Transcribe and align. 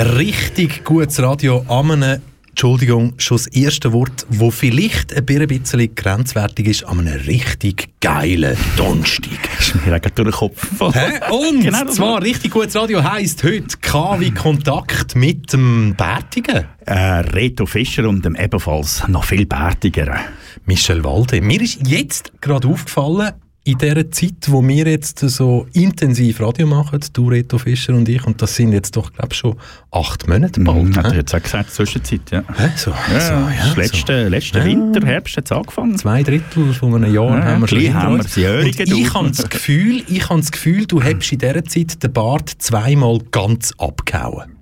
Richtig 0.00 0.82
gutes 0.82 1.22
Radio 1.22 1.62
an 1.68 1.90
einem 1.90 2.22
Entschuldigung, 2.48 3.12
schon 3.18 3.36
das 3.36 3.48
erste 3.48 3.92
Wort, 3.92 4.24
wo 4.30 4.50
vielleicht 4.50 5.12
ein 5.14 5.26
bisschen 5.26 5.94
grenzwertig 5.94 6.68
ist, 6.68 6.84
an 6.84 7.00
einem 7.00 7.20
richtig 7.26 7.88
geilen 8.00 8.56
Donnerstag. 8.78 9.38
ist 9.58 9.74
mir 9.84 10.00
durch 10.00 10.14
den 10.14 10.30
Kopf 10.30 10.66
Hä? 10.94 11.20
Und 11.30 11.60
genau 11.60 11.84
zwar 11.84 12.22
richtig 12.22 12.50
gutes 12.50 12.76
Radio 12.76 13.04
heisst 13.04 13.44
heute 13.44 13.76
KW 13.82 14.30
Kontakt 14.30 15.16
mit 15.16 15.52
dem 15.52 15.94
Bärtigen. 15.94 16.64
Äh, 16.86 16.94
Reto 16.94 17.66
Fischer 17.66 18.08
und 18.08 18.24
dem 18.24 18.36
ebenfalls 18.36 19.06
noch 19.06 19.24
viel 19.24 19.44
bärtigeren. 19.44 20.18
Michel 20.64 21.04
Walde. 21.04 21.42
Mir 21.42 21.60
ist 21.60 21.86
jetzt 21.86 22.32
gerade 22.40 22.68
aufgefallen, 22.68 23.32
in 23.64 23.76
dieser 23.76 24.10
Zeit, 24.10 24.46
wo 24.46 24.66
wir 24.66 24.86
jetzt 24.86 25.18
so 25.18 25.66
intensiv 25.74 26.40
Radio 26.40 26.66
machen, 26.66 27.00
du, 27.12 27.28
Reto 27.28 27.58
Fischer 27.58 27.94
und 27.94 28.08
ich, 28.08 28.24
und 28.24 28.40
das 28.40 28.56
sind 28.56 28.72
jetzt 28.72 28.96
doch, 28.96 29.12
glaube 29.12 29.28
ich, 29.32 29.38
schon 29.38 29.56
acht 29.90 30.26
Monate 30.26 30.60
bald. 30.60 30.84
Mhm, 30.84 30.96
hat 30.96 31.06
er 31.06 31.16
jetzt 31.16 31.34
auch 31.34 31.42
gesagt, 31.42 31.70
Zwischenzeit, 31.70 32.22
ja. 32.30 32.42
Hä? 32.56 32.70
So, 32.76 32.90
ja, 32.90 33.20
so, 33.20 33.32
ja, 33.32 33.74
letzte, 33.76 34.24
so. 34.24 34.30
letzte 34.30 34.58
Ja. 34.60 34.64
Winter, 34.64 35.06
Herbst 35.06 35.36
hat 35.36 35.44
es 35.44 35.52
angefangen. 35.52 35.98
Zwei 35.98 36.22
Drittel 36.22 36.72
von 36.72 36.94
einem 36.94 37.14
Jahr 37.14 37.38
Ja, 37.38 37.44
haben 37.44 37.60
wir 37.60 37.68
schon 37.68 37.94
haben 37.94 38.18
wir 38.18 38.42
Jährige 38.42 38.82
Und 38.82 38.98
ich 38.98 39.14
habe 39.14 39.28
das 39.28 39.48
Gefühl, 39.48 40.02
ich 40.08 40.28
habe 40.30 40.40
das 40.40 40.52
Gefühl, 40.52 40.86
du 40.86 41.02
hast 41.02 41.30
in 41.30 41.38
dieser 41.38 41.64
Zeit 41.64 42.02
den 42.02 42.12
Bart 42.12 42.48
zweimal 42.48 43.18
ganz 43.30 43.72
abgehauen. 43.76 44.56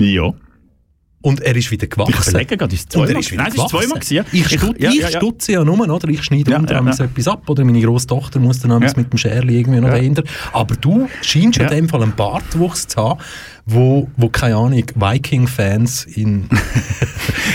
Ja. 0.00 0.32
Und 1.22 1.40
er 1.40 1.54
ist 1.56 1.70
wieder 1.70 1.84
Ich 1.84 1.90
gewachsen. 1.90 2.30
überlege 2.30 2.56
gerade, 2.56 2.74
ist 2.74 2.80
es 2.80 2.96
er 2.96 3.06
zweimal? 3.06 3.20
ist 3.20 3.30
wieder 3.32 3.42
Nein, 3.44 3.52
es 3.56 3.62
ist 3.62 3.68
zweimal 3.70 3.98
gewesen. 4.00 4.26
Ich, 4.32 4.48
stu 4.48 4.66
ja, 4.78 4.90
ich 4.90 4.94
ja, 5.00 5.08
ja. 5.08 5.16
stutze 5.18 5.52
ja 5.52 5.64
nur, 5.64 5.78
oder? 5.88 6.08
Ich 6.08 6.22
schneide 6.24 6.50
Ja, 6.50 6.58
unter 6.58 6.74
ja, 6.74 6.82
ja. 6.84 7.04
etwas 7.04 7.28
ab, 7.28 7.48
oder 7.48 7.64
meine 7.64 7.80
Großtochter 7.80 8.40
muss 8.40 8.58
dann 8.60 8.82
ja. 8.82 8.92
Mit 8.96 9.12
dem 9.12 9.16
Scherli 9.18 9.58
irgendwie 9.60 9.80
noch 9.80 9.88
Ja. 9.88 9.94
dahinter. 9.94 10.24
Aber 10.52 10.74
du 10.74 11.08
scheinst. 11.22 11.58
Ja. 11.58 11.64
in 11.68 11.70
dem 11.70 11.88
Fall 11.88 12.02
einen 12.02 12.12
Bartwuchs 12.16 12.88
zu 12.88 13.00
haben, 13.00 13.20
wo, 13.66 14.08
wo 14.16 14.28
keine 14.28 14.56
Ahnung, 14.56 14.84
Viking-Fans 14.94 16.04
in... 16.04 16.48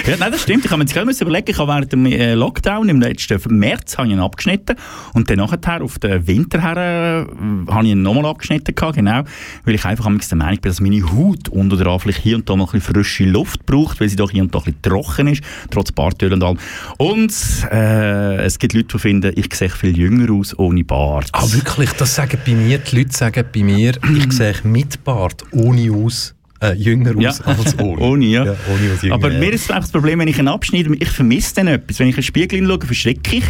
Ja, 0.08 0.16
nein, 0.18 0.32
das 0.32 0.44
stimmt. 0.44 0.64
Ich 0.64 0.72
habe 0.72 0.78
mir 0.78 0.86
jetzt 0.86 0.94
gerade 0.94 1.12
überlegen, 1.12 1.52
ich 1.52 1.58
habe 1.58 1.70
während 1.70 1.92
dem 1.92 2.06
äh, 2.06 2.34
Lockdown 2.34 2.88
im 2.88 3.02
letzten 3.02 3.58
März 3.58 3.98
habe 3.98 4.08
ich 4.08 4.14
ihn 4.14 4.22
abgeschnitten 4.22 4.78
und 5.14 5.30
dann 5.30 5.38
nachher 5.38 5.82
auf 5.82 6.00
den 6.00 6.26
Winter 6.26 6.62
her 6.62 7.28
äh, 7.28 7.72
habe 7.72 7.86
ich 7.86 7.92
ihn 7.92 8.04
nochmal 8.04 8.26
abgeschnitten 8.26 8.74
gehabt, 8.74 8.96
genau, 8.96 9.24
weil 9.66 9.76
ich 9.76 9.84
einfach 9.84 10.06
am 10.06 10.18
der 10.18 10.38
Meinung 10.38 10.62
bin, 10.62 10.70
dass 10.72 10.80
meine 10.80 11.04
Haut 11.12 11.50
unter 11.50 11.76
der 11.76 12.00
vielleicht 12.00 12.22
hier 12.22 12.38
und 12.38 12.50
da 12.50 12.56
noch 12.56 12.74
ein 12.74 12.80
bisschen 12.80 12.96
frische 12.96 13.26
Luft 13.26 13.66
braucht, 13.66 14.00
weil 14.00 14.08
sie 14.08 14.16
doch 14.16 14.32
hier 14.32 14.44
und 14.44 14.56
da 14.56 14.60
ein 14.60 14.66
bisschen 14.66 14.82
trocken 14.82 15.28
ist, 15.28 15.44
trotz 15.72 15.92
Bartöl 15.92 16.32
und 16.32 16.44
allem. 16.44 16.58
Und 16.98 17.34
äh, 17.70 18.38
es 18.46 18.60
gibt 18.60 18.76
Leute, 18.76 18.88
die 18.94 19.00
finden, 19.00 19.34
ich 19.36 19.54
sehe 19.54 19.70
viel 19.70 19.98
jünger 19.98 20.32
aus 20.34 20.58
ohne 20.58 20.86
Bart. 20.86 21.30
Ah, 21.34 21.52
wirklich, 21.52 21.92
das 21.92 22.16
sagen 22.16 22.40
bei 22.46 22.54
mir, 22.54 22.78
die 22.78 22.96
Leute 22.96 23.12
sagen 23.12 23.44
bei 23.54 23.62
mir, 23.62 23.92
ich 24.16 24.32
sehe 24.32 24.56
mit 24.64 25.04
Bart 25.04 25.44
ohne 25.52 25.92
aus, 25.98 26.36
äh, 26.62 26.74
jünger 26.74 27.16
aus 27.18 27.40
Ja. 27.40 27.46
als 27.46 27.78
ohne. 27.80 28.02
Ohne, 28.02 28.26
ja. 28.26 28.42
ohne 28.44 28.94
aus 28.94 29.02
jünger. 29.02 29.16
Aber 29.16 29.30
mir 29.30 29.52
ist 29.54 29.70
einfach 29.72 29.84
das 29.84 29.92
Problem, 29.92 30.20
wenn 30.20 30.28
ich 30.28 30.38
ihn 30.40 30.48
abschneide, 30.48 30.94
ich 30.96 31.10
vermisse 31.10 31.56
dann 31.56 31.68
etwas. 31.68 32.00
Wenn 32.00 32.08
ich 32.08 32.16
in 32.16 32.22
den 32.22 32.24
Spiegel 32.24 32.68
schaue, 32.68 32.80
verschrecke 32.86 33.38
ich 33.38 33.46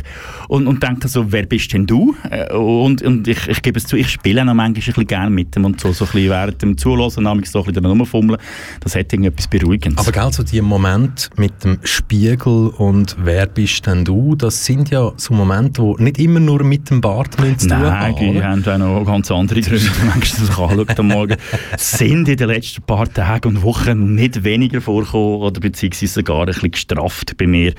und, 0.48 0.68
und 0.68 0.82
denke 0.84 1.08
so, 1.08 1.32
wer 1.32 1.46
bist 1.46 1.72
denn 1.74 1.86
du? 1.86 2.16
Äh, 2.30 2.54
Und, 2.54 3.02
und 3.02 3.28
ich, 3.28 3.48
ich 3.48 3.62
gebe 3.62 3.78
es 3.80 3.86
zu, 3.86 3.96
ich 3.98 4.10
spiele 4.10 4.42
auch 4.42 4.46
manchmal 4.46 4.66
ein 4.68 4.74
bisschen 4.74 5.08
gerne 5.08 5.30
mit 5.30 5.56
dem 5.56 5.66
und 5.66 5.80
so, 5.80 5.92
so 5.94 6.06
ein 6.06 6.12
bisschen 6.12 6.30
während 6.30 6.62
dem 6.62 6.78
Zuhören, 6.78 7.10
so 7.10 7.22
ein 7.22 7.42
bisschen 7.42 7.86
rumfummeln. 7.86 8.40
Das 8.82 8.96
hat 8.96 9.12
irgendetwas 9.14 9.48
Beruhigendes. 9.48 10.00
Aber 10.06 10.12
gell, 10.12 10.32
so 10.34 10.44
die 10.44 10.62
Momente 10.62 11.30
mit 11.38 11.64
dem 11.64 11.80
Spiegel 11.84 12.70
und 12.78 13.16
wer 13.20 13.46
bist 13.46 13.86
denn 13.86 14.06
du, 14.06 14.36
das 14.36 14.66
sind 14.66 14.90
ja 14.90 15.12
so 15.18 15.34
Momente, 15.34 15.82
die 15.98 16.04
nicht 16.04 16.20
immer 16.20 16.40
nur 16.40 16.64
mit 16.64 16.90
dem 16.90 17.02
Bart 17.02 17.34
zu 17.36 17.42
tun 17.42 17.56
Nein, 17.68 17.82
haben, 18.00 18.16
die 18.16 18.38
oder? 18.38 18.44
haben 18.46 18.66
auch 18.66 18.78
noch 19.00 19.06
ganz 19.06 19.30
andere 19.32 19.62
Gründe, 19.62 19.86
wenn 20.00 20.08
man 20.08 20.22
sich 20.22 20.50
anschaut 20.58 21.00
am 21.00 21.08
Morgen. 21.08 21.36
Sind 21.78 22.28
in 22.30 22.38
den 22.38 22.48
letzten 22.50 22.82
paar 22.84 22.97
Tagen 23.06 23.50
und 23.50 23.64
Wochen 23.64 24.16
nicht 24.16 24.44
weniger 24.44 24.82
vorgekommen 24.82 25.42
oder 25.42 25.60
beziehungsweise 25.60 26.14
sogar 26.14 26.42
ein 26.42 26.46
bisschen 26.48 26.72
gestrafft 26.72 27.38
bei 27.38 27.48
mir. 27.48 27.74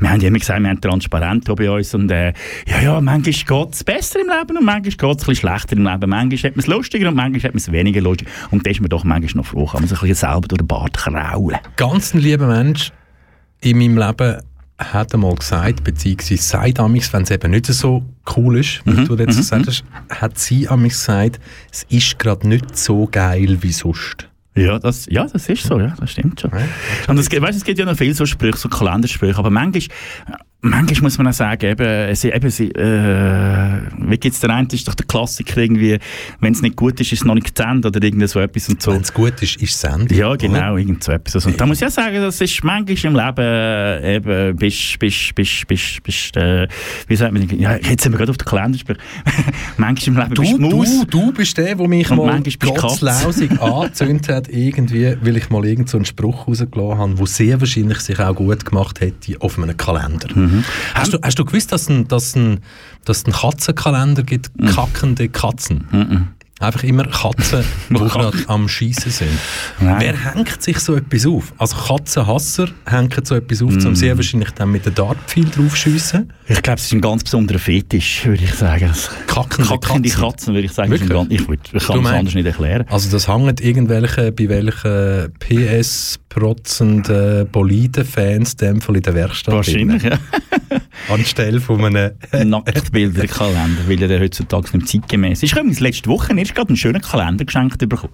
Wir 0.00 0.10
haben 0.10 0.20
ja 0.20 0.28
immer 0.28 0.38
gesagt, 0.38 0.60
wir 0.62 0.68
haben 0.70 0.80
transparent 0.80 1.44
bei 1.54 1.70
uns 1.70 1.94
und 1.94 2.10
äh, 2.10 2.32
ja, 2.66 2.80
ja, 2.82 3.00
manchmal 3.00 3.64
geht 3.64 3.74
es 3.74 3.84
besser 3.84 4.20
im 4.20 4.28
Leben 4.28 4.56
und 4.56 4.64
manchmal 4.64 4.82
geht 4.82 4.94
es 4.94 5.04
ein 5.04 5.16
bisschen 5.16 5.34
schlechter 5.36 5.76
im 5.76 5.84
Leben. 5.84 6.10
Manchmal 6.10 6.38
hat 6.50 6.56
man 6.56 6.60
es 6.60 6.66
lustiger 6.66 7.08
und 7.08 7.16
manchmal 7.16 7.42
hat 7.42 7.52
man 7.52 7.58
es 7.58 7.70
weniger 7.72 8.00
lustig. 8.00 8.28
Und 8.50 8.66
da 8.66 8.70
ist 8.70 8.80
man 8.80 8.88
doch 8.88 9.04
manchmal 9.04 9.42
noch 9.42 9.46
froh, 9.46 9.66
kann 9.66 9.80
man 9.82 9.88
sich 9.88 9.98
ein 10.02 10.08
bisschen 10.08 10.30
selber 10.30 10.48
durch 10.48 10.58
den 10.58 10.66
Bart 10.66 10.96
kraulen. 10.96 11.58
Ganz 11.76 12.14
ein 12.14 12.20
lieber 12.20 12.46
Mensch 12.46 12.90
in 13.60 13.78
meinem 13.78 13.96
Leben 13.98 14.38
hat 14.78 15.14
einmal 15.14 15.34
gesagt, 15.36 15.84
beziehungsweise 15.84 16.42
sagt 16.42 16.80
amigs, 16.80 17.12
wenn 17.12 17.22
es 17.22 17.30
eben 17.30 17.52
nicht 17.52 17.66
so 17.66 18.02
cool 18.36 18.58
ist, 18.58 18.80
wie 18.84 18.90
Mhm, 18.90 19.06
du 19.06 19.14
jetzt 19.16 19.36
gesagt 19.36 19.66
hast, 19.68 19.84
hat 20.10 20.38
sie 20.38 20.68
amigs 20.68 21.06
gesagt, 21.06 21.38
es 21.70 21.84
ist 21.88 22.18
gerade 22.18 22.48
nicht 22.48 22.76
so 22.76 23.06
geil 23.08 23.58
wie 23.60 23.70
sonst. 23.70 24.28
Ja, 24.54 24.78
das, 24.78 25.06
ja, 25.06 25.26
das 25.26 25.48
ist 25.48 25.64
so, 25.64 25.80
ja, 25.80 25.94
das 25.98 26.10
stimmt 26.10 26.40
schon. 26.40 26.50
Und 27.08 27.18
es, 27.18 27.30
gibt- 27.30 27.42
weißt, 27.42 27.56
es 27.56 27.64
gibt 27.64 27.78
ja 27.78 27.84
noch 27.86 27.96
viele 27.96 28.12
so 28.14 28.26
Sprüche, 28.26 28.58
so 28.58 28.68
Kalendersprüche, 28.68 29.38
aber 29.38 29.48
manchmal, 29.50 29.82
manchmal 30.62 31.02
muss 31.02 31.18
man 31.18 31.26
auch 31.26 31.32
sagen, 31.32 31.66
eben, 31.66 32.14
sie, 32.14 32.30
eben, 32.30 32.50
sie, 32.50 32.70
äh, 32.70 33.80
wie 33.98 34.16
gibt's 34.16 34.40
der 34.40 34.50
eine, 34.50 34.68
ist 34.72 34.86
doch 34.86 34.94
der 34.94 35.06
Klassiker 35.06 35.60
irgendwie, 35.60 35.98
wenn 36.40 36.52
es 36.52 36.62
nicht 36.62 36.76
gut 36.76 37.00
ist, 37.00 37.12
ist 37.12 37.20
es 37.20 37.24
noch 37.24 37.34
nicht 37.34 37.56
zu 37.56 37.64
Ende 37.64 37.88
oder 37.88 38.02
irgend 38.02 38.28
so 38.28 38.38
etwas 38.38 38.68
und 38.68 38.80
so. 38.80 38.92
Wenn 38.92 39.02
es 39.02 39.12
gut 39.12 39.42
ist, 39.42 39.56
ist 39.56 39.74
es 39.74 39.80
Sendung. 39.80 40.16
Ja, 40.16 40.28
oder? 40.28 40.36
genau, 40.36 40.76
irgend 40.76 41.02
so 41.02 41.12
etwas. 41.12 41.44
Und 41.46 41.60
da 41.60 41.66
muss 41.66 41.80
ich 41.82 41.86
auch 41.86 41.90
sagen, 41.90 42.14
das 42.14 42.40
ist 42.40 42.62
manchmal 42.62 43.12
im 43.12 43.18
Leben 43.18 43.40
äh, 43.40 44.16
eben, 44.16 44.56
bist, 44.56 44.98
bist, 45.00 45.34
bist, 45.34 45.66
bist, 45.66 46.02
bist, 46.04 46.36
äh, 46.36 46.68
wie 47.08 47.16
sagt 47.16 47.32
man, 47.32 47.48
ja, 47.58 47.76
jetzt 47.76 48.04
sind 48.04 48.12
wir 48.12 48.18
gerade 48.18 48.30
auf 48.30 48.38
den 48.38 48.46
Kalenderspruch. 48.46 48.96
manchmal 49.76 50.14
im 50.14 50.22
Leben 50.22 50.34
bist 50.34 50.52
Du, 50.52 50.58
du 50.58 50.76
Maus. 50.76 51.00
du, 51.00 51.04
du 51.06 51.32
bist 51.32 51.58
der, 51.58 51.74
der 51.74 51.88
mich 51.88 52.08
mal 52.10 52.40
du 52.40 52.72
gottslausig 52.72 53.50
angezündet 53.60 54.28
hat, 54.28 54.48
irgendwie, 54.48 55.16
weil 55.20 55.36
ich 55.36 55.50
mal 55.50 55.64
irgend 55.64 55.88
so 55.88 55.98
einen 55.98 56.04
Spruch 56.04 56.46
rausgelassen 56.46 56.98
habe, 56.98 57.14
der 57.14 57.26
sehr 57.26 57.60
wahrscheinlich 57.60 57.98
sich 57.98 58.20
auch 58.20 58.34
gut 58.34 58.64
gemacht 58.64 59.00
hätte 59.00 59.40
auf 59.40 59.58
einem 59.58 59.76
Kalender. 59.76 60.28
Mhm. 60.56 60.64
Hast, 60.94 61.12
du, 61.12 61.18
hast 61.22 61.38
du 61.38 61.44
gewusst, 61.44 61.72
dass 61.72 61.82
es 61.82 61.88
ein, 61.88 62.08
dass 62.08 62.34
ein, 62.36 62.60
dass 63.04 63.24
einen 63.24 63.34
Katzenkalender 63.34 64.22
gibt? 64.22 64.50
Mhm. 64.60 64.66
Kackende 64.66 65.28
Katzen. 65.28 66.28
Einfach 66.60 66.84
immer 66.84 67.04
Katzen, 67.06 67.64
die 67.90 67.94
gerade 67.94 68.38
am 68.46 68.68
Schießen 68.68 69.10
sind. 69.10 69.30
Nein. 69.80 69.96
Wer 69.98 70.34
hängt 70.34 70.62
sich 70.62 70.78
so 70.78 70.94
etwas 70.94 71.26
auf? 71.26 71.52
Also 71.58 71.74
Katzenhasser 71.74 72.68
hängen 72.86 73.10
so 73.24 73.34
etwas 73.34 73.62
auf, 73.62 73.72
Mhm. 73.72 73.86
um 73.86 73.96
sehr 73.96 74.16
wahrscheinlich 74.16 74.50
dann 74.52 74.70
mit 74.70 74.84
der 74.84 74.92
Dartpfeil 74.92 75.46
draufschiessen. 75.46 76.32
Ich 76.46 76.62
glaube, 76.62 76.78
es 76.78 76.84
ist 76.86 76.92
ein 76.92 77.00
ganz 77.00 77.24
besonderer 77.24 77.58
Fetisch, 77.58 78.24
würde 78.26 78.44
ich 78.44 78.54
sagen. 78.54 78.86
Das- 78.88 79.10
Kackende 79.26 79.68
Kackende 79.70 80.08
Katzen. 80.08 80.22
Katzen, 80.22 80.54
würde 80.54 80.66
ich 80.66 80.72
sagen. 80.72 80.90
Wirklich? 80.92 81.10
Ein 81.10 81.16
ganz, 81.28 81.32
ich, 81.32 81.48
würd, 81.48 81.60
ich 81.72 81.84
kann 81.84 82.04
es 82.06 82.12
anders 82.12 82.34
nicht 82.34 82.46
erklären. 82.46 82.84
Also 82.90 83.10
das 83.10 83.26
hängt 83.26 83.60
irgendwelche, 83.60 84.30
bei 84.30 84.48
welchen 84.48 85.32
PS-protzenden 86.32 87.48
Boliden-Fans 87.48 88.56
dem 88.56 88.80
Fall 88.80 88.96
in 88.96 89.02
der 89.02 89.14
Werkstatt 89.14 89.54
Wahrscheinlich, 89.54 90.02
ja. 90.02 90.10
drin. 90.10 90.80
Anstelle 91.08 91.60
von 91.60 91.84
einem... 91.84 92.12
Nacktbilderkalender, 92.32 93.88
weil 93.88 93.96
der 93.96 94.20
heutzutage 94.20 94.76
nicht 94.76 94.88
zeitgemäß 94.88 95.42
ist. 95.42 95.50
Ich 95.50 95.54
habe 95.54 95.66
mir 95.66 95.74
letzte 95.74 96.08
Woche 96.08 96.36
erst 96.36 96.54
gerade 96.54 96.68
einen 96.68 96.76
schönen 96.76 97.02
Kalender 97.02 97.44
geschenkt 97.44 97.78
bekommen. 97.88 98.12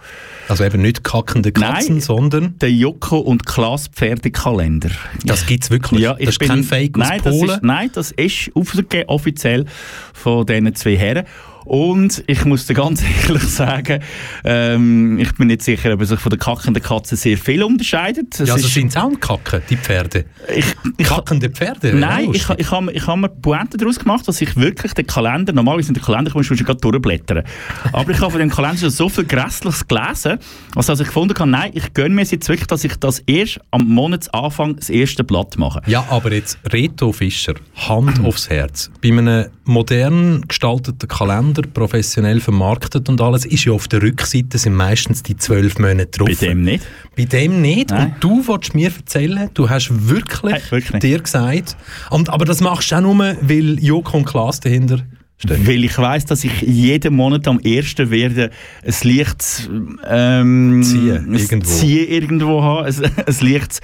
Also 0.48 0.64
eben 0.64 0.82
nicht 0.82 1.04
kackende 1.04 1.52
Katzen, 1.52 1.94
Nein. 1.96 2.00
sondern... 2.00 2.58
Der 2.58 2.72
Joko 2.72 3.18
und 3.18 3.46
Klaas 3.46 3.88
Pferdekalender. 3.88 4.90
Das 5.24 5.46
gibt 5.46 5.64
es 5.64 5.70
wirklich. 5.70 6.00
Ja, 6.00 6.14
das 6.14 6.30
ist 6.30 6.40
kein 6.40 6.64
Fake 6.64 6.98
aus 6.98 7.08
nein, 7.08 7.20
das 7.22 7.38
Polen. 7.38 7.50
ist, 7.50 7.62
nein, 7.62 7.90
das 7.92 8.10
ist 8.12 8.50
aufgegeben, 8.54 9.08
offiziell 9.08 9.64
von 10.12 10.46
diesen 10.46 10.74
zwei 10.74 10.96
Herren. 10.96 11.24
Und 11.68 12.24
ich 12.26 12.46
muss 12.46 12.64
dir 12.66 12.72
ganz 12.72 13.02
ehrlich 13.26 13.42
sagen, 13.42 14.02
ähm, 14.42 15.18
ich 15.18 15.34
bin 15.34 15.48
nicht 15.48 15.60
sicher, 15.62 15.92
ob 15.92 16.00
er 16.00 16.06
sich 16.06 16.18
von 16.18 16.30
der 16.30 16.38
kackenden 16.38 16.82
Katze 16.82 17.14
sehr 17.14 17.36
viel 17.36 17.62
unterscheidet. 17.62 18.40
Es 18.40 18.48
ja, 18.48 18.54
also 18.54 18.66
ist- 18.66 18.72
sind 18.72 18.88
es 18.88 18.96
auch 18.96 19.10
Kacken, 19.20 19.60
die 19.68 19.76
Pferde? 19.76 20.24
ich, 20.56 20.64
ich, 20.96 21.06
Kackende 21.06 21.50
Pferde? 21.50 21.92
Nein, 21.94 22.30
ich, 22.32 22.48
lustig. 22.48 22.56
ich 22.60 22.70
habe 22.70 22.90
ich 22.92 23.06
hab 23.06 23.18
mir 23.18 23.28
Pointe 23.28 23.76
daraus 23.76 23.98
gemacht, 23.98 24.26
dass 24.26 24.40
ich 24.40 24.56
wirklich 24.56 24.94
den 24.94 25.06
Kalender, 25.06 25.52
normalerweise 25.52 25.88
in 25.88 25.94
den 25.94 26.02
Kalender 26.02 26.30
kommst 26.30 26.48
du 26.50 26.56
schon 26.56 26.64
gerade 26.66 26.80
durchblättern. 26.80 27.44
Aber 27.92 28.10
ich 28.12 28.20
habe 28.20 28.30
von 28.30 28.40
dem 28.40 28.48
Kalender 28.50 28.78
schon 28.78 28.90
so 28.90 29.10
viel 29.10 29.24
Grässliches 29.24 29.86
gelesen, 29.86 30.38
als 30.74 30.86
dass 30.86 31.00
ich 31.00 31.06
gefunden 31.06 31.34
habe, 31.38 31.50
nein, 31.50 31.70
ich 31.74 31.92
gönne 31.92 32.14
mir 32.14 32.22
jetzt 32.22 32.48
wirklich, 32.48 32.66
dass 32.66 32.82
ich 32.84 32.96
das 32.96 33.18
erst 33.26 33.60
am 33.72 33.86
Monatsanfang 33.88 34.76
das 34.76 34.88
erste 34.88 35.22
Blatt 35.22 35.58
mache. 35.58 35.82
Ja, 35.86 36.06
aber 36.08 36.32
jetzt 36.32 36.58
Reto 36.72 37.12
Fischer, 37.12 37.54
Hand 37.76 38.20
aufs 38.24 38.48
Herz. 38.48 38.90
Bei 39.02 39.08
einem 39.08 39.46
modern 39.68 40.42
gestalteten 40.48 41.08
Kalender, 41.08 41.62
professionell 41.62 42.40
vermarktet 42.40 43.08
und 43.08 43.20
alles, 43.20 43.44
ist 43.44 43.64
ja 43.64 43.72
auf 43.72 43.86
der 43.88 44.02
Rückseite 44.02 44.58
sind 44.58 44.74
meistens 44.74 45.22
die 45.22 45.36
zwölf 45.36 45.78
Monate 45.78 46.06
drauf. 46.06 46.28
Bei 46.28 46.46
dem 46.46 46.62
nicht. 46.62 46.84
Bei 47.16 47.24
dem 47.24 47.62
nicht. 47.62 47.90
Nein. 47.90 48.06
Und 48.06 48.24
du 48.24 48.46
wolltest 48.46 48.74
mir 48.74 48.90
erzählen, 48.94 49.50
du 49.54 49.70
hast 49.70 50.08
wirklich, 50.08 50.52
Nein, 50.52 50.62
wirklich 50.70 51.00
dir 51.00 51.20
gesagt, 51.20 51.76
und, 52.10 52.30
aber 52.30 52.44
das 52.44 52.60
machst 52.60 52.90
du 52.90 52.96
auch 52.96 53.00
nur, 53.00 53.36
weil 53.40 53.78
Joko 53.78 54.16
und 54.16 54.24
Klaas 54.24 54.60
dahinter 54.60 55.02
stehen. 55.38 55.66
Weil 55.66 55.84
ich 55.84 55.96
weiss, 55.98 56.24
dass 56.24 56.44
ich 56.44 56.60
jeden 56.62 57.14
Monat 57.14 57.46
am 57.48 57.60
1. 57.64 57.98
werde 57.98 58.50
ein 58.84 58.94
Licht 59.02 59.70
ähm, 60.06 60.82
Ziehen, 60.82 61.34
irgendwo. 61.34 61.68
Ziehen 61.68 62.08
irgendwo 62.08 62.62
haben. 62.62 62.86
Ein, 62.86 63.12
ein 63.26 63.36
Licht, 63.40 63.80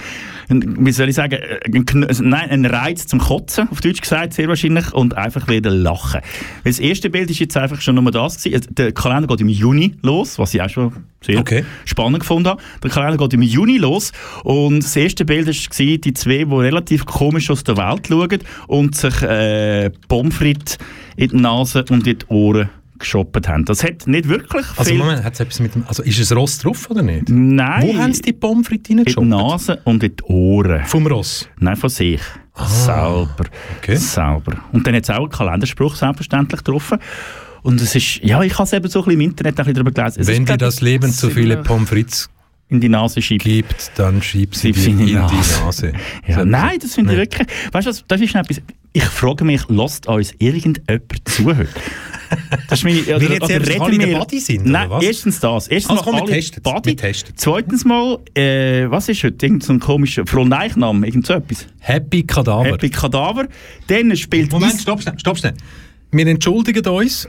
wie 0.49 0.93
soll 0.93 1.09
ich 1.09 1.15
sagen, 1.15 1.39
ein, 1.65 2.07
nein, 2.21 2.51
ein 2.51 2.65
Reiz 2.67 3.07
zum 3.07 3.21
Kotzen, 3.21 3.69
auf 3.71 3.81
Deutsch 3.81 4.01
gesagt, 4.01 4.35
sehr 4.35 4.49
wahrscheinlich, 4.49 4.93
und 4.93 5.17
einfach 5.17 5.49
wieder 5.49 5.71
lachen. 5.71 6.21
Weil 6.63 6.73
das 6.73 6.79
erste 6.79 7.11
Bild 7.11 7.31
ist 7.31 7.39
jetzt 7.39 7.57
einfach 7.57 7.81
schon 7.81 7.95
nur 7.95 8.11
das 8.11 8.43
gewesen. 8.43 8.75
Der 8.75 8.93
Kalender 8.93 9.29
geht 9.29 9.41
im 9.41 9.49
Juni 9.49 9.95
los, 10.03 10.39
was 10.39 10.55
ich 10.55 10.63
auch 10.63 10.69
schon 10.69 10.93
sehr 11.25 11.39
Okay. 11.41 11.65
spannend 11.85 12.21
gefunden 12.21 12.49
habe. 12.49 12.63
Der 12.83 12.91
Kalender 12.91 13.17
geht 13.17 13.35
im 13.35 13.43
Juni 13.43 13.79
los 13.79 14.13
und 14.43 14.85
das 14.85 14.95
erste 14.97 15.25
Bild 15.25 15.47
war 15.47 15.53
die 15.97 16.15
zwei, 16.15 16.45
die 16.45 16.55
relativ 16.55 17.05
komisch 17.07 17.51
aus 17.51 17.65
der 17.65 17.77
Welt 17.77 18.07
schauen 18.09 18.39
und 18.69 18.95
sich 18.97 19.23
äh, 19.23 19.91
Pommes 20.09 20.35
frites 20.35 20.79
in 21.17 21.29
die 21.31 21.37
Nase 21.37 21.85
und 21.91 22.07
in 22.07 22.19
die 22.19 22.27
Ohren 22.29 22.71
geshoppt 22.99 23.49
haben. 23.49 23.65
Das 23.65 23.83
hat 23.83 24.07
nicht 24.07 24.29
wirklich 24.29 24.65
Also 24.77 24.91
viel... 24.91 24.99
Moment, 24.99 25.25
hat's 25.25 25.41
etwas 25.41 25.59
mit 25.61 25.75
dem, 25.75 25.85
also 25.89 26.03
ist 26.05 26.19
es 26.19 26.35
Ross 26.35 26.59
drauf 26.59 26.89
oder 26.91 27.03
nicht? 27.03 27.29
Nein, 27.29 27.89
Wo 27.89 27.97
haben 28.01 28.13
sie 28.13 28.23
die 28.23 28.33
Pommes 28.33 28.69
frites 28.69 28.91
in 28.91 28.99
die 28.99 29.03
reingeshoppt? 29.03 29.27
Nase 29.27 29.81
und 29.85 30.03
in 30.05 30.15
die 30.17 30.23
Ohren. 30.25 30.85
Vom 30.85 31.07
Ross. 31.07 31.49
Nein, 31.59 31.77
von 31.77 31.91
sich. 31.91 32.21
Selber. 32.57 33.47
okay. 33.79 33.97
Selber. 33.97 34.53
Und 34.73 34.87
dann 34.87 34.95
hat 34.95 35.03
es 35.03 35.11
auch 35.11 35.17
einen 35.23 35.29
Kalenderspruch 35.31 35.97
selbstverständlich 35.97 36.63
getroffen. 36.63 36.99
Und 37.65 37.81
es 37.81 37.95
ist, 37.95 38.21
ja, 38.23 38.43
ich 38.43 38.53
habe 38.55 38.65
es 38.65 38.73
eben 38.75 38.89
so 38.89 39.01
ein 39.01 39.05
bisschen 39.07 39.21
im 39.21 39.27
Internet 39.31 39.55
ein 39.55 39.57
bisschen 39.57 39.75
darüber 39.75 39.91
gelesen. 39.91 40.21
Es 40.21 40.27
Wenn 40.29 40.43
ist, 40.45 40.51
dir 40.51 40.59
das 40.59 40.81
Leben 40.83 41.11
zu 41.11 41.31
viele 41.31 41.57
Pommes 41.57 41.89
frites 41.89 42.31
in 42.69 42.81
die 42.81 42.89
Nase 42.89 43.21
schiebt. 43.23 43.45
gibt, 43.45 43.91
dann 43.97 44.21
schieb 44.23 44.55
sie 44.55 44.73
sie 44.73 44.91
in 44.91 45.01
in 45.01 45.07
die 45.07 45.13
Nase. 45.15 45.93
Ja, 46.27 46.39
So- 46.41 46.45
nein, 46.45 46.79
das 46.81 46.95
finde 46.95 47.13
ich 47.13 47.19
wirklich. 47.19 47.49
Weißt 47.73 47.87
du 47.87 47.91
was, 47.91 48.05
das 48.07 48.21
ist 48.21 48.35
etwas. 48.35 48.61
Ich 48.93 49.05
frage 49.05 49.45
mich, 49.45 49.63
lasst 49.69 50.07
uns 50.07 50.33
irgendjemand 50.39 51.03
zuhören? 51.29 51.69
Das 52.69 52.79
ist 52.81 52.85
meine, 52.85 53.01
oder, 53.17 53.21
jetzt 53.33 53.43
oder 53.45 53.51
erst 53.69 53.81
alle 53.81 53.95
in 53.95 54.01
wir- 54.01 54.19
Body 54.19 54.41
sind, 54.41 54.67
Nein, 54.67 54.87
oder 54.89 54.97
was? 54.97 55.05
erstens 55.05 55.41
das. 55.41 55.69
Erstens 55.69 55.91
Also 55.99 56.05
komm, 56.11 56.21
wir 56.21 56.27
testet's. 56.27 56.63
Body. 56.63 56.97
Wir. 57.01 57.13
Zweitens 57.37 57.85
mal, 57.85 58.19
äh, 58.35 58.91
was 58.91 59.09
ist 59.09 59.23
heute? 59.25 59.47
Irgend 59.47 59.63
so 59.63 59.73
ein 59.73 59.81
komischer 59.81 60.27
Fronleichnam, 60.27 61.03
irgend 61.05 61.27
so 61.27 61.35
etwas. 61.35 61.67
Happy 61.81 62.23
Kadaver. 62.25 62.65
Happy 62.67 62.91
Kadaver. 62.91 63.47
Dann 63.87 64.15
spielt 64.17 64.51
Moment, 64.53 64.81
stopp 64.81 65.01
schnell, 65.03 65.19
stopp 65.19 65.39
schnell. 65.39 65.55
Wir 66.17 66.29
entschuldigen 66.29 66.87
uns 66.87 67.29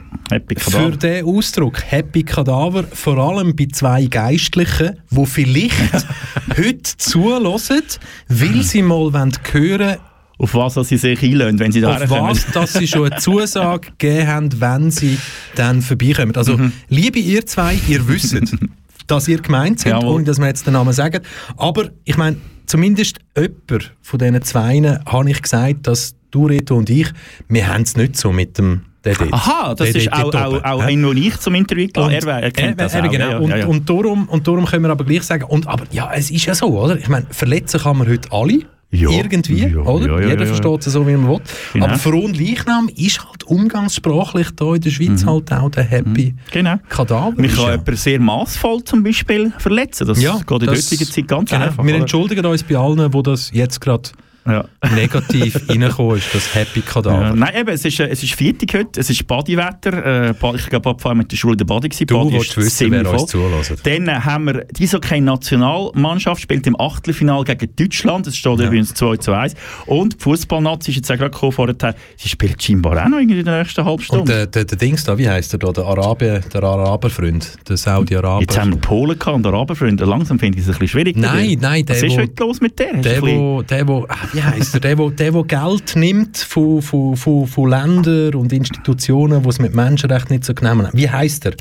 für 0.58 0.90
den 0.92 1.24
Ausdruck 1.24 1.82
Happy 1.90 2.22
Kadaver, 2.22 2.84
vor 2.84 3.18
allem 3.18 3.56
bei 3.56 3.66
zwei 3.72 4.04
Geistlichen, 4.06 5.00
die 5.10 5.26
vielleicht 5.26 6.06
heute 6.56 6.96
zulassen, 6.96 7.82
weil 8.28 8.62
sie 8.62 8.82
mal 8.82 9.12
wollen 9.12 9.32
hören 9.52 9.96
Auf 10.38 10.54
was 10.54 10.74
sie 10.88 10.98
sich 10.98 11.20
einlösen, 11.20 11.58
wenn 11.58 11.72
sie 11.72 11.80
da 11.80 11.96
auf 11.96 12.08
was 12.10 12.46
dass 12.52 12.74
sie 12.74 12.86
schon 12.86 13.10
eine 13.10 13.16
Zusage 13.20 13.90
gegeben 13.98 14.26
haben, 14.28 14.60
wenn 14.60 14.90
sie 14.92 15.18
dann 15.56 15.82
vorbeikommen. 15.82 16.36
Also, 16.36 16.56
Mhm. 16.56 16.72
liebe 16.88 17.18
ihr 17.18 17.44
zwei, 17.44 17.76
ihr 17.88 18.06
wisst, 18.06 18.36
dass 19.08 19.26
ihr 19.26 19.40
gemeint 19.40 19.80
seid, 19.80 19.94
Jawohl. 19.94 20.14
ohne 20.14 20.24
dass 20.24 20.38
wir 20.38 20.46
jetzt 20.46 20.64
den 20.64 20.74
Namen 20.74 20.92
sagen. 20.92 21.22
Aber 21.56 21.90
ich 22.04 22.16
meine, 22.16 22.36
zumindest 22.66 23.18
jemand 23.36 23.94
von 24.02 24.18
diesen 24.18 24.42
Zweien 24.42 25.04
habe 25.06 25.30
ich 25.30 25.42
gesagt, 25.42 25.86
dass 25.86 26.14
du, 26.30 26.46
Reto 26.46 26.76
und 26.76 26.90
ich, 26.90 27.08
wir 27.48 27.66
haben 27.68 27.82
es 27.82 27.96
nicht 27.96 28.16
so 28.16 28.32
mit 28.32 28.58
dem 28.58 28.82
dort. 29.02 29.32
Aha, 29.32 29.74
das 29.74 29.90
ist 29.90 30.12
auch, 30.12 30.34
auch, 30.34 30.64
auch 30.64 30.82
hä? 30.84 30.92
einen, 30.92 31.16
ich 31.16 31.36
zum 31.38 31.54
Interview 31.54 31.88
gelassen. 31.92 32.28
Er, 32.28 32.42
er 32.42 32.50
kennt 32.50 32.80
er- 32.80 32.92
er- 32.92 33.08
genau. 33.08 33.24
Ja, 33.30 33.40
ja, 33.40 33.48
ja, 33.48 33.56
ja. 33.58 33.66
Und, 33.66 33.88
darum, 33.88 34.28
und 34.28 34.46
darum 34.46 34.66
können 34.66 34.82
wir 34.84 34.90
aber 34.90 35.04
gleich 35.04 35.22
sagen, 35.22 35.44
und, 35.44 35.66
aber 35.66 35.84
ja, 35.92 36.10
es 36.12 36.30
ist 36.30 36.44
ja 36.46 36.54
so, 36.54 36.66
oder? 36.78 36.98
Ich 36.98 37.08
meine, 37.08 37.26
verletzen 37.30 37.80
kann 37.80 37.98
man 37.98 38.08
heute 38.08 38.30
alle. 38.32 38.60
Ja. 38.90 39.10
Irgendwie, 39.10 39.66
Ja, 39.66 39.78
oder? 39.80 40.20
ja, 40.22 40.28
Jeder 40.28 40.46
versteht 40.46 40.86
es 40.86 40.92
so, 40.92 41.06
wie 41.06 41.12
man 41.16 41.28
will. 41.28 41.40
Genau. 41.72 41.86
Aber 41.86 41.98
Fronleichnam 41.98 42.88
ist 42.96 43.18
halt 43.24 43.42
umgangssprachlich 43.44 44.46
hier 44.58 44.74
in 44.74 44.80
der 44.80 44.90
Schweiz 44.90 45.26
halt 45.26 45.52
auch 45.52 45.70
der 45.70 45.82
Happy 45.84 46.34
Genau. 46.52 46.76
Kadaver. 46.88 47.42
Ist 47.42 47.56
kann 47.56 47.64
ja. 47.64 47.70
jemand 47.72 47.98
sehr 47.98 48.20
maßvoll 48.20 48.84
zum 48.84 49.02
Beispiel 49.02 49.52
verletzen. 49.58 50.06
Das 50.06 50.22
Ja, 50.22 50.36
geht 50.38 50.50
in 50.50 50.66
der 50.66 50.76
heutigen 50.76 51.04
Zeit 51.04 51.28
ganz 51.28 51.50
genau. 51.50 51.64
einfach. 51.64 51.84
Wir 51.84 51.94
entschuldigen 51.96 52.46
uns 52.46 52.62
bei 52.62 52.76
allen, 52.76 53.12
wo 53.12 53.22
das 53.22 53.50
jetzt 53.52 53.80
gerade 53.80 54.08
Ja. 54.46 54.64
negativ 54.94 55.60
reingekommen 55.68 56.16
ist, 56.18 56.34
das 56.34 56.54
Happy 56.54 56.80
Ja, 56.80 56.86
Kadaver. 56.86 57.34
nein, 57.34 57.54
eben, 57.56 57.68
es 57.70 57.84
ist, 57.84 57.98
äh, 58.00 58.08
es 58.08 58.22
ist 58.22 58.34
Viertig 58.34 58.72
heute, 58.74 59.00
es 59.00 59.10
ist 59.10 59.26
Bodywetter. 59.26 60.30
Äh, 60.30 60.34
ich 60.56 60.66
glaube, 60.68 60.90
ab 60.90 61.14
mit 61.14 61.32
der 61.32 61.36
Schule 61.36 61.52
in 61.54 61.58
der 61.58 61.64
Body 61.64 61.88
gewesen. 61.88 62.06
Du 62.06 62.14
Body 62.18 62.34
willst 62.34 62.56
wissen, 62.56 62.90
wer 62.92 63.02
ziemlich 63.04 63.12
uns 63.22 63.32
voll. 63.32 63.50
zulässt. 63.62 63.86
Dann 63.86 64.08
äh, 64.08 64.12
haben 64.12 64.44
wir 64.46 64.64
die 64.70 64.88
okay 64.94 65.20
Nationalmannschaft 65.20 66.40
spielt 66.42 66.66
im 66.66 66.78
Achtelfinal 66.80 67.44
gegen 67.44 67.74
Deutschland. 67.76 68.26
Es 68.26 68.36
steht 68.36 68.58
übrigens 68.60 68.94
2 68.94 69.16
zu 69.16 69.32
1. 69.32 69.54
Und 69.86 70.14
die 70.14 70.22
Fußballnazi 70.22 70.90
ist 70.90 70.96
jetzt 70.96 71.10
auch 71.12 71.16
gerade 71.16 71.30
gekommen 71.30 71.52
vorher. 71.52 71.94
Sie 72.16 72.28
spielt 72.28 72.62
scheinbar 72.62 73.04
auch 73.04 73.08
noch 73.08 73.18
in 73.18 73.28
der 73.44 73.58
nächsten 73.58 73.84
halben 73.84 74.04
Und 74.10 74.28
der, 74.28 74.46
der, 74.46 74.64
der 74.64 74.78
Dings 74.78 75.04
da, 75.04 75.16
wie 75.18 75.28
heißt 75.28 75.52
der 75.52 75.58
da? 75.58 75.72
Der 75.72 75.84
Araber, 75.84 76.40
der 76.40 76.62
Araberfreund, 76.62 77.56
der 77.68 77.76
Saudi-Araber. 77.76 78.40
Jetzt 78.40 78.58
haben 78.58 78.70
wir 78.72 78.78
Polen 78.80 79.18
gehabt 79.18 79.36
und 79.36 79.46
Araberfreunde. 79.46 80.04
Langsam 80.04 80.38
finde 80.38 80.58
ich 80.58 80.64
es 80.64 80.68
ein 80.68 80.72
bisschen 80.78 80.88
schwierig. 80.88 81.16
Nein, 81.16 81.58
nein, 81.60 81.84
der, 81.84 81.96
Was 81.96 82.02
ist 82.02 82.12
wo- 82.12 82.18
heute 82.22 82.42
los 82.42 82.60
mit 82.60 82.78
der? 82.78 82.94
Der, 82.94 83.22
wo, 83.22 83.62
der, 83.62 83.86
wo, 83.88 84.06
wie 84.36 84.42
heisst 84.42 84.74
er? 84.74 84.80
Der, 84.80 84.94
der, 84.96 85.34
wo 85.34 85.42
Geld 85.44 85.96
nimmt 85.96 86.36
von, 86.38 86.80
von, 86.82 87.16
von, 87.16 87.46
von 87.46 87.68
Ländern 87.70 88.34
und 88.34 88.52
Institutionen, 88.52 89.42
die 89.42 89.48
es 89.48 89.58
mit 89.58 89.74
Menschenrechten 89.74 90.34
nicht 90.34 90.44
so 90.44 90.54
genau 90.54 90.70
haben. 90.70 90.88
Wie 90.92 91.08
heisst 91.10 91.44
er? 91.46 91.54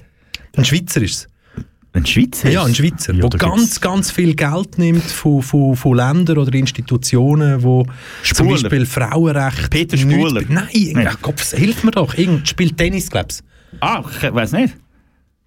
Ein 0.56 0.66
Schweizer 0.66 1.02
ist 1.02 1.14
es. 1.16 1.28
Ein 1.94 2.06
Schweizer? 2.06 2.50
Ja, 2.50 2.66
ein 2.66 2.76
Schweizer, 2.76 3.14
Ja, 3.14 3.28
der 3.30 3.40
ganz, 3.40 3.62
gibt's- 3.62 3.82
ganz 3.82 4.12
viel 4.12 4.36
Geld 4.36 4.78
nimmt 4.78 5.04
von, 5.06 5.42
von, 5.42 5.78
von 5.78 5.96
Ländern 5.96 6.38
oder 6.40 6.54
Institutionen, 6.54 7.64
wo 7.64 7.84
zum 7.86 7.94
Spuler. 8.48 8.52
Beispiel 8.64 8.86
Frauenrecht... 8.86 9.70
Peter 9.70 9.96
Spuler. 9.98 10.42
Nein, 10.50 10.68
Nein. 10.94 11.08
ach 11.10 11.18
Gott, 11.22 11.40
hilf 11.40 11.86
mir 11.86 11.92
doch. 11.92 12.14
Irgend 12.16 12.48
spielt 12.50 12.78
Tennis, 12.78 13.10
glaubst 13.10 13.44
Ah, 13.80 14.04
ich 14.22 14.34
weiß 14.34 14.52
nicht. 14.54 14.76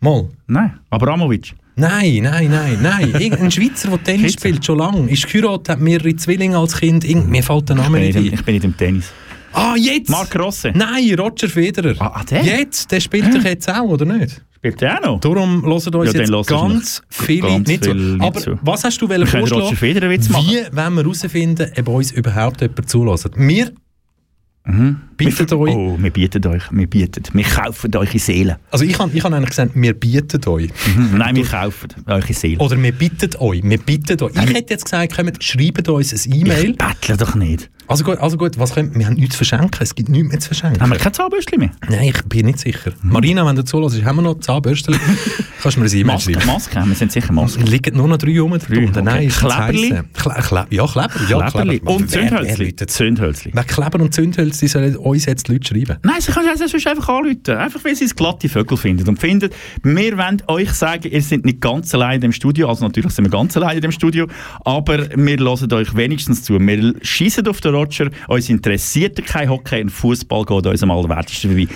Mal. 0.00 0.28
Nein, 0.46 0.78
Abramovic. 0.90 1.54
Nein, 1.78 2.20
nein, 2.24 2.50
nein, 2.50 2.78
nein. 2.82 3.14
Irgendein 3.20 3.50
Schweizer, 3.50 3.88
der 3.90 4.02
Tennis 4.02 4.32
spielt, 4.32 4.64
schon 4.64 4.78
lange. 4.78 5.08
Ist 5.10 5.28
geheiratet, 5.28 5.68
hat 5.68 5.80
mehrere 5.80 6.14
Zwillinge 6.16 6.58
als 6.58 6.76
Kind. 6.76 7.04
Irgend, 7.04 7.30
mir 7.30 7.42
fällt 7.42 7.68
der 7.68 7.76
Name 7.76 8.00
nicht 8.00 8.16
ein. 8.16 8.26
ich 8.26 8.44
bin 8.44 8.54
nicht 8.54 8.64
im 8.64 8.76
Tennis. 8.76 9.12
Ah, 9.52 9.74
jetzt! 9.76 10.10
Marc 10.10 10.36
Rosse. 10.38 10.72
Nein, 10.74 11.14
Roger 11.18 11.48
Federer. 11.48 11.94
Ah, 12.00 12.12
ah, 12.16 12.24
der? 12.24 12.42
Jetzt, 12.42 12.90
der 12.90 13.00
spielt 13.00 13.34
doch 13.34 13.44
jetzt 13.44 13.68
auch, 13.72 13.84
oder 13.84 14.04
nicht? 14.04 14.42
Spielt 14.56 14.80
der 14.80 14.98
auch 14.98 15.04
noch? 15.04 15.20
Darum 15.20 15.62
hören 15.62 15.72
uns 15.72 16.12
Ja, 16.12 16.20
jetzt 16.20 16.48
ganz 16.48 17.02
viele 17.08 17.48
ganz 17.48 17.68
nicht 17.68 17.84
viel 17.84 17.94
nicht 17.94 18.22
Aber 18.22 18.40
zu. 18.40 18.58
was 18.60 18.82
hast 18.82 19.00
du 19.00 19.06
vorschlagen? 19.06 19.52
Roger 19.52 19.76
Federer 19.76 20.10
Witz 20.10 20.28
machen. 20.28 20.48
Wie 20.48 20.76
wollen 20.76 20.94
wir 20.94 21.02
herausfinden, 21.02 21.72
ob 21.78 21.88
uns 21.88 22.10
überhaupt 22.10 22.60
jemand 22.60 22.90
zulässt? 22.90 23.30
Wir 23.36 23.72
Mhm. 24.66 24.96
wir, 25.16 25.52
euch, 25.52 25.74
Oh, 25.74 25.96
wir 25.98 26.10
bieten 26.10 26.46
euch. 26.46 26.62
Wir 26.70 26.86
bieten. 26.86 27.22
Wir 27.32 27.44
kaufen 27.44 27.94
eure 27.96 28.18
Seele. 28.18 28.58
also 28.70 28.84
ich 28.84 28.98
habe 28.98 29.10
ich 29.16 29.24
hab 29.24 29.32
eigentlich 29.32 29.50
gesagt, 29.50 29.72
wir 29.74 29.94
bieten 29.94 30.46
euch. 30.46 30.70
Mhm. 30.94 31.16
Nein, 31.18 31.36
wir 31.36 31.46
kaufen 31.46 31.88
eure 32.06 32.32
Seele. 32.34 32.58
Oder 32.58 32.80
wir 32.82 32.92
bitten 32.92 33.30
euch, 33.38 33.62
wir 33.62 33.78
bitten 33.78 34.22
euch. 34.22 34.32
Ich 34.34 34.54
hätte 34.54 34.74
jetzt 34.74 34.84
gesagt, 34.84 35.16
kommt, 35.16 35.42
schreibt 35.42 35.88
uns 35.88 36.12
ein 36.12 36.32
Ich 36.32 36.40
E-Mail. 36.42 36.74
bettle 36.74 37.16
doch 37.16 37.34
nicht. 37.34 37.70
Also 37.88 38.04
gut, 38.04 38.18
also 38.18 38.36
gut, 38.36 38.58
was 38.58 38.74
können, 38.74 38.94
wir 38.94 39.06
haben 39.06 39.14
nichts 39.14 39.32
zu 39.32 39.38
verschenken, 39.38 39.78
es 39.80 39.94
gibt 39.94 40.10
nichts 40.10 40.28
mehr 40.28 40.38
zu 40.38 40.48
verschenken. 40.48 40.80
Haben 40.82 40.90
wir 40.90 40.98
kein 40.98 41.14
Zahnbürstchen 41.14 41.58
mehr? 41.58 41.70
Nein, 41.88 42.10
ich 42.14 42.22
bin 42.24 42.44
nicht 42.44 42.58
sicher. 42.58 42.92
Marina, 43.02 43.46
wenn 43.46 43.56
du 43.56 43.64
zulässt, 43.64 44.04
haben 44.04 44.16
wir 44.16 44.22
noch 44.22 44.40
Zahnbürsten? 44.40 44.94
Kannst 45.62 45.76
du 45.76 45.80
mir 45.80 45.86
ein 45.86 45.96
E-Mail 45.96 46.20
schreiben? 46.20 46.46
Masken, 46.46 46.86
wir 46.86 46.94
sind 46.94 47.12
sicher 47.12 47.32
Masken. 47.32 47.66
Liegen 47.66 47.96
nur 47.96 48.06
noch 48.06 48.18
drei 48.18 48.38
rum 48.38 48.58
Drei. 48.58 48.80
Nein, 48.80 49.08
okay. 49.08 49.26
ist 49.26 49.42
das 49.42 49.54
Kleberli? 49.54 50.00
Kle 50.12 50.34
Kle 50.34 50.66
ja, 50.70 50.86
Kleber. 50.86 51.10
Ja, 51.28 51.50
Kleberli. 51.50 51.78
Kleber. 51.78 51.94
Und 51.94 52.10
Zündhölzli. 52.10 52.76
Zündhölzli. 52.76 53.50
Wer 53.54 53.64
Kleber 53.64 54.00
und 54.00 54.12
Zündhölzer, 54.12 54.60
die 54.60 54.68
sollen 54.68 54.96
uns 54.96 55.24
jetzt 55.24 55.48
die 55.48 55.52
Leute 55.52 55.68
schreiben. 55.68 55.96
Nein, 56.02 56.20
sie 56.20 56.32
können 56.32 56.46
ja 56.46 56.56
sonst 56.56 56.86
einfach 56.86 57.08
anrufen. 57.08 57.38
Einfach, 57.48 57.82
weil 57.84 57.96
sie 57.96 58.04
es 58.04 58.14
glatte 58.14 58.50
Vögel 58.50 58.76
finden. 58.76 59.08
Und 59.08 59.18
finden, 59.18 59.48
wir 59.82 60.18
wollen 60.18 60.42
euch 60.46 60.72
sagen, 60.72 61.10
ihr 61.10 61.22
seid 61.22 61.46
nicht 61.46 61.62
ganz 61.62 61.94
allein 61.94 62.20
im 62.22 62.32
Studio. 62.32 62.68
Also 62.68 62.84
natürlich 62.84 63.12
sind 63.12 63.24
wir 63.24 63.30
ganz 63.30 63.56
allein 63.56 63.78
im 63.78 63.92
Studio. 63.92 64.26
Aber 64.64 65.08
wir 65.16 65.38
hören 65.38 65.72
euch 65.72 65.96
wenigstens 65.96 66.44
zu. 66.44 66.60
Wir 66.60 66.94
schießen 67.00 67.46
auf 67.48 67.60
den 67.62 67.72
Roger. 67.78 68.10
Uns 68.28 68.48
interessiert 68.48 69.24
kein 69.26 69.48
Hockey. 69.48 69.76
Ein 69.80 69.88
Fußball 69.88 70.44
geht 70.44 70.66
uns 70.66 70.82
am 70.82 70.90
allerwertesten 70.90 71.50
vorbei. 71.50 71.68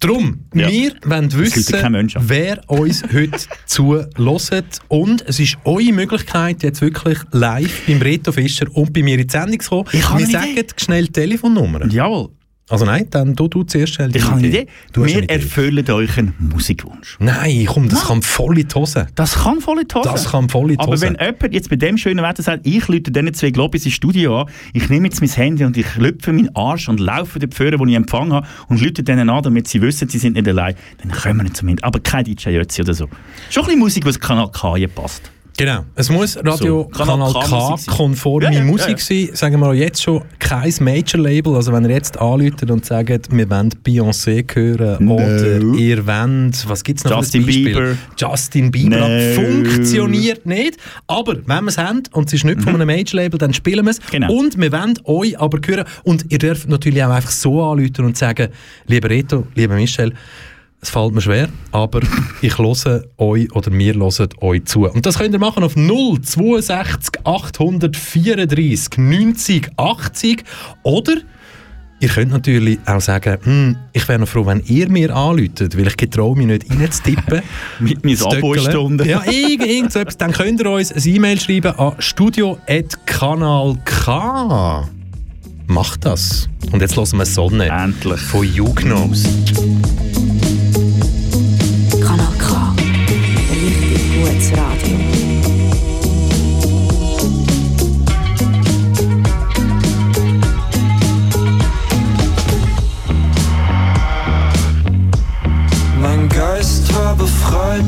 Drum, 0.00 0.44
Ja. 0.54 0.68
wir 0.70 0.92
wollen 1.06 1.32
wissen, 1.36 2.12
wer 2.20 2.60
uns 2.70 3.02
heute 3.12 3.38
zuhört. 3.66 4.78
Und 4.86 5.24
es 5.26 5.40
ist 5.40 5.56
eure 5.64 5.92
Möglichkeit, 5.92 6.62
jetzt 6.62 6.80
wirklich 6.82 7.18
live 7.32 7.82
beim 7.86 8.00
Reto 8.00 8.30
Fischer 8.30 8.66
und 8.74 8.92
bei 8.92 9.02
mir 9.02 9.18
in 9.18 9.26
die 9.26 9.32
Sendung 9.32 9.58
zu 9.58 9.70
kommen. 9.70 9.86
Wir 9.92 10.26
sagen 10.26 10.52
Idee. 10.52 10.66
schnell 10.76 11.04
die 11.06 11.12
Telefonnummer. 11.12 11.84
Jawohl. 11.90 12.28
Also 12.70 12.84
nein, 12.84 13.06
dann 13.10 13.34
du, 13.34 13.48
du 13.48 13.62
zuerst 13.62 13.98
Ich 13.98 14.22
habe 14.24 14.36
eine 14.36 14.46
Idee. 14.46 14.66
Du 14.92 15.04
Wir 15.04 15.14
eine 15.16 15.24
Idee. 15.24 15.34
erfüllen 15.34 15.90
euch 15.90 16.18
einen 16.18 16.34
Musikwunsch. 16.38 17.16
Nein, 17.18 17.64
komm, 17.66 17.88
das 17.88 18.06
kann 18.06 18.20
voll 18.20 18.58
in 18.58 18.68
die 18.68 18.74
Hose. 18.74 19.06
Das 19.14 19.34
kann 19.36 19.60
voll 19.62 19.80
in 19.80 19.88
die 19.88 19.94
Hose. 19.94 20.08
Das 20.10 20.30
kann 20.30 20.48
voll 20.50 20.70
in 20.72 20.76
die 20.76 20.80
Aber 20.80 20.92
Hose. 20.92 21.06
wenn 21.06 21.14
jemand 21.18 21.54
jetzt 21.54 21.70
bei 21.70 21.76
dem 21.76 21.96
schönen 21.96 22.22
Wetter 22.22 22.42
sagt, 22.42 22.66
ich 22.66 22.86
lüte 22.88 23.10
diesen 23.10 23.32
zwei 23.32 23.50
Globis 23.50 23.86
ins 23.86 23.94
Studio 23.94 24.42
an, 24.42 24.50
ich 24.74 24.88
nehme 24.90 25.06
jetzt 25.08 25.20
mein 25.20 25.30
Handy 25.30 25.64
und 25.64 25.76
ich 25.78 25.96
lüpfe 25.96 26.32
meinen 26.32 26.54
Arsch 26.54 26.88
und 26.90 27.00
laufe 27.00 27.38
die 27.38 27.46
Pföre, 27.48 27.78
die 27.78 27.90
ich 27.90 27.96
empfangen 27.96 28.34
habe, 28.34 28.46
und 28.68 28.80
lüte 28.82 29.02
denen 29.02 29.30
an, 29.30 29.42
damit 29.42 29.66
sie 29.66 29.80
wissen, 29.80 30.08
sie 30.10 30.18
sind 30.18 30.34
nicht 30.34 30.46
allein, 30.46 30.74
dann 31.02 31.10
kommen 31.10 31.46
wir 31.46 31.54
zumindest. 31.54 31.84
Aber 31.84 32.00
kein 32.00 32.24
DJ 32.24 32.50
Jötzi 32.50 32.82
oder 32.82 32.92
so. 32.92 33.08
Schon 33.48 33.62
ein 33.62 33.66
bisschen 33.66 33.78
Musik, 33.80 34.04
die 34.04 34.18
Kanal 34.18 34.50
K 34.52 34.86
passt. 34.88 35.30
Genau. 35.58 35.84
Es 35.96 36.08
muss 36.08 36.36
Radio 36.36 36.84
So, 36.84 36.84
Kanal 36.84 37.32
Kanal 37.32 37.32
K 37.32 37.40
K 37.48 37.70
Musik 37.70 37.84
sein. 37.86 37.96
konforme 37.96 38.44
Ja, 38.44 38.50
ja, 38.52 38.64
Musik 38.64 38.98
ja, 38.98 39.26
sein. 39.26 39.28
Sagen 39.34 39.60
wir 39.60 39.66
auch 39.66 39.74
jetzt 39.74 40.00
schon 40.00 40.22
kein 40.38 40.72
Major-Label. 40.80 41.56
Also 41.56 41.72
wenn 41.72 41.84
ihr 41.84 41.90
jetzt 41.90 42.16
anruft 42.18 42.62
und 42.70 42.84
sagt, 42.84 43.30
wir 43.36 43.50
wollen 43.50 43.70
Beyoncé 43.84 44.44
hören 44.54 45.04
No. 45.04 45.14
oder 45.16 45.60
ihr 45.76 46.06
wollt, 46.06 46.68
was 46.68 46.84
gibt 46.84 47.00
es 47.00 47.04
noch 47.04 47.18
Justin? 47.18 47.44
Bieber. 47.44 47.96
Justin 48.16 48.70
Bieber. 48.70 49.08
No. 49.08 49.34
Funktioniert 49.34 50.46
nicht. 50.46 50.76
Aber 51.08 51.34
wenn 51.34 51.64
wir 51.64 51.68
es 51.68 51.78
haben 51.78 52.04
und 52.12 52.28
es 52.28 52.34
ist 52.34 52.44
nicht 52.44 52.62
von 52.62 52.76
einem 52.76 52.86
Major-Label, 52.86 53.38
dann 53.38 53.52
spielen 53.52 53.84
wir 53.84 53.90
es. 53.90 53.98
Mhm. 53.98 54.10
Genau. 54.12 54.32
Und 54.32 54.60
wir 54.60 54.70
wollen 54.70 54.94
euch 55.04 55.38
aber 55.40 55.58
hören. 55.66 55.86
Und 56.04 56.26
ihr 56.30 56.38
dürft 56.38 56.68
natürlich 56.68 57.02
auch 57.02 57.10
einfach 57.10 57.32
so 57.32 57.60
anrufen 57.64 58.04
und 58.04 58.16
sagen, 58.16 58.48
lieber 58.86 59.10
Reto, 59.10 59.44
lieber 59.56 59.74
Michel, 59.74 60.12
Es 60.80 60.90
fällt 60.90 61.12
mir 61.12 61.20
schwer, 61.20 61.48
aber 61.72 62.00
ich 62.40 62.56
höre 62.58 63.02
euch 63.18 63.52
oder 63.52 63.72
wir 63.72 63.94
hören 63.94 64.28
euch 64.40 64.64
zu. 64.64 64.88
Und 64.88 65.06
das 65.06 65.18
könnt 65.18 65.34
ihr 65.34 65.40
machen 65.40 65.64
auf 65.64 65.74
062 65.74 67.20
834 67.24 68.98
90 68.98 69.70
80 69.76 70.44
oder 70.82 71.16
Ihr 72.00 72.10
könnt 72.10 72.30
natürlich 72.30 72.78
auch 72.86 73.00
sagen, 73.00 73.38
hm, 73.42 73.76
ich 73.92 74.06
wäre 74.06 74.20
noch 74.20 74.28
froh, 74.28 74.46
wenn 74.46 74.62
ihr 74.66 74.88
mir 74.88 75.12
anläutet, 75.16 75.76
weil 75.76 75.88
ich 75.88 75.96
getraue 75.96 76.36
mich 76.36 76.46
nicht 76.46 76.70
reinzutippen. 76.70 77.42
Mit 77.80 78.04
meinen 78.04 78.22
Abo-Stunden. 78.22 79.08
Ja, 79.08 79.24
irgend, 79.24 79.66
irgendetwas. 79.66 80.16
Dann 80.16 80.30
könnt 80.30 80.60
ihr 80.60 80.70
uns 80.70 80.92
ein 80.92 81.02
E-Mail 81.04 81.40
schreiben 81.40 81.76
an 81.76 81.94
studio.kanalk. 81.98 84.06
Macht 85.66 86.04
das. 86.04 86.48
Und 86.70 86.80
jetzt 86.80 86.96
hören 86.96 87.18
wir 87.18 87.26
Sonne. 87.26 87.66
Endlich. 87.66 88.20
Von 88.20 88.44
Jugnos. 88.44 89.24
Befreit 107.78 107.84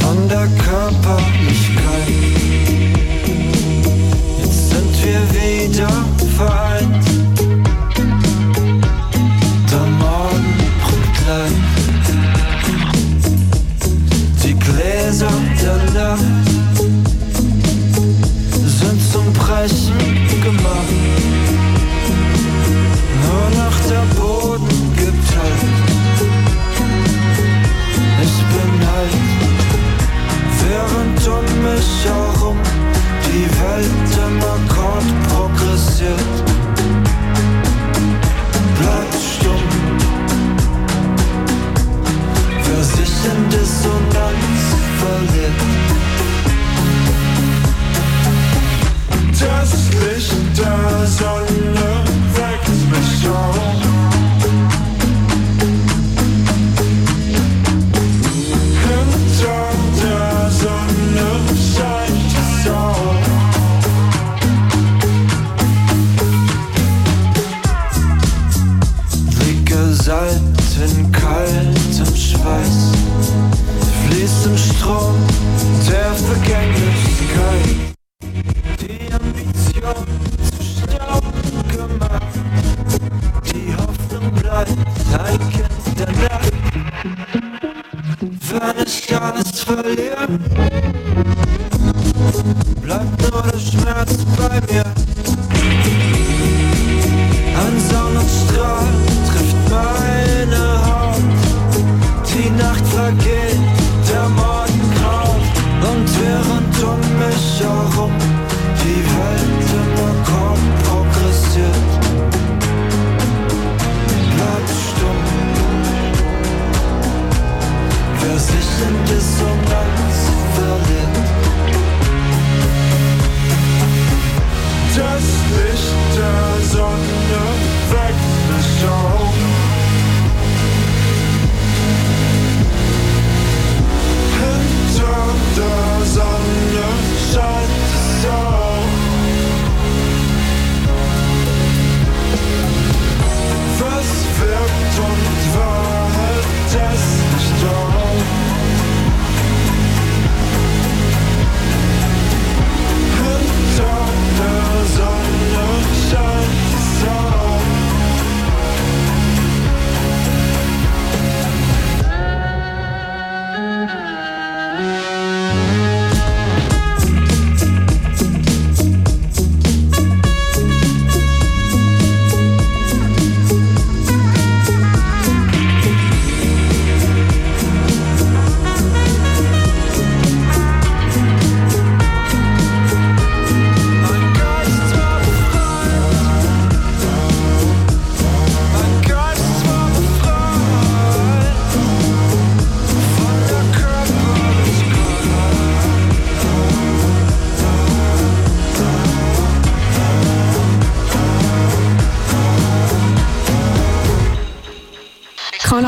von 0.00 0.28
der 0.28 0.46
Körperlichkeit. 0.64 2.08
Jetzt 4.42 4.70
sind 4.70 5.04
wir 5.04 5.20
wieder 5.32 6.04
vereint. 6.36 7.06
Der 9.70 9.86
Morgen 9.98 10.54
bringt 10.82 11.18
Leid. 11.26 11.52
Die 14.42 14.54
Gläser 14.54 15.32
der 15.62 15.78
Nacht 16.00 16.45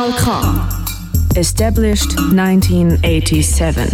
Kanal 0.09 0.17
K. 0.17 1.39
Established 1.39 2.17
1987. 2.19 3.93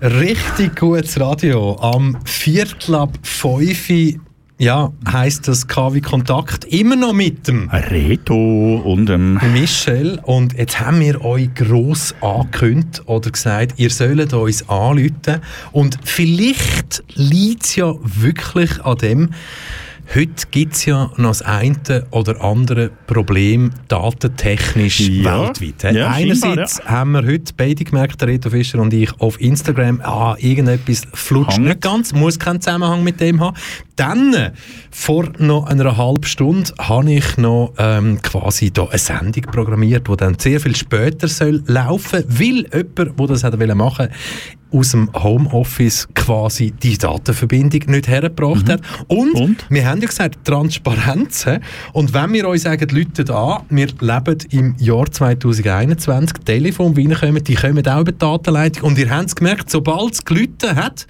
Richtig 0.00 0.74
gutes 0.74 1.20
Radio. 1.20 1.76
Am 1.80 2.18
Viertel 2.24 2.96
ab 2.96 3.18
5 3.22 4.18
ja, 4.58 4.92
heisst 5.08 5.46
das 5.48 5.68
KW 5.68 6.00
Kontakt 6.00 6.64
immer 6.64 6.96
noch 6.96 7.12
mit 7.12 7.46
dem 7.46 7.68
Reto 7.70 8.82
und 8.84 9.10
ähm, 9.10 9.40
Michel. 9.52 10.18
Und 10.22 10.58
jetzt 10.58 10.80
haben 10.80 11.00
wir 11.00 11.24
euch 11.24 11.54
gross 11.54 12.14
angekündigt 12.20 13.02
oder 13.06 13.30
gesagt, 13.30 13.78
ihr 13.78 13.90
sollt 13.90 14.32
uns 14.32 14.68
anrufen. 14.68 15.40
Und 15.70 15.98
vielleicht 16.04 17.04
liegt 17.14 17.64
es 17.64 17.76
ja 17.76 17.94
wirklich 18.02 18.84
an 18.84 18.98
dem, 18.98 19.30
heute 20.14 20.46
gibt 20.50 20.74
es 20.74 20.84
ja 20.84 21.10
noch 21.16 21.28
das 21.30 21.42
eine 21.42 22.06
oder 22.10 22.42
andere 22.42 22.90
Problem 23.06 23.70
datentechnisch 23.88 25.00
Ja. 25.00 25.46
weltweit. 25.48 25.94
Ja, 25.94 26.08
Einerseits 26.10 26.76
scheinbar, 26.76 26.92
haben 26.92 27.12
wir 27.12 27.26
heute 27.26 27.52
beide 27.56 27.84
gemerkt, 27.84 28.20
der 28.20 28.28
Reto 28.28 28.50
Fischer 28.50 28.78
und 28.78 28.92
ich, 28.92 29.12
auf 29.20 29.40
Instagram, 29.40 30.00
ah, 30.02 30.36
irgendetwas 30.38 31.02
flutscht 31.14 31.56
Hängt. 31.56 31.66
nicht 31.68 31.80
ganz, 31.80 32.12
muss 32.12 32.38
keinen 32.38 32.60
Zusammenhang 32.60 33.02
mit 33.04 33.20
dem 33.20 33.40
haben. 33.40 33.56
Dann, 33.96 34.34
äh, 34.34 34.52
vor 34.90 35.28
noch 35.38 35.66
einer 35.66 35.96
halben 35.96 36.24
Stunde, 36.24 36.72
habe 36.78 37.12
ich 37.12 37.36
noch 37.36 37.72
ähm, 37.78 38.20
quasi 38.22 38.70
da 38.70 38.86
eine 38.86 38.98
Sendung 38.98 39.44
programmiert, 39.44 40.08
die 40.08 40.16
dann 40.16 40.38
sehr 40.38 40.60
viel 40.60 40.76
später 40.76 41.28
soll 41.28 41.62
laufen, 41.66 42.24
weil 42.28 42.66
jemand, 42.72 43.18
der 43.18 43.26
das 43.26 43.74
machen 43.74 44.08
aus 44.72 44.90
dem 44.92 45.10
Homeoffice 45.14 46.08
quasi 46.14 46.70
die 46.72 46.98
Datenverbindung 46.98 47.82
nicht 47.86 48.08
hergebracht 48.08 48.68
hat. 48.68 48.80
Und, 49.08 49.34
Und? 49.34 49.66
wir 49.68 49.86
haben 49.86 50.00
ja 50.00 50.08
gesagt, 50.08 50.44
Transparenz. 50.44 51.46
Und 51.92 52.14
wenn 52.14 52.32
wir 52.32 52.48
euch 52.48 52.62
sagen, 52.62 52.88
Leute 52.90 53.24
da, 53.24 53.64
wir 53.68 53.88
leben 54.00 54.38
im 54.50 54.74
Jahr 54.78 55.10
2021, 55.10 56.38
Telefon, 56.44 56.94
reinkommen, 56.94 57.44
die 57.44 57.54
kommen 57.54 57.86
auch 57.86 58.00
über 58.00 58.12
die 58.12 58.18
Datenleitung. 58.18 58.84
Und 58.84 58.98
ihr 58.98 59.10
habt 59.10 59.28
es 59.28 59.36
gemerkt, 59.36 59.70
sobald 59.70 60.14
es 60.14 60.24
gelitten 60.24 60.76
hat, 60.76 61.06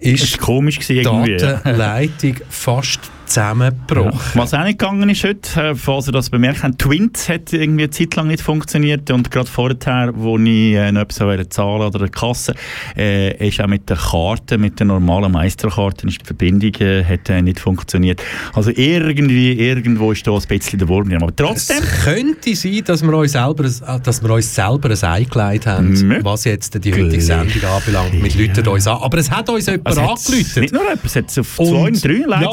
ist 0.00 0.38
war 0.38 0.46
komisch 0.46 0.78
gewesen. 0.78 1.38
Datenleitung 1.38 2.36
fast 2.48 3.00
zusammengebrochen. 3.28 4.18
Was 4.34 4.54
auch 4.54 4.64
nicht 4.64 4.78
gegangen 4.78 5.08
ist 5.10 5.24
heute, 5.24 5.60
äh, 5.60 5.74
falls 5.74 6.06
ihr 6.08 6.12
das 6.12 6.30
bemerkt 6.30 6.62
habt, 6.62 6.78
Twint 6.78 7.28
hat 7.28 7.52
irgendwie 7.52 7.84
eine 7.84 7.90
Zeit 7.90 8.16
lang 8.16 8.28
nicht 8.28 8.42
funktioniert 8.42 9.10
und 9.10 9.30
gerade 9.30 9.48
vorher, 9.48 10.12
wo 10.14 10.38
ich 10.38 10.74
äh, 10.74 10.90
noch 10.92 11.02
etwas 11.02 11.20
wollte 11.20 11.48
zahlen 11.48 11.82
oder 11.82 12.00
eine 12.00 12.08
Kasse, 12.08 12.54
äh, 12.96 13.46
ist 13.48 13.60
auch 13.60 13.66
mit 13.66 13.88
der 13.88 13.96
Karte, 13.96 14.58
mit 14.58 14.78
der 14.80 14.86
normalen 14.86 15.32
Meisterkarte, 15.32 16.06
ist 16.06 16.20
die 16.22 16.24
Verbindung 16.26 16.72
äh, 16.80 17.04
hat, 17.04 17.28
äh, 17.30 17.42
nicht 17.42 17.60
funktioniert. 17.60 18.22
Also 18.54 18.70
irgendwie, 18.74 19.52
irgendwo 19.52 20.12
ist 20.12 20.26
da 20.26 20.32
ein 20.32 20.42
bisschen 20.48 20.78
der 20.78 20.88
Wurm 20.88 21.08
drin. 21.08 21.22
Aber 21.22 21.34
trotzdem, 21.34 21.78
Es 21.82 22.04
könnte 22.04 22.54
sein, 22.54 22.82
dass 22.84 23.02
wir 23.02 23.12
uns 23.16 23.32
selber, 23.32 23.64
ein- 23.64 24.02
dass 24.02 24.22
wir 24.22 24.30
uns 24.30 24.54
selber 24.54 24.90
ein 24.90 25.04
Ei 25.04 25.24
gelegt 25.24 25.66
haben, 25.66 25.88
Möglich. 25.90 26.24
was 26.24 26.44
jetzt 26.44 26.82
die 26.84 26.92
heutige 26.92 27.20
Sendung 27.20 27.62
anbelangt. 27.64 28.22
Mit 28.22 28.34
Leuten 28.34 28.66
uns 28.68 28.86
an. 28.86 28.98
Aber 29.00 29.18
es 29.18 29.30
hat 29.30 29.48
uns 29.48 29.66
jemand 29.66 29.86
also 29.86 30.00
angerufen. 30.00 30.60
nicht 30.60 30.72
nur 30.72 30.82
jemand, 30.82 31.04
es 31.04 31.16
hat 31.16 31.38
auf 31.38 31.56
zwei, 31.56 31.90
drei 31.90 32.40
ja, 32.42 32.48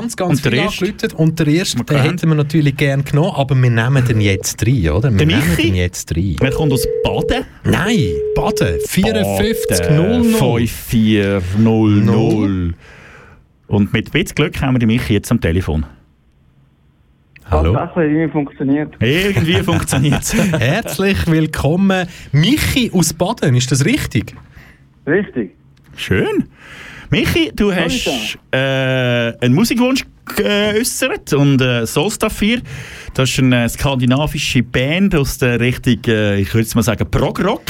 Ganz, 0.00 0.16
ganz 0.16 0.44
und 0.44 0.52
erste, 0.52 0.86
angerufen. 0.86 1.16
Und 1.16 1.38
der 1.38 1.46
erste, 1.48 1.84
den 1.84 1.98
hätten 1.98 2.28
wir 2.28 2.34
natürlich 2.34 2.76
gerne 2.76 3.02
genommen, 3.02 3.32
aber 3.34 3.54
wir 3.54 3.70
nehmen 3.70 4.04
den 4.04 4.20
jetzt 4.20 4.66
rein, 4.66 4.90
oder? 4.90 5.10
Wir 5.10 5.18
Der 5.18 5.26
nehmen 5.26 5.48
Michi? 5.50 5.62
den 5.62 5.74
jetzt 5.76 6.14
rein. 6.16 6.36
wer 6.40 6.50
kommt 6.50 6.72
aus 6.72 6.86
Baden? 7.04 7.44
Nein, 7.64 7.98
Baden, 8.34 8.78
54 8.86 9.90
00. 9.90 10.24
5400. 10.24 12.74
Und 13.66 13.92
mit 13.92 14.08
ein 14.08 14.12
bisschen 14.12 14.34
Glück 14.34 14.60
haben 14.60 14.74
wir 14.74 14.78
die 14.80 14.86
Michi 14.86 15.14
jetzt 15.14 15.30
am 15.30 15.40
Telefon. 15.40 15.86
Hallo. 17.50 17.74
Tatsächlich 17.74 18.12
irgendwie 18.12 18.32
funktioniert. 18.32 18.94
Irgendwie 19.00 19.54
funktioniert 19.62 20.22
es. 20.22 20.32
Herzlich 20.34 21.26
willkommen. 21.26 22.06
Michi 22.32 22.90
aus 22.92 23.12
Baden, 23.12 23.54
ist 23.54 23.70
das 23.70 23.84
richtig? 23.84 24.34
Richtig. 25.06 25.50
Schön. 25.96 26.44
Michi, 27.14 27.52
du 27.54 27.72
hast 27.72 28.08
äh, 28.50 28.56
einen 28.56 29.54
Musikwunsch 29.54 30.04
geäußert 30.34 31.32
und 31.32 31.60
äh, 31.60 31.86
Solstaf 31.86 32.38
4, 32.38 32.60
das 33.14 33.30
ist 33.30 33.38
eine 33.38 33.68
skandinavische 33.68 34.62
Band 34.62 35.14
aus 35.14 35.38
der 35.38 35.60
Richtung, 35.60 35.98
äh, 36.06 36.40
ich 36.40 36.48
würde 36.48 36.64
jetzt 36.64 36.74
mal 36.74 36.82
sagen, 36.82 37.08
Prog-Rock. 37.08 37.62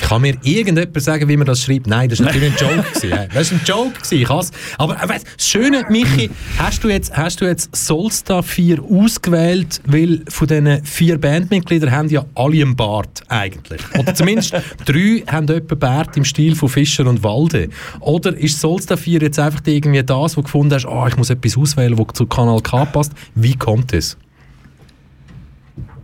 Kann 0.00 0.22
mir 0.22 0.36
irgendjemand 0.42 1.02
sagen, 1.02 1.28
wie 1.28 1.36
man 1.36 1.46
das 1.46 1.62
schreibt? 1.62 1.86
Nein, 1.86 2.08
das 2.08 2.18
war 2.18 2.26
natürlich 2.26 2.52
ein 2.52 2.56
Joke. 2.58 2.88
gewesen? 2.88 3.28
Das 3.32 3.52
war 3.52 3.58
ein 3.58 3.64
Joke. 3.64 4.00
gewesen, 4.00 4.22
Ich 4.22 4.78
aber 4.78 5.02
äh, 5.02 5.08
weißt, 5.08 5.26
das 5.36 5.46
Schöne, 5.46 5.84
Michi, 5.90 6.30
hast 6.58 6.82
du 6.82 6.88
jetzt, 6.88 7.14
hast 7.14 7.40
du 7.40 7.44
jetzt 7.44 7.76
Solstar 7.76 8.42
4 8.42 8.82
ausgewählt, 8.82 9.82
weil 9.84 10.22
von 10.28 10.48
diesen 10.48 10.84
vier 10.84 11.18
Bandmitgliedern 11.18 11.92
haben 11.92 12.08
ja 12.08 12.24
alle 12.34 12.62
einen 12.62 12.74
Bart 12.74 13.22
eigentlich. 13.28 13.82
Oder 13.98 14.14
zumindest 14.14 14.54
drei 14.86 15.22
haben 15.26 15.48
etwa 15.48 15.74
Bart 15.74 16.16
im 16.16 16.24
Stil 16.24 16.54
von 16.54 16.70
Fischer 16.70 17.06
und 17.06 17.22
Walde. 17.22 17.68
Oder 18.00 18.34
ist 18.34 18.60
Solstar 18.60 18.96
4 18.96 19.20
jetzt 19.20 19.38
einfach 19.38 19.60
irgendwie 19.66 20.02
das, 20.02 20.36
wo 20.36 20.40
du 20.40 20.44
gefunden 20.44 20.74
hast, 20.74 20.86
ah, 20.86 21.06
ich 21.06 21.16
muss 21.18 21.28
etwas 21.28 21.58
auswählen, 21.58 21.98
was 21.98 22.14
zu 22.14 22.24
Kanal 22.26 22.62
K 22.62 22.86
passt? 22.86 23.12
Wie 23.34 23.54
kommt 23.54 23.92
es? 23.92 24.16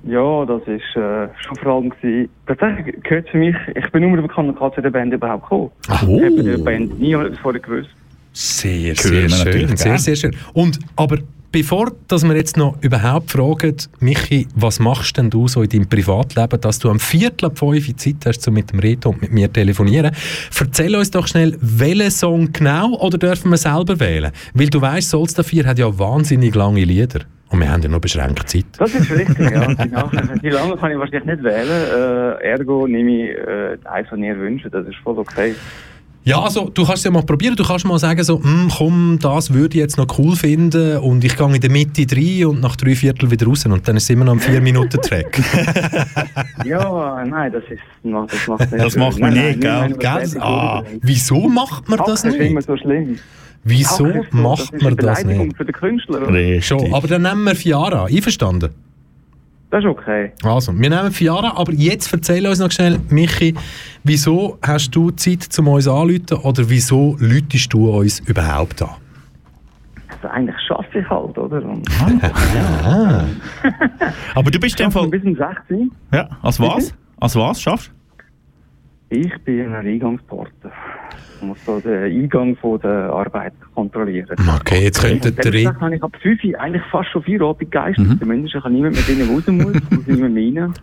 Ja, 0.04 0.44
das 0.44 0.62
ist 0.62 0.96
äh, 0.96 1.28
schon 1.38 1.56
vor 1.62 1.72
allem 1.74 1.90
gewesen. 1.90 2.28
Tatsächlich 2.46 3.02
gehört 3.02 3.28
für 3.28 3.38
mich, 3.38 3.56
ich 3.74 3.90
bin 3.92 4.10
nur 4.10 4.28
K 4.28 4.72
zu 4.74 4.80
der 4.80 4.90
Band 4.90 5.12
überhaupt 5.12 5.44
gekommen. 5.44 5.70
Oh. 5.88 6.18
Ich 6.18 6.24
habe 6.24 6.42
der 6.42 6.58
Band 6.58 6.98
nie 6.98 7.12
etwas 7.12 7.38
vorher 7.38 7.60
gewusst. 7.60 7.90
Sehr, 8.32 8.94
sehr 8.96 9.28
schön. 9.28 9.76
Sehr, 9.76 9.98
sehr 9.98 10.16
schön. 10.16 10.34
Und, 10.54 10.78
aber 10.96 11.18
bevor 11.52 11.92
dass 12.08 12.24
wir 12.24 12.34
jetzt 12.34 12.56
noch 12.56 12.82
überhaupt 12.82 13.30
fragen, 13.30 13.76
Michi, 14.00 14.48
was 14.54 14.80
machst 14.80 15.18
denn 15.18 15.30
du 15.30 15.46
so 15.46 15.62
in 15.62 15.68
deinem 15.68 15.88
Privatleben, 15.88 16.60
dass 16.60 16.78
du 16.78 16.90
am 16.90 16.98
Viertel 16.98 17.46
ab 17.46 17.58
fünf 17.58 17.94
Zeit 17.96 18.16
hast, 18.24 18.48
um 18.48 18.54
mit 18.54 18.72
dem 18.72 18.80
Reto 18.80 19.10
und 19.10 19.20
mit 19.20 19.32
mir 19.32 19.48
zu 19.48 19.52
telefonieren? 19.52 20.12
Erzähl 20.58 20.96
uns 20.96 21.10
doch 21.10 21.26
schnell, 21.26 21.56
welchen 21.60 22.10
Song 22.10 22.52
genau 22.52 22.94
oder 22.98 23.18
dürfen 23.18 23.50
wir 23.50 23.58
selber 23.58 24.00
wählen? 24.00 24.32
Weil 24.54 24.68
du 24.68 24.80
weißt, 24.80 25.10
Solstar 25.10 25.44
4 25.44 25.66
hat 25.66 25.78
ja 25.78 25.98
wahnsinnig 25.98 26.54
lange 26.54 26.84
Lieder. 26.84 27.20
Und 27.52 27.60
wir 27.60 27.70
haben 27.70 27.82
ja 27.82 27.88
noch 27.88 28.00
beschränkt 28.00 28.48
Zeit. 28.48 28.64
Das 28.78 28.94
ist 28.94 29.10
richtig, 29.10 29.38
ja. 29.50 29.66
Die, 29.74 29.88
Nachricht, 29.90 30.42
die 30.42 30.48
lange 30.48 30.74
kann 30.76 30.90
ich 30.90 30.98
wahrscheinlich 30.98 31.24
nicht 31.26 31.44
wählen. 31.44 32.38
Äh, 32.40 32.50
ergo 32.50 32.86
nehme 32.86 33.10
ich 33.10 33.30
äh, 33.36 33.76
eins, 33.88 34.08
was 34.10 34.18
ihr 34.18 34.38
wünscht. 34.38 34.66
Das 34.72 34.86
ist 34.86 34.96
voll 35.04 35.18
okay. 35.18 35.54
Ja, 36.24 36.40
also 36.40 36.70
du 36.72 36.84
kannst 36.84 36.98
es 36.98 37.04
ja 37.04 37.10
mal 37.10 37.24
probieren. 37.24 37.56
Du 37.56 37.64
kannst 37.64 37.84
mal 37.84 37.98
sagen, 37.98 38.22
so, 38.22 38.42
«Hm, 38.42 38.70
komm, 38.78 39.18
das 39.20 39.52
würde 39.52 39.74
ich 39.76 39.80
jetzt 39.82 39.98
noch 39.98 40.06
cool 40.18 40.36
finden 40.36 40.98
und 40.98 41.24
ich 41.24 41.36
gehe 41.36 41.52
in 41.54 41.60
der 41.60 41.70
Mitte 41.70 42.06
rein 42.16 42.46
und 42.46 42.60
nach 42.60 42.76
drei 42.76 42.94
Viertel 42.94 43.28
wieder 43.30 43.44
raus 43.46 43.66
und 43.66 43.86
dann 43.88 43.96
ist 43.96 44.04
es 44.04 44.10
immer 44.10 44.24
noch 44.24 44.34
ein 44.34 44.38
vier 44.40 44.60
Minuten 44.60 45.00
Track. 45.02 45.40
Ja, 46.64 47.24
nein, 47.24 47.52
das 47.52 47.64
ist, 47.64 47.82
das 48.04 48.46
macht 48.48 48.70
nicht 48.72 48.84
Das 48.84 48.96
macht 48.96 49.18
man 49.18 49.32
nicht, 49.34 49.60
gell? 49.60 49.70
nein, 49.70 49.96
Gell? 49.98 50.28
Ah, 50.40 50.82
wieso 51.00 51.48
macht 51.48 51.88
man 51.88 51.98
Ach, 52.00 52.06
das 52.06 52.22
das 52.22 52.34
ist 52.34 52.40
immer 52.40 52.54
nicht? 52.60 52.66
so 52.68 52.76
schlimm. 52.76 53.18
Wieso 53.64 53.96
so, 53.96 54.04
macht 54.32 54.60
das 54.60 54.70
ist 54.70 54.72
man 54.82 54.86
eine 54.86 54.96
das 54.96 55.22
Beleidigung 55.22 55.46
nicht? 55.48 55.56
für 55.56 55.64
den 55.64 55.72
Künstler. 55.74 56.22
oder? 56.22 56.32
Richtig. 56.32 56.66
Schon, 56.66 56.92
aber 56.94 57.06
dann 57.08 57.22
nehmen 57.22 57.44
wir 57.44 57.54
Fiara. 57.54 58.06
Einverstanden? 58.06 58.70
Das 59.70 59.82
ist 59.84 59.88
okay. 59.88 60.32
Also, 60.42 60.72
wir 60.78 60.90
nehmen 60.90 61.12
Fiara, 61.12 61.56
aber 61.56 61.72
jetzt 61.72 62.12
erzähl 62.12 62.46
uns 62.46 62.58
noch 62.58 62.70
schnell, 62.70 62.98
Michi, 63.08 63.54
wieso 64.04 64.58
hast 64.60 64.90
du 64.90 65.10
Zeit, 65.12 65.48
um 65.58 65.68
uns 65.68 65.88
anzurufen 65.88 66.38
oder 66.44 66.68
wieso 66.68 67.16
läutest 67.20 67.72
du 67.72 67.88
uns 67.90 68.20
überhaupt 68.20 68.82
an? 68.82 68.90
Also 70.10 70.28
eigentlich 70.28 70.56
schaffe 70.68 70.98
ich 70.98 71.08
halt, 71.08 71.38
oder? 71.38 71.64
Und 71.64 71.88
Ah, 72.84 73.24
Aber 74.34 74.50
du 74.50 74.58
bist 74.60 74.78
in 74.78 74.86
dem 74.86 74.92
schaffe 74.92 75.08
Fall... 75.08 75.08
bis 75.08 75.24
um 75.24 75.36
16 75.36 75.90
Ja, 76.12 76.28
als 76.42 76.60
was? 76.60 76.94
Als 77.18 77.34
was 77.36 77.62
schaffst 77.62 77.90
Ich 79.08 79.32
bin 79.44 79.72
ein 79.72 79.86
Eingangsporter. 79.86 80.70
Ich 81.42 81.48
muss 81.48 81.58
so 81.66 81.80
den 81.80 82.04
Eingang 82.04 82.56
von 82.56 82.78
der 82.80 83.10
Arbeit 83.12 83.52
kontrollieren. 83.74 84.36
okay, 84.60 84.84
jetzt 84.84 85.02
könnte 85.02 85.32
der 85.32 85.52
Reto... 85.52 85.74
habe 85.80 85.96
ich 85.96 86.02
ab 86.02 86.16
5 86.22 86.44
Uhr 86.44 86.60
eigentlich 86.60 86.82
fast 86.90 87.10
schon 87.10 87.24
Feierabend 87.24 87.58
gegeistert. 87.58 88.06
Mhm. 88.06 88.18
Zumindest 88.20 88.54
ich 88.54 88.62
habe 88.62 88.72
niemand 88.72 88.94
mit 88.94 89.08
denen 89.08 89.28
raus 89.28 89.42
muss, 89.48 89.74
muss 89.90 90.06
niemand 90.06 90.34
mehr 90.34 90.62
rein. 90.62 90.74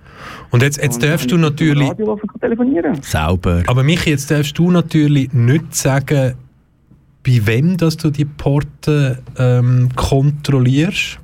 Und 0.51 0.61
jetzt, 0.61 0.83
jetzt 0.83 0.95
Und 0.95 1.03
darfst 1.09 1.31
du 1.31 1.35
kann 1.35 1.45
ich 1.45 1.49
natürlich... 1.49 1.87
zum 1.95 2.09
Radio 2.09 2.19
telefonieren. 2.41 3.01
Sauber. 3.01 3.63
Aber 3.67 3.83
Michi, 3.83 4.09
jetzt 4.09 4.29
darfst 4.29 4.57
du 4.57 4.69
natürlich 4.69 5.31
nicht 5.31 5.73
sagen, 5.73 6.33
bei 7.25 7.39
wem 7.45 7.77
dass 7.77 7.95
du 7.95 8.09
die 8.09 8.25
Porte 8.25 9.19
ähm, 9.37 9.89
kontrollierst, 9.95 11.19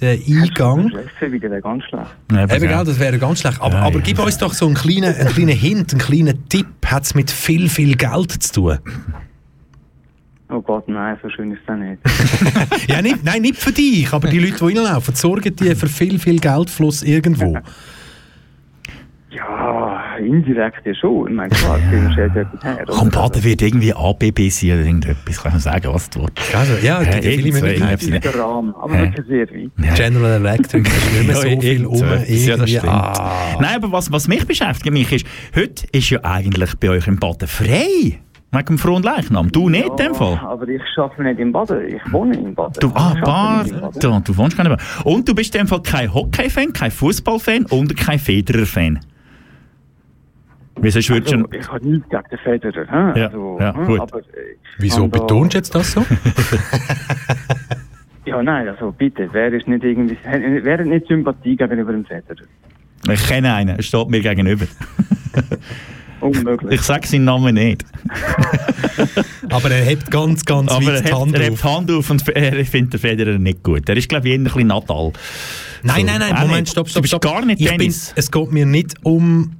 den 0.00 0.42
Eingang. 0.42 0.92
Wieder 1.20 1.50
wäre 1.50 1.60
ganz 1.60 1.84
schlecht. 1.84 2.10
Eben, 2.30 2.86
das 2.86 2.98
wäre 2.98 3.18
ganz 3.18 3.40
schlecht. 3.40 3.60
Aber, 3.60 3.74
Ja, 3.74 3.82
aber 3.82 3.96
ja. 3.96 4.02
gib 4.04 4.18
uns 4.18 4.38
doch 4.38 4.52
so 4.52 4.66
einen 4.66 4.74
kleinen, 4.74 5.14
einen 5.14 5.28
kleinen 5.28 5.56
Hint, 5.56 5.92
einen 5.92 6.00
kleinen 6.00 6.48
Tipp. 6.48 6.66
Hat 6.86 7.04
es 7.04 7.14
mit 7.14 7.30
viel, 7.30 7.68
viel 7.68 7.96
Geld 7.96 8.32
zu 8.42 8.52
tun? 8.52 8.78
Oh 10.52 10.60
Gott, 10.60 10.88
nein, 10.88 11.16
so 11.22 11.30
schön 11.30 11.52
ist 11.52 11.62
das 11.66 11.78
nicht. 11.78 12.88
ja, 12.88 13.00
nicht, 13.00 13.24
nein, 13.24 13.42
nicht 13.42 13.56
für 13.56 13.70
dich, 13.70 14.12
aber 14.12 14.28
die 14.28 14.40
Leute, 14.40 14.56
die 14.56 14.78
reinlaufen, 14.78 15.14
sorgen 15.14 15.54
die 15.54 15.74
für 15.76 15.86
viel, 15.86 16.18
viel 16.18 16.40
Geldfluss 16.40 17.04
irgendwo. 17.04 17.56
Ja, 19.30 19.99
indirekt 20.20 20.86
ja 20.86 20.94
schon. 20.94 21.28
Ich 21.28 21.34
meine, 21.34 21.48
klar, 21.50 21.78
Film 21.90 22.06
etwas 22.10 22.62
her. 22.64 22.84
Komm, 22.88 23.10
Baden 23.10 23.42
wird 23.44 23.62
irgendwie 23.62 23.92
ABB 23.94 24.48
sein 24.50 24.70
oder 24.72 24.80
irgendetwas. 24.80 25.42
Kann 25.42 25.56
ich 25.56 25.62
sagen, 25.62 25.88
was 25.92 26.10
du 26.10 26.20
willst. 26.20 26.54
Also, 26.54 26.74
ja, 26.74 27.00
ja 27.02 27.06
Hey, 27.10 27.22
viele 27.22 27.34
irgend 27.48 27.54
so 27.56 27.64
Möglichkeiten. 27.64 28.02
irgendetwas. 28.04 28.32
Der 28.32 28.42
Rahmen, 28.42 28.74
aber 28.74 28.94
Hä? 28.96 29.02
wirklich 29.02 29.26
sehr 29.26 29.48
weit. 29.50 29.70
Ja. 29.84 29.94
General 29.94 30.30
Electric 30.32 30.88
ist 30.88 31.12
nicht 31.12 31.26
mehr 31.26 31.36
so 31.36 31.46
Ja, 31.48 31.60
viel 31.60 31.64
irgend 31.70 31.86
um. 31.88 31.96
so 31.96 32.04
etwas. 32.04 32.28
Ja, 32.28 32.56
das 32.56 32.70
irgendwie. 32.70 32.76
stimmt. 32.78 32.92
Ah. 32.92 33.58
Nein, 33.60 33.76
aber 33.76 33.92
was, 33.92 34.12
was 34.12 34.28
mich 34.28 34.46
beschäftigt, 34.46 34.92
mich 34.92 35.12
ist, 35.12 35.26
heute 35.54 35.86
ist 35.92 36.10
ja 36.10 36.20
eigentlich 36.22 36.74
bei 36.78 36.90
euch 36.90 37.06
im 37.06 37.18
Baden 37.18 37.48
frei. 37.48 38.20
Wegen 38.52 38.66
dem 38.66 38.78
frohen 38.78 39.04
Leichnam. 39.04 39.52
Du 39.52 39.68
nicht 39.68 39.86
in 39.88 39.96
dem 39.96 40.12
Fall. 40.12 40.40
Aber 40.42 40.66
ich 40.66 40.82
arbeite 40.96 41.22
nicht 41.22 41.38
in 41.38 41.52
Baden, 41.52 41.86
ich 41.86 42.12
wohne 42.12 42.36
in 42.36 42.52
Baden. 42.52 42.72
Du, 42.80 42.90
ah, 42.94 43.14
Baden. 43.24 43.80
Baden. 43.80 44.24
Du 44.24 44.36
wohnst 44.36 44.56
gar 44.56 44.64
nicht 44.68 44.76
mehr. 44.76 45.06
Und 45.06 45.28
du 45.28 45.36
bist 45.36 45.54
in 45.54 45.60
dem 45.62 45.68
Fall 45.68 45.82
kein 45.82 46.12
Hockey-Fan, 46.12 46.72
kein 46.72 46.90
Fußball-Fan 46.90 47.66
und 47.66 47.96
kein 47.96 48.18
Federer-Fan. 48.18 48.98
Wie 50.80 50.90
sonst 50.90 51.10
würdest 51.10 51.32
Also, 51.34 51.46
du... 51.46 51.58
ich 51.58 51.68
habe 51.68 51.88
nichts 51.88 52.08
gegen 52.08 52.22
den 52.30 52.38
Federer. 52.38 52.86
hä? 53.14 53.20
Ja, 53.20 53.26
also, 53.26 53.58
ja, 53.60 53.72
gut. 53.72 54.00
Aber, 54.00 54.18
äh, 54.18 54.22
Wieso 54.78 55.08
betonst 55.08 55.54
du 55.54 55.58
jetzt 55.58 55.74
das 55.74 55.92
so? 55.92 56.04
Ja, 58.26 58.42
nein, 58.42 58.68
also 58.68 58.92
bitte, 58.92 59.28
wer 59.32 59.52
ist 59.52 59.66
nicht 59.66 59.82
irgendwie, 59.82 60.16
wer 60.62 60.78
hat 60.78 60.86
nicht 60.86 61.06
Sympathie 61.08 61.56
gegenüber 61.56 61.90
dem 61.92 62.04
Federer? 62.04 62.44
Ich 63.10 63.26
kenne 63.26 63.52
einen, 63.54 63.76
er 63.76 63.82
steht 63.82 64.08
mir 64.08 64.20
gegenüber. 64.20 64.66
Unmöglich. 66.20 66.72
Ich 66.72 66.82
sage 66.82 67.08
seinen 67.08 67.24
Namen 67.24 67.54
nicht. 67.54 67.82
Aber 69.50 69.70
er 69.70 69.84
hebt 69.84 70.10
ganz, 70.10 70.44
ganz 70.44 70.70
Aber 70.70 70.84
weit 70.86 70.96
er 70.96 71.00
die 71.00 71.06
hebt, 71.08 71.18
Hand 71.18 71.34
er 71.34 71.40
auf. 71.40 71.46
hebt 71.46 71.58
die 71.64 71.68
Hand 71.68 71.90
auf 71.90 72.10
und 72.10 72.28
er 72.28 72.64
findet 72.66 72.92
den 72.92 73.00
Federer 73.00 73.38
nicht 73.38 73.62
gut. 73.62 73.88
Er 73.88 73.96
ist, 73.96 74.08
glaube 74.08 74.28
ich, 74.28 74.34
eher 74.34 74.38
ein 74.40 74.44
bisschen 74.44 74.66
Nadal. 74.66 75.12
Nein, 75.82 76.00
So. 76.00 76.06
nein, 76.06 76.18
nein, 76.30 76.46
Moment, 76.46 76.68
stopp, 76.68 76.84
Du 76.86 76.90
stopp, 76.90 77.02
bist 77.02 77.10
stopp. 77.12 77.22
gar 77.22 77.44
nicht 77.46 77.58
ich 77.60 77.68
Tennis. 77.68 78.08
Bin, 78.08 78.14
es 78.18 78.30
geht 78.30 78.52
mir 78.52 78.66
nicht 78.66 78.94
um 79.02 79.56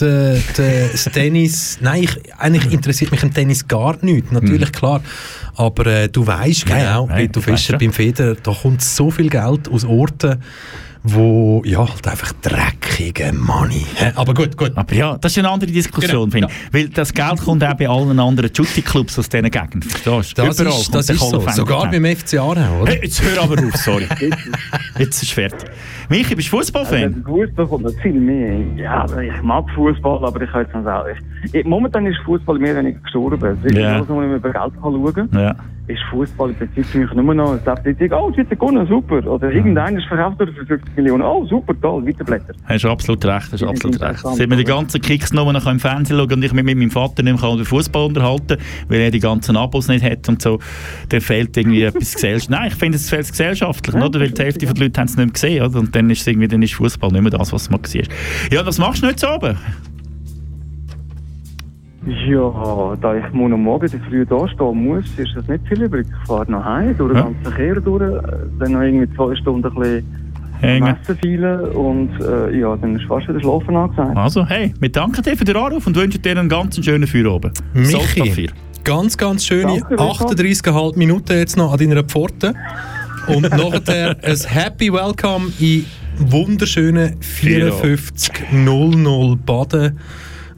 de, 0.00 0.40
de, 0.56 0.90
das 0.90 1.04
Tennis. 1.04 1.78
Nein, 1.80 2.04
ich, 2.04 2.34
eigentlich 2.38 2.72
interessiert 2.72 3.10
mich 3.10 3.22
im 3.22 3.32
Tennis 3.32 3.66
gar 3.66 3.96
nicht, 4.04 4.32
natürlich, 4.32 4.72
klar. 4.72 5.02
Aber 5.56 5.86
äh, 5.86 6.08
du 6.08 6.26
weißt 6.26 6.68
Ja, 6.68 7.02
genau, 7.02 7.16
ich 7.16 7.34
weiss 7.34 7.44
Fischer 7.44 7.78
beim 7.78 7.92
Feder, 7.92 8.34
da 8.34 8.52
kommt 8.52 8.82
so 8.82 9.10
viel 9.10 9.30
Geld 9.30 9.68
aus 9.68 9.84
Orten, 9.84 10.42
wo, 11.06 11.62
ja, 11.66 11.80
halt 11.80 12.08
einfach 12.08 12.32
dreckige 12.40 13.30
Money. 13.34 13.84
Aber 14.14 14.32
gut, 14.32 14.56
gut. 14.56 14.72
Aber 14.74 14.94
ja, 14.94 15.18
das 15.18 15.32
ist 15.32 15.38
eine 15.38 15.50
andere 15.50 15.70
Diskussion, 15.70 16.30
Genau, 16.30 16.46
finde 16.46 16.48
ich. 16.48 16.74
Weil 16.74 16.88
das 16.88 17.12
Geld 17.12 17.40
kommt 17.42 17.62
auch 17.62 17.74
bei 17.74 17.86
allen 17.86 18.18
anderen 18.18 18.50
Shooting-Clubs 18.54 19.18
aus 19.18 19.28
diesen 19.28 19.50
Gegenden. 19.50 19.82
Verstehst 19.82 20.38
du? 20.38 20.42
Das 20.46 20.58
Überall 20.60 20.80
ist, 20.80 20.94
das 20.94 21.10
ist 21.10 21.20
so. 21.20 21.40
Sogar 21.50 21.90
beim 21.90 22.04
FC 22.06 22.38
Aarau, 22.38 22.80
oder? 22.82 22.92
Hey, 22.92 23.00
jetzt 23.02 23.22
hör 23.22 23.42
aber 23.42 23.62
auf, 23.62 23.76
sorry. 23.76 24.06
jetzt 24.98 25.22
ist 25.22 25.32
fertig. 25.32 25.68
Michi, 26.08 26.34
bist 26.34 26.50
du 26.50 26.56
Fußballfan? 26.56 27.04
Also, 27.04 27.20
Fußball 27.26 27.66
kommt 27.66 27.84
noch 27.84 27.92
viel 28.02 28.12
mehr. 28.14 28.60
Ja, 28.76 29.04
ich 29.20 29.42
mag 29.42 29.64
Fußball, 29.74 30.24
aber 30.24 30.40
ich 30.40 30.50
kann 30.50 30.62
jetzt 30.62 30.74
nicht 30.74 30.84
sagen. 30.84 31.68
Momentan 31.68 32.06
ist 32.06 32.16
Fußball 32.24 32.58
mehr 32.58 32.76
weniger 32.76 32.98
gestorben. 33.00 33.58
Es 33.62 33.70
ist 33.70 33.76
Ja. 33.78 33.96
alles, 33.96 34.08
wo 34.08 34.14
man 34.14 34.34
über 34.34 34.50
Geld 34.50 34.54
kann 34.54 34.72
schauen 34.82 35.12
kann. 35.14 35.28
Ja. 35.34 35.54
Ist 35.86 36.00
Fußball 36.10 36.50
im 36.50 36.56
Prinzip 36.56 36.86
für 36.86 36.98
mich 36.98 37.12
nur 37.12 37.34
noch 37.34 37.52
eine 37.52 37.60
Statistik. 37.60 38.12
Oh, 38.12 38.30
es 38.30 38.36
wird 38.36 38.50
gewonnen, 38.50 38.86
super. 38.86 39.26
Oder 39.26 39.52
irgendeiner 39.52 39.98
ist 39.98 40.06
verkauft 40.06 40.38
worden 40.38 40.54
für 40.54 40.64
50 40.64 40.96
Millionen. 40.96 41.22
Oh, 41.22 41.44
super, 41.46 41.74
toll, 41.80 42.06
weiterblätter. 42.06 42.54
Hast 42.64 42.84
du 42.84 42.88
absolut 42.88 43.24
recht, 43.24 43.52
hast 43.52 43.62
Das 43.62 43.68
absolut 43.68 44.00
recht. 44.00 44.20
Seit 44.20 44.48
wir 44.48 44.56
die 44.56 44.64
ganzen 44.64 45.00
Kicks 45.00 45.32
nur 45.32 45.52
noch 45.52 45.66
im 45.66 45.78
Fernsehen 45.78 46.18
schauen 46.18 46.32
und 46.32 46.42
ich 46.42 46.52
mich 46.52 46.64
mit 46.64 46.78
meinem 46.78 46.90
Vater 46.90 47.22
nicht 47.22 47.40
mehr 47.40 47.52
über 47.52 47.64
Fußball 47.64 48.06
unterhalten 48.06 48.56
weil 48.88 49.00
er 49.00 49.10
die 49.10 49.20
ganzen 49.20 49.56
Abos 49.56 49.88
nicht 49.88 50.04
hat 50.04 50.28
und 50.28 50.42
so, 50.42 50.58
dann 51.08 51.20
fehlt 51.20 51.56
irgendwie 51.56 51.82
etwas 51.84 52.14
gesellschaftlich. 52.14 52.50
Nein, 52.50 52.68
ich 52.68 52.74
finde, 52.74 52.96
es 52.96 53.10
fehlt 53.10 53.28
gesellschaftlich, 53.28 53.94
oder? 53.94 54.20
Weil 54.20 54.30
die 54.30 54.42
Hälfte 54.42 54.66
der 54.66 54.74
Leute 54.74 55.00
haben 55.00 55.06
es 55.06 55.16
nicht 55.16 55.26
mehr 55.26 55.32
gesehen, 55.32 55.64
oder? 55.64 55.78
Und 55.78 55.94
dann 55.94 56.10
ist 56.10 56.26
irgendwie, 56.26 56.48
dann 56.48 56.62
ist 56.62 56.74
Fußball 56.74 57.10
nicht 57.10 57.22
mehr 57.22 57.30
das, 57.30 57.52
was 57.52 57.70
man 57.70 57.82
gesehen 57.82 58.08
Ja, 58.50 58.64
was 58.64 58.78
machst 58.78 59.02
du 59.02 59.06
nicht 59.06 59.20
so 59.20 59.28
oben? 59.28 59.56
Ja, 62.06 62.94
da 63.00 63.16
ich 63.16 63.32
morgen 63.32 63.62
Morgen 63.62 63.88
so 63.88 63.96
früh 64.08 64.26
da 64.26 64.46
stehen 64.48 64.84
muss, 64.84 65.04
ist 65.16 65.34
das 65.36 65.46
nicht 65.48 65.66
viel 65.66 65.82
übrig. 65.82 66.06
Ich 66.08 66.26
fahre 66.28 66.50
noch 66.50 66.64
heim, 66.64 66.94
durch 66.98 67.12
den 67.12 67.16
Ja. 67.16 67.22
ganzen 67.24 67.42
Verkehr 67.42 67.80
durch, 67.80 68.02
äh, 68.02 68.20
dann 68.58 68.72
noch 68.72 68.80
irgendwie 68.82 69.08
zwei 69.16 69.34
Stunden 69.36 69.66
ein 69.66 69.74
bisschen. 69.74 70.04
Messen 70.62 71.16
feilen 71.22 71.60
und 71.72 72.10
äh, 72.20 72.58
ja, 72.58 72.74
dann 72.76 72.96
ist 72.96 73.04
fast 73.06 73.28
wieder 73.28 73.40
Schlafen 73.40 73.76
angesagt. 73.76 74.16
Also, 74.16 74.46
hey, 74.46 74.72
wir 74.80 74.90
danken 74.90 75.22
dir 75.22 75.36
für 75.36 75.44
den 75.44 75.56
Anruf 75.56 75.86
und 75.86 75.94
wünschen 75.96 76.22
dir 76.22 76.38
einen 76.38 76.48
ganz 76.48 76.82
schönen 76.82 77.06
Feierabend. 77.06 77.58
Michi, 77.74 78.48
ganz, 78.82 79.18
ganz 79.18 79.44
schöne 79.44 79.78
Danke, 79.80 79.90
Rico. 79.92 80.04
38,5 80.04 80.96
Minuten 80.98 81.32
jetzt 81.34 81.56
noch 81.58 81.72
an 81.72 81.78
deiner 81.78 82.02
Pforte. 82.04 82.54
Und 83.26 83.42
nachher 83.50 84.16
ein 84.22 84.36
Happy 84.46 84.90
Welcome 84.92 85.48
in 85.58 85.84
wunderschönen 86.18 87.16
5400 87.20 89.44
Baden. 89.44 89.98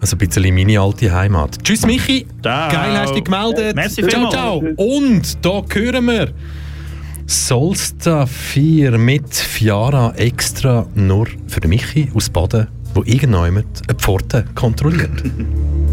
Also 0.01 0.17
ein 0.17 0.19
bisschen 0.19 0.55
meine 0.55 0.81
alte 0.81 1.13
Heimat. 1.13 1.59
Tschüss 1.63 1.87
Michi, 1.87 2.27
Ciao. 2.43 2.71
geil 2.71 2.99
hast 2.99 3.11
du 3.11 3.15
dich 3.15 3.25
gemeldet. 3.25 3.75
Merci 3.75 4.03
ciao, 4.07 4.29
ciao. 4.31 4.63
Und 4.77 5.45
da 5.45 5.63
hören 5.73 6.07
wir 6.07 6.33
Solsta 7.27 8.27
4 8.27 8.99
mit 8.99 9.35
Fiara 9.35 10.13
extra 10.17 10.87
nur 10.95 11.27
für 11.49 11.67
Michi 11.67 12.11
aus 12.15 12.31
Baden, 12.31 12.69
wo 12.95 13.03
irgendjemand 13.03 13.67
eine 13.89 13.99
Pforte 13.99 14.45
kontrolliert. 14.55 15.11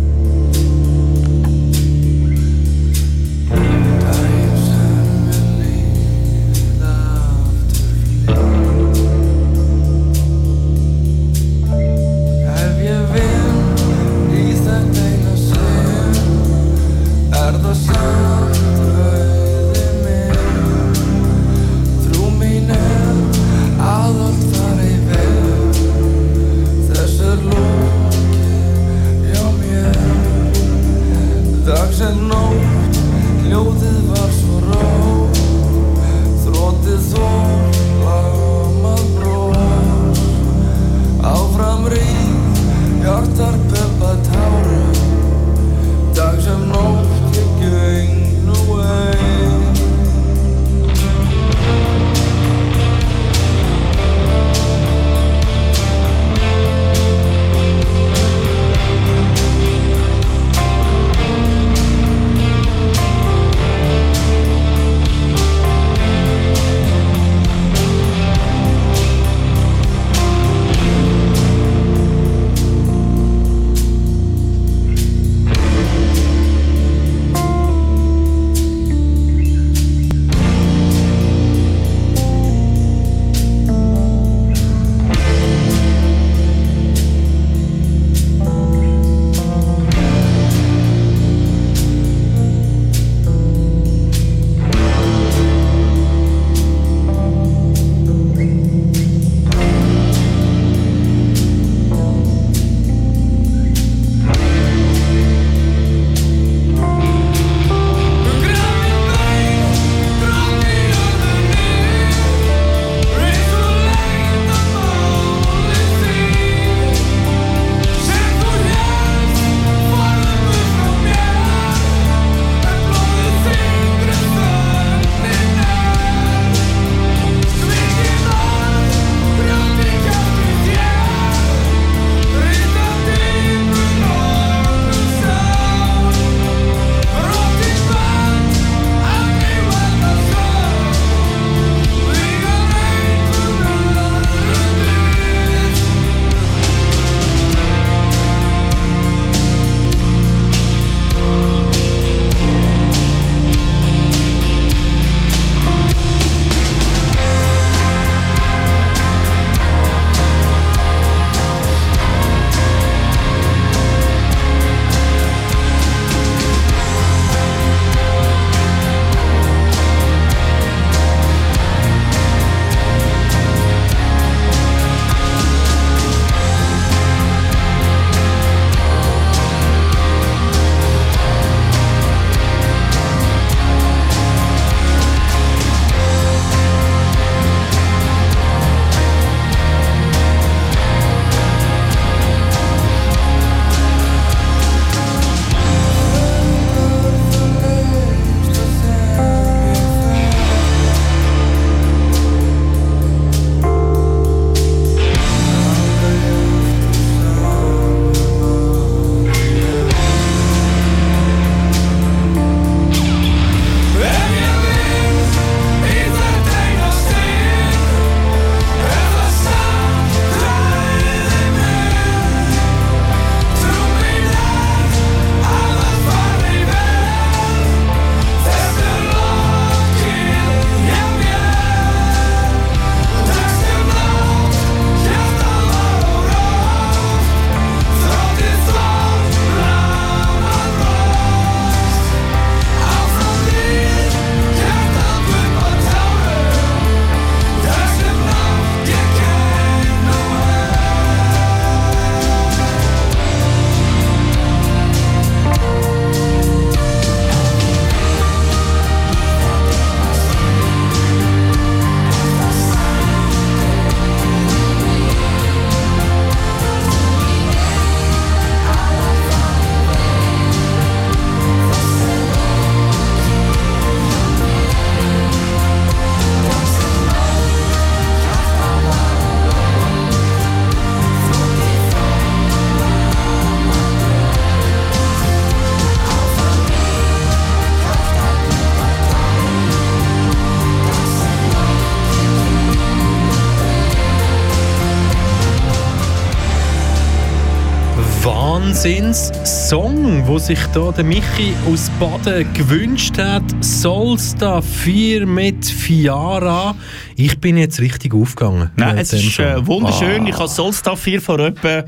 Wahnsinns-Song, 298.83 300.27
wo 300.27 300.37
sich 300.37 300.59
da 300.73 300.91
der 300.91 301.05
Michi 301.05 301.53
aus 301.71 301.89
Baden 302.01 302.45
gewünscht 302.53 303.17
hat. 303.17 303.41
Solstar 303.61 304.61
4 304.61 305.25
mit 305.25 305.65
Fiara. 305.65 306.75
Ich 307.15 307.39
bin 307.39 307.55
jetzt 307.55 307.79
richtig 307.79 308.13
aufgegangen. 308.13 308.71
Nein, 308.75 308.97
es 308.97 309.13
ist 309.13 309.39
äh, 309.39 309.55
Song. 309.55 309.67
wunderschön. 309.67 310.25
Ah. 310.25 310.27
Ich 310.27 310.35
habe 310.37 310.49
Solstaff 310.49 310.99
4 310.99 311.21
vor 311.21 311.39
etwa 311.39 311.85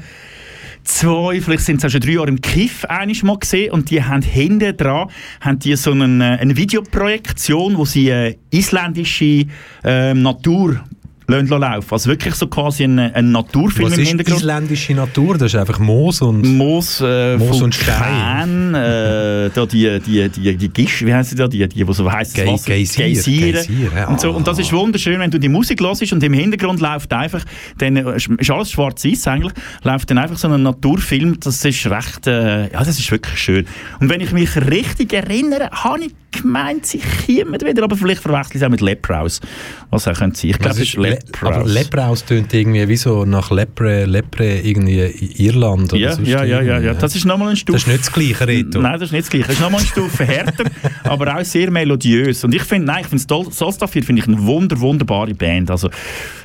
zwei, 0.85 1.41
vielleicht 1.41 1.65
sind 1.65 1.77
es 1.77 1.85
auch 1.85 1.89
schon 1.89 1.99
drei 1.99 2.11
Jahre 2.11 2.29
im 2.29 2.39
Kiff 2.39 2.85
einiges 2.85 3.23
mal 3.23 3.39
gesehen 3.39 3.73
und 3.73 3.89
die 3.89 4.01
haben 4.01 4.21
hinten 4.21 4.77
dran 4.77 5.09
haben 5.41 5.59
die 5.59 5.75
so 5.75 5.91
einen, 5.91 6.21
äh, 6.21 6.37
eine 6.39 6.55
Videoprojektion, 6.55 7.77
wo 7.77 7.83
sie 7.83 8.09
äh, 8.09 8.37
isländische 8.51 9.47
ähm, 9.83 10.21
Natur 10.21 10.81
lassen 11.27 11.47
laufen. 11.47 11.87
Also 11.91 12.09
wirklich 12.09 12.35
so 12.35 12.47
quasi 12.47 12.83
ein, 12.83 12.99
ein 12.99 13.31
Naturfilm 13.31 13.87
Was 13.89 13.97
im 13.97 14.03
ist 14.03 14.09
Hintergrund. 14.09 14.39
isländische 14.39 14.93
Natur? 14.93 15.37
Das 15.37 15.53
ist 15.53 15.59
einfach 15.59 15.79
Moos 15.79 16.21
und... 16.21 16.43
Moos, 16.45 17.01
äh, 17.01 17.37
Moos 17.37 17.61
und 17.61 17.75
Vulkan, 17.75 18.73
äh, 18.75 19.49
da 19.53 19.65
die, 19.65 19.99
die, 19.99 20.29
die, 20.29 20.55
die 20.55 20.69
Gisch, 20.69 21.05
wie 21.05 21.13
heissen 21.13 21.35
die 21.35 21.41
da, 21.41 21.47
die, 21.47 21.67
die, 21.67 21.83
die 21.83 21.93
so 21.93 22.11
heiß 22.11 22.33
Ge- 22.33 22.45
Geysir, 22.45 23.05
Geysire. 23.05 23.51
Geysir, 23.53 23.91
ja. 23.95 24.07
Und, 24.07 24.19
so, 24.19 24.31
und 24.31 24.47
das 24.47 24.59
ist 24.59 24.71
wunderschön, 24.71 25.19
wenn 25.19 25.31
du 25.31 25.39
die 25.39 25.49
Musik 25.49 25.81
hörst 25.81 26.11
und 26.11 26.23
im 26.23 26.33
Hintergrund 26.33 26.79
läuft 26.81 27.11
einfach, 27.13 27.43
dann 27.77 27.95
äh, 27.95 28.15
ist 28.17 28.49
alles 28.51 28.71
schwarz-weiß 28.71 29.27
eigentlich, 29.27 29.53
läuft 29.83 30.09
dann 30.11 30.17
einfach 30.17 30.37
so 30.37 30.47
ein 30.47 30.61
Naturfilm, 30.63 31.39
das 31.39 31.63
ist 31.65 31.85
recht, 31.87 32.27
äh, 32.27 32.71
ja, 32.71 32.79
das 32.83 32.99
ist 32.99 33.11
wirklich 33.11 33.39
schön. 33.39 33.65
Und 33.99 34.09
wenn 34.09 34.21
ich 34.21 34.31
mich 34.31 34.55
richtig 34.57 35.13
erinnere, 35.13 35.69
habe 35.71 36.05
ich 36.05 36.11
gemeint, 36.41 36.85
sie 36.85 36.99
kommen 36.99 37.59
wieder, 37.61 37.83
aber 37.83 37.95
vielleicht 37.97 38.21
verwechsel 38.21 38.51
ich 38.57 38.61
es 38.61 38.63
auch 38.63 38.69
mit 38.69 38.81
Leprous, 38.81 39.41
was 39.89 40.07
auch 40.07 40.13
könnte 40.13 40.39
sein. 40.39 40.51
Ich 40.51 40.59
glaube, 40.59 40.75
es 40.75 40.81
ist 40.81 40.95
ist 40.95 40.97
Le 40.97 41.19
aber. 41.41 41.65
Lepraus 41.65 42.23
tönt 42.25 42.53
irgendwie 42.53 42.87
wie 42.87 42.95
so 42.97 43.25
nach 43.25 43.51
Lepre, 43.51 44.05
Lepre 44.05 44.59
irgendwie 44.59 44.99
Irland 45.37 45.91
oder 45.93 46.01
Ja, 46.01 46.13
sonst 46.13 46.27
ja, 46.27 46.43
ja, 46.43 46.61
ja, 46.61 46.79
ja, 46.79 46.93
das 46.93 47.15
ist 47.15 47.25
nochmal 47.25 47.49
ein 47.49 47.55
Stufe. 47.55 47.77
Das 47.77 47.83
ist 47.83 47.87
nicht 47.87 47.99
das 48.01 48.11
gleiche, 48.13 48.47
Reto. 48.47 48.79
Nein, 48.81 48.93
das 48.93 49.03
ist 49.03 49.11
nicht 49.11 49.23
das 49.25 49.29
Gleiche. 49.29 49.47
Das 49.47 49.55
ist 49.55 49.61
nochmal 49.61 49.79
eine 49.79 49.87
Stufe 49.89 50.25
härter, 50.25 50.63
aber 51.03 51.35
auch 51.37 51.43
sehr 51.43 51.71
melodiös. 51.71 52.43
Und 52.43 52.53
ich 52.53 52.63
finde, 52.63 52.87
nein, 52.87 53.01
ich 53.01 53.07
finde 53.07 53.23
Sol- 53.27 53.51
Solstaf 53.51 53.91
4 53.91 54.03
finde 54.03 54.21
ich 54.21 54.27
eine 54.27 54.41
wunder, 54.45 54.79
wunderbare 54.79 55.33
Band. 55.33 55.71
Also, 55.71 55.89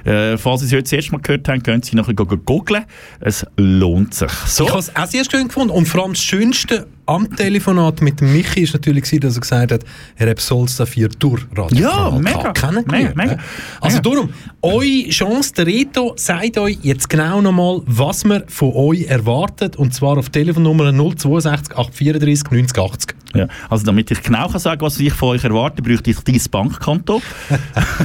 äh, 0.04 0.36
falls 0.38 0.60
Sie 0.60 0.66
es 0.66 0.72
heute 0.72 0.82
das 0.82 0.92
erste 0.92 1.12
Mal 1.12 1.20
gehört 1.20 1.48
haben, 1.48 1.62
können 1.62 1.82
Sie 1.82 1.96
nachher 1.96 2.14
go- 2.14 2.26
go- 2.26 2.36
googlen. 2.38 2.84
Es 3.20 3.46
lohnt 3.56 4.14
sich. 4.14 4.30
So. 4.46 4.64
Ich 4.64 4.70
habe 4.70 4.78
es 4.80 4.94
auch 4.96 5.06
sehr 5.06 5.24
schön 5.30 5.48
gefunden. 5.48 5.70
Und 5.70 5.86
vor 5.86 6.02
allem 6.04 6.12
das 6.14 6.22
Schönste 6.22 6.86
am 7.10 7.28
Telefonat 7.34 8.00
mit 8.02 8.20
Michi 8.22 8.62
ist 8.62 8.72
natürlich, 8.72 9.04
gewesen, 9.04 9.20
dass 9.20 9.34
er 9.34 9.40
gesagt 9.40 9.72
hat, 9.72 9.84
er 10.16 10.30
hat 10.30 10.40
Solsta 10.40 10.86
4 10.86 11.08
durch 11.18 11.42
Radio 11.56 11.80
Ja, 11.80 12.10
mega, 12.10 12.52
mega, 12.70 13.12
mega. 13.14 13.36
Also 13.80 13.96
mega. 13.96 14.10
darum, 14.10 14.32
eure 14.62 15.08
Chance, 15.08 15.52
der 15.54 15.66
Reto 15.66 16.12
sagt 16.16 16.56
euch 16.58 16.78
jetzt 16.82 17.08
genau 17.08 17.40
nochmal, 17.40 17.82
was 17.86 18.24
man 18.24 18.44
von 18.46 18.72
euch 18.74 19.06
erwartet. 19.06 19.76
Und 19.76 19.92
zwar 19.92 20.18
auf 20.18 20.30
Telefonnummer 20.30 20.92
062 20.92 21.76
834 21.76 22.50
90 22.50 22.78
80. 22.78 23.14
Ja, 23.34 23.46
also 23.68 23.84
damit 23.84 24.10
ich 24.10 24.22
genau 24.22 24.48
kann 24.48 24.58
sagen, 24.58 24.80
was 24.80 24.98
ich 24.98 25.12
von 25.12 25.30
euch 25.30 25.44
erwarte, 25.44 25.82
bräuchte 25.82 26.10
ich 26.10 26.18
dein 26.20 26.40
Bankkonto. 26.50 27.22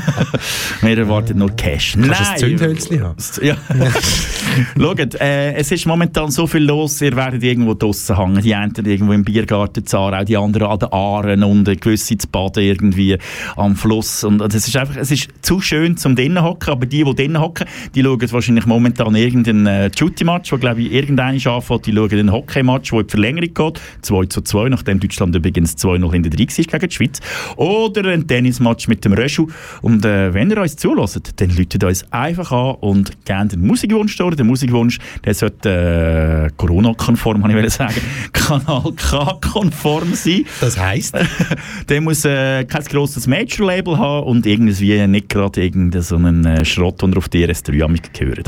Wir 0.82 0.98
erwarten 0.98 1.40
nur 1.40 1.50
Cash. 1.56 1.94
Kannst 1.94 2.20
du 2.20 2.26
ein 2.26 2.38
Zündhölzchen 2.38 3.04
haben? 3.04 3.16
Ja. 3.42 3.58
Schaut, 4.80 5.16
äh, 5.16 5.54
es 5.54 5.72
ist 5.72 5.86
momentan 5.86 6.32
so 6.32 6.48
viel 6.48 6.64
los, 6.64 7.02
ihr 7.02 7.16
werdet 7.16 7.44
irgendwo 7.44 7.74
draussen 7.74 8.18
hängen. 8.18 8.42
Die 8.42 8.54
einen 8.54 8.74
irgendwo 8.86 9.14
im 9.14 9.24
Biergarten 9.24 9.86
Zarau, 9.86 10.24
die 10.24 10.38
anderen 10.38 10.68
an 10.68 10.80
den 10.80 10.92
Aaren 10.92 11.44
und 11.44 11.82
gewisse 11.82 12.18
zu 12.18 12.28
baden 12.28 12.64
irgendwie 12.64 13.18
am 13.56 13.76
Fluss. 13.76 14.24
Und 14.24 14.42
es 14.42 14.68
ist 14.68 14.78
einfach, 14.78 14.98
es 14.98 15.12
ist 15.12 15.30
zu 15.42 15.60
schön 15.60 15.98
zum 15.98 16.16
drinnen 16.16 16.44
hocken, 16.44 16.70
aber 16.72 16.86
die, 16.86 17.04
die 17.04 17.16
drinnen 17.16 17.40
hocken, 17.40 17.68
die 17.94 18.04
schauen 18.04 18.32
wahrscheinlich 18.32 18.66
momentan 18.66 19.16
irgendeinen 19.16 19.68
äh, 19.68 19.92
Shooty-Match, 19.98 20.52
wo 20.52 20.58
glaube 20.58 20.82
ich 20.82 20.92
irgendeiner 20.92 21.40
anfängt, 21.40 21.86
die 21.86 21.94
schauen 21.94 22.12
einen 22.12 22.32
Hockey-Match, 22.32 22.92
der 22.92 23.00
in 23.00 23.08
die 23.08 23.12
Verlängerung 23.12 23.54
geht, 23.54 23.82
2 24.02 24.26
zu 24.26 24.42
2, 24.42 24.70
nachdem 24.70 25.00
Deutschland 25.00 25.15
übrigens 25.36 25.76
2-0 25.76 26.12
hinter 26.12 26.30
drin 26.30 26.48
war 26.48 26.80
gegen 26.80 26.90
die 26.90 26.96
Schweiz. 26.96 27.20
Oder 27.56 28.12
ein 28.12 28.28
Tennismatch 28.28 28.88
mit 28.88 29.06
dem 29.06 29.14
Röschu. 29.14 29.48
Und 29.82 30.06
äh, 30.06 30.34
wenn 30.34 30.50
ihr 30.50 30.62
uns 30.62 30.76
zulässt, 30.76 31.34
dann 31.38 31.50
läutet 31.56 31.84
uns 31.84 32.06
einfach 32.12 32.52
an 32.52 32.76
und 32.82 33.26
gebt 33.26 33.52
den 33.52 33.66
Musikwunsch 33.66 34.16
durch. 34.18 34.36
Der 34.36 34.46
Musikwunsch, 34.46 35.00
der 35.24 35.34
sollte 35.34 36.50
äh, 36.50 36.56
Corona-konform, 36.58 37.44
habe 37.44 37.54
ich 37.54 37.58
wollen 37.58 37.70
sagen, 37.70 37.96
Kanal 38.34 38.92
K-konform 38.96 40.14
sein. 40.14 40.46
Das 40.62 40.78
heisst, 40.80 41.16
Der 41.90 42.02
muss 42.02 42.26
äh, 42.26 42.64
kein 42.66 42.84
grosses 42.84 43.28
Major-Label 43.28 43.98
haben 43.98 44.26
und 44.28 44.46
irgendwie 44.46 45.06
nicht 45.08 45.30
gerade 45.30 45.64
irgendeinen 45.64 46.04
so 46.04 46.16
einen 46.16 46.46
äh, 46.46 46.66
Schrott, 46.66 47.02
den 47.02 47.16
auf 47.16 47.30
die 47.30 47.46
RS3 47.46 47.84
amig 47.84 48.14
gehört. 48.14 48.48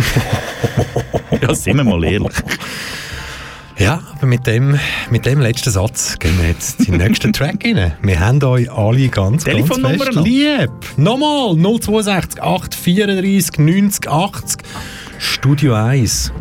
ja, 1.42 1.54
sind 1.54 1.78
wir 1.78 1.84
mal 1.84 2.04
ehrlich. 2.04 2.34
Ja, 3.78 4.02
aber 4.16 4.26
mit 4.28 4.48
dem, 4.48 4.80
mit 5.12 5.26
dem 5.26 5.40
letzten 5.40 5.70
Satz 5.72 6.18
gehen 6.20 6.38
wir 6.40 6.50
jetzt 6.50 6.80
in 6.82 6.98
den 6.98 7.08
nächsten 7.08 7.32
Track 7.34 7.64
rein. 7.64 7.94
Wir 8.02 8.20
haben 8.20 8.42
euch 8.44 8.72
alle 8.72 9.08
ganz, 9.10 9.44
ganz 9.44 9.56
Telefonnummer 9.56 10.04
fest 10.06 10.14
noch? 10.16 10.26
lieb. 10.26 10.70
Nochmal 10.98 11.56
062 11.80 12.42
834 12.42 13.60
90 13.60 14.10
80 14.10 14.62
Studio 15.20 15.74
1. 15.76 16.32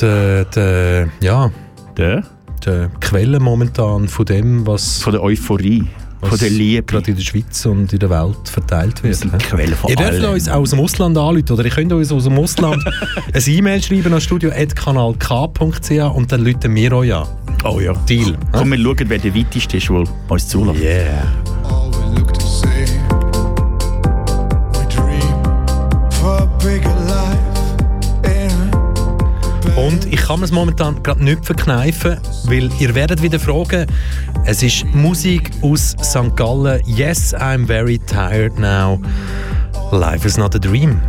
Der, 0.00 0.44
der, 0.46 1.08
ja, 1.20 1.50
Der? 1.96 2.24
der 2.64 2.90
Quelle 3.00 3.40
momentan 3.40 4.08
von 4.08 4.24
dem, 4.26 4.66
was, 4.66 5.02
Von 5.02 5.12
der 5.12 5.22
Euphorie, 5.22 5.84
von 6.28 6.38
der 6.38 6.50
Liebe. 6.50 6.82
gerade 6.82 7.10
in 7.10 7.16
der 7.16 7.22
Schweiz 7.22 7.64
und 7.66 7.92
in 7.92 7.98
der 7.98 8.10
Welt 8.10 8.48
verteilt 8.48 9.02
wird. 9.02 9.14
sind 9.16 9.32
hä? 9.32 9.38
die 9.40 9.44
Quelle 9.46 9.76
von 9.76 9.90
Ihr 9.90 9.96
dürft 9.96 10.12
allem. 10.12 10.32
uns 10.34 10.48
auch 10.48 10.56
aus 10.60 10.70
dem 10.70 10.80
Ausland 10.80 11.16
anrufen 11.16 11.52
oder 11.52 11.64
ihr 11.64 11.70
könnt 11.70 11.92
uns 11.92 12.12
aus 12.12 12.24
dem 12.24 12.38
Ausland 12.38 12.84
ein 13.32 13.42
E-Mail 13.46 13.82
schreiben 13.82 14.12
an 14.12 14.20
studio.kanalk.ch 14.20 15.90
und 16.14 16.32
dann 16.32 16.46
rufen 16.46 16.74
wir 16.74 16.92
euch 16.92 17.14
an. 17.14 17.26
Oh 17.64 17.80
ja. 17.80 17.92
Deal. 18.08 18.36
Komm, 18.52 18.70
wir 18.70 18.78
schauen, 18.78 19.04
wer 19.08 19.18
der 19.18 19.34
weiteste 19.34 19.76
ist, 19.76 19.88
der 19.88 20.04
uns 20.28 20.48
zulässt. 20.48 20.80
Yeah. 20.82 21.89
Und 29.76 30.06
ich 30.12 30.20
kann 30.20 30.42
es 30.42 30.50
momentan 30.52 31.02
gerade 31.02 31.24
nicht 31.24 31.44
verkneifen, 31.44 32.18
weil 32.44 32.70
ihr 32.78 32.94
werdet 32.94 33.22
wieder 33.22 33.38
fragen, 33.38 33.86
es 34.44 34.62
ist 34.62 34.84
Musik 34.94 35.50
aus 35.62 35.96
St. 36.02 36.36
Gallen. 36.36 36.80
Yes, 36.86 37.34
I'm 37.34 37.66
very 37.66 37.98
tired 37.98 38.58
now. 38.58 39.00
Life 39.92 40.26
is 40.26 40.36
not 40.36 40.54
a 40.54 40.58
dream. 40.58 41.00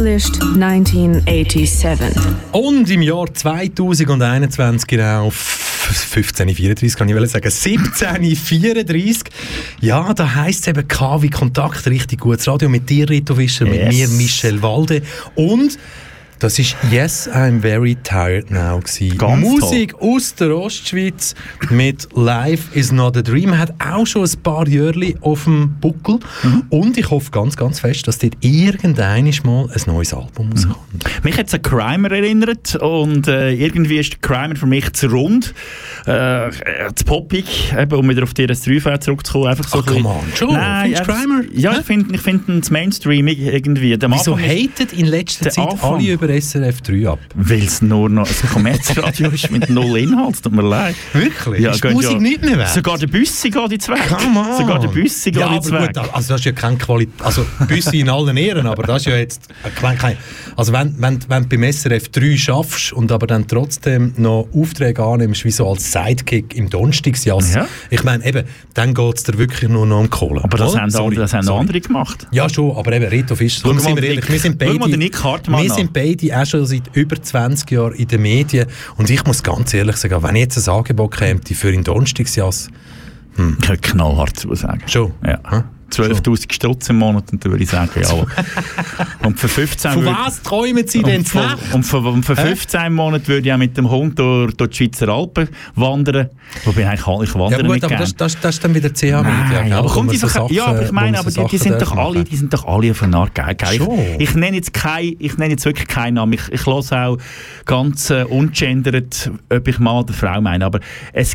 Established 0.00 0.42
1987. 0.42 2.14
Und 2.52 2.90
im 2.90 3.00
Jahr 3.00 3.32
2021 3.32 4.86
genau 4.86 5.28
f- 5.28 5.62
1534 6.14 6.96
kann 6.96 7.08
ich 7.08 7.14
sagen 7.30 7.44
1734 7.46 9.24
ja 9.80 10.12
da 10.12 10.34
heisst 10.34 10.62
es 10.62 10.66
eben 10.68 10.86
K 10.86 11.22
wie 11.22 11.30
Kontakt 11.30 11.86
richtig 11.86 12.20
gutes 12.20 12.46
Radio 12.46 12.68
mit 12.68 12.90
dir 12.90 13.08
Rito 13.08 13.36
Fischer 13.36 13.64
mit 13.64 13.76
Yes. 13.76 13.94
mir 13.94 14.08
Michel 14.08 14.60
Walde 14.62 15.00
und 15.34 15.78
das 16.38 16.58
ist 16.58 16.76
Yes, 16.90 17.28
I'm 17.28 17.60
very 17.60 17.96
tired 18.02 18.50
now 18.50 18.78
gewesen. 18.80 19.16
Ganz 19.18 19.42
Musik 19.46 19.94
aus 20.00 20.34
der 20.34 20.56
Ostschweiz 20.56 21.34
mit 21.70 22.08
Life 22.14 22.76
is 22.78 22.92
not 22.92 23.16
a 23.16 23.22
dream 23.22 23.56
hat 23.56 23.74
auch 23.78 24.06
schon 24.06 24.24
ein 24.24 24.42
paar 24.42 24.68
Jahre 24.68 25.14
auf 25.20 25.44
dem 25.44 25.76
Buckel 25.80 26.18
Mhm. 26.42 26.62
und 26.70 26.98
ich 26.98 27.10
hoffe 27.10 27.30
ganz 27.30 27.56
ganz 27.56 27.80
fest, 27.80 28.06
dass 28.08 28.18
dort 28.18 28.34
irgendein 28.40 29.32
mal 29.44 29.68
ein 29.72 29.82
neues 29.86 30.12
Album 30.14 30.50
rauskommt. 30.52 31.24
Mich 31.24 31.38
hat 31.38 31.46
es 31.48 31.54
an 31.54 31.62
Crimer 31.62 32.10
erinnert 32.12 32.76
und 32.76 33.28
äh, 33.28 33.52
irgendwie 33.52 33.98
ist 33.98 34.20
Crimer 34.22 34.56
für 34.56 34.66
mich 34.66 34.92
zu 34.92 35.06
rund, 35.08 35.54
äh, 36.06 36.50
zu 36.94 37.04
poppig, 37.04 37.72
eben, 37.78 37.92
um 37.98 38.08
wieder 38.08 38.22
auf 38.22 38.34
die 38.34 38.46
RS3 38.46 39.00
zurückzukommen. 39.00 39.48
Einfach 39.48 39.68
so 39.68 39.78
Ach, 39.80 39.86
come 39.86 40.08
on, 40.08 40.22
schon? 40.34 40.52
Nein, 40.52 40.94
Findest 40.94 41.04
Crimer? 41.04 41.42
Ja, 41.54 41.78
ich 41.78 41.84
finde 41.86 42.14
ich 42.14 42.20
find 42.20 42.48
ihn 42.48 42.62
zu 42.62 42.72
mainstreamig 42.72 43.38
irgendwie. 43.40 43.96
Wieso 44.00 44.38
hatet 44.38 44.92
in 44.92 45.06
letzter 45.06 45.50
Zeit 45.50 45.68
Anfang. 45.72 45.94
alle 45.94 46.08
über 46.12 46.25
SRF 46.28 46.80
3 46.82 47.08
ab? 47.08 47.18
Weil 47.34 47.64
es 47.64 47.82
nur 47.82 48.08
noch 48.08 48.28
ein 48.28 48.48
Kommerzradio 48.52 49.30
ist 49.30 49.50
mit 49.50 49.68
null 49.70 49.98
Inhalt, 49.98 50.42
tut 50.42 50.52
mir 50.52 50.62
leid. 50.62 50.94
Wirklich? 51.12 51.64
ist 51.64 51.84
die 51.84 51.88
Musik 51.88 52.20
nicht 52.20 52.44
mehr 52.44 52.58
wert? 52.58 52.68
Sogar 52.70 52.98
der 52.98 53.06
Büssi 53.06 53.50
geht 53.50 53.72
ins 53.72 53.88
Weg. 53.88 54.08
Come 54.08 54.40
on. 54.40 54.56
Sogar 54.58 54.78
der 54.78 54.88
Büssi 54.88 55.30
geht 55.30 55.40
ja, 55.40 55.54
ins 55.56 55.68
aber 55.70 55.82
Weg. 55.82 55.94
gut, 55.94 56.14
also 56.14 56.28
das 56.34 56.40
ist 56.40 56.44
ja 56.44 56.52
kein 56.52 56.78
Qualität, 56.78 57.22
also 57.22 57.44
Büssi 57.66 58.00
in 58.00 58.08
allen 58.08 58.36
Ehren, 58.36 58.66
aber 58.66 58.82
das 58.82 59.02
ist 59.02 59.06
ja 59.06 59.16
jetzt 59.16 59.48
kein, 59.80 59.98
kein 59.98 60.16
also 60.56 60.72
wenn, 60.72 60.94
wenn, 61.00 61.18
wenn 61.28 61.48
du 61.48 61.48
beim 61.56 61.72
SRF 61.72 62.08
3 62.08 62.36
schaffst 62.36 62.92
und 62.92 63.12
aber 63.12 63.26
dann 63.26 63.46
trotzdem 63.46 64.14
noch 64.16 64.48
Aufträge 64.54 65.02
annimmst, 65.02 65.44
wie 65.44 65.50
so 65.50 65.68
als 65.68 65.92
Sidekick 65.92 66.54
im 66.54 66.70
Donnerstagsjass, 66.70 67.54
Ja. 67.54 67.68
ich 67.90 68.02
meine 68.04 68.24
eben, 68.24 68.44
dann 68.74 68.94
geht 68.94 69.16
es 69.16 69.22
dir 69.24 69.38
wirklich 69.38 69.68
nur 69.68 69.86
noch 69.86 70.00
um 70.00 70.10
Kohle. 70.10 70.42
Aber 70.42 70.56
das 70.56 70.72
Oder? 70.72 70.82
haben, 70.82 70.90
Sorry, 70.90 71.04
andere, 71.06 71.20
das 71.22 71.32
haben 71.34 71.42
sorry. 71.44 71.60
andere 71.60 71.80
gemacht. 71.80 72.26
Ja, 72.32 72.48
schon, 72.48 72.76
aber 72.76 72.92
eben 72.92 73.04
Reto 73.06 73.34
mal 73.34 73.48
sind 73.48 73.96
wir 73.96 74.02
ehrlich, 74.02 74.28
wir 74.28 74.38
sind 74.38 74.58
beide, 74.58 74.80
wir 74.80 75.70
sind 75.74 75.92
beide 75.92 76.15
auch 76.34 76.46
schon 76.46 76.66
seit 76.66 76.94
über 76.94 77.20
20 77.20 77.70
Jahren 77.70 77.94
in 77.94 78.08
den 78.08 78.22
Medien 78.22 78.66
und 78.96 79.10
ich 79.10 79.24
muss 79.24 79.42
ganz 79.42 79.72
ehrlich 79.74 79.96
sagen, 79.96 80.22
wenn 80.22 80.36
jetzt 80.36 80.56
ein 80.56 80.74
Angebot 80.74 81.16
käme 81.16 81.40
für 81.44 81.72
den 81.72 81.84
Donnerstagsjass, 81.84 82.68
könnte 83.36 83.76
knallhart 83.78 84.38
zu 84.38 84.54
sagen. 84.54 84.82
schon. 84.86 85.12
Ja. 85.24 85.40
Hm? 85.50 85.64
12'000 85.90 86.52
Stutz 86.52 86.88
im 86.88 86.98
Monat, 86.98 87.32
und 87.32 87.44
dann 87.44 87.52
würde 87.52 87.64
ich 87.64 87.70
sagen, 87.70 87.90
ja. 88.00 88.26
und 89.26 89.38
für 89.38 89.48
15 89.48 89.92
Von 89.92 90.04
würde- 90.04 90.16
was 90.24 90.42
träumen 90.42 90.86
Sie 90.86 91.02
denn 91.02 91.24
Nacht? 91.34 91.58
und, 91.72 91.84
für, 91.84 91.98
und 91.98 92.24
für 92.24 92.36
15 92.36 92.92
Monate 92.92 93.28
würde 93.28 93.46
ich 93.48 93.52
auch 93.52 93.58
mit 93.58 93.76
dem 93.76 93.90
Hund 93.90 94.18
durch, 94.18 94.54
durch 94.54 94.70
die 94.70 94.76
Schweizer 94.84 95.08
Alpen 95.08 95.48
wandern. 95.74 96.30
Wobei 96.64 96.88
eigentlich 96.88 97.00
ich 97.00 97.34
Ja 97.34 97.40
wandere 97.40 97.64
gut, 97.64 97.84
aber 97.84 97.96
das, 97.96 98.14
das, 98.14 98.38
das 98.40 98.54
ist 98.56 98.64
dann 98.64 98.74
wieder 98.74 98.90
CH 98.92 99.02
Media, 99.02 99.22
Nein, 99.22 99.64
gell, 99.68 99.72
aber 99.72 99.94
man 99.94 100.08
die 100.08 100.16
so 100.16 100.28
Sachen- 100.28 100.54
ja, 100.54 100.66
aber 100.66 100.82
ich 100.82 100.92
meine, 100.92 101.18
aber 101.18 101.30
die, 101.30 101.44
die, 101.50 101.58
sind 101.58 101.80
doch 101.80 101.96
alle, 101.96 102.24
die 102.24 102.36
sind 102.36 102.52
doch 102.52 102.66
alle 102.66 102.90
auf 102.90 103.02
eine 103.02 103.16
Art 103.16 103.34
geil. 103.34 103.56
Ich, 104.18 104.28
ich 104.28 104.34
nenne 104.34 104.56
jetzt 104.56 104.72
kein, 104.72 105.16
ich 105.18 105.36
nenne 105.38 105.52
jetzt 105.52 105.64
wirklich 105.64 105.88
keinen 105.88 106.14
Namen. 106.14 106.32
Ich, 106.34 106.48
ich 106.52 106.66
lasse 106.66 106.96
auch 106.98 107.18
ganz 107.64 108.10
äh, 108.10 108.24
ungendert, 108.24 109.30
ob 109.50 109.68
ich 109.68 109.78
Mann 109.78 110.04
oder 110.04 110.12
Frau 110.12 110.40
meine, 110.40 110.64
aber 110.64 110.80
es 111.12 111.34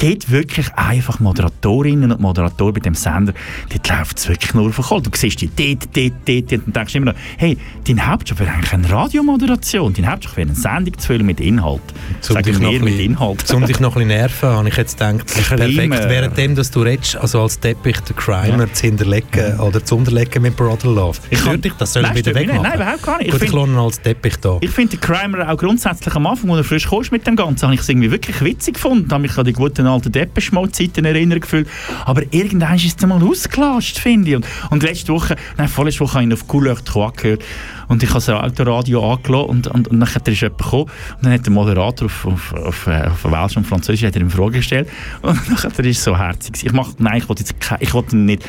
gibt 0.00 0.30
wirklich 0.30 0.72
einfach 0.74 1.20
Moderatorinnen 1.20 2.10
und 2.10 2.20
Moderatoren 2.20 2.72
bei 2.74 2.80
dem 2.80 2.94
Sender, 2.94 3.34
die 3.70 3.78
läuft 3.88 4.18
es 4.18 4.28
wirklich 4.28 4.54
nur 4.54 4.66
auf 4.66 4.74
den 4.76 4.84
Kohl. 4.84 5.02
Du 5.02 5.10
siehst 5.14 5.40
die 5.42 5.48
dort, 5.54 5.94
dort, 5.94 6.12
dort, 6.26 6.50
dort 6.52 6.66
und 6.66 6.74
denkst 6.74 6.94
immer 6.94 7.12
noch, 7.12 7.18
hey, 7.36 7.58
dein 7.86 8.06
Hauptjob 8.06 8.40
wäre 8.40 8.50
eigentlich 8.50 8.72
eine 8.72 8.90
Radiomoderation, 8.90 9.92
dein 9.92 10.10
Hauptjob 10.10 10.36
wäre 10.38 10.48
eine 10.48 10.56
Sendung 10.56 10.98
zu 10.98 11.06
füllen 11.06 11.26
mit 11.26 11.38
Inhalt. 11.38 11.82
Zum 12.22 12.34
Sag 12.34 12.46
ich 12.46 12.58
noch 12.58 12.72
mit 12.72 12.98
Inhalt. 12.98 13.52
um 13.52 13.66
dich 13.66 13.78
noch 13.78 13.90
ein 13.90 13.94
bisschen 13.94 14.08
nerven, 14.08 14.48
habe 14.48 14.68
ich 14.70 14.76
jetzt 14.76 14.98
gedacht, 14.98 15.26
es 15.26 15.36
ist 15.36 15.48
perfekt, 15.48 16.08
währenddem, 16.08 16.54
dass 16.54 16.70
du 16.70 16.80
redest, 16.80 17.16
also 17.16 17.42
als 17.42 17.60
Teppich 17.60 18.00
den 18.00 18.16
Crimer 18.16 18.72
zu 18.72 18.86
hinterlegen 18.86 19.60
oder 19.60 19.84
zu 19.84 19.96
unterlegen 19.96 20.42
mit 20.42 20.56
Brother 20.56 20.88
Love. 20.90 21.18
Ich 21.28 21.44
kann- 21.44 21.60
dich, 21.60 21.74
das 21.74 21.92
soll 21.92 22.04
ich 22.06 22.14
wieder 22.14 22.34
wegmachen. 22.34 22.62
Nein, 22.62 22.74
überhaupt 22.74 23.02
gar 23.02 23.18
nicht. 23.18 23.26
Ich 23.26 23.32
Gut, 23.38 23.42
ich 23.42 23.52
ihn 23.52 23.76
als 23.76 24.00
Teppich 24.00 24.36
da. 24.38 24.56
Ich 24.62 24.70
finde 24.70 24.96
den 24.96 25.00
Crimer 25.00 25.52
auch 25.52 25.58
grundsätzlich 25.58 26.14
am 26.14 26.26
Anfang, 26.26 26.48
als 26.52 26.60
er 26.60 26.64
frisch 26.64 26.86
kommst 26.86 27.12
mit 27.12 27.26
dem 27.26 27.36
Ganzen, 27.36 27.64
habe 27.66 27.74
ich 27.74 27.80
es 27.82 27.88
irgendwie 27.88 28.10
wirklich 28.10 28.40
witzig 28.42 28.74
gefunden. 28.74 29.10
habe 29.10 29.20
mich 29.20 29.36
an 29.36 29.44
die 29.44 29.52
guten 29.52 29.89
alten 29.90 30.12
Depeche-Mode-Zeiten 30.12 31.04
erinnern 31.04 31.40
gefühlt. 31.40 31.68
Aber 32.04 32.22
irgendwann 32.30 32.76
ist 32.76 33.00
es 33.00 33.06
mal 33.06 33.22
ausgelastet, 33.22 33.98
finde 33.98 34.30
ich. 34.30 34.36
Und, 34.36 34.46
und 34.70 34.82
letzte 34.82 35.12
Woche, 35.12 35.36
nein, 35.56 35.68
vorletzte 35.68 36.00
Woche 36.00 36.14
habe 36.14 36.26
ich 36.26 36.32
auf 36.32 36.46
Couleur 36.46 36.76
Trois 36.84 37.12
gehört 37.16 37.42
und 37.88 38.02
ich 38.02 38.08
habe 38.10 38.20
das 38.20 38.28
Autoradio 38.28 39.12
angelassen 39.12 39.50
und, 39.50 39.66
und, 39.66 39.88
und 39.88 40.00
dann 40.00 40.08
ist 40.08 40.40
jemand 40.40 40.58
gekommen 40.58 40.84
und 41.16 41.24
dann 41.24 41.32
hat 41.32 41.44
der 41.44 41.52
Moderator 41.52 42.06
auf, 42.06 42.26
auf, 42.26 42.54
auf, 42.54 42.86
äh, 42.86 43.08
auf 43.08 43.24
Welsch 43.24 43.56
und 43.56 43.66
Französisch 43.66 44.06
hat 44.06 44.14
er 44.14 44.22
ihm 44.22 44.30
Frage 44.30 44.58
gestellt 44.58 44.88
und 45.22 45.38
dann 45.76 45.86
ist 45.86 45.98
es 45.98 46.04
so 46.04 46.16
herzig. 46.16 46.54
Ich 46.64 46.72
mach, 46.72 46.90
nein, 46.98 47.18
ich 47.18 47.28
wollte 47.28 47.42
jetzt 47.42 47.54
ich 47.80 47.92
wollte 47.92 48.16
nicht 48.16 48.44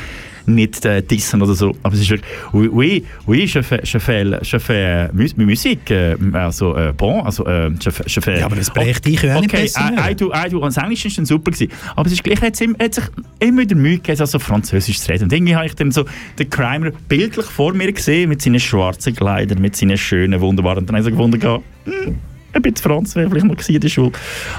nicht 0.45 0.85
äh, 0.85 1.01
dissen 1.01 1.41
oder 1.41 1.53
so, 1.53 1.75
aber 1.83 1.93
es 1.95 2.01
ist 2.01 2.09
wirklich 2.09 2.29
oui, 2.53 2.69
oui, 2.71 3.05
oui 3.25 3.45
je 3.45 3.61
fais, 3.63 3.81
je 3.83 3.99
fais, 3.99 4.25
je 4.41 4.59
fais 4.59 5.09
mu 5.13 5.45
Musik, 5.45 5.89
äh, 5.91 6.15
also 6.33 6.75
äh, 6.75 6.93
bon, 6.95 7.21
also 7.21 7.45
äh, 7.45 7.69
je 7.79 7.91
fais, 7.91 8.05
je 8.07 8.21
fais 8.21 8.39
Ja, 8.39 8.45
aber 8.45 8.55
das 8.55 8.71
brächt 8.71 9.05
dich 9.05 9.21
ja 9.21 9.35
auch 9.35 9.41
nicht 9.41 9.53
okay, 9.53 9.65
I, 9.65 10.11
I 10.11 10.15
do, 10.15 10.31
I 10.33 10.49
do. 10.49 10.59
Und 10.59 10.75
das 10.75 10.77
Englisch 10.77 11.05
ist 11.05 11.17
dann 11.17 11.25
super 11.25 11.51
gewesen. 11.51 11.71
Aber 11.95 12.07
es 12.07 12.13
ist 12.13 12.23
gleich, 12.23 12.41
hat, 12.41 12.55
sich 12.55 12.69
immer 13.39 13.61
wieder 13.61 13.75
Mühe 13.75 13.97
gegeben, 13.97 14.19
also 14.19 14.39
Französisch 14.39 14.99
zu 14.99 15.11
reden. 15.11 15.25
Und 15.25 15.33
irgendwie 15.33 15.55
habe 15.55 15.65
ich 15.65 15.75
dann 15.75 15.91
so 15.91 16.05
den 16.39 16.49
Crimer 16.49 16.91
bildlich 17.07 17.45
vor 17.45 17.73
mir 17.73 17.91
gesehen, 17.91 18.29
mit 18.29 18.41
seinen 18.41 18.59
schwarzen 18.59 19.15
Kleidern, 19.15 19.61
mit 19.61 19.75
seinen 19.75 19.97
schönen, 19.97 20.39
wunderbaren. 20.41 20.79
Und 20.79 20.89
dann 20.89 20.95
habe 20.97 21.09
ich 21.09 21.15
so 21.15 21.17
gefunden, 21.17 21.61
hm, 21.85 22.15
ein 22.53 22.61
bisschen 22.61 22.77
Franz 22.77 23.15
wäre 23.15 23.29
vielleicht 23.29 23.45
mal 23.45 23.55
gewesen 23.55 23.75
in 23.75 23.81
der 23.81 23.89
Schule. 23.89 24.11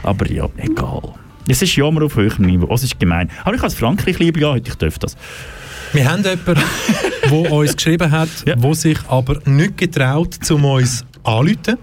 Aber 0.03 0.31
ja, 0.31 0.49
egal. 0.57 1.15
Es 1.49 1.61
ist 1.61 1.75
Jammer 1.75 2.05
auf 2.05 2.17
höherem 2.17 2.47
Niveau. 2.47 2.67
Oh, 2.69 2.75
Es 2.75 2.85
ist 2.85 3.01
gemein. 3.01 3.31
Aber 3.45 3.57
ich 3.57 3.63
als 3.63 3.75
Frankreich 3.75 4.19
liebe 4.19 4.41
ja 4.41 4.51
heute, 4.51 4.71
ich 4.71 4.77
dürfte 4.77 5.01
das. 5.01 5.17
Wir 5.93 6.11
haben 6.11 6.23
jemanden, 6.25 6.63
der 7.31 7.53
uns 7.53 7.77
geschrieben 7.77 8.11
hat, 8.11 8.29
Ja. 8.47 8.57
der 8.57 8.75
sich 8.75 8.99
aber 9.09 9.39
nicht 9.45 9.77
getraut, 9.79 10.39
um 10.51 10.65
uns 10.65 11.05
anzurufen. 11.25 11.79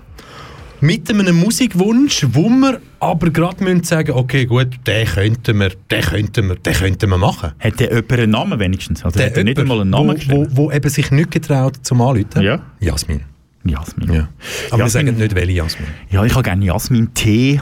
mit 0.81 1.09
einem 1.09 1.35
Musikwunsch, 1.37 2.25
wo 2.31 2.49
wir 2.49 2.79
aber 2.99 3.29
gerade 3.31 3.63
müssen 3.63 3.83
sagen, 3.83 4.11
okay, 4.13 4.45
gut, 4.45 4.67
den 4.87 5.05
könnten 5.07 5.59
wir, 5.59 5.69
den 5.91 6.01
könnten 6.01 6.47
wir, 6.49 6.55
den 6.55 6.73
könnten 6.73 7.09
wir 7.09 7.17
machen. 7.17 7.51
Hat 7.59 7.79
der 7.79 7.89
jemand 7.89 8.11
einen 8.13 8.31
Namen 8.31 8.59
wenigstens? 8.59 9.03
Also 9.03 9.19
hat 9.21 9.37
er 9.37 9.43
nicht 9.43 9.59
einmal 9.59 9.81
einen 9.81 9.89
Namen 9.89 10.17
wo, 10.27 10.45
wo, 10.45 10.47
wo 10.67 10.71
eben 10.71 10.89
sich 10.89 11.11
nicht 11.11 11.31
getraut 11.31 11.77
zum 11.83 12.01
Anrufen. 12.01 12.41
Ja. 12.41 12.61
Jasmin. 12.79 13.21
Jasmin. 13.65 14.11
Ja. 14.13 14.29
Aber 14.69 14.77
wir 14.79 14.85
Jasmin. 14.85 14.89
sagen 15.07 15.17
nicht, 15.17 15.35
welche 15.35 15.51
Jasmin. 15.51 15.87
Ja, 16.09 16.23
ich 16.23 16.33
habe 16.33 16.43
gerne 16.43 16.65
Jasmin-Tee. 16.65 17.61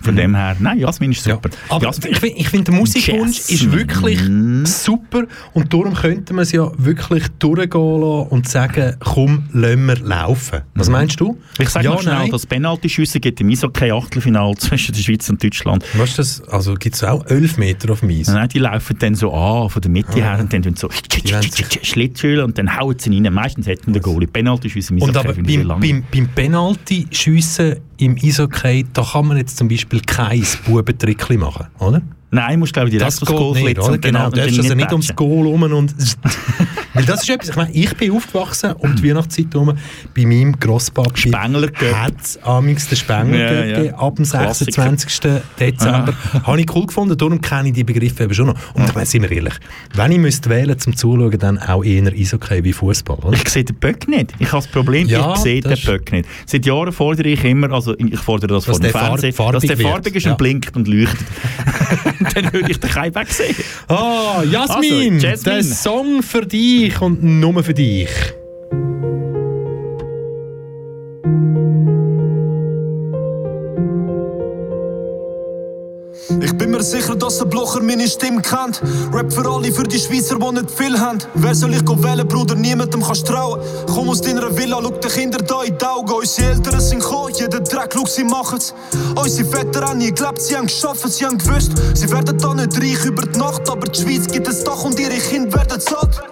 Von 0.00 0.16
dem 0.16 0.34
her, 0.34 0.56
nein, 0.58 0.78
Jasmin 0.78 1.12
ist 1.12 1.26
Ja. 1.26 1.34
super. 1.34 1.50
Aber 1.68 1.84
Jasmin, 1.84 2.12
ich, 2.12 2.18
find- 2.20 2.36
ich 2.38 2.48
finde, 2.48 2.64
der 2.70 2.74
Musikwunsch 2.74 3.38
ist 3.40 3.72
wirklich 3.72 4.20
super 4.68 5.24
und 5.52 5.72
darum 5.72 5.94
könnte 5.94 6.32
man 6.32 6.42
es 6.44 6.52
ja 6.52 6.70
wirklich 6.78 7.24
durchgehen 7.38 8.00
lassen 8.00 8.28
und 8.30 8.48
sagen, 8.48 8.96
komm, 9.00 9.44
lassen 9.52 9.86
wir 9.86 9.96
laufen. 9.98 10.60
Was 10.74 10.88
meinst 10.88 11.18
du? 11.20 11.32
Mhm. 11.32 11.38
ich 11.58 11.68
sage 11.68 11.86
ja, 11.86 11.90
noch 11.92 12.02
schnell, 12.02 12.14
nein. 12.14 12.30
Penalty-Schüsse 12.48 13.20
gibt 13.20 13.40
im 13.40 13.48
Eishockey-Achtelfinale 13.50 14.54
zwischen 14.56 14.94
der 14.94 15.02
Schweiz 15.02 15.28
und 15.28 15.42
Deutschland. 15.42 15.84
Was 15.94 16.10
ist 16.10 16.18
das? 16.18 16.42
Also 16.48 16.74
gibt 16.74 16.94
es 16.96 17.04
auch 17.04 17.26
11 17.26 17.58
Meter 17.58 17.92
auf 17.92 18.00
dem 18.00 18.10
Eis? 18.10 18.28
Nein, 18.28 18.48
die 18.48 18.58
laufen 18.60 18.96
dann 18.98 19.14
so 19.14 19.32
an, 19.32 19.68
von 19.70 19.82
der 19.82 19.90
Mitte 19.90 20.22
her, 20.22 20.38
und 20.40 20.52
dann 20.52 20.62
so 20.76 20.88
Schlittschuhe 21.82 22.44
und 22.44 22.56
dann 22.58 22.76
hauen 22.76 22.96
sie 22.98 23.10
rein. 23.12 23.32
Meistens 23.32 23.66
hätten 23.66 23.92
der 23.92 24.02
Goalie 24.02 24.28
Penalty-Schüsse 24.38 24.94
im 24.94 25.02
Und 25.02 25.16
aber 25.16 25.34
beim, 25.34 25.68
beim, 25.68 26.04
beim 26.12 26.28
Penalty-Schiessen 26.34 27.76
im 27.98 28.16
Eishockey, 28.22 28.86
da 28.92 29.02
kann 29.02 29.26
man 29.26 29.36
jetzt 29.36 29.56
zum 29.56 29.68
Beispiel 29.68 30.00
kein 30.00 30.44
Bubentrickli 30.66 31.36
machen, 31.36 31.66
oder? 31.78 32.02
Nein, 32.30 32.58
musst 32.58 32.72
glaube 32.72 32.88
ich 32.88 32.92
direkt 32.92 33.10
Das 33.10 33.22
aufs 33.22 33.30
Goal 33.30 33.54
nicht, 33.54 33.64
flitzen 33.64 33.88
oder? 33.90 33.98
Genau, 33.98 34.26
und 34.26 34.36
du 34.36 34.40
darfst 34.40 34.58
also 34.58 34.74
nicht 34.74 34.92
ums 34.92 35.16
Goal 35.16 35.46
rum 35.46 35.62
und... 35.62 35.94
Weil 36.94 37.04
das 37.04 37.22
ist 37.22 37.30
etwas, 37.30 37.50
ich 37.50 37.56
meine, 37.56 37.70
ich 37.72 37.94
bin 37.96 38.10
aufgewachsen 38.12 38.72
um 38.72 38.96
die 38.96 39.08
Weihnachtszeit 39.08 39.46
herum, 39.52 39.72
bei 40.16 40.26
meinem 40.26 40.58
Grosspapi 40.58 41.30
hat 41.30 42.14
es 42.20 42.42
amigs 42.42 42.88
den 42.88 42.96
Spengler 42.96 43.66
Ja, 43.66 43.82
ja. 43.84 43.94
ab 43.94 44.16
dem 44.16 44.24
Klassiker. 44.24 44.72
26. 44.72 45.40
Dezember. 45.60 46.14
Habe 46.42 46.60
ich 46.60 46.74
cool 46.74 46.86
gefunden, 46.86 47.16
darum 47.16 47.40
kenne 47.40 47.68
ich 47.68 47.74
die 47.74 47.84
Begriffe 47.84 48.24
eben 48.24 48.34
schon 48.34 48.48
noch. 48.48 48.74
Und 48.74 48.84
ich 48.88 48.94
meine, 48.94 49.06
sind 49.06 49.22
wir 49.22 49.30
ehrlich, 49.30 49.54
wenn 49.94 50.10
ich 50.12 50.18
müsste 50.18 50.50
wählen 50.50 50.76
zum 50.78 50.96
Zuschauen, 50.96 51.38
dann 51.38 51.58
auch 51.58 51.84
eher 51.84 52.10
Eishockey 52.12 52.64
wie 52.64 52.72
Fußball? 52.72 53.34
Ich 53.34 53.48
sehe 53.48 53.64
den 53.64 53.76
Böck 53.76 54.08
nicht. 54.08 54.34
Ich 54.38 54.50
habe 54.50 54.62
das 54.62 54.66
Problem, 54.66 55.06
Ja, 55.06 55.34
ich 55.34 55.38
sehe 55.38 55.60
den 55.60 55.78
Böck 55.84 56.10
nicht. 56.10 56.28
Seit 56.46 56.66
Jahren 56.66 56.92
fordere 56.92 57.28
ich 57.28 57.44
immer, 57.44 57.70
also 57.70 57.96
ich 57.96 58.18
fordere 58.18 58.54
das 58.54 58.64
von 58.64 58.80
dem 58.80 58.90
Fernsehen, 58.90 59.32
farbig 59.32 59.68
dass 59.68 59.78
der 59.78 59.86
farbig 59.86 60.16
ist 60.16 60.26
und 60.26 60.38
blinkt 60.38 60.74
und 60.74 60.88
leuchtet. 60.88 61.26
dann 62.34 62.52
würde 62.52 62.70
ich 62.70 62.80
den 62.80 62.90
keinen 62.90 63.12
Böck 63.12 63.28
sehen. 63.28 63.54
Ah, 63.88 64.42
Jasmin, 64.42 65.14
Also, 65.14 65.26
Jasmin. 65.26 65.44
der 65.44 65.62
Song 65.64 66.22
für 66.22 66.46
dich 66.46 67.00
und 67.00 67.22
nur 67.22 67.62
für 67.62 67.74
dich. 67.74 68.08
Ich 76.28 76.52
bin 76.58 76.70
mir 76.70 76.82
sicher, 76.82 77.16
dass 77.16 77.38
der 77.38 77.46
Blocher 77.46 77.82
meine 77.82 78.06
Stimme 78.06 78.42
kennt. 78.42 78.82
Rap 79.14 79.32
für 79.32 79.48
alle, 79.48 79.72
für 79.72 79.84
die 79.84 79.98
Schweizer, 79.98 80.38
die 80.38 80.52
nicht 80.52 80.70
viel 80.70 80.98
haben. 80.98 81.18
Wer 81.34 81.54
soll 81.54 81.72
ich 81.72 81.80
wählen, 81.80 82.28
Bruder? 82.28 82.54
Niemandem 82.54 83.02
kannst 83.02 83.26
trauen. 83.26 83.60
Komm 83.86 84.10
aus 84.10 84.20
deiner 84.20 84.54
Villa, 84.54 84.78
schau 84.82 84.90
die 84.90 85.08
Kinder 85.08 85.38
da 85.38 85.62
in 85.62 85.78
die 85.78 85.84
Augen. 85.84 86.12
Unsere 86.12 86.50
Eltern 86.50 86.80
sind 86.80 87.00
gekommen, 87.00 87.32
jeder 87.34 87.60
Dreck, 87.60 87.94
schau, 87.94 88.04
sie 88.04 88.24
machen's. 88.24 88.74
Unsere 89.16 89.48
Väter 89.48 89.88
haben 89.88 89.98
nie 89.98 90.12
gelebt, 90.12 90.42
sie 90.42 90.54
haben 90.54 90.66
geschafft, 90.66 91.10
sie 91.10 91.24
haben 91.24 91.38
gewusst. 91.38 91.72
Sie 91.94 92.10
werden 92.10 92.36
da 92.36 92.52
nicht 92.52 92.76
reich 92.76 93.04
über 93.06 93.22
die 93.22 93.38
Nacht, 93.38 93.68
aber 93.70 93.86
die 93.86 94.02
Schweiz 94.02 94.26
gibt 94.26 94.48
es 94.48 94.62
Dach 94.62 94.84
und 94.84 95.00
ihre 95.00 95.16
Kinder 95.16 95.56
werden 95.56 95.80
satt. 95.80 96.22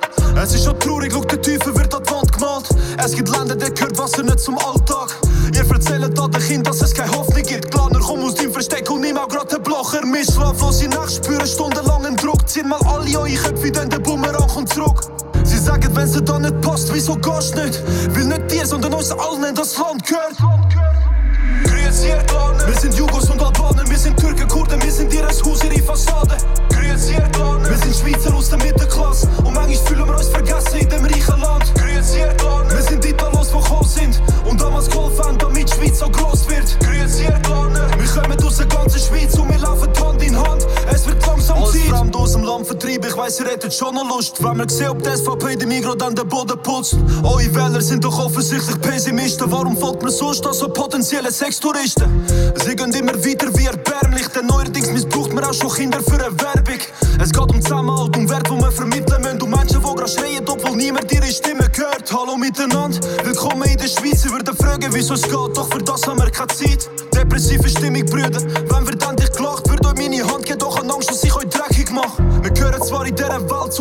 Es 0.43 0.53
ist 0.53 0.65
schon 0.65 0.79
traurig, 0.79 1.11
schau, 1.11 1.25
der 1.25 1.41
Teufel 1.41 1.75
wird 1.75 1.95
an 1.95 2.03
die 2.07 2.11
Wand 2.13 2.33
gemalt. 2.33 2.69
Es 3.03 3.13
gibt 3.13 3.31
Länder, 3.31 3.57
der 3.57 3.71
gehört 3.71 3.97
Wasser 3.97 4.23
nicht 4.23 4.41
zum 4.41 4.59
Alltag. 4.59 5.17
Ihr 5.55 5.65
erzählt 5.71 6.19
an 6.19 6.31
den 6.31 6.43
Kindern, 6.43 6.65
dass 6.65 6.83
es 6.83 6.93
keine 6.93 7.11
Hoffnung 7.13 7.43
gibt. 7.43 7.71
Glaner, 7.71 8.01
komm 8.01 8.23
aus 8.23 8.35
deinem 8.35 8.53
Versteck 8.53 8.91
und 8.91 9.01
nimm 9.01 9.17
auch 9.17 9.29
grad 9.29 9.51
Blocher 9.87 10.07
mit. 10.07 10.31
Schlaflose 10.33 10.89
Nacht 10.89 11.13
spüren 11.13 11.47
stundenlangen 11.47 12.17
Druck. 12.17 12.49
Ziehen 12.49 12.69
mal 12.69 12.81
alle 12.87 13.19
eure 13.19 13.35
Köpfe, 13.35 13.71
denn 13.71 13.89
der 13.89 13.99
Bumerang 13.99 14.49
kommt 14.49 14.69
zurück. 14.69 15.01
Sie 15.45 15.59
sagen, 15.59 15.95
wenn 15.95 16.05
es 16.05 16.25
da 16.25 16.39
nicht 16.39 16.61
passt, 16.61 16.93
wieso 16.93 17.15
gehst 17.17 17.55
nicht? 17.55 17.81
Will 18.15 18.25
nicht 18.25 18.51
dir, 18.51 18.67
sondern 18.67 18.95
uns 18.95 19.13
allen 19.13 19.45
in 19.45 19.55
das 19.55 19.79
Land 19.79 20.05
gehört. 20.05 20.37
Grüezi, 21.65 22.09
ihr 22.09 22.23
Glaner. 22.25 22.67
Wir 22.67 22.75
sind 22.75 22.95
Jugos 22.95 23.31
und 23.31 23.41
Albaner, 23.41 23.89
wir 23.89 23.99
sind 23.99 24.19
Türken, 24.19 24.49
Kurden, 24.49 24.83
wir 24.83 24.93
sind 24.93 25.13
ihres 25.13 25.43
Haus, 25.45 25.63
ihre 25.63 25.83
Fassade. 25.83 26.37
Grüezi, 26.71 27.13
ihr 27.13 27.29
Glaner. 27.33 27.69
Wir 27.69 27.79
sind 27.79 28.06
Lust. 44.17 44.43
Wenn 44.43 44.57
wir 44.57 44.69
sehen, 44.69 44.89
ob 44.89 45.03
die 45.03 45.11
SVP 45.11 45.57
dem 45.57 45.69
Migros 45.69 45.99
dann 45.99 46.15
den 46.15 46.27
Boden 46.27 46.59
putzt. 46.63 46.97
Eure 47.23 47.55
Wähler 47.55 47.83
sind 47.83 48.03
doch 48.03 48.19
offensichtlich 48.19 48.81
Pessimisten. 48.81 49.51
Warum 49.51 49.77
folgt 49.77 50.03
man 50.03 50.11
sonst 50.11 50.47
an 50.47 50.55
so 50.55 50.69
potenzielle 50.69 51.31
Sextouristen? 51.31 52.09
Sie 52.65 52.75
gehen 52.75 52.93
immer 52.95 53.15
weiter 53.15 53.49
wie 53.59 53.67
erbärmlich, 53.67 54.27
denn 54.29 54.47
neuerdings 54.47 54.91
missbraucht 54.91 55.35
man 55.35 55.45
auch 55.45 55.53
schon 55.53 55.71
Kinder 55.71 56.01
für 56.01 56.15
eine 56.15 56.33
Werbung. 56.41 56.81
Es 57.21 57.31
geht 57.31 57.51
um 57.51 57.61
Zusammenhalt, 57.61 58.17
um 58.17 58.29
Wert, 58.31 58.49
wo 58.49 58.57
wir 58.57 58.73
vermitteln 58.73 59.21
müssen. 59.21 59.43
Um 59.43 59.51
Menschen, 59.51 59.83
die 59.83 59.95
gerade 59.95 60.09
schreien, 60.09 60.49
obwohl 60.49 60.77
niemand 60.77 61.13
ihre 61.13 61.27
Stimme 61.27 61.69
hört. 61.77 62.11
Hallo 62.11 62.37
miteinander, 62.39 62.99
willkommen 63.23 63.69
in 63.69 63.77
der 63.77 63.89
Schweiz. 63.89 64.23
Sie 64.23 64.31
würden 64.31 64.57
fragen, 64.57 64.89
wieso 64.93 65.15
es 65.15 65.23
geht, 65.23 65.33
doch 65.33 65.69
für 65.71 65.83
das 65.83 66.07
haben 66.07 66.19
wir 66.19 66.31
keine 66.31 66.49
Zeit. 66.49 66.89
Depressive 67.15 67.69
Stimmung, 67.69 68.07
Brüder. 68.07 68.41
Wenn 68.41 68.87
wird 68.87 69.03
endlich 69.03 69.16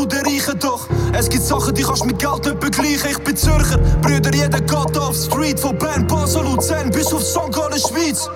zu 0.09 0.21
den 0.21 0.59
doch 0.59 0.87
es 1.13 1.29
gibt 1.29 1.43
Sachen, 1.43 1.73
die 1.73 1.83
kannst 1.83 2.05
mit 2.05 2.19
Geld 2.19 2.45
nicht 2.45 2.59
begleichen. 2.59 3.11
Ich 3.11 3.17
bin 3.19 3.35
Zürcher, 3.35 3.77
Brüder, 4.01 4.33
jeder 4.33 4.59
geht 4.59 4.97
auf 4.97 5.15
Street. 5.15 5.59
Von 5.59 5.77
Bern, 5.77 6.05
Basel, 6.07 6.43
Luzern 6.43 6.89
bis 6.91 7.13
auf 7.13 7.23
St. 7.23 7.51
Gallen, 7.51 7.79
Schweiz. 7.79 8.29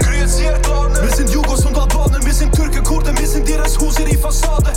Grüezi, 0.00 0.44
Glaner. 0.62 1.02
Wir 1.02 1.16
sind 1.16 1.30
Jugos 1.30 1.64
und 1.66 1.76
Albaner, 1.76 2.24
wir 2.24 2.32
sind 2.32 2.54
Türken, 2.54 2.82
Kurden, 2.84 3.18
wir 3.18 3.26
sind 3.26 3.48
ihres 3.48 3.78
Haus, 3.78 3.98
ihre 3.98 4.16
Fassade. 4.18 4.72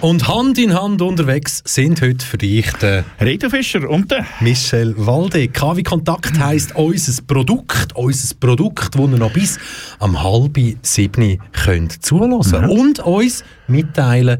Und 0.00 0.28
Hand 0.28 0.58
in 0.58 0.74
Hand 0.80 1.02
unterwegs 1.02 1.60
sind 1.64 2.00
heute 2.00 2.24
für 2.24 2.38
dich 2.38 2.70
der 2.74 3.04
Reto 3.20 3.50
Fischer 3.50 3.88
und 3.90 4.12
der 4.12 4.24
Michel 4.38 4.94
Walde. 4.96 5.48
KW 5.48 5.82
Kontakt 5.82 6.38
heisst 6.38 6.76
unser 6.76 7.20
Produkt, 7.22 7.96
unser 7.96 8.34
Produkt, 8.36 8.94
das 8.94 9.00
ihr 9.00 9.18
noch 9.18 9.32
bis 9.32 9.58
am 9.98 10.22
halben 10.22 10.78
sieben 10.82 11.40
könnt 11.52 12.04
zulassen 12.04 12.62
Mhm. 12.62 12.70
und 12.70 12.98
uns 13.00 13.42
mitteilen, 13.66 14.38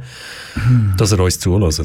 dass 0.96 1.12
ihr 1.12 1.18
uns 1.18 1.40
zulässt. 1.40 1.84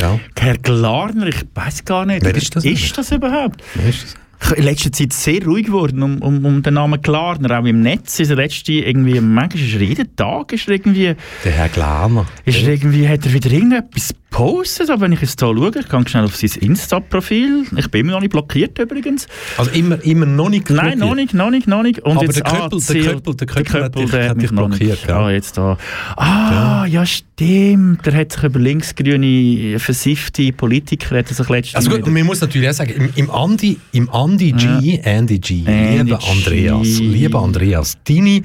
Ja. 0.00 0.18
Herr 0.38 0.56
Glarner, 0.56 1.26
ich 1.26 1.44
weiß 1.54 1.84
gar 1.84 2.06
nicht. 2.06 2.24
Wer 2.24 2.34
ist 2.34 2.56
das 2.56 2.64
Ist 2.64 2.96
das 2.96 3.12
überhaupt? 3.12 3.62
Wer 3.74 3.88
ist 3.90 4.02
das? 4.04 4.14
In 4.56 4.62
letzter 4.64 4.90
Zeit 4.92 5.12
sehr 5.12 5.44
ruhig 5.44 5.66
geworden 5.66 6.02
um, 6.02 6.18
um, 6.22 6.44
um 6.44 6.62
den 6.62 6.74
Namen 6.74 7.00
Klarner. 7.00 7.60
Auch 7.60 7.64
im 7.64 7.82
Netz 7.82 8.18
ist 8.20 8.30
er 8.30 8.36
letzte 8.36 8.72
irgendwie, 8.72 9.20
manchmal 9.20 9.62
ist 9.64 9.74
er 9.74 9.80
jeden 9.82 10.16
Tag 10.16 10.52
ist 10.52 10.66
er 10.68 10.74
irgendwie, 10.74 11.14
Der 11.44 11.52
Herr 11.52 11.68
Glaner. 11.68 12.26
ist 12.44 12.62
er 12.62 12.68
irgendwie, 12.74 13.08
hat 13.08 13.24
er 13.26 13.32
wieder 13.32 13.50
irgendetwas 13.50 14.14
gepostet. 14.30 14.90
Aber 14.90 15.02
wenn 15.02 15.12
ich 15.12 15.20
jetzt 15.20 15.40
hier 15.40 15.48
schaue, 15.54 15.70
ich 15.78 15.88
gehe 15.88 16.08
schnell 16.08 16.24
auf 16.24 16.36
sein 16.36 16.50
Insta-Profil. 16.60 17.64
Ich 17.76 17.90
bin 17.90 18.02
immer 18.02 18.12
noch 18.12 18.20
nicht 18.20 18.30
blockiert 18.30 18.78
übrigens. 18.78 19.26
Also 19.56 19.70
immer, 19.72 20.02
immer 20.04 20.26
noch 20.26 20.48
nicht 20.48 20.70
Nein, 20.70 20.98
noch 20.98 21.14
nicht, 21.14 21.34
noch 21.34 21.50
nicht, 21.50 21.66
noch 21.66 21.82
nicht. 21.82 22.00
Und 22.00 22.12
Aber 22.16 22.24
jetzt, 22.24 22.36
der 22.36 22.44
Köppel- 22.44 22.80
der 22.86 22.96
Köppel- 23.02 23.34
der 23.36 23.46
Köppel 23.46 23.84
hat 23.84 23.94
dich- 23.98 24.10
der 24.10 24.30
hat 24.30 24.36
mich 24.36 24.50
blockiert, 24.50 25.06
gell? 25.06 25.14
Ah, 25.14 25.30
jetzt 25.30 25.58
da. 25.58 25.76
Ah, 26.16 26.86
ja, 26.86 27.04
stimmt. 27.04 28.04
Der 28.06 28.14
hat 28.14 28.32
sich 28.32 28.42
über 28.42 28.58
linksgrüne, 28.58 29.78
versiffte 29.78 30.52
Politiker, 30.52 31.18
hat 31.18 31.28
sich 31.28 31.48
letztens 31.48 31.74
Also 31.86 31.90
gut, 31.90 32.06
man 32.06 32.24
muss 32.26 32.40
natürlich 32.40 32.68
auch 32.68 32.72
sagen, 32.74 32.92
im, 32.92 33.10
im 33.16 33.30
Andi, 33.30 33.78
im 33.92 34.08
Andi 34.10 34.52
G, 34.52 35.00
Andy 35.02 35.38
G, 35.38 35.62
Andy 35.66 36.04
lieber 36.04 36.18
G. 36.18 36.26
Andreas, 36.30 36.98
lieber 37.00 37.42
Andreas, 37.42 37.96
deine, 38.06 38.42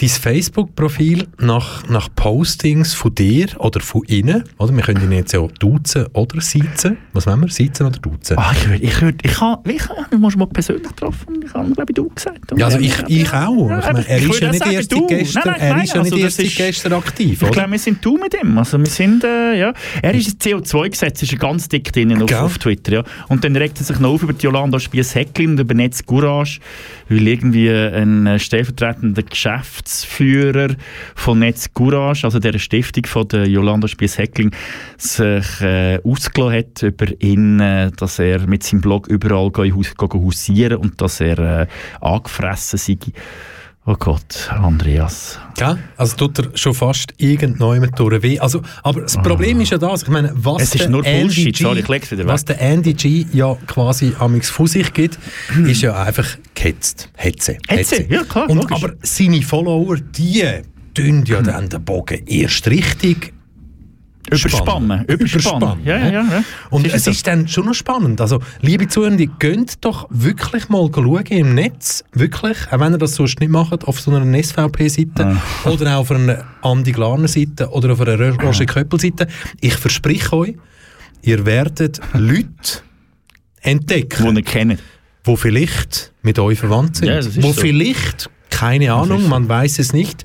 dein 0.00 0.08
Facebook-Profil 0.08 1.28
nach, 1.38 1.86
nach 1.88 2.08
Postings 2.14 2.94
von 2.94 3.14
dir 3.14 3.48
oder 3.58 3.80
von 3.80 4.02
innen, 4.04 4.42
oder? 4.58 4.74
Wir 4.74 4.82
können 4.82 5.02
ihn 5.04 5.12
jetzt 5.12 5.32
ja 5.32 5.46
duzen 5.60 6.06
oder 6.12 6.40
siezen. 6.40 6.96
Was 7.12 7.26
wollen 7.26 7.40
wir? 7.42 7.48
Siezen 7.48 7.86
oder 7.86 7.98
duzen? 8.00 8.36
Ah, 8.36 8.52
ich 8.52 8.68
würde, 8.68 8.84
ich 8.84 9.00
würde, 9.00 9.18
ich 9.22 9.40
habe, 9.40 9.72
ich 9.72 9.88
habe, 9.88 10.18
mal 10.18 10.46
persönlich 10.48 10.88
getroffen, 10.88 11.40
ich 11.44 11.54
habe, 11.54 11.70
glaube 11.70 11.92
ich, 11.92 11.94
du 11.94 12.08
gesagt. 12.08 12.52
Ja, 12.56 12.66
also 12.66 12.78
ich, 12.78 12.94
ich 13.06 13.32
auch. 13.32 13.70
Ja, 13.70 13.78
ich 13.78 13.84
meine, 13.84 14.08
er 14.08 14.18
ich 14.18 14.28
ist 14.30 14.40
ja 14.40 14.50
nicht 14.50 14.62
auch 14.62 14.72
erst 14.72 14.90
seit 14.90 15.08
gestern, 15.08 15.42
Nein, 15.44 15.54
nein, 15.58 15.60
er 15.60 15.74
nein, 15.74 15.84
ist 15.84 15.94
ja 15.94 16.00
also 16.00 16.14
nicht 16.14 16.24
erst 16.24 16.36
seit 16.38 16.56
gestern 16.56 16.92
aktiv, 16.94 17.32
Ich 17.34 17.42
oder? 17.42 17.50
glaube, 17.52 17.70
wir 17.70 17.78
sind 17.78 18.04
du 18.04 18.16
mit 18.16 18.34
ihm. 18.34 18.58
Also 18.58 18.78
wir 18.78 18.86
sind, 18.86 19.22
äh, 19.22 19.58
ja. 19.58 19.72
Er 20.02 20.14
ist 20.14 20.26
das 20.26 20.52
CO2-Gesetz, 20.52 21.22
ist 21.22 21.38
ganz 21.38 21.68
dick 21.68 21.92
drin 21.92 22.20
auf, 22.20 22.32
auf 22.32 22.58
Twitter, 22.58 22.92
ja. 22.92 23.04
Und 23.28 23.44
dann 23.44 23.54
regt 23.54 23.78
er 23.78 23.84
sich 23.84 24.00
noch 24.00 24.14
auf 24.14 24.22
über 24.24 24.32
die 24.32 24.44
Jolanda 24.44 24.80
Spies-Häcklin 24.80 25.50
und 25.50 25.60
über 25.60 25.74
Netz 25.74 26.04
Courage, 26.04 26.58
weil 27.08 27.28
irgendwie 27.28 27.70
ein 27.70 28.26
äh, 28.26 28.38
stellvertretender 28.40 29.22
Geschäftsführer 29.84 30.76
von 31.14 31.38
Netz 31.38 31.72
Courage, 31.72 32.24
also 32.24 32.38
der 32.38 32.58
Stiftung 32.58 33.04
von 33.06 33.28
der 33.28 33.46
Jolanda 33.46 33.86
Spies-Häckling, 33.86 34.50
sich 34.96 35.60
äh, 35.60 36.00
ausgelassen 36.02 36.58
hat 36.58 36.82
über 36.82 37.06
ihn, 37.20 37.60
äh, 37.60 37.90
dass 37.96 38.18
er 38.18 38.46
mit 38.46 38.62
seinem 38.62 38.80
Blog 38.80 39.06
überall 39.08 39.50
gehen 39.50 39.74
hausieren 39.74 40.78
und 40.78 41.00
dass 41.00 41.20
er 41.20 41.38
äh, 41.38 41.66
angefressen 42.00 42.78
sei. 42.78 42.98
Oh 43.86 43.96
Gott, 43.98 44.48
Andreas. 44.50 45.38
Gell? 45.56 45.78
Also 45.98 46.16
tut 46.16 46.38
er 46.38 46.56
schon 46.56 46.72
fast 46.72 47.12
irgendjemand 47.18 47.98
durch 47.98 48.22
weh. 48.22 48.38
Also, 48.38 48.62
aber 48.82 49.02
das 49.02 49.18
Problem 49.18 49.60
ist 49.60 49.72
ja 49.72 49.78
das, 49.78 50.04
ich 50.04 50.08
meine, 50.08 50.32
was 50.34 50.62
Es 50.62 50.74
ist 50.74 50.84
der 50.84 50.88
nur 50.88 51.04
Andy 51.04 51.20
Bullshit, 51.24 51.56
G, 51.56 51.62
sorry, 51.62 52.26
was 52.26 52.46
der 52.46 52.58
Andy 52.62 52.94
G 52.94 53.26
ja 53.34 53.54
quasi 53.66 54.14
amix 54.18 54.48
von 54.48 54.68
sich 54.68 54.90
gibt, 54.94 55.18
ist 55.66 55.82
ja 55.82 56.02
einfach 56.02 56.26
gehetzt. 56.54 57.10
Hetze. 57.14 57.58
Hetze, 57.68 58.06
ja, 58.08 58.24
klar, 58.24 58.48
Und, 58.48 58.72
aber 58.72 58.94
seine 59.02 59.42
Follower, 59.42 59.98
die 59.98 60.42
tun 60.94 61.24
ja 61.26 61.42
dann 61.42 61.68
den 61.68 61.84
Bogen 61.84 62.22
erst 62.26 62.66
richtig 62.68 63.34
Überspannen. 64.30 65.04
Überspannen. 65.04 65.84
Ja, 65.84 65.98
ja, 65.98 66.08
ja. 66.10 66.44
Und 66.70 66.86
Das 66.86 66.92
es 66.92 66.98
ist 66.98 67.04
so. 67.04 67.10
ist 67.10 67.26
dann 67.26 67.46
schon 67.48 67.66
noch 67.66 67.74
spannend. 67.74 68.20
Also, 68.20 68.40
liebe 68.62 68.88
Zuhörende, 68.88 69.26
geht 69.26 69.74
doch 69.84 70.06
wirklich 70.10 70.68
mal 70.68 70.88
schauen 70.94 71.24
im 71.26 71.54
Netz. 71.54 72.04
Wirklich. 72.12 72.56
Auch 72.70 72.80
wenn 72.80 72.92
ihr 72.92 72.98
das 72.98 73.14
sonst 73.14 73.38
nicht 73.40 73.50
macht, 73.50 73.84
auf 73.84 74.00
so 74.00 74.14
einer 74.14 74.42
SVP-Seite 74.42 75.36
oder 75.64 75.96
auch 75.96 76.00
auf 76.00 76.10
einer 76.10 76.44
Andi 76.62 76.92
Glarner-Seite 76.92 77.68
oder 77.70 77.92
auf 77.92 78.00
einer 78.00 78.18
Ro- 78.18 78.36
Roger 78.46 78.66
Köppel-Seite. 78.66 79.26
Ich 79.60 79.74
verspreche 79.74 80.32
euch, 80.36 80.54
ihr 81.22 81.44
werdet 81.46 82.00
Leute 82.14 82.80
entdecken, 83.60 84.34
Die 84.34 84.40
ihr 84.40 84.44
kennt. 84.44 84.80
die 85.26 85.36
vielleicht 85.36 86.12
mit 86.22 86.38
euch 86.38 86.58
verwandt 86.58 86.96
sind. 86.96 87.08
Ja, 87.08 87.18
ist 87.18 87.42
wo 87.42 87.52
so. 87.52 87.60
vielleicht, 87.60 88.30
keine 88.50 88.92
Ahnung, 88.92 89.28
man 89.28 89.48
weiß 89.48 89.78
es 89.78 89.92
nicht, 89.92 90.24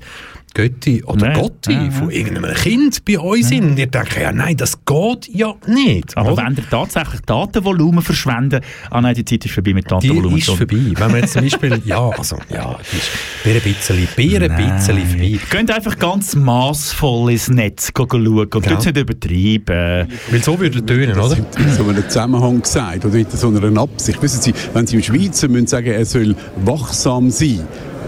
Götti 0.54 1.02
oder 1.04 1.28
Nein, 1.28 1.40
Gotti 1.40 1.72
ja. 1.72 1.90
von 1.90 2.10
irgendeinem 2.10 2.54
Kind 2.54 3.04
bei 3.04 3.18
euch 3.18 3.46
sind. 3.46 3.64
Und 3.64 3.78
ihr 3.78 3.86
denkt, 3.86 4.16
ja 4.20 4.32
nein, 4.32 4.56
das 4.56 4.84
geht 4.84 5.28
ja 5.32 5.54
nicht. 5.66 6.16
Aber 6.16 6.32
oder? 6.32 6.44
wenn 6.44 6.56
ihr 6.56 6.68
tatsächlich 6.68 7.20
Datenvolumen 7.22 8.02
verschwenden, 8.02 8.60
ah 8.90 9.00
nein, 9.00 9.14
die 9.14 9.24
Zeit 9.24 9.44
ist 9.44 9.54
vorbei 9.54 9.72
mit 9.74 9.84
Die 9.86 9.88
Datenvolumen. 9.88 10.38
ist 10.38 10.46
vorbei. 10.48 10.92
Wenn 10.94 11.12
wir 11.12 11.20
jetzt 11.20 11.32
zum 11.34 11.42
Beispiel, 11.42 11.80
ja, 11.84 12.08
also, 12.10 12.38
ja, 12.48 12.76
die 12.92 12.96
ist 12.96 13.10
bei 13.44 13.50
ein 13.52 13.60
bisschen, 13.62 14.48
bei 14.48 14.54
ein 14.54 14.76
bisschen 14.76 15.06
vorbei. 15.08 15.38
Geht 15.50 15.70
einfach 15.70 15.98
ganz 15.98 16.34
massvoll 16.34 17.32
ins 17.32 17.48
Netz 17.48 17.92
go- 17.92 18.06
schauen 18.10 18.20
und 18.52 18.66
Ja. 18.66 18.72
ja. 18.72 18.78
nicht 18.78 18.96
übertreiben. 18.96 20.08
Weil 20.30 20.42
so 20.42 20.58
würde 20.58 20.78
er 20.78 20.86
tönen, 20.86 21.18
oder? 21.18 21.36
in 21.36 21.70
so 21.76 21.84
einem 21.88 22.02
Zusammenhang 22.08 22.60
gesagt 22.62 23.04
oder 23.04 23.14
mit 23.14 23.30
so 23.32 23.48
einer 23.48 23.80
Absicht. 23.80 24.20
Wissen 24.22 24.40
Sie, 24.42 24.54
wenn 24.74 24.86
Sie 24.86 24.96
im 24.96 25.02
Schweizer 25.02 25.48
müssen 25.48 25.66
sagen, 25.66 25.86
er 25.88 26.04
soll 26.04 26.34
wachsam 26.64 27.30
sein, 27.30 27.60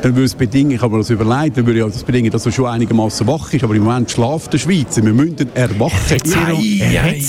dann 0.02 0.16
würde 0.16 0.24
es 0.24 0.34
bedingen, 0.34 0.72
ich 0.72 0.82
habe 0.82 0.92
mir 0.94 0.98
das 1.00 1.10
überlegt, 1.10 1.56
dann 1.56 1.66
würde 1.66 1.78
ja 1.78 1.86
das 1.86 2.02
bedingen, 2.02 2.30
dass 2.30 2.44
er 2.44 2.52
schon 2.52 2.66
einigermaßen 2.66 3.26
wach 3.26 3.52
ist, 3.52 3.62
aber 3.62 3.74
im 3.74 3.84
Moment 3.84 4.10
schlaft 4.10 4.52
der 4.52 4.58
Schweizer. 4.58 5.04
Wir 5.04 5.12
müssen 5.12 5.54
erwachen. 5.54 5.92
Er 6.08 6.16
hat 6.16 6.26
sie 6.26 6.34
rund. 6.38 6.64
ja, 6.82 7.06
Ich 7.06 7.22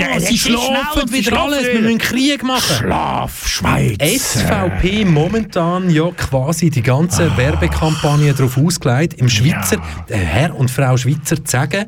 hat 0.00 0.22
sie 0.22 0.38
schlafen 0.38 1.12
wieder 1.12 1.40
alles, 1.40 1.66
wir 1.66 1.80
müssen 1.80 1.98
Krieg 1.98 2.42
machen. 2.42 2.76
Schlaf, 2.86 3.46
Schweiz. 3.46 3.98
SVP 4.00 5.04
momentan 5.04 5.90
ja 5.90 6.10
quasi 6.10 6.70
die 6.70 6.82
ganze 6.82 7.36
Werbekampagne 7.36 8.34
darauf 8.34 8.58
ausgelegt, 8.58 9.14
im 9.14 9.28
Schweizer, 9.28 9.76
äh, 10.08 10.16
Herr 10.16 10.56
und 10.56 10.70
Frau 10.70 10.96
Schweizer 10.96 11.36
zu 11.36 11.50
sagen, 11.50 11.86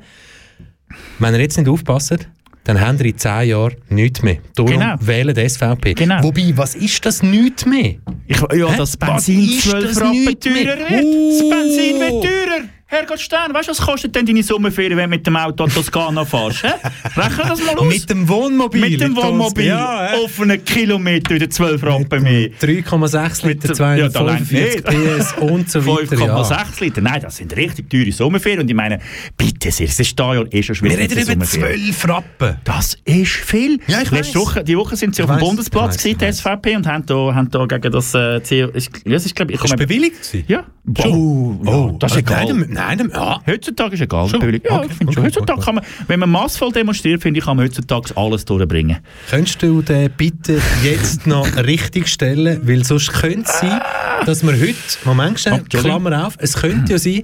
wenn 1.19 1.35
ihr 1.35 1.41
jetzt 1.41 1.59
nicht 1.59 1.69
aufpasst, 1.69 2.29
dann 2.65 2.81
haben 2.81 2.99
wir 2.99 3.07
in 3.07 3.19
zehn 3.19 3.49
Jahren 3.49 3.75
nichts 3.89 4.23
mehr. 4.23 4.39
Darum 4.55 4.71
Genau. 4.73 4.95
wählen 5.01 5.35
die 5.35 5.49
SVP. 5.49 5.95
Genau. 5.95 6.23
Wobei, 6.23 6.53
was 6.55 6.75
ist 6.75 7.05
das 7.05 7.23
nichts 7.23 7.67
mehr? 7.67 7.97
Ich, 8.27 8.37
ja, 8.41 8.71
Hä? 8.71 8.77
das 8.77 8.97
Benzin 8.97 9.41
ist 9.43 9.63
12 9.63 9.85
das 9.89 10.01
Rappen 10.01 10.41
teurer 10.41 10.79
wird. 10.79 10.91
Das 10.91 11.43
Oh. 11.43 11.51
Benzin 11.51 12.01
wird 12.01 12.23
teurer. 12.23 12.61
Herrgott 12.93 13.21
Stern, 13.21 13.55
weißt 13.55 13.69
du, 13.69 13.71
was 13.71 13.81
kostet 13.81 14.15
denn 14.15 14.27
deine 14.27 14.43
Sommerferien, 14.43 14.99
wenn 14.99 15.11
du 15.11 15.17
mit 15.17 15.27
dem 15.27 15.35
Auto 15.35 15.65
an 15.65 15.71
Toskana 15.71 16.27
fährst? 16.27 16.63
Rechne 16.63 17.45
das 17.49 17.65
mal 17.65 17.75
aus. 17.79 17.87
Mit 17.87 18.11
dem 18.11 18.29
Wohnmobil. 18.29 18.81
Mit 18.83 19.01
dem 19.01 19.17
Wohnmobil 19.17 19.65
Ja, 19.65 20.11
auf 20.23 20.39
einen 20.39 20.63
Kilometer 20.63 21.35
wieder 21.35 21.49
12 21.49 21.83
Rappen 21.83 22.23
mehr. 22.23 22.51
3,6 22.61 23.47
Mit 23.47 23.63
Liter, 23.65 23.75
dem- 23.75 23.99
ja, 23.99 24.09
da 24.11 24.21
reicht 24.25 24.47
245 24.47 24.85
nicht. 24.85 25.19
PS 25.19 25.35
und 25.41 25.71
so 25.71 25.87
weiter. 25.87 26.17
Ja. 26.19 26.43
5,6 26.43 26.81
Liter. 26.85 27.01
Nein, 27.01 27.23
das 27.23 27.37
sind 27.39 27.57
richtig 27.57 27.89
teure 27.89 28.13
Sommerferien. 28.13 28.61
Und 28.61 28.69
ich 28.69 28.77
meine, 28.77 28.99
bitte 29.39 29.71
sehr, 29.71 29.87
es 29.89 29.99
ist 29.99 30.21
da 30.21 30.35
ja 30.35 30.45
eh 30.51 30.63
schon 30.63 30.75
schwierig. 30.75 30.99
Wir 30.99 31.05
reden 31.05 31.19
über 31.35 31.47
Sommerferien. 31.47 31.95
12 31.95 32.09
Rappen. 32.09 32.57
Das 32.65 32.99
ist 33.07 33.31
viel. 33.33 33.81
Ja, 33.87 34.03
ich 34.03 34.11
Letzte 34.11 34.35
weiss. 34.35 34.47
Woche, 34.47 34.65
die 34.65 34.77
Woche 34.77 34.97
sind 34.97 35.17
sie 35.17 35.23
Ich 35.23 35.29
auf 35.31 35.35
dem 35.35 35.41
weiss, 35.41 35.49
Bundesplatz, 35.49 35.97
gewesen, 35.97 36.21
weiss. 36.21 36.39
SVP, 36.41 36.77
und 36.77 36.87
haben 36.87 37.07
da, 37.07 37.15
haben 37.35 37.51
da 37.51 37.65
gegen 37.65 37.91
das 37.91 38.13
äh, 38.15 38.41
CO... 38.41 38.69
Ist, 38.77 38.91
ja, 39.07 39.13
das 39.13 39.25
ist, 39.25 39.35
glaub 39.35 39.51
ich, 39.51 39.65
Ist 39.65 39.77
bewilligt? 39.79 40.17
Ja. 40.47 40.65
Oh, 41.07 41.57
ja, 41.65 41.93
das 41.99 42.17
ist 42.17 42.29
also 42.33 42.51
egal. 42.51 42.67
Nein, 42.69 42.82
nein, 42.87 42.99
nein, 42.99 43.11
ja. 43.15 43.41
Heutzutage 43.47 43.95
ist 43.95 44.01
egal. 44.01 44.29
Schon? 44.29 44.41
Ja, 44.41 44.47
Okay, 44.49 44.61
ich 44.63 44.69
schon. 44.71 45.09
okay, 45.09 45.21
Heutzutage 45.23 45.53
okay. 45.59 45.65
kann 45.65 45.75
man, 45.77 45.85
wenn 46.09 46.21
man 46.21 46.31
massvoll 46.31 46.73
demonstriert, 46.73 47.23
finde 47.23 47.39
ich, 47.39 47.45
kann 47.45 47.57
man 47.57 47.67
heutzutage 47.67 48.17
alles 48.17 48.45
durchbringen. 48.45 48.99
Könntest 49.31 49.63
du 49.63 49.83
den 49.83 50.11
bitte 50.17 50.61
jetzt 50.83 51.27
noch 51.27 51.47
richtig 51.57 52.09
stellen? 52.09 52.61
Weil 52.67 52.85
sonst 52.85 53.13
könnte 53.13 53.43
es 53.51 53.61
sein, 53.61 53.81
dass 54.27 54.43
wir 54.45 54.53
heute, 54.53 54.75
Moment 55.05 55.41
schnell, 55.41 55.55
Entschuldigung. 55.61 56.03
Klammer 56.03 56.27
auf, 56.27 56.35
es 56.39 56.55
könnte 56.55 56.93
ja 56.93 56.99
sein, 56.99 57.23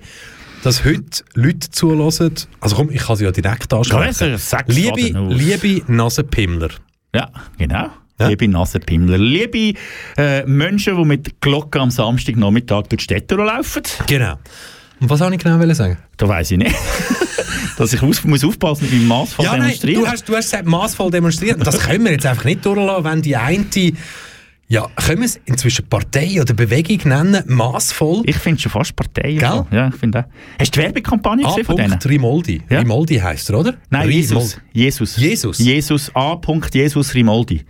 dass 0.63 0.85
heute 0.85 1.23
Leute 1.35 1.71
zulassen, 1.71 2.33
also 2.61 2.77
komm, 2.77 2.91
ich 2.91 3.01
kann 3.01 3.17
sie 3.17 3.25
ja 3.25 3.31
direkt 3.31 3.73
ansprechen. 3.73 4.37
Liebe, 4.67 5.29
liebe 5.31 5.83
Nasenpimmler, 5.93 6.71
Ja, 7.15 7.29
genau. 7.57 7.91
Ja. 8.21 8.27
Liebe 8.27 8.49
Nasenpimmler, 8.49 9.17
liebe 9.17 9.79
äh, 10.17 10.45
Menschen, 10.45 10.97
die 10.97 11.05
mit 11.05 11.41
Glocke 11.41 11.79
am 11.81 11.91
Samstagnachmittag 11.93 12.89
durch 12.89 12.99
die 12.99 13.05
Städte 13.05 13.37
laufen, 13.37 13.83
genau. 14.09 14.35
Und 15.01 15.11
was 15.11 15.21
wollte 15.21 15.35
ich 15.37 15.43
genau 15.43 15.75
sagen? 15.75 15.99
da 16.17 16.29
weiss 16.29 16.51
ich 16.51 16.59
nicht. 16.59 16.75
Dass 17.77 17.93
ich 17.93 18.03
aus, 18.03 18.25
muss 18.25 18.43
aufpassen 18.45 18.85
mit 18.85 18.93
meinem 18.95 19.07
Maßfall 19.07 19.45
Ja, 19.47 19.53
nein, 19.53 19.61
demonstrieren. 19.63 20.03
du 20.03 20.09
hast, 20.11 20.29
du 20.29 20.35
hast 20.37 20.51
gesagt, 20.51 20.67
massvoll 20.67 21.11
demonstrieren. 21.13 21.61
Das 21.61 21.79
können 21.79 22.05
wir 22.05 22.11
jetzt 22.13 22.27
einfach 22.27 22.45
nicht 22.45 22.67
durchlassen, 22.67 23.05
wenn 23.05 23.23
die 23.23 23.37
eine, 23.37 23.65
ja, 24.71 24.87
können 24.97 25.21
wir 25.21 25.27
es 25.27 25.41
inzwischen 25.47 25.89
Partei 25.89 26.43
oder 26.43 26.53
Bewegung 26.55 26.99
nennen, 27.09 27.43
massvoll. 27.47 28.23
ich 28.27 28.37
finde 28.37 28.61
schon 28.61 28.73
fast 28.73 28.97
Partei. 28.97 29.35
Gell? 29.35 29.65
Ja, 29.71 29.89
ich 29.89 29.95
finde 29.95 30.21
auch. 30.21 30.25
Hast 30.61 30.75
du 30.75 30.81
die 30.81 30.85
Werbekampagne 30.85 31.45
gesehen 31.45 31.65
von 31.65 31.77
denen? 31.77 31.99
Rimoldi. 31.99 32.63
Ja. 32.69 32.81
Rimoldi 32.81 33.17
heisst 33.17 33.49
er, 33.49 33.61
oder? 33.61 33.75
Nein, 33.91 34.09
Rimoldi. 34.09 34.17
Jesus. 34.19 34.61
Jesus. 34.73 35.17
Jesus? 35.17 35.59
Jesus. 35.59 36.11
A. 36.15 36.39
Jesus 36.73 37.15
Rimoldi. 37.15 37.65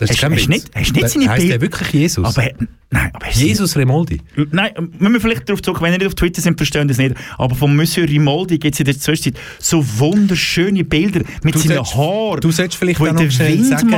Das 0.00 0.10
ist 0.10 0.22
Hast- 0.24 0.48
nicht- 0.48 0.70
hast 0.74 0.94
nicht 0.94 1.08
seine 1.08 1.28
Heißt 1.28 1.48
der 1.48 1.60
wirklich 1.60 1.90
Jesus? 1.92 2.24
Aber, 2.24 2.48
nein, 2.90 3.10
aber 3.12 3.26
du- 3.26 3.38
Jesus 3.38 3.76
Remoldi. 3.76 4.20
Nein, 4.50 4.72
müssen 4.98 5.12
wir 5.12 5.20
vielleicht 5.20 5.48
darauf 5.48 5.60
zurück, 5.62 5.80
wenn 5.82 5.92
ihr 5.92 5.98
nicht 5.98 6.06
auf 6.08 6.14
Twitter 6.14 6.40
sind, 6.40 6.56
verstehen 6.56 6.88
das 6.88 6.96
nicht. 6.98 7.14
Aber 7.38 7.54
von 7.54 7.76
Monsieur 7.76 8.08
Rimoldi 8.08 8.58
gibt 8.58 8.74
es 8.74 8.80
in 8.80 8.86
der 8.86 8.98
Zwischenzeit 8.98 9.40
so 9.58 9.84
wunderschöne 9.98 10.84
Bilder 10.84 11.20
mit 11.44 11.56
seinen 11.58 11.74
solltest- 11.76 11.94
Haaren. 11.96 12.40
Du 12.40 12.50
solltest 12.50 12.78
vielleicht 12.78 13.00
auch 13.00 13.06
noch 13.12 13.16
der 13.20 13.30
schnell 13.30 13.62
sagen, 13.62 13.90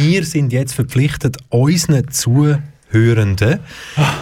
wir 0.00 0.24
sind 0.24 0.52
jetzt 0.52 0.74
verpflichtet, 0.74 1.36
unseren 1.50 2.08
Zuhörenden 2.08 2.62
Hörenden 2.96 3.60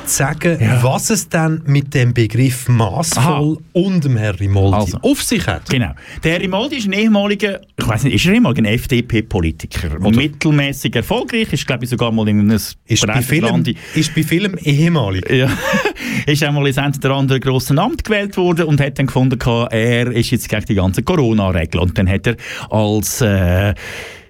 zu 0.06 0.14
sagen, 0.16 0.58
was 0.82 1.10
es 1.10 1.28
dann 1.28 1.62
mit 1.66 1.94
dem 1.94 2.12
Begriff 2.14 2.68
maßvoll 2.68 3.58
und 3.72 4.04
dem 4.04 4.16
Herr 4.16 4.38
Rimoldi 4.38 4.76
Also. 4.76 4.98
auf 5.02 5.22
sich 5.22 5.46
hat. 5.46 5.68
Genau. 5.70 5.92
Der 6.22 6.40
Rimoldi 6.40 6.76
ist 6.76 6.86
ein 6.86 6.92
ehemaliger, 6.92 7.60
ich 7.78 7.86
weiß 7.88 8.04
nicht, 8.04 8.14
ist 8.14 8.26
er 8.26 8.34
ehemaliger 8.34 8.62
ein 8.62 8.74
FDP-Politiker? 8.74 9.98
Mittelmäßig 10.00 10.94
erfolgreich, 10.96 11.52
ist 11.52 11.66
glaube 11.66 11.84
ich 11.84 11.90
sogar 11.90 12.10
mal 12.12 12.28
in 12.28 12.40
einem 12.40 12.50
Ist 12.50 13.06
bei 13.06 13.22
vielen, 13.22 13.44
Land- 13.44 13.74
ist 13.94 14.14
bei 14.14 14.22
vielen 14.22 14.56
ehemalig. 14.58 15.28
Ja, 15.30 15.48
ist 16.26 16.42
einmal 16.42 16.66
ins 16.66 16.78
ein 16.78 16.92
oder 16.96 17.14
andere 17.14 17.40
grossen 17.40 17.78
Amt 17.78 18.04
gewählt 18.04 18.36
worden 18.36 18.66
und 18.66 18.80
hat 18.80 18.98
dann 18.98 19.06
gefunden, 19.06 19.38
er 19.70 20.10
ist 20.12 20.30
jetzt 20.30 20.48
gegen 20.48 20.64
die 20.66 20.74
ganzen 20.74 21.04
Corona-Regeln. 21.04 21.82
Und 21.82 21.98
dann 21.98 22.08
hat 22.08 22.26
er 22.26 22.36
als, 22.70 23.20
äh, 23.20 23.74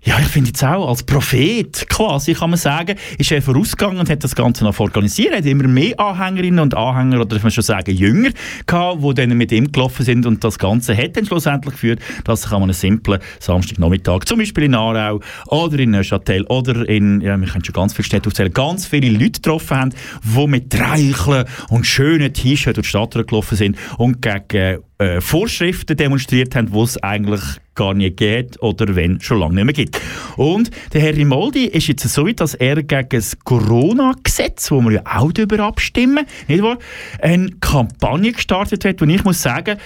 ja, 0.05 0.19
ich 0.21 0.27
finde 0.27 0.49
jetzt 0.49 0.63
auch, 0.63 0.87
als 0.87 1.03
Prophet 1.03 1.89
quasi, 1.89 2.35
kann 2.35 2.51
man 2.51 2.59
sagen, 2.59 2.97
ist 3.17 3.33
er 3.33 3.41
vorausgegangen 3.41 3.99
und 3.99 4.11
hat 4.11 4.23
das 4.23 4.35
Ganze 4.35 4.65
noch 4.65 4.79
organisiert. 4.79 5.33
Er 5.33 5.39
hat 5.39 5.47
immer 5.47 5.67
mehr 5.67 5.99
Anhängerinnen 5.99 6.61
und 6.61 6.77
Anhänger, 6.77 7.17
oder 7.17 7.27
darf 7.27 7.43
man 7.43 7.51
schon 7.51 7.65
sagen, 7.65 7.91
Jünger 7.91 8.31
gehabt, 8.67 9.03
die 9.03 9.15
dann 9.15 9.37
mit 9.37 9.51
ihm 9.51 9.73
gelaufen 9.73 10.05
sind 10.05 10.27
und 10.27 10.45
das 10.45 10.59
Ganze 10.59 10.95
hat 10.95 11.17
dann 11.17 11.25
schlussendlich 11.25 11.73
geführt, 11.73 12.01
dass 12.25 12.43
sich 12.43 12.53
an 12.53 12.63
einem 12.63 12.75
simplen 12.75 13.19
Samstagnachmittag, 13.41 14.25
zum 14.27 14.41
Beispiel 14.41 14.65
in 14.65 14.75
Aarau 14.75 15.21
oder 15.47 15.79
in 15.79 15.93
Neuchâtel 15.93 16.45
oder 16.49 16.87
in, 16.87 17.23
ja, 17.23 17.41
wir 17.41 17.49
können 17.49 17.65
schon 17.65 17.73
ganz 17.73 17.95
viele 17.95 18.05
Städte 18.05 18.29
aufzählen, 18.29 18.53
ganz 18.53 18.87
viele 18.87 19.09
Leute 19.09 19.41
getroffen 19.41 19.77
haben, 19.77 19.91
die 20.23 20.47
mit 20.47 20.73
Dreicheln 20.73 21.47
und 21.71 21.87
schönen 21.87 22.33
T-Shirts 22.33 22.75
durch 22.75 22.87
die 22.87 22.91
Stadt 22.91 23.27
gelaufen 23.27 23.57
sind 23.57 23.79
und 23.97 24.21
gegen 24.21 24.81
äh, 24.99 25.21
Vorschriften 25.21 25.97
demonstriert 25.97 26.55
haben, 26.55 26.71
die 26.73 26.79
es 26.79 27.03
eigentlich 27.03 27.41
gar 27.75 27.95
nicht 27.95 28.17
geht 28.17 28.63
oder 28.63 28.95
wenn 28.95 29.21
schon 29.21 29.41
lange 29.41 29.55
nicht 29.57 29.65
mehr 29.65 29.75
gibt. 29.75 30.01
Und 30.37 30.71
der 30.93 31.01
Herr 31.01 31.17
Rimoldi 31.17 31.65
ist 31.67 31.89
jetzt 31.89 32.09
so 32.09 32.27
weit, 32.27 32.41
dass 32.41 32.55
er 32.55 32.83
gegen 32.83 33.09
das 33.09 33.37
Corona-Gesetz, 33.41 34.71
wo 34.71 34.81
wir 34.83 34.93
ja 34.93 35.03
auch 35.05 35.33
darüber 35.33 35.61
abstimmen, 35.61 36.27
nicht 36.47 36.63
wahr, 36.63 36.79
eine 37.21 37.51
Kampagne 37.61 38.33
gestartet 38.33 38.85
hat, 38.85 39.03
und 39.03 39.11
ich 39.11 39.25
muss 39.25 39.43
sagen, 39.43 39.79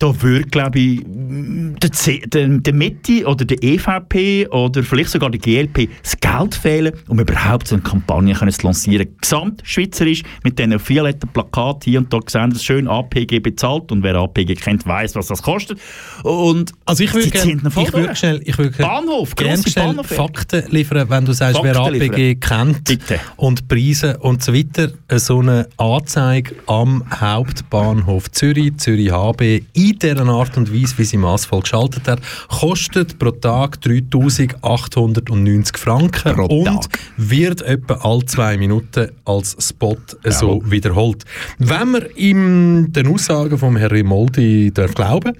da 0.00 0.22
würde, 0.22 0.48
glaube 0.48 0.78
ich, 0.80 1.02
der, 1.06 1.92
C- 1.92 2.22
der, 2.26 2.48
der 2.48 2.72
Mitte 2.74 3.24
oder 3.26 3.44
der 3.44 3.62
EVP 3.62 4.48
oder 4.48 4.82
vielleicht 4.82 5.10
sogar 5.10 5.30
der 5.30 5.38
GLP 5.38 5.88
das 6.02 6.18
Geld 6.18 6.54
fehlen, 6.54 6.92
um 7.06 7.20
überhaupt 7.20 7.68
so 7.68 7.74
eine 7.76 7.82
Kampagne 7.84 8.34
können 8.34 8.50
zu 8.50 8.66
lancieren. 8.66 9.08
Gesamtschweizerisch 9.20 10.22
mit 10.42 10.58
diesen 10.58 10.80
violetten 10.88 11.28
Plakaten 11.28 11.82
hier 11.84 11.98
und 12.00 12.12
da 12.12 12.18
sehen 12.26 12.50
das 12.50 12.64
schön 12.64 12.88
APG 12.88 13.40
bezahlt 13.40 13.92
und 13.92 14.02
wer 14.02 14.16
APG 14.16 14.54
kennt, 14.54 14.86
weiß, 14.86 15.14
was 15.16 15.26
das 15.26 15.42
kostet. 15.42 15.78
Und 16.24 16.72
Also 16.86 17.04
ich 17.04 17.12
würde 17.12 17.28
ich 17.28 17.92
würde 17.92 18.16
schnell, 18.16 18.40
ich 18.44 18.56
würde 18.56 18.70
Bahnhof, 18.78 19.36
gerne 19.36 19.62
schnell. 19.62 20.02
Fakten 20.02 20.64
liefern, 20.70 21.10
wenn 21.10 21.26
du 21.26 21.32
sagst, 21.32 21.60
wer 21.62 21.74
Fakten 21.74 22.00
APG 22.02 22.34
kennt 22.36 22.84
Bitte. 22.84 23.20
und 23.36 23.68
Preise 23.68 24.16
und 24.18 24.42
so 24.42 24.54
weiter. 24.54 24.92
So 25.18 25.40
eine 25.40 25.68
Anzeige 25.76 26.54
am 26.66 27.04
Hauptbahnhof 27.20 28.30
Zürich, 28.30 28.78
Zürich 28.78 29.10
HB, 29.12 29.62
in 29.90 29.98
dieser 29.98 30.26
Art 30.28 30.56
und 30.56 30.72
Weise, 30.72 30.98
wie 30.98 31.04
sie 31.04 31.16
maßvoll 31.16 31.62
geschaltet 31.62 32.08
hat, 32.08 32.20
kostet 32.48 33.18
pro 33.18 33.30
Tag 33.30 33.80
3890 33.80 35.78
Franken 35.78 36.34
Pro 36.34 36.46
und 36.46 36.64
Tag. 36.64 36.98
wird 37.16 37.62
etwa 37.62 37.94
alle 37.94 38.24
zwei 38.26 38.56
Minuten 38.56 39.10
als 39.24 39.56
Spot 39.60 39.96
so 40.24 40.62
wiederholt. 40.64 41.24
Wenn 41.58 41.90
man 41.90 42.04
ihm 42.16 42.92
den 42.92 43.06
Aussagen 43.08 43.58
vom 43.58 43.76
Herrn 43.76 43.90
Rimoldi 43.90 44.72
darf 44.72 44.94
glauben 44.94 45.36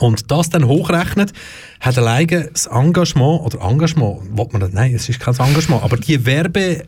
und 0.00 0.30
das 0.30 0.50
dann 0.50 0.66
hochrechnet, 0.66 1.32
hat 1.80 1.98
alleine 1.98 2.50
das 2.52 2.66
Engagement, 2.66 3.42
oder 3.42 3.60
Engagement, 3.62 4.34
man 4.52 4.70
nein, 4.72 4.94
es 4.94 5.08
ist 5.08 5.20
kein 5.20 5.34
Engagement, 5.36 5.82
aber 5.82 5.96
die 5.96 6.24
Werbe, 6.26 6.84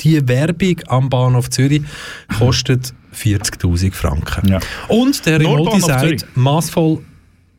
die 0.00 0.26
Werbung 0.28 0.76
am 0.88 1.08
Bahnhof 1.08 1.50
Zürich 1.50 1.82
kostet 2.38 2.92
40'000 3.14 3.92
Franken. 3.92 4.48
Ja. 4.48 4.60
Und 4.88 5.24
der 5.26 5.38
Bahnhof 5.38 5.80
sagt, 5.80 6.26
maßvoll, 6.34 6.98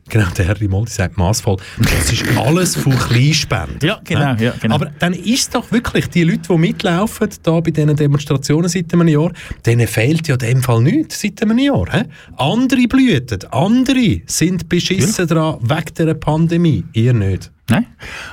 genau, 0.08 0.26
der 0.36 0.46
Herr 0.46 0.60
Rimoldi 0.60 0.90
sagt 0.90 1.16
maßvoll, 1.16 1.56
das 1.78 2.12
ist 2.12 2.24
alles 2.36 2.76
von 2.76 2.96
Kleinspenden. 2.96 3.78
Ja, 3.82 4.00
genau, 4.04 4.34
ja, 4.34 4.52
genau. 4.60 4.74
Aber 4.74 4.92
dann 4.98 5.12
ist 5.12 5.40
es 5.40 5.50
doch 5.50 5.70
wirklich, 5.72 6.08
die 6.08 6.24
Leute, 6.24 6.48
die 6.48 6.58
mitlaufen, 6.58 7.28
da 7.42 7.60
bei 7.60 7.70
diesen 7.70 7.96
Demonstrationen 7.96 8.68
seit 8.68 8.92
einem 8.92 9.08
Jahr, 9.08 9.32
denen 9.64 9.86
fehlt 9.86 10.28
ja 10.28 10.34
in 10.34 10.40
dem 10.40 10.62
Fall 10.62 10.82
nichts 10.82 11.20
seit 11.20 11.42
einem 11.42 11.58
Jahr. 11.58 11.86
He? 11.90 12.02
Andere 12.36 12.86
blüten, 12.86 13.44
andere 13.50 14.20
sind 14.26 14.68
beschissen 14.68 15.26
dran 15.26 15.58
wegen 15.62 15.94
dieser 15.96 16.14
Pandemie, 16.14 16.84
ihr 16.92 17.14
nicht. 17.14 17.50
Nein. 17.68 17.86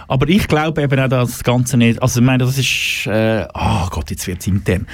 Aber 0.08 0.30
ich 0.30 0.48
glaube 0.48 0.84
eben 0.84 1.00
auch, 1.00 1.10
dass 1.10 1.32
das 1.32 1.44
Ganze 1.44 1.78
nicht. 1.78 2.02
Also, 2.02 2.20
ich 2.20 2.26
meine, 2.26 2.46
das 2.46 2.58
ist. 2.58 3.08
Äh, 3.08 3.48
oh 3.54 3.88
Gott, 3.90 4.12
jetzt 4.12 4.28
wird 4.28 4.42
es 4.42 4.48
intern. 4.48 4.88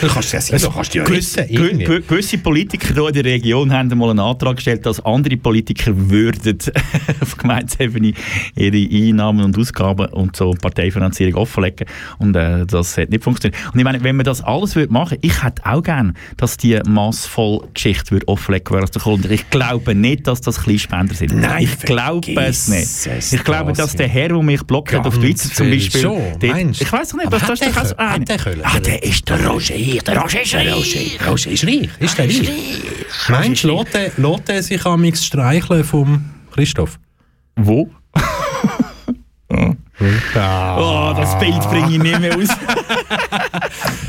Du 0.00 0.08
kannst 0.08 0.34
es 0.34 0.48
ja 0.50 0.58
du 0.58 0.70
kannst 0.70 0.94
ja 0.94 1.04
Gewisse, 1.04 1.46
gewisse 1.46 2.38
Politiker 2.38 2.92
hier 2.92 3.06
in 3.08 3.14
der 3.14 3.24
Region 3.24 3.72
haben 3.72 3.90
einmal 3.90 4.10
einen 4.10 4.20
Antrag 4.20 4.56
gestellt, 4.56 4.84
dass 4.84 5.00
andere 5.04 5.36
Politiker 5.36 5.92
würden 5.94 6.58
auf 7.20 7.36
Gemeindeebene 7.36 8.12
ihre 8.56 8.76
Einnahmen 8.76 9.44
und 9.44 9.58
Ausgaben 9.58 10.06
und 10.08 10.36
so 10.36 10.50
Parteifinanzierung 10.50 11.34
offenlegen. 11.36 11.86
Und 12.18 12.36
äh, 12.36 12.66
das 12.66 12.98
hat 12.98 13.10
nicht 13.10 13.24
funktioniert. 13.24 13.58
Und 13.72 13.78
ich 13.78 13.84
meine, 13.84 14.02
wenn 14.02 14.16
man 14.16 14.24
das 14.24 14.42
alles 14.42 14.76
würde 14.76 14.92
machen, 14.92 15.18
ich 15.22 15.42
hätte 15.42 15.62
auch 15.64 15.82
gerne, 15.82 16.12
dass 16.36 16.56
die 16.58 16.78
massvoll 16.86 17.60
Geschichte 17.72 18.10
würde 18.10 18.28
offenlegen 18.28 18.70
würde. 18.70 18.82
als 18.82 18.90
der 18.90 19.02
Kunde. 19.02 19.32
Ich 19.32 19.48
glaube 19.50 19.94
nicht, 19.94 20.26
dass 20.26 20.40
das 20.42 20.60
Kleinspender 20.62 21.14
sind. 21.14 21.34
Nein, 21.40 21.64
ich 21.64 21.78
glaube 21.80 22.34
es 22.42 22.68
nicht. 22.68 23.32
Ich 23.32 23.44
glaube, 23.44 23.70
das, 23.72 23.78
dass 23.78 23.96
der. 23.96 24.08
Herr, 24.08 24.28
der 24.28 24.42
mich 24.42 24.62
blockt 24.62 24.92
hat 24.92 25.06
auf 25.06 25.18
Twitter 25.18 25.50
zum 25.50 25.70
Beispiel, 25.70 26.02
dort- 26.02 26.42
ich 26.80 26.92
weiß 26.92 27.14
nicht, 27.14 27.26
Aber 27.26 27.38
das, 27.38 27.50
ist 27.60 27.62
der 28.86 28.93
der? 28.94 29.00
Ah, 29.00 29.00
der 29.00 29.02
ist 29.02 29.28
der 29.28 29.46
Roger, 29.46 29.74
der 29.74 30.18
Roger 30.18 30.42
ist 30.42 30.54
reich. 30.54 31.20
Roger, 31.26 31.30
Roger 31.30 31.50
ist 31.50 31.66
reich. 31.66 31.88
Ist 32.00 32.18
der 32.18 32.26
reich? 32.26 32.50
Meinst 33.28 33.64
du, 33.64 33.84
lässt 34.16 34.48
der 34.48 34.62
sich 34.62 34.86
am 34.86 35.14
streicheln 35.14 35.84
vom 35.84 36.24
Christoph? 36.52 36.98
Wo? 37.56 37.90
Ja. 40.34 40.76
Oh, 40.76 41.14
das 41.16 41.38
Bild 41.38 41.60
bringe 41.70 41.92
ich 41.92 41.98
nicht 41.98 42.20
mehr 42.20 42.36
aus. 42.36 42.48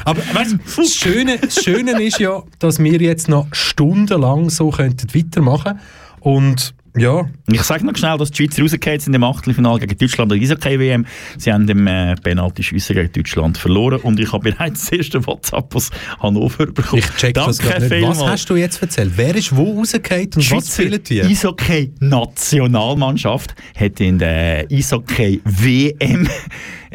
Aber 0.06 0.22
weißt, 0.34 0.56
das, 0.78 0.94
Schöne, 0.94 1.38
das 1.38 1.64
Schöne 1.64 2.02
ist 2.02 2.20
ja, 2.20 2.42
dass 2.60 2.80
wir 2.80 3.00
jetzt 3.00 3.30
noch 3.30 3.48
stundenlang 3.52 4.50
so 4.50 4.72
könnten 4.72 5.14
weitermachen 5.14 5.80
und 6.22 6.74
ja, 6.98 7.28
Ich 7.52 7.62
sage 7.64 7.86
noch 7.86 7.96
schnell, 7.98 8.18
dass 8.18 8.32
die 8.32 8.44
Schweizer 8.44 8.62
rausgefallen 8.64 9.00
sind 9.00 9.14
im 9.14 9.24
Achtelfinale 9.24 9.80
gegen 9.80 9.98
Deutschland 9.98 10.32
der 10.32 10.40
Eishockey-WM. 10.40 11.06
Sie 11.38 11.52
haben 11.52 11.68
im 11.68 11.88
äh, 11.88 12.16
Penalty-Schiessen 12.16 12.96
gegen 12.96 13.12
Deutschland 13.12 13.58
verloren 13.58 14.00
und 14.02 14.20
ich 14.20 14.32
habe 14.32 14.52
bereits 14.52 14.82
das 14.86 14.92
erste 14.92 15.26
WhatsApp 15.26 15.76
aus 15.76 15.90
Hannover 16.20 16.68
bekommen. 16.68 17.02
ich 17.02 17.10
check 17.18 17.34
das 17.34 17.58
Danke 17.58 17.80
gerade 17.80 17.96
nicht. 17.96 18.08
Was 18.08 18.26
hast 18.26 18.50
du 18.50 18.56
jetzt 18.56 18.82
erzählt? 18.82 19.12
Wer 19.16 19.36
ist 19.36 19.56
wo 19.56 19.78
rausgefallen 19.78 20.26
und 20.28 20.38
was 20.38 20.46
Schweizer 20.46 20.84
spielen 20.84 21.04
die? 21.04 21.22
Eishockey-Nationalmannschaft 21.22 23.56
hat 23.76 24.00
in 24.00 24.20
der 24.20 24.68
Eishockey-WM 24.72 26.28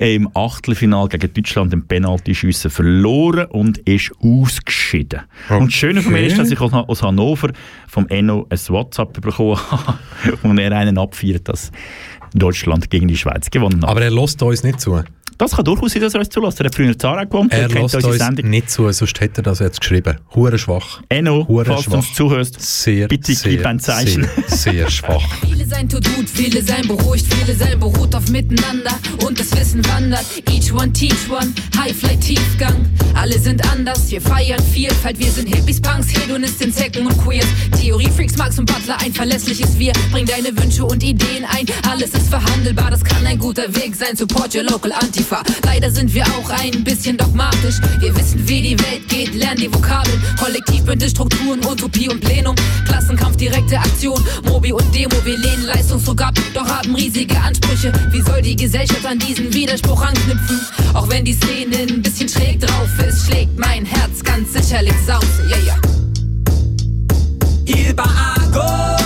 im 0.01 0.31
Achtelfinal 0.35 1.09
gegen 1.09 1.33
Deutschland 1.35 1.75
im 1.75 1.87
Penaltyschiessen 1.87 2.71
verloren 2.71 3.47
und 3.47 3.79
ist 3.79 4.13
ausgeschieden. 4.23 5.21
Und 5.51 5.67
das 5.67 5.75
Schöne 5.75 6.01
von 6.01 6.13
mir 6.13 6.23
ist, 6.23 6.39
dass 6.39 6.51
ich 6.51 6.59
aus 6.59 6.73
aus 6.73 7.03
Hannover 7.03 7.51
vom 7.87 8.09
Enno 8.09 8.47
ein 8.49 8.59
WhatsApp 8.69 9.21
bekommen 9.21 9.59
habe 9.71 9.99
und 10.43 10.59
er 10.59 10.73
einen 10.73 10.97
abfeiert, 10.97 11.49
dass 11.49 11.71
Deutschland 12.33 12.89
gegen 12.91 13.09
die 13.09 13.17
Schweiz 13.17 13.51
gewonnen 13.51 13.83
hat. 13.83 13.91
Aber 13.91 14.01
er 14.01 14.11
lässt 14.11 14.43
uns 14.43 14.63
nicht 14.63 14.81
zu. 14.81 15.03
Das 15.41 15.53
kann 15.53 15.65
durchaus 15.65 15.93
sein, 15.93 16.03
dass 16.03 16.15
er 16.15 16.21
uns 16.21 16.29
zulässt. 16.29 16.61
Er 16.61 16.67
hat 16.67 16.75
früher 16.75 16.97
Zara 16.99 17.25
gewonnen, 17.25 17.51
Er 17.51 17.69
kennt 17.69 17.93
lässt 17.93 18.05
uns 18.05 18.19
Sendung. 18.19 18.51
nicht 18.51 18.71
zu, 18.71 18.91
sonst 18.93 19.21
hätte 19.21 19.41
er 19.41 19.45
das 19.45 19.59
jetzt 19.61 19.81
geschrieben. 19.81 20.19
Hure 20.35 20.59
schwach. 20.59 21.01
Enno, 21.09 21.47
Hure 21.49 21.65
falls 21.65 21.85
du 21.85 21.91
schwach. 21.91 21.99
uns 21.99 22.15
zuhörst, 22.15 22.61
Sehr, 22.61 23.09
bitte 23.09 23.35
sehr, 23.35 23.51
gib 23.53 23.67
ein 23.67 23.81
Zeichen. 23.81 24.29
Sehr, 24.49 24.73
sehr 24.75 24.91
schwach. 24.91 25.23
Viele 25.49 25.67
sein 25.67 25.89
tut 25.89 26.05
gut, 26.15 26.29
viele 26.29 26.63
sein 26.63 26.87
beruhigt, 26.87 27.27
viele 27.33 27.57
sein 27.57 27.79
beruht 27.79 28.15
auf 28.15 28.29
Miteinander 28.29 28.91
und 29.27 29.39
das 29.39 29.57
Wissen 29.57 29.85
wandert. 29.87 30.25
Each 30.51 30.73
one 30.73 30.93
teach 30.93 31.31
one, 31.31 31.53
High 31.79 31.97
Flight 31.97 32.21
Tiefgang. 32.21 32.85
Alle 33.15 33.39
sind 33.39 33.65
anders, 33.73 34.11
wir 34.11 34.21
feiern 34.21 34.61
Vielfalt, 34.73 35.19
wir 35.19 35.31
sind 35.31 35.55
Hippies, 35.55 35.81
Punks, 35.81 36.09
Hedonisten, 36.13 36.73
Zecken 36.73 37.07
und 37.07 37.17
Queers. 37.25 37.47
Theorie 37.81 38.09
Freaks, 38.15 38.37
Marx 38.37 38.59
und 38.59 38.67
Butler, 38.67 38.99
ein 39.01 39.13
verlässliches 39.13 39.79
Wir. 39.79 39.93
Bring 40.13 40.27
deine 40.27 40.57
Wünsche 40.61 40.85
und 40.85 41.03
Ideen 41.03 41.45
ein, 41.45 41.67
alles 41.91 42.11
ist 42.11 42.29
verhandelbar, 42.29 42.91
das 42.91 43.03
kann 43.05 43.25
ein 43.27 43.39
guter 43.39 43.75
Weg 43.75 43.95
sein. 43.95 44.17
Support 44.17 44.55
your 44.55 44.65
local 44.65 44.93
Antifa. 44.93 45.30
Leider 45.65 45.91
sind 45.91 46.13
wir 46.13 46.25
auch 46.27 46.51
ein 46.51 46.85
bisschen 46.85 47.17
dogmatisch. 47.17 47.77
Wir 48.01 48.15
wissen, 48.17 48.47
wie 48.49 48.63
die 48.63 48.79
Welt 48.81 49.09
geht, 49.09 49.35
lernen 49.35 49.61
die 49.61 49.73
Vokabeln. 49.73 50.21
Kollektivbünde, 50.39 51.09
Strukturen, 51.09 51.65
Utopie 51.65 52.09
und 52.09 52.21
Plenum. 52.21 52.55
Klassenkampf, 52.87 53.37
direkte 53.37 53.79
Aktion, 53.79 54.23
Mobi 54.45 54.73
und 54.73 54.95
Demo. 54.95 55.15
Wir 55.25 55.39
lehnen 55.39 55.65
Leistungsdruck 55.67 56.21
ab, 56.23 56.35
doch 56.55 56.67
haben 56.67 56.95
riesige 56.95 57.39
Ansprüche. 57.39 57.93
Wie 58.11 58.23
soll 58.23 58.43
die 58.43 58.57
Gesellschaft 58.57 59.07
an 59.07 59.19
diesen 59.19 59.53
Widerspruch 59.53 60.03
anknüpfen? 60.03 60.61
Auch 60.95 61.09
wenn 61.09 61.25
die 61.25 61.35
Szene 61.35 61.77
ein 61.89 62.03
bisschen 62.03 62.29
schräg 62.29 62.61
drauf 62.61 62.89
ist, 63.07 63.27
schlägt 63.27 63.59
mein 63.59 63.85
Herz 63.85 64.23
ganz 64.23 64.53
sicherlich 64.53 64.95
Sause. 65.07 65.27
Yeah, 65.49 65.59
yeah. 65.65 65.81
Il 67.67 67.95
bat 67.95 69.00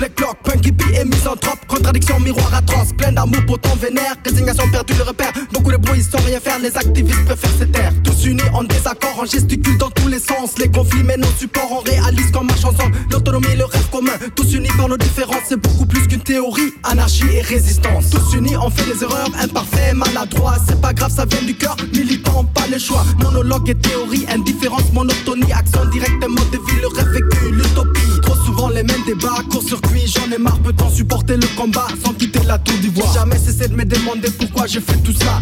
black 0.00 0.16
bloc, 0.16 0.36
punk, 0.42 0.64
hippie 0.64 0.94
et 0.98 1.04
misanthrope, 1.04 1.58
contradiction, 1.68 2.18
miroir 2.20 2.54
atroce, 2.54 2.94
plein 2.96 3.12
d'amour, 3.12 3.40
pourtant 3.46 3.76
vénère, 3.76 4.14
résignation, 4.24 4.64
perdu 4.70 4.94
le 4.94 5.02
repère, 5.02 5.30
beaucoup 5.52 5.70
de 5.70 5.76
bruit 5.76 6.02
sans 6.02 6.18
rien 6.24 6.40
faire, 6.40 6.58
les 6.58 6.74
activistes 6.74 7.22
préfèrent 7.26 7.58
se 7.58 7.64
taire, 7.64 7.92
tous 8.02 8.24
unis 8.24 8.40
en 8.54 8.64
désaccord, 8.64 9.14
on 9.20 9.26
gesticule 9.26 9.76
dans 9.76 9.90
tous 9.90 10.08
les 10.08 10.18
sens, 10.18 10.56
les 10.58 10.70
conflits 10.70 11.02
mais 11.04 11.18
nos 11.18 11.30
supports, 11.38 11.70
on 11.70 11.80
réalise 11.80 12.30
qu'on 12.32 12.44
marche 12.44 12.64
ensemble, 12.64 12.96
l'autonomie, 13.10 13.54
le 13.58 13.66
rêve 13.66 13.90
commun, 13.90 14.12
tous 14.34 14.54
unis 14.54 14.70
par 14.74 14.88
nos 14.88 14.96
différences, 14.96 15.44
c'est 15.46 15.60
beaucoup 15.60 15.84
plus 15.84 16.06
qu'une 16.08 16.22
théorie, 16.22 16.72
anarchie 16.84 17.28
et 17.34 17.42
résistance, 17.42 18.08
tous 18.08 18.34
unis, 18.34 18.56
on 18.56 18.70
fait 18.70 18.90
des 18.90 19.02
erreurs, 19.02 19.28
imparfaits, 19.38 19.94
maladroits, 19.94 20.56
c'est 20.66 20.80
pas 20.80 20.94
grave, 20.94 21.12
ça 21.14 21.26
vient 21.26 21.42
du 21.42 21.54
cœur, 21.54 21.76
militant, 21.94 22.44
pas 22.44 22.66
le 22.72 22.78
choix, 22.78 23.04
monologue 23.22 23.68
et 23.68 23.74
théorie, 23.74 24.24
indifférence, 24.32 24.90
monotonie, 24.94 25.52
action 25.52 25.84
directe, 25.90 26.26
mode 26.26 26.50
de 26.52 26.56
vie, 26.56 26.80
le 26.80 26.88
rêve 26.88 27.08
vécu, 27.08 27.52
l'utopie, 27.52 28.19
souvent 28.60 28.68
les 28.68 28.82
mêmes 28.82 29.04
débats, 29.06 29.42
court-circuit, 29.50 30.06
j'en 30.06 30.30
ai 30.30 30.38
marre, 30.38 30.58
peut-on 30.60 30.90
supporter 30.90 31.36
le 31.36 31.46
combat 31.56 31.86
sans 32.04 32.12
quitter 32.12 32.40
la 32.46 32.58
tour 32.58 32.76
d'ivoire. 32.78 33.08
J'ai 33.12 33.20
jamais 33.20 33.38
cessé 33.38 33.68
de 33.68 33.74
me 33.74 33.84
demander 33.84 34.30
pourquoi 34.30 34.66
je 34.66 34.80
fais 34.80 34.96
tout 34.98 35.12
ça. 35.12 35.40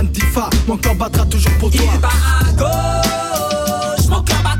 Antifa, 0.00 0.48
mon 0.66 0.76
corps 0.76 0.94
battra 0.94 1.26
toujours 1.26 1.52
pour 1.58 1.70
toi. 1.70 1.84
Il 1.94 2.00
bat 2.00 2.08
à 2.40 2.52
gauche, 2.52 4.08
mon 4.08 4.22
cœur 4.22 4.42
bat 4.42 4.53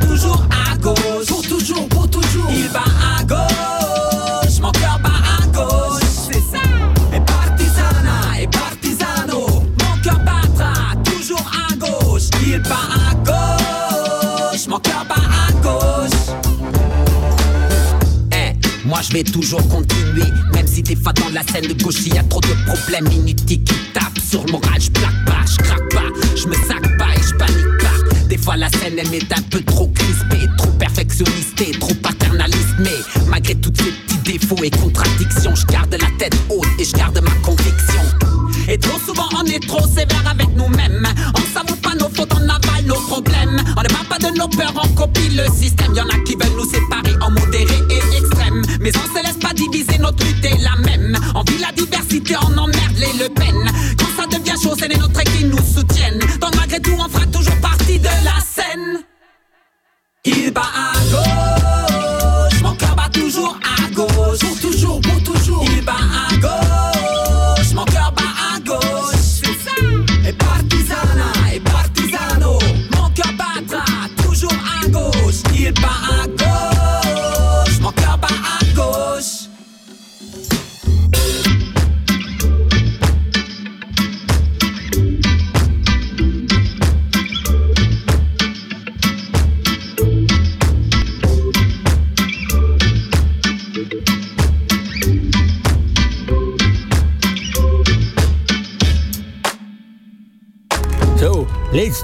Moi 18.95 19.03
je 19.03 19.13
vais 19.13 19.25
toujours 19.25 19.67
continuer, 19.67 20.23
même 20.53 20.69
si 20.69 20.81
des 20.81 20.95
fois 20.95 21.13
dans 21.15 21.29
la 21.31 21.43
scène 21.43 21.67
de 21.67 21.83
gauche 21.83 22.07
y 22.07 22.17
a 22.17 22.23
trop 22.23 22.41
de 22.41 22.55
problèmes 22.65 23.11
inutiles 23.11 23.65
qui 23.65 23.75
tapent 23.93 24.21
sur 24.25 24.45
le 24.45 24.53
moral, 24.53 24.81
je 24.81 24.89
plaque 24.89 25.25
pas, 25.27 25.41
je 25.51 25.57
craque 25.65 25.89
pas, 25.91 26.37
je 26.37 26.47
me 26.47 26.55
sac 26.55 26.97
pas 26.97 27.13
et 27.17 27.23
je 27.29 27.35
panique 27.35 27.79
pas. 27.81 28.29
Des 28.29 28.39
fois 28.39 28.57
la 28.57 28.69
scène 28.69 28.95
elle 28.97 29.11
m'est 29.11 29.33
un 29.37 29.43
peu 29.51 29.61
trop 29.63 29.89
crispée, 29.89 30.47
trop 30.59 30.71
perfectionniste 30.79 31.81
trop 31.81 31.95
paternaliste, 31.95 32.77
mais 32.79 32.95
malgré 33.27 33.57
tous 33.57 33.73
ces 33.75 33.91
petits 33.91 34.39
défauts 34.39 34.63
et 34.63 34.71
contradictions, 34.71 35.57
je 35.57 35.67
garde 35.67 35.97
la 36.01 36.11
tête 36.17 36.37
haute 36.49 36.65
et 36.79 36.85
je 36.85 36.93
garde 36.93 37.21
ma 37.21 37.33
conviction. 37.43 38.03
Et 38.69 38.79
trop 38.79 39.01
souvent 39.05 39.29
on 39.37 39.45
est 39.47 39.67
trop 39.67 39.85
sévère 39.89 40.23
avec 40.31 40.55
nous-mêmes, 40.55 41.09
on 41.35 41.53
s'avoue 41.53 41.81
pas 41.81 41.97
nos 41.97 42.09
fautes, 42.11 42.33
on 42.33 42.49
avale 42.49 42.85
nos 42.87 43.01
problèmes, 43.09 43.61
on 43.77 43.83
ne 43.83 43.89
parle 43.89 44.07
pas 44.09 44.19
de 44.19 44.39
nos 44.39 44.47
peurs, 44.47 44.73
on 44.77 44.87
copie 44.95 45.31
le 45.31 45.47
système, 45.53 45.93
y 45.97 46.01
en 46.01 46.07
a 46.07 46.19
qui 46.25 46.37
veulent 46.37 46.57
nous 46.57 46.71
séparer 46.71 47.17
en 47.21 47.33
modéré 47.33 47.94
mais 48.85 48.93
on 48.99 49.17
se 49.17 49.23
laisse 49.25 49.39
pas 49.39 49.55
diviser, 49.55 49.97
notre 49.99 50.23
lutte 50.27 50.45
est 50.45 50.63
la 50.63 50.77
même, 50.85 51.17
on 51.35 51.43
vit 51.51 51.59
la 51.59 51.73
diversité, 51.73 52.37
on 52.43 52.59
emmerde 52.59 52.97
les 52.99 53.19
Le 53.19 53.29
Pen, 53.31 53.73
quand 53.99 54.23
ça 54.23 54.27
devient 54.27 54.61
chaud, 54.63 54.75
c'est 54.79 54.89
les 54.89 54.99
nôtres 54.99 55.23
qui 55.23 55.45
nous 55.45 55.57
soutiennent, 55.57 56.21
donc 56.39 56.55
malgré 56.55 56.79
tout 56.81 56.93
on 56.99 57.09
fera 57.09 57.25
toujours 57.27 57.57
partie 57.63 57.99
de 57.99 58.05
la 58.05 58.39
scène. 58.45 59.03
Il 60.27 60.53
bat 60.53 60.71
à 60.77 60.93
gauche, 61.11 62.61
mon 62.63 62.75
cœur 62.75 62.95
bat 62.95 63.09
toujours 63.11 63.59
à 63.65 63.91
gauche. 63.91 64.39
Pour 64.41 64.61
toujours, 64.61 65.01
pour 65.01 65.23
toujours. 65.23 65.65
Il 65.71 65.85
bat 65.85 65.93
à 65.93 66.37
gauche, 66.37 66.74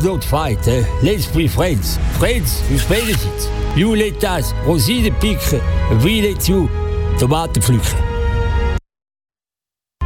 not 0.02 0.24
fight, 0.24 0.66
let's 1.02 1.26
be 1.26 1.48
friends. 1.48 1.98
Friends, 2.18 2.60
wie 2.68 2.78
spelen 2.78 3.06
het? 3.06 3.48
You 3.74 3.96
let 3.96 4.24
us 4.24 4.52
rosinen 4.66 5.18
pikken, 5.18 5.60
we 6.02 6.20
let 6.20 6.46
you 6.46 6.68
tomaten 7.16 7.62
pflücken. 7.62 7.98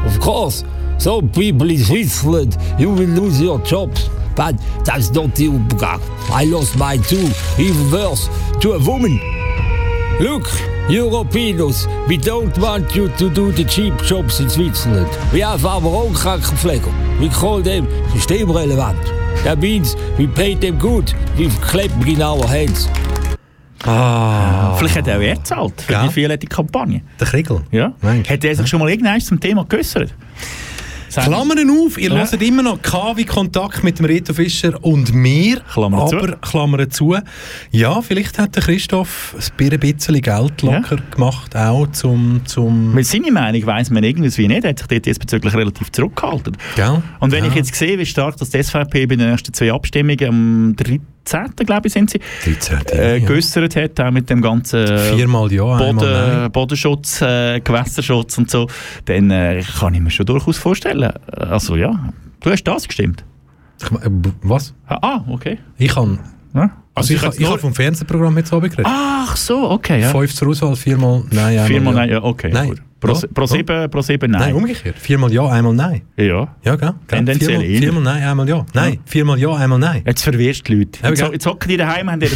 Of 0.06 0.18
course, 0.18 0.62
some 0.96 1.28
people 1.30 1.70
in 1.70 1.78
Switzerland, 1.78 2.56
you 2.78 2.94
will 2.94 3.08
lose 3.08 3.40
your 3.40 3.60
jobs. 3.62 4.10
But 4.34 4.54
that's 4.84 5.10
not 5.10 5.34
the 5.36 5.48
Umgang. 5.48 6.00
I 6.30 6.44
lost 6.44 6.76
mine 6.76 7.02
too, 7.02 7.28
even 7.58 7.90
worse, 7.90 8.28
to 8.60 8.72
a 8.72 8.78
woman. 8.78 9.20
Look, 10.18 10.46
Europeans, 10.88 11.88
we 12.06 12.18
don't 12.18 12.56
want 12.58 12.94
you 12.94 13.08
to 13.16 13.30
do 13.30 13.50
the 13.52 13.64
cheap 13.64 13.94
jobs 14.02 14.40
in 14.40 14.50
Switzerland. 14.50 15.08
We 15.32 15.40
have 15.40 15.64
our 15.64 15.80
own 15.82 16.12
Krankenpfleger. 16.12 16.92
We 17.18 17.30
call 17.30 17.62
them 17.62 17.86
systemrelevant. 18.12 19.02
That 19.44 19.60
means 19.60 19.96
we 20.18 20.26
pay 20.26 20.54
them 20.54 20.78
good 20.78 21.10
with 21.38 21.58
clapping 21.62 22.06
in 22.06 22.20
our 22.20 22.46
hands. 22.46 22.90
Ah. 23.86 24.74
Vielleicht 24.76 24.96
hat 24.96 25.08
er 25.08 25.16
auch 25.16 25.22
er 25.22 25.34
gezahlt 25.36 25.80
für 25.80 25.94
die 25.94 26.16
violette 26.16 26.46
Kampagne. 26.46 27.00
Der 27.18 27.26
Kriegel? 27.28 27.62
Ja. 27.70 27.94
Hat 28.02 28.44
er 28.44 28.54
sich 28.54 28.66
schon 28.66 28.80
mal 28.80 28.90
irgendwann 28.90 29.20
zum 29.22 29.40
Thema 29.40 29.64
geäußert? 29.64 30.12
Klammern 31.22 31.70
auf, 31.70 31.98
ihr 31.98 32.10
Ja. 32.10 32.16
hört 32.30 32.42
immer 32.42 32.62
noch 32.62 32.80
KW 32.82 33.24
Kontakt 33.24 33.84
mit 33.84 33.98
dem 33.98 34.06
Reto 34.06 34.34
Fischer 34.34 34.82
und 34.82 35.12
mir. 35.14 35.60
Klammern 35.72 36.08
zu. 36.08 36.16
aber 36.16 36.36
Klammern 36.36 36.90
zu. 36.90 37.16
Ja, 37.70 38.00
vielleicht 38.02 38.38
hat 38.38 38.56
der 38.56 38.62
Christoph 38.62 39.36
ein 39.60 39.78
bisschen 39.78 40.20
Geld 40.20 40.62
locker 40.62 40.96
gemacht, 41.10 41.56
auch 41.56 41.86
zum... 41.92 42.42
zum 42.46 42.94
Weil 42.94 43.04
seine 43.04 43.30
Meinung 43.30 43.64
weiss 43.66 43.90
man 43.90 44.02
irgendwie 44.04 44.48
nicht. 44.48 44.64
Er 44.64 44.70
hat 44.70 44.78
sich 44.78 44.88
dort 44.88 45.06
diesbezüglich 45.06 45.54
relativ 45.54 45.90
zurückgehalten. 45.92 46.56
Gell? 46.76 47.02
Und 47.20 47.32
wenn 47.32 47.44
Ja. 47.44 47.50
ich 47.50 47.56
jetzt 47.56 47.74
sehe, 47.74 47.98
wie 47.98 48.06
stark 48.06 48.36
das 48.36 48.50
die 48.50 48.62
SVP 48.62 49.06
bei 49.06 49.16
den 49.16 49.28
ersten 49.28 49.52
zwei 49.52 49.72
Abstimmungen 49.72 50.26
am 50.28 50.76
13. 51.24 51.66
glaube 51.66 51.88
ich 51.88 51.92
sind 51.92 52.10
sie, 52.10 52.20
13. 52.44 52.78
äh, 52.98 53.20
geäussert 53.20 53.76
hat, 53.76 54.00
auch 54.00 54.10
mit 54.10 54.28
dem 54.30 54.40
ganzen 54.40 54.98
Viermal 54.98 55.52
ja, 55.52 55.76
Boden. 55.76 56.52
Bodenschutz, 56.52 57.22
äh, 57.22 57.60
Gewässerschutz 57.60 58.38
und 58.38 58.50
so, 58.50 58.68
dann 59.06 59.30
äh, 59.30 59.62
kann 59.78 59.94
ich 59.94 60.00
mir 60.00 60.10
schon 60.10 60.26
durchaus 60.26 60.58
vorstellen. 60.58 61.12
Also 61.32 61.76
ja, 61.76 62.12
du 62.40 62.50
hast 62.50 62.64
das 62.64 62.86
gestimmt. 62.86 63.24
Ich, 63.80 63.90
äh, 63.90 64.10
was? 64.42 64.74
Ah, 64.86 64.98
ah, 65.02 65.24
okay. 65.28 65.58
Ich 65.78 65.94
kann... 65.94 66.18
Ja. 66.54 66.70
Also 66.94 67.12
ich, 67.12 67.22
jetzt 67.22 67.40
ich 67.40 67.46
habe 67.48 67.58
vom 67.58 67.74
Fernsehprogramm 67.74 68.36
jetzt 68.38 68.50
geredet. 68.50 68.84
Ach 68.84 69.36
so, 69.36 69.70
okay. 69.70 70.00
Ja. 70.00 70.10
Fünf 70.10 70.32
zur 70.32 70.48
Auswahl, 70.48 70.76
viermal 70.76 71.24
nein, 71.30 71.66
Viermal 71.66 71.94
nein, 71.94 72.10
ja, 72.10 72.22
okay. 72.22 72.50
Nein. 72.52 72.80
Pro, 73.04 73.12
Ja. 73.12 73.28
pro, 73.34 73.46
sieben, 73.46 73.90
pro 73.90 74.00
sieben 74.02 74.30
nein. 74.30 74.40
Nein, 74.40 74.54
umgekehrt. 74.54 74.98
Viermal 74.98 75.32
ja, 75.32 75.46
einmal 75.46 75.74
nein. 75.74 76.02
Ja. 76.16 76.54
Ja, 76.64 76.76
gell? 76.76 76.94
Tendenziell 77.06 77.60
viermal, 77.60 77.78
viermal 77.78 78.02
nein, 78.02 78.22
einmal 78.22 78.48
ja. 78.48 78.66
Nein, 78.72 78.98
viermal 79.04 79.38
ja, 79.38 79.52
einmal 79.54 79.78
nein. 79.78 80.02
Jetzt 80.06 80.22
verwirrst 80.22 80.66
die 80.68 80.74
Leute. 80.74 80.98
Ja, 81.02 81.10
Jetzt, 81.10 81.20
jetzt 81.32 81.46
hocken 81.46 81.68
die 81.68 81.76
daheim, 81.76 82.10
haben 82.10 82.20
ihr 82.22 82.28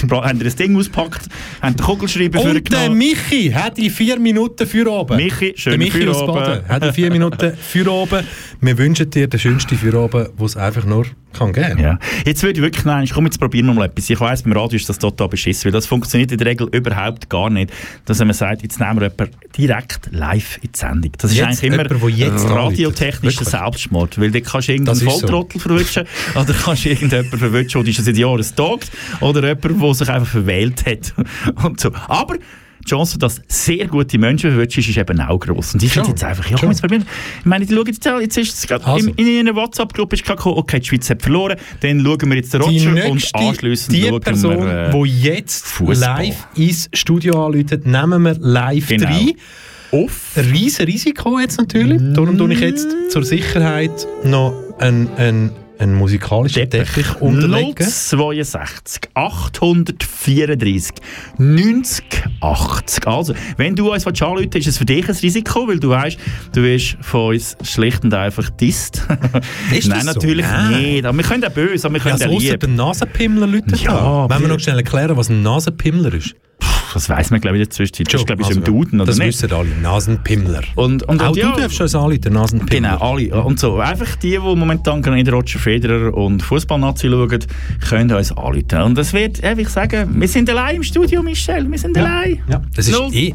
das, 0.44 0.56
Ding 0.56 0.76
ausgepackt, 0.76 1.28
haben 1.62 1.76
den 1.76 1.84
Kugelschreiber 1.84 2.40
Und 2.42 2.72
der. 2.72 2.90
Michi 2.90 3.50
hat 3.50 3.78
die 3.78 3.90
vier 3.90 4.18
Minuten 4.18 4.66
für 4.66 4.90
oben. 4.90 5.16
Michi, 5.16 5.52
der 5.52 5.58
schönen 5.58 5.78
Michi 5.78 6.06
aus. 6.08 6.26
Baden 6.26 6.68
hat 6.68 6.84
die 6.84 6.92
vier 6.92 7.10
Minuten 7.10 7.52
für 7.56 7.90
oben. 7.90 8.24
Wir 8.60 8.76
wünschen 8.78 9.08
dir 9.10 9.26
den 9.26 9.40
schönsten 9.40 9.76
für 9.76 9.98
oben, 9.98 10.28
den 10.36 10.44
es 10.44 10.56
einfach 10.56 10.84
nur 10.84 11.06
kann 11.38 11.52
geben. 11.52 11.78
Ja. 11.78 11.98
Jetzt 12.24 12.42
würde 12.42 12.58
ich 12.58 12.62
wirklich, 12.62 12.84
nein, 12.84 13.08
komm, 13.12 13.24
jetzt 13.24 13.38
probieren 13.38 13.66
wir 13.66 13.74
mal 13.74 13.86
etwas. 13.86 14.08
Ich 14.10 14.20
weiss, 14.20 14.42
beim 14.42 14.52
Radio 14.52 14.76
ist 14.76 14.88
das 14.88 14.98
total 14.98 15.28
beschissen, 15.28 15.66
weil 15.66 15.72
das 15.72 15.86
funktioniert 15.86 16.32
in 16.32 16.38
der 16.38 16.46
Regel 16.46 16.68
überhaupt 16.72 17.28
gar 17.30 17.50
nicht, 17.50 17.72
dass 18.04 18.18
man 18.18 18.32
sagt, 18.32 18.62
jetzt 18.62 18.80
nehmen 18.80 19.00
wir 19.00 19.08
jemanden 19.08 19.36
direkt 19.56 20.08
live 20.12 20.58
in 20.62 20.70
die 20.72 20.78
Sendung. 20.78 21.12
Das 21.18 21.30
ist 21.30 21.38
Jetzt 21.38 21.62
eigentlich 21.62 21.72
immer 21.72 22.08
jemand, 22.08 22.50
radiotechnischer. 22.50 23.44
Selbstmord, 23.44 24.20
weil 24.20 24.30
da 24.30 24.40
kannst 24.40 24.68
du 24.68 24.72
irgendeinen 24.72 24.96
ist 24.98 25.04
so. 25.04 25.10
Volltrottel 25.10 25.60
verwünschen 25.60 26.04
oder 26.34 26.52
kannst 26.52 26.84
du 26.84 26.88
irgendjemanden 26.90 27.38
verwünschen, 27.38 27.84
der 27.84 27.92
schon 27.92 28.04
seit 28.04 28.16
Jahren 28.16 28.46
tagt 28.56 28.90
oder 29.20 29.46
jemanden, 29.46 29.80
der 29.80 29.94
sich 29.94 30.08
einfach 30.08 30.28
verwählt 30.28 30.84
hat 30.86 31.14
und 31.64 31.80
so. 31.80 31.90
Aber 32.08 32.36
die 32.88 32.94
Chance, 32.94 33.18
dass 33.18 33.40
sehr 33.48 33.86
gute 33.86 34.18
Menschen 34.18 34.50
verwünschen, 34.50 34.80
ist 34.80 34.96
eben 34.96 35.20
auch 35.20 35.38
gross. 35.38 35.74
Und 35.74 35.82
ich 35.82 35.92
finde 35.92 36.10
jetzt 36.10 36.24
einfach, 36.24 36.48
ja, 36.50 36.56
komm, 36.58 36.70
jetzt 36.70 36.80
probieren. 36.80 37.04
Ich 37.40 37.44
meine, 37.46 37.66
die 37.66 37.74
schauen 37.74 37.86
jetzt, 37.86 38.04
jetzt 38.04 38.38
ist 38.38 38.54
es 38.54 38.66
gerade 38.66 38.84
Also. 38.86 39.10
in, 39.16 39.26
in 39.26 39.38
einer 39.48 39.54
WhatsApp-Gruppe 39.54 40.16
ist 40.16 40.24
gekommen, 40.24 40.56
okay, 40.58 40.80
die 40.80 40.86
Schweiz 40.86 41.08
hat 41.10 41.22
verloren, 41.22 41.58
dann 41.80 42.00
schauen 42.00 42.28
wir 42.30 42.36
jetzt 42.36 42.54
den 42.54 42.62
Roger 42.62 42.88
und 42.88 42.94
nächste, 42.94 43.38
anschliessend 43.38 43.96
die 43.96 44.02
schauen 44.08 44.20
Person, 44.20 44.58
wir 44.58 44.88
äh, 44.88 44.90
die 45.04 45.20
jetzt 45.22 45.66
Fußball. 45.66 45.96
live 46.26 46.48
ins 46.56 46.88
Studio 46.92 47.46
anruft, 47.46 47.84
nehmen 47.86 48.22
wir 48.22 48.34
live 48.38 48.88
Genau. 48.88 49.06
rein. 49.06 49.32
Off. 49.90 50.32
Riesen 50.36 50.84
Risiko 50.84 51.38
jetzt 51.38 51.58
natürlich. 51.58 52.00
Darum 52.14 52.36
tue 52.36 52.52
ich 52.52 52.60
jetzt 52.60 52.88
zur 53.10 53.24
Sicherheit 53.24 54.06
noch 54.24 54.52
einen 54.78 55.08
einen 55.78 55.94
musikalischen 55.94 56.68
Teppich 56.68 57.20
unterlegen. 57.20 57.86
062 57.86 59.02
834 59.14 60.94
90 61.38 62.04
80. 62.40 63.06
Also, 63.06 63.34
wenn 63.56 63.74
du 63.76 63.92
uns 63.92 64.06
anrufen 64.06 64.36
willst, 64.38 64.56
ist 64.56 64.66
es 64.66 64.78
für 64.78 64.84
dich 64.84 65.08
ein 65.08 65.14
Risiko, 65.16 65.66
weil 65.68 65.78
du 65.80 65.90
weißt, 65.90 66.18
du 66.52 66.62
wirst 66.62 66.96
von 67.00 67.34
uns 67.34 67.56
schlicht 67.62 68.04
und 68.04 68.14
einfach 68.14 68.48
disst. 68.50 69.02
Ist 69.72 69.88
Nein, 69.88 70.04
das 70.04 70.14
so? 70.14 70.20
natürlich 70.20 70.46
Nein. 70.46 70.82
nicht. 70.82 71.04
Aber 71.04 71.16
wir 71.16 71.24
können 71.24 71.44
auch 71.44 71.50
böse, 71.50 71.86
aber 71.86 71.94
wir 71.94 71.98
Ja, 71.98 72.02
können 72.04 72.12
also 72.22 72.24
auch 72.26 72.36
ausser 72.36 72.50
lieb. 72.52 72.60
den 72.60 72.74
Nasenpimmler 72.76 73.46
Leute 73.46 73.76
Ja, 73.76 73.92
da. 73.92 74.34
Wenn 74.34 74.42
wir 74.42 74.48
noch 74.48 74.60
schnell 74.60 74.76
erklären, 74.78 75.16
was 75.16 75.28
ein 75.28 75.42
Nasenpimmler 75.42 76.12
ist. 76.14 76.34
Das 76.94 77.08
weiss 77.08 77.30
man, 77.30 77.40
glaube 77.40 77.56
ich, 77.56 77.62
in 77.62 77.68
der 77.68 77.70
Zwischenzeit. 77.74 78.12
Das 78.12 78.20
ist, 78.20 78.26
glaube 78.26 78.42
ich, 78.42 78.48
so 78.48 78.54
im 78.54 78.60
Also, 78.60 78.72
Duden, 78.72 79.00
oder 79.00 79.06
Das 79.06 79.18
nicht? 79.18 79.28
wissen 79.28 79.52
alle. 79.52 79.68
Nasenpimmler. 79.82 80.62
Und, 80.74 81.02
und, 81.04 81.22
Auch 81.22 81.28
und 81.30 81.36
ja, 81.36 81.52
du 81.52 81.60
darfst 81.60 81.80
uns 81.80 81.94
anrufen, 81.94 82.32
Nasenpimmler. 82.32 82.98
Genau, 82.98 83.12
alle. 83.12 83.42
Und 83.44 83.60
so. 83.60 83.78
Einfach 83.78 84.16
die, 84.16 84.30
die 84.30 84.38
momentan 84.38 85.02
gerade 85.02 85.30
Roger 85.30 85.58
Federer 85.58 86.14
und 86.14 86.42
Fußballnazi 86.42 87.08
schauen, 87.08 87.38
können 87.88 88.12
uns 88.12 88.32
anrufen. 88.32 88.82
Und 88.82 88.98
es 88.98 89.12
wird, 89.12 89.42
wie 89.42 89.62
ich 89.62 89.68
sage, 89.68 90.08
wir 90.10 90.28
sind 90.28 90.48
allein 90.50 90.76
im 90.76 90.82
Studio, 90.82 91.22
Michel. 91.22 91.70
Wir 91.70 91.78
sind 91.78 91.96
allein. 91.96 92.40
Ja, 92.48 92.62
das 92.74 92.88
ist 92.88 92.98
eh... 93.12 93.34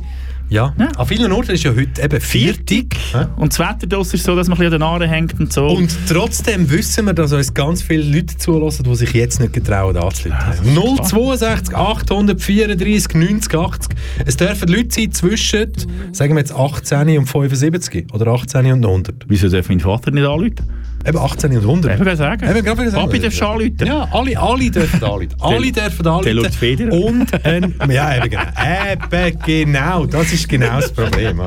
Ja. 0.53 0.71
An 0.97 1.07
vielen 1.07 1.31
Orten 1.31 1.49
ist 1.49 1.63
ja 1.63 1.71
heute 1.75 1.99
eben 1.99 2.21
Viertig. 2.21 2.95
Ja. 3.11 3.27
Und 3.37 3.51
das 3.51 3.57
Wetter 3.57 3.87
draussen 3.87 4.17
ist 4.17 4.23
so, 4.23 4.35
dass 4.35 4.47
man 4.47 4.55
ein 4.55 4.59
bisschen 4.59 4.73
an 4.75 4.79
den 4.81 4.87
Haaren 4.87 5.09
hängt 5.09 5.39
und 5.39 5.51
so. 5.51 5.65
Und 5.65 5.91
trotzdem 6.07 6.69
wissen 6.69 7.07
wir, 7.07 7.13
dass 7.13 7.33
uns 7.33 7.55
ganz 7.55 7.81
viele 7.81 8.03
Leute 8.03 8.37
zulassen, 8.37 8.83
die 8.83 8.95
sich 8.95 9.13
jetzt 9.13 9.39
nicht 9.39 9.53
getrauen 9.53 9.97
anzuleiten. 9.97 10.75
062 10.75 11.75
834 11.75 13.15
90 13.15 13.55
80. 13.55 13.97
Es 14.27 14.37
dürfen 14.37 14.67
Leute 14.67 14.89
sein 14.91 15.11
zwischen, 15.11 15.71
sagen 16.11 16.35
wir 16.35 16.39
jetzt 16.41 16.53
18 16.53 17.17
und 17.17 17.25
75 17.25 18.13
oder 18.13 18.27
18 18.27 18.73
und 18.73 18.85
100. 18.85 19.25
Wieso 19.27 19.49
darf 19.49 19.69
mein 19.69 19.79
Vater 19.79 20.11
nicht 20.11 20.23
anrufen? 20.23 20.69
Eben 21.05 21.17
18 21.17 21.51
und 21.51 21.57
100. 21.63 21.99
Eben 21.99 22.15
sagen. 22.15 22.49
Eben 22.49 22.63
gerade 22.65 22.89
sagen. 22.91 23.05
Papi 23.05 23.19
darfst 23.19 23.41
anrufen. 23.41 23.75
Ja, 23.85 24.07
alle, 24.11 24.39
alle 24.39 24.71
dürfen 24.71 25.03
anrufen. 25.03 25.29
alle 25.39 25.71
dürfen 25.71 26.07
anrufen. 26.07 26.23
der 26.25 26.33
Lord 26.33 26.55
Federer. 26.55 26.93
Und 26.93 27.45
ein, 27.45 27.73
ja, 27.91 28.15
eben 28.17 28.29
genau. 28.29 28.43
Eben 28.91 29.39
genau. 29.45 30.05
Das 30.05 30.31
ist 30.31 30.47
genau 30.47 30.79
das 30.79 30.91
Problem. 30.91 31.41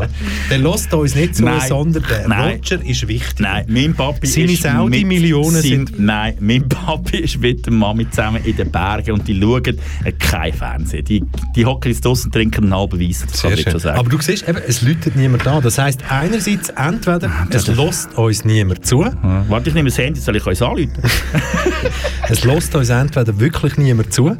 Der 0.51 0.59
lässt 0.59 0.93
uns 0.93 1.15
nicht 1.15 1.37
zu, 1.37 1.45
Nein. 1.45 1.61
sondern 1.69 2.03
der 2.09 2.29
Nein. 2.29 2.57
Roger 2.57 2.85
ist 2.85 3.09
wichtig. 3.09 3.41
Nein, 3.41 3.65
mein 3.69 3.95
Papi 3.95 4.27
Seine 4.27 4.53
ist 4.53 4.63
Saudi-Millionen 4.63 5.55
mit 5.55 5.63
sind- 5.63 5.99
Nein, 5.99 6.35
mein 6.41 6.69
Papi 6.69 7.19
ist 7.19 7.41
mit 7.41 7.65
der 7.67 7.73
Mami 7.73 8.09
zusammen 8.11 8.45
in 8.45 8.57
den 8.57 8.71
Bergen 8.71 9.13
und 9.13 9.27
die 9.29 9.41
schauen 9.41 9.79
äh, 10.05 10.13
kein 10.19 10.53
Fernsehen. 10.53 11.05
Die, 11.05 11.25
die 11.55 11.65
hocken 11.65 11.91
jetzt 11.93 12.05
draussen 12.05 12.27
und 12.27 12.33
trinken 12.33 12.65
einen 12.65 12.75
halben 12.75 13.01
Weiss. 13.01 13.25
Das 13.27 13.41
kann 13.43 13.51
Sehr 13.51 13.51
ich 13.53 13.57
jetzt 13.59 13.65
schön. 13.65 13.73
schon 13.73 13.81
sagen. 13.81 13.99
Aber 13.99 14.09
du 14.11 14.21
siehst, 14.21 14.49
eben, 14.49 14.59
es 14.67 14.83
läutet 14.83 15.17
niemand 15.17 15.47
da. 15.47 15.61
Das 15.61 15.79
heisst, 15.79 16.01
einerseits 16.11 16.69
entweder 16.71 17.31
es 17.51 17.67
lässt 17.67 18.17
uns 18.19 18.45
niemand 18.45 18.85
zu, 18.87 19.03
Ja. 19.05 19.13
Warte, 19.49 19.69
ich 19.69 19.75
nehme 19.75 19.89
das 19.89 19.99
Handy, 19.99 20.21
soll 20.21 20.37
ich 20.37 20.47
euch 20.47 20.61
anrufen? 20.61 20.91
es 22.29 22.45
lässt 22.45 22.75
uns 22.75 22.89
entweder 22.89 23.39
wirklich 23.39 23.77
niemand 23.77 24.13
zu, 24.13 24.37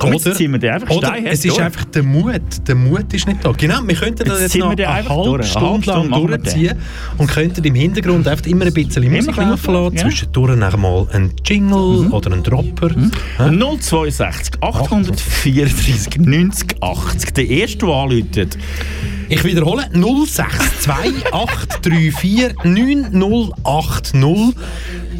Komm, 0.00 0.12
jetzt 0.14 0.34
ziehen 0.34 0.50
wir 0.52 0.58
den 0.58 0.70
einfach 0.70 0.90
oder 0.90 1.14
es 1.24 1.44
ist 1.44 1.56
durch. 1.56 1.62
einfach 1.62 1.84
der 1.84 2.02
Mut. 2.02 2.40
Der 2.66 2.74
Mut 2.74 3.12
ist 3.12 3.26
nicht 3.28 3.44
da. 3.44 3.52
Genau, 3.52 3.80
wir 3.86 3.94
könnten 3.94 4.24
das 4.28 4.40
Jetzt 4.40 4.54
jetzt, 4.54 4.64
noch 4.64 4.70
eine 4.70 5.08
halbe 5.08 5.44
Stunde 5.44 5.86
lang 5.86 6.10
durchziehen 6.10 6.76
und 7.18 7.30
könnten 7.30 7.62
im 7.64 7.74
Hintergrund 7.74 8.26
einfach 8.26 8.46
immer 8.46 8.64
ein 8.66 8.72
bisschen 8.74 9.02
Immer 9.02 9.16
Musik 9.16 9.36
laufen 9.36 9.74
lassen. 9.74 9.96
ja. 9.96 10.02
Zwischendurch 10.02 10.56
noch 10.56 10.76
mal 10.76 11.06
ein 11.12 11.30
Jingle 11.46 12.08
oder 12.10 12.32
ein 12.32 12.42
Dropper. 12.42 12.90
Ja? 13.38 13.50
062 13.78 14.62
834 14.62 16.18
90 16.18 16.82
80. 16.82 17.34
Der 17.34 17.46
erste, 17.48 17.78
der 17.86 17.94
anruft. 17.94 18.58
Ich 19.28 19.44
wiederhole 19.44 19.88
062 19.92 20.88
834 21.32 22.54
9080. 22.64 24.54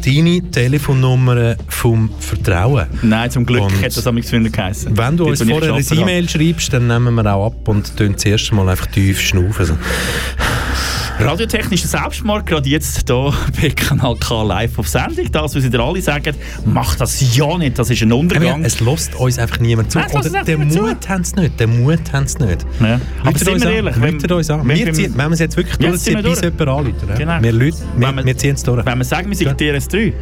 Deine 0.03 0.41
Telefonnummer 0.49 1.55
vom 1.67 2.09
Vertrauen. 2.19 2.87
Nein, 3.03 3.29
zum 3.29 3.45
Glück 3.45 3.61
Und 3.63 3.81
hat 3.81 3.95
das 3.95 4.03
früher 4.03 4.49
geheißen. 4.49 4.97
Wenn 4.97 5.17
du 5.17 5.25
uns 5.25 5.43
vorher 5.43 5.73
eine. 5.73 5.83
E-Mail 6.01 6.27
schreibst, 6.27 6.73
dann 6.73 6.87
nehmen 6.87 7.13
wir 7.13 7.33
auch 7.33 7.47
ab 7.47 7.67
und 7.67 7.95
tun 7.95 8.13
das 8.13 8.25
erste 8.25 8.55
Mal 8.55 8.69
einfach 8.69 8.87
tief 8.87 9.19
schnaufen. 9.19 9.77
Radiotechnischer 11.23 11.87
Selbstmord, 11.87 12.45
gerade 12.47 12.67
jetzt 12.67 13.07
hier 13.07 13.33
bei 13.61 13.69
Kanal 13.69 14.15
K 14.17 14.41
live 14.43 14.79
auf 14.79 14.87
Sendung. 14.87 15.31
Das, 15.31 15.55
was 15.55 15.61
sie 15.63 15.69
dir 15.69 15.79
alle 15.79 16.01
sagen, 16.01 16.35
mach 16.65 16.95
das 16.95 17.35
ja 17.35 17.57
nicht, 17.57 17.77
das 17.77 17.89
ist 17.91 18.01
ein 18.01 18.11
Aber 18.11 18.15
ja, 18.15 18.21
Untergang. 18.21 18.63
es 18.65 18.79
lässt 18.79 19.15
uns 19.15 19.37
einfach 19.37 19.59
niemand 19.59 19.91
zu. 19.91 19.99
Nein, 19.99 20.07
Oder 20.11 20.43
den 20.43 20.67
Mut 20.67 21.07
haben 21.09 21.23
sie 21.23 21.35
nicht. 21.39 21.59
Den 21.59 21.83
Mut 21.83 21.99
haben 22.11 22.27
sie 22.27 22.43
nicht. 22.45 22.65
Ja. 22.79 22.99
Aber 23.23 23.37
sind 23.37 23.47
wir 23.61 23.67
an. 23.67 23.73
ehrlich, 23.73 24.01
wenn- 24.01 24.13
Läutet 24.13 24.31
uns 24.31 24.49
an. 24.49 24.67
wenn 24.67 24.77
Wir, 24.77 24.93
ziehen, 24.93 25.13
wenn 25.15 25.27
wir 25.29 25.33
es 25.33 25.39
jetzt 25.39 25.57
wirklich 25.57 25.77
durchziehen, 25.77 26.15
wir 26.23 26.23
bis 26.29 26.41
jemand. 26.41 26.95
Ja. 27.07 27.15
Genau. 27.15 27.41
Wir, 27.43 27.51
Leute, 27.51 27.77
wir, 27.97 28.07
Wenn 28.07 28.15
wir- 28.15 28.25
wir 28.25 28.37
ziehen 28.37 28.55
es 28.55 28.63
durch. 28.63 28.85
Wenn 28.85 28.97
wir 28.97 29.05
sagen, 29.05 29.29
wir 29.29 29.37
sind 29.37 29.59
TRS3. 29.61 30.13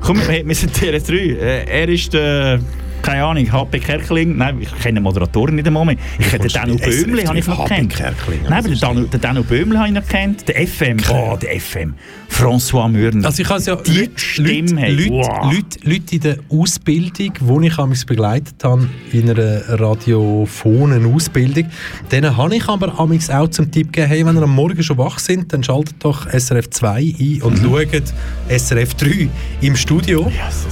Komm, 0.00 0.18
wir 0.28 0.46
wir 0.46 0.54
sind 0.54 0.72
TRS3. 0.76 1.12
Äh, 1.38 1.64
Er 1.82 1.88
ist 1.88 2.12
der, 2.12 2.58
keine 3.06 3.24
Ahnung, 3.24 3.50
HP 3.52 3.78
Kerkeling. 3.80 4.36
Nein, 4.36 4.58
ich 4.60 4.74
kenne 4.80 4.94
den 4.94 5.02
Moderatoren 5.04 5.54
nicht 5.54 5.66
einmal 5.66 5.84
mehr. 5.84 5.96
Ich 6.18 6.28
kenne 6.28 6.40
den 6.46 6.50
SRF 6.50 7.04
Böhmli, 7.04 7.22
habe 7.24 7.38
ich 7.38 7.46
noch. 7.46 7.64
Kerkeling? 7.66 8.40
Nein, 8.44 8.52
aber 8.52 8.68
den 8.68 8.78
Danu, 8.80 9.04
den 9.06 9.20
Danu 9.20 9.42
Böhmli 9.44 9.76
habe 9.76 9.88
ich 9.88 9.94
noch 9.94 10.06
kennt. 10.06 10.48
Der 10.48 10.66
FM, 10.66 10.96
oh, 11.10 11.36
der 11.40 11.60
FM. 11.60 11.94
François 12.28 12.88
Mürner. 12.88 13.24
Also 13.26 13.42
ich 13.42 13.48
habe 13.48 13.62
ja 13.62 13.76
Die 13.76 14.00
Leute, 14.00 14.10
Stimme, 14.16 14.60
Leute, 14.60 14.76
hey, 14.78 14.92
Leute, 14.94 15.10
wow. 15.10 15.52
Leute, 15.54 15.78
Leute 15.84 16.14
in 16.16 16.20
der 16.20 16.36
Ausbildung, 16.50 17.60
die 17.62 17.66
ich 17.68 17.78
amigs 17.78 18.04
begleitet 18.04 18.64
habe, 18.64 18.88
in 19.12 19.30
einer 19.30 19.60
radiophonen 19.68 21.14
Ausbildung, 21.14 21.66
denen 22.10 22.36
habe 22.36 22.56
ich 22.56 22.68
aber 22.68 22.98
amigs 22.98 23.30
auch 23.30 23.48
zum 23.48 23.70
Tipp 23.70 23.92
gegeben, 23.92 24.08
hey, 24.08 24.26
wenn 24.26 24.36
ihr 24.36 24.42
am 24.42 24.54
Morgen 24.54 24.82
schon 24.82 24.98
wach 24.98 25.18
sind, 25.18 25.52
dann 25.52 25.62
schaltet 25.62 25.96
doch 26.00 26.26
SRF 26.28 26.70
2 26.70 27.14
ein 27.18 27.42
und 27.42 27.62
Mhm. 27.62 27.66
schaut 27.66 28.02
SRF 28.48 28.94
3 28.94 29.28
im 29.60 29.76
Studio. 29.76 30.30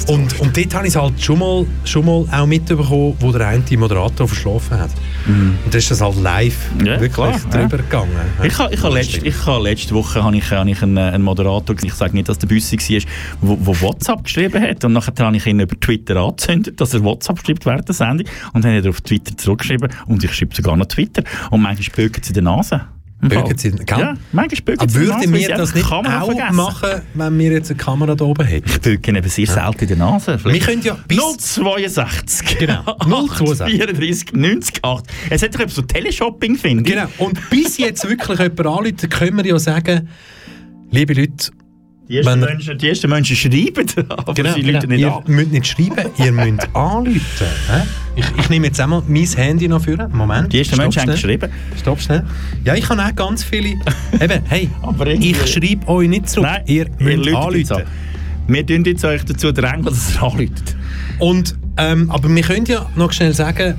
und, 0.09 0.41
und 0.41 0.57
dort 0.57 0.75
habe 0.75 0.87
ich 0.87 0.95
es 0.95 1.01
halt 1.01 1.21
schon 1.23 1.39
mal, 1.39 1.67
schon 1.85 2.05
mal 2.05 2.24
auch 2.33 2.47
mitbekommen, 2.47 3.17
wo 3.21 3.33
der 3.33 3.49
eine 3.49 3.65
Moderator 3.77 4.29
verschlafen 4.29 4.79
hat. 4.79 4.91
Und 5.27 5.73
da 5.73 5.79
ist 5.79 5.91
das 5.91 6.01
halt 6.01 6.21
live 6.21 6.65
Mhm. 6.75 6.87
Ja, 6.87 7.01
wirklich 7.01 7.13
klar, 7.13 7.41
drüber 7.51 7.77
ja. 7.77 7.83
gegangen. 7.83 8.11
Ich 8.43 8.59
habe 8.59 8.75
ich 8.75 8.83
ha 8.83 8.89
letzt, 8.89 9.23
ich 9.23 9.47
ha 9.47 9.59
letzte 9.59 9.95
Woche 9.95 10.23
habe 10.23 10.37
ich, 10.37 10.51
habe 10.51 10.71
ich 10.71 10.83
einen, 10.83 10.97
äh, 10.97 11.01
einen 11.01 11.25
Moderator, 11.25 11.77
ich 11.83 11.95
sage 11.95 12.15
nicht, 12.15 12.29
dass 12.29 12.39
der 12.39 12.47
Büssi 12.47 12.77
war, 12.77 13.03
wo, 13.41 13.59
wo 13.61 13.81
WhatsApp 13.81 14.25
geschrieben 14.25 14.63
hat 14.63 14.85
und 14.85 14.93
nachher 14.93 15.13
habe 15.19 15.37
ich 15.37 15.47
ihn 15.47 15.61
über 15.61 15.79
Twitter 15.79 16.17
angezündet, 16.17 16.81
dass 16.81 16.95
er 16.95 17.03
WhatsApp 17.03 17.45
schreibt 17.45 17.67
während 17.67 17.89
der 17.89 17.95
Sendung 17.95 18.27
und 18.53 18.65
dann 18.65 18.77
hat 18.77 18.85
er 18.85 18.91
auf 18.91 19.01
Twitter 19.01 19.37
zurückgeschrieben 19.37 19.91
und 20.07 20.25
ich 20.25 20.33
schreibe 20.33 20.55
sogar 20.55 20.77
noch 20.77 20.87
Twitter 20.87 21.23
und 21.51 21.63
manchmal 21.63 22.09
bögen 22.09 22.23
sie 22.23 22.33
die 22.33 22.43
Nase. 22.43 22.83
Bögen 23.29 23.47
Fall. 23.47 23.59
sie- 23.59 23.71
gell? 23.71 23.99
Ja, 23.99 24.15
manchmal 24.33 24.77
Aber 24.79 24.89
sie 24.89 24.95
würden 25.01 25.33
wir 25.33 25.49
das 25.49 25.75
nicht 25.75 25.91
auch 25.91 26.05
vergessen. 26.05 26.57
machen, 26.57 27.03
wenn 27.15 27.39
wir 27.39 27.53
jetzt 27.53 27.71
eine 27.71 27.79
Kamera 27.79 28.15
da 28.15 28.25
oben 28.25 28.45
hätten? 28.47 28.69
Ich 28.69 28.81
böge 28.81 29.17
eben 29.17 29.29
sehr 29.29 29.47
selten 29.47 29.81
in 29.83 29.89
die 29.89 29.97
Nase. 29.97 30.39
Wir 30.45 30.59
können 30.59 30.83
ja 30.83 30.97
bis 31.09 31.19
062 31.19 32.59
Genau, 32.59 32.83
062. 33.07 33.77
34 33.77 34.33
90 34.35 34.85
8. 34.85 35.05
Es 35.31 35.43
hat 35.43 35.55
doch 35.55 35.61
etwas 35.61 35.75
so 35.75 35.83
Teleshopping, 35.83 36.57
finde 36.57 36.83
ich. 36.85 36.91
Genau. 36.95 37.09
Und 37.19 37.39
bis 37.51 37.79
jetzt 37.79 38.09
wirklich 38.09 38.39
jemand 38.39 38.61
anruft, 38.61 39.11
können 39.11 39.37
wir 39.39 39.47
ja 39.47 39.59
sagen, 39.59 40.09
liebe 40.91 41.15
Leute, 41.15 41.51
Die 42.09 42.19
ersten, 42.19 42.33
Wenn- 42.33 42.41
Menschen, 42.41 42.77
die 42.79 42.89
ersten 42.89 43.09
Menschen 43.11 43.35
schreiben, 43.37 43.87
aber 44.11 44.35
genau, 44.35 44.53
sie 44.53 44.61
Leute 44.61 44.87
nicht 44.87 45.01
ihr 45.01 45.15
an. 45.15 45.23
müsst 45.27 45.53
nicht 45.53 45.67
schreiben, 45.67 46.11
ihr 46.19 46.33
müsst 46.33 46.69
anrufen. 46.75 47.47
Ich, 48.15 48.25
ich 48.39 48.51
nehme 48.51 48.67
jetzt 48.67 48.79
einmal 48.81 49.03
mein 49.09 49.25
Handy 49.25 49.69
noch 49.69 49.81
für. 49.83 50.09
Moment. 50.09 50.53
Die 50.53 50.59
ersten 50.59 50.77
Menschen 50.77 51.01
haben 51.03 51.11
geschrieben. 51.13 51.51
Stopp 51.81 52.01
schnell. 52.01 52.23
Ja, 52.65 52.75
ich 52.75 52.87
habe 52.89 53.03
auch 53.03 53.15
ganz 53.17 53.43
viele. 53.43 53.71
Eben, 54.21 54.43
hey, 54.49 54.69
ich 55.19 55.47
schreibe 55.51 55.89
euch 55.89 56.09
nicht 56.09 56.29
zurück. 56.29 56.47
Nein, 56.47 56.63
ihr 56.67 56.87
müsst 56.99 57.25
jetzt 57.27 57.37
anrufen. 57.37 57.73
an. 57.77 57.83
Wir 58.49 58.67
tun 58.67 58.85
jetzt 58.85 59.05
euch 59.07 59.25
dazu 59.25 59.53
drängen, 59.53 59.85
dass 59.85 59.95
es 60.11 60.17
anruft. 60.19 60.77
Und, 61.19 61.57
ähm, 61.79 62.11
aber 62.11 62.29
wir 62.29 62.43
können 62.43 62.67
ja 62.67 62.87
noch 62.97 63.13
schnell 63.13 63.33
sagen, 63.33 63.77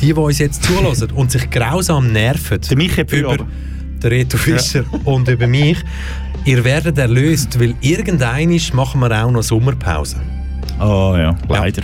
die, 0.00 0.06
die 0.06 0.12
uns 0.14 0.38
jetzt 0.40 0.64
zulassen 0.64 1.12
und 1.12 1.30
sich 1.30 1.48
grausam 1.50 2.10
nerven 2.12 2.60
Der 2.68 2.76
viel, 3.08 3.20
über 3.20 3.36
den 4.02 4.08
Reto 4.10 4.36
Fischer 4.36 4.84
und 5.04 5.28
über 5.28 5.46
mich, 5.46 5.78
ihr 6.44 6.64
werdet 6.64 6.98
erlöst, 6.98 7.58
weil 7.60 7.74
irgendeinisch 7.80 8.72
machen 8.72 9.00
wir 9.00 9.24
auch 9.24 9.30
noch 9.30 9.42
Sommerpause. 9.42 10.16
Oh 10.80 11.14
ja, 11.16 11.36
leider. 11.48 11.82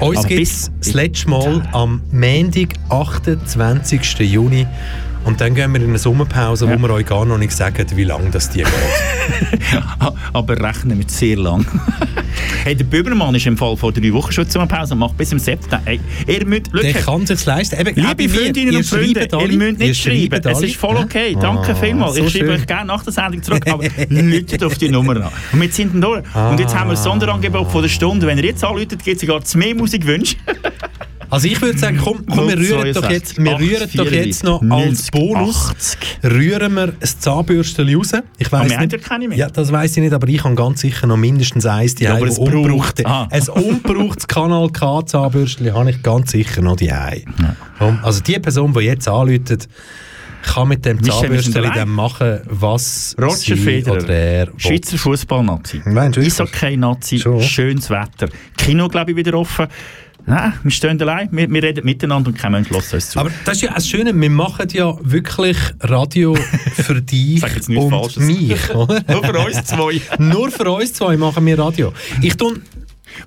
Uns 0.00 0.18
Aber 0.18 0.28
gibt 0.28 0.42
es 0.42 0.70
das 0.78 0.94
letzte 0.94 1.28
Mal 1.28 1.68
am 1.72 2.00
Montag, 2.10 2.74
28. 2.88 4.00
Juni. 4.20 4.66
Und 5.30 5.40
dann 5.40 5.54
gehen 5.54 5.72
wir 5.72 5.80
in 5.80 5.88
eine 5.90 5.98
Sommerpause, 5.98 6.66
wo 6.66 6.72
Ja. 6.72 6.78
wir 6.78 6.90
euch 6.90 7.06
gar 7.06 7.24
noch 7.24 7.38
nicht 7.38 7.52
sagen, 7.52 7.86
wie 7.94 8.02
lange 8.02 8.30
das 8.30 8.50
die 8.50 8.58
geht. 8.64 8.66
aber 10.32 10.60
rechnen 10.60 10.98
mit 10.98 11.08
sehr 11.10 11.36
lang. 11.36 11.64
hey, 12.64 12.74
der 12.74 12.84
Böbermann 12.84 13.32
ist 13.36 13.46
im 13.46 13.56
Fall 13.56 13.76
vor 13.76 13.92
drei 13.92 14.12
Wochen 14.12 14.32
schon 14.32 14.48
zur 14.50 14.66
Pause 14.66 14.94
und 14.94 14.98
macht 15.00 15.16
bis 15.16 15.30
im 15.30 15.38
September. 15.38 15.80
Hey, 15.84 16.00
ihr 16.26 16.44
müsst, 16.46 16.72
Der 16.74 16.94
schau, 17.00 17.16
kann 17.18 17.26
sich 17.26 17.44
leisten. 17.46 17.78
Eben, 17.80 17.94
Liebe 17.94 18.28
Freundinnen 18.28 18.74
und 18.76 18.84
Freunde, 18.84 19.28
alle, 19.30 19.46
ihr 19.52 19.56
müsst 19.56 19.78
nicht 19.78 20.04
ihr 20.06 20.28
schreiben. 20.28 20.46
Es 20.50 20.62
ist 20.62 20.76
voll 20.76 20.96
okay. 20.96 21.36
Danke 21.40 21.70
Ah, 21.72 21.74
vielmals. 21.76 22.16
so 22.16 22.24
ich 22.24 22.32
schreibe 22.32 22.46
schön. 22.46 22.54
euch 22.60 22.66
gerne 22.66 22.86
nach 22.86 23.04
der 23.04 23.12
Sendung 23.12 23.40
zurück, 23.42 23.62
aber 23.70 23.84
läutet 24.08 24.64
auf 24.64 24.78
die 24.78 24.88
Nummer 24.88 25.14
an. 25.16 25.30
Und 25.52 25.60
wir 25.60 25.70
sind 25.70 26.00
durch. 26.02 26.24
Und 26.34 26.58
jetzt 26.58 26.74
haben 26.76 26.90
wir 26.90 26.96
ein 26.96 27.02
Sonderangebot 27.02 27.70
von 27.70 27.82
der 27.82 27.88
Stunde. 27.88 28.26
Wenn 28.26 28.36
ihr 28.38 28.44
jetzt 28.46 28.64
anläutet, 28.64 29.04
gibt 29.04 29.14
es 29.16 29.20
sogar 29.20 29.44
zu 29.44 29.58
mehr 29.58 29.76
Musikwünsche. 29.76 30.34
Also 31.30 31.46
ich 31.46 31.60
würde 31.62 31.78
sagen, 31.78 31.98
komm, 32.02 32.24
komm 32.26 32.48
wir 32.48 32.58
rühren 32.58 32.92
doch 32.92 33.08
jetzt, 33.08 33.38
wir 33.42 33.58
rühren 33.58 33.88
doch 33.94 34.10
jetzt 34.10 34.42
noch 34.44 34.60
als 34.62 34.68
90, 34.68 35.10
Bonus, 35.12 35.70
80. 35.70 35.98
rühren 36.24 36.74
wir 36.74 36.82
ein 36.88 36.94
Zahnbürstchen 37.02 37.94
raus. 37.94 38.12
Ich 38.38 38.46
Aber 38.52 38.64
weiss 38.64 38.72
haben 38.74 38.80
nicht, 38.82 38.92
ja 38.92 38.98
keine 38.98 39.28
mehr. 39.28 39.38
Ja, 39.38 39.48
das 39.48 39.70
weiß 39.70 39.96
ich 39.96 40.02
nicht, 40.02 40.12
aber 40.12 40.26
ich 40.28 40.42
habe 40.42 40.54
ganz 40.56 40.80
sicher 40.80 41.06
noch 41.06 41.16
mindestens 41.16 41.66
eins, 41.66 41.94
die 41.94 42.04
Ja, 42.04 42.14
aber 42.16 42.26
ein 42.26 42.28
es 42.32 42.36
braucht- 42.38 42.52
unbrauchte. 42.54 43.06
Ah. 43.06 43.28
Ein 43.30 43.48
unbrauchtes 43.48 44.26
Kanal 44.26 44.70
K 44.70 45.06
Zahnbürstchen 45.06 45.72
habe 45.72 45.90
ich 45.90 46.02
ganz 46.02 46.32
sicher 46.32 46.62
noch 46.62 46.76
die 46.76 46.90
ein. 46.90 47.24
Also 48.02 48.20
die 48.20 48.38
Person, 48.38 48.72
die 48.72 48.80
jetzt 48.80 49.08
anläutet, 49.08 49.68
kann 50.42 50.68
mit 50.68 50.84
dem 50.84 51.02
Zahnbürstchen 51.02 51.62
dann 51.62 51.88
machen, 51.90 52.40
was 52.46 53.14
Roger 53.20 53.56
Federer, 53.56 54.08
er. 54.08 54.48
Schweizer 54.56 54.96
Fußball-Nazi. 54.98 55.82
Meinst 55.84 56.16
du 56.16 56.22
wirklich? 56.22 56.40
Eishockey-Nazi, 56.40 57.22
schönes 57.40 57.90
Wetter. 57.90 58.28
Kino, 58.56 58.88
glaube 58.88 59.10
ich, 59.12 59.16
wieder 59.16 59.34
offen. 59.34 59.66
Nein, 60.26 60.52
wir 60.62 60.70
stehen 60.70 61.00
allein, 61.00 61.28
wir, 61.32 61.50
wir 61.50 61.62
reden 61.62 61.84
miteinander 61.84 62.28
und 62.28 62.38
kein 62.38 62.52
Mensch 62.52 62.70
lässt 62.70 62.94
uns 62.94 63.10
zu. 63.10 63.18
Aber 63.18 63.30
das 63.44 63.56
ist 63.56 63.62
ja 63.62 63.74
das 63.74 63.88
Schöne, 63.88 64.18
wir 64.18 64.30
machen 64.30 64.68
ja 64.72 64.96
wirklich 65.02 65.56
Radio 65.80 66.34
für 66.74 67.00
dich 67.00 67.40
Sag 67.40 67.54
jetzt 67.56 67.68
nichts 67.68 67.84
und 67.84 67.90
Falsches. 67.90 68.22
mich. 68.24 68.70
Oder? 68.74 69.02
Nur 69.08 69.24
für 69.24 69.38
uns 69.38 69.64
zwei. 69.64 70.00
Nur 70.18 70.50
für 70.50 70.70
uns 70.70 70.92
zwei 70.92 71.16
machen 71.16 71.44
wir 71.46 71.58
Radio. 71.58 71.92
Ich 72.22 72.36
tue 72.36 72.60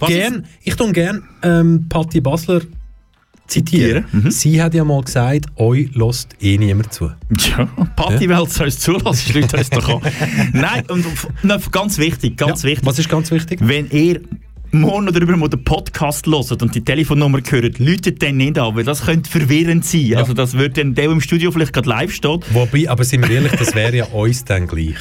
gern, 0.05 0.45
ich 0.63 0.75
tue 0.75 0.91
gern 0.91 1.23
ähm, 1.41 1.87
Patti 1.89 2.21
Basler 2.21 2.61
zitieren. 3.47 4.05
Mhm. 4.11 4.31
Sie 4.31 4.61
hat 4.61 4.73
ja 4.73 4.83
mal 4.83 5.01
gesagt, 5.01 5.45
euch 5.57 5.93
lässt 5.93 6.29
eh 6.41 6.57
niemand 6.57 6.93
zu. 6.93 7.11
Ja, 7.37 7.65
Partywelt 7.95 8.49
soll 8.49 8.67
es 8.67 8.79
zulassen, 8.79 9.31
schließt 9.31 9.53
uns 9.53 9.69
doch 9.69 10.01
an. 10.01 10.11
Nein, 10.53 10.85
und 10.89 11.05
na, 11.43 11.57
ganz 11.71 11.97
wichtig, 11.97 12.37
ganz 12.37 12.63
wichtig. 12.63 12.85
Was 12.85 12.99
ist 12.99 13.09
ganz 13.09 13.31
wichtig? 13.31 13.59
Wenn 13.61 13.89
ihr 13.91 14.21
morgen 14.73 15.07
oder 15.07 15.21
übermorgen 15.21 15.51
den 15.51 15.63
Podcast 15.63 16.25
hört 16.27 16.61
und 16.61 16.73
die 16.75 16.83
Telefonnummer 16.83 17.39
hört, 17.47 17.79
läutet 17.79 18.21
den 18.21 18.37
nicht 18.37 18.57
an, 18.59 18.75
weil 18.75 18.83
das 18.83 19.05
könnte 19.05 19.29
verwirrend 19.29 19.85
sein. 19.85 20.15
Also 20.15 20.33
das 20.33 20.53
würde 20.53 20.81
dann 20.83 20.95
der, 20.95 21.05
im 21.05 21.21
Studio 21.21 21.51
vielleicht 21.51 21.73
gerade 21.73 21.87
live 21.89 22.11
steht. 22.11 22.53
Wobei, 22.53 22.89
aber 22.89 23.03
sind 23.03 23.27
wir 23.27 23.35
ehrlich, 23.35 23.51
das 23.53 23.75
wäre 23.75 23.95
ja 23.95 24.05
uns 24.05 24.43
dann 24.43 24.67
gleich. 24.67 24.95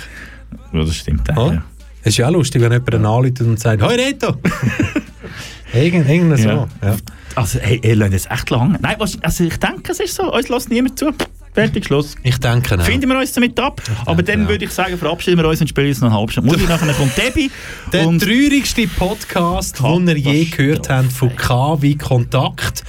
Ja, 0.72 0.84
das 0.84 0.94
stimmt 0.96 1.30
auch, 1.36 1.48
Oh? 1.48 1.52
ja. 1.52 1.64
Es 2.02 2.08
ist 2.14 2.16
ja 2.18 2.28
auch 2.28 2.32
lustig, 2.32 2.60
wenn 2.60 2.72
jemand 2.72 2.94
anruft 2.94 3.40
und 3.40 3.60
sagt, 3.60 3.80
«Hoi 3.82 3.94
Reto!» 3.94 4.34
Irgend, 5.74 6.08
irgend 6.08 6.38
so. 6.38 6.48
Ja. 6.48 6.68
Ja. 6.82 6.96
Also, 7.34 7.58
hey, 7.60 7.80
ihr 7.82 7.96
lasst 7.96 8.12
es 8.12 8.26
echt 8.26 8.50
lange. 8.50 8.78
Nein, 8.82 8.96
was, 8.98 9.18
also 9.22 9.44
ich 9.44 9.56
denke, 9.56 9.92
es 9.92 10.00
ist 10.00 10.14
so, 10.16 10.30
uns 10.30 10.48
lässt 10.50 10.68
niemand 10.68 10.98
zu. 10.98 11.12
Fertig, 11.54 11.84
Schluss. 11.84 12.14
Ich 12.22 12.38
denke 12.38 12.78
auch. 12.78 12.84
Finden 12.84 13.10
wir 13.10 13.18
uns 13.18 13.32
damit 13.32 13.60
ab. 13.60 13.82
Aber 14.06 14.22
dann 14.22 14.48
würde 14.48 14.64
ich 14.64 14.70
sagen, 14.70 14.96
verabschieden 14.96 15.38
wir 15.38 15.48
uns 15.48 15.60
und 15.60 15.68
spielen 15.68 15.88
uns 15.88 16.00
noch 16.00 16.08
eine 16.08 16.18
halbe 16.18 16.32
Stunde. 16.32 16.50
Musik 16.50 16.68
nachher 16.68 16.94
kommt 16.94 17.16
Debbie. 17.16 17.50
Der 17.92 18.04
traurigste 18.04 18.86
Podcast, 18.88 19.78
den 19.80 20.08
ihr 20.08 20.16
je 20.18 20.44
gehört 20.46 20.88
habt, 20.88 21.12
von 21.12 21.34
K 21.36 21.82
wie 21.82 21.96
Kontakt. 21.98 22.84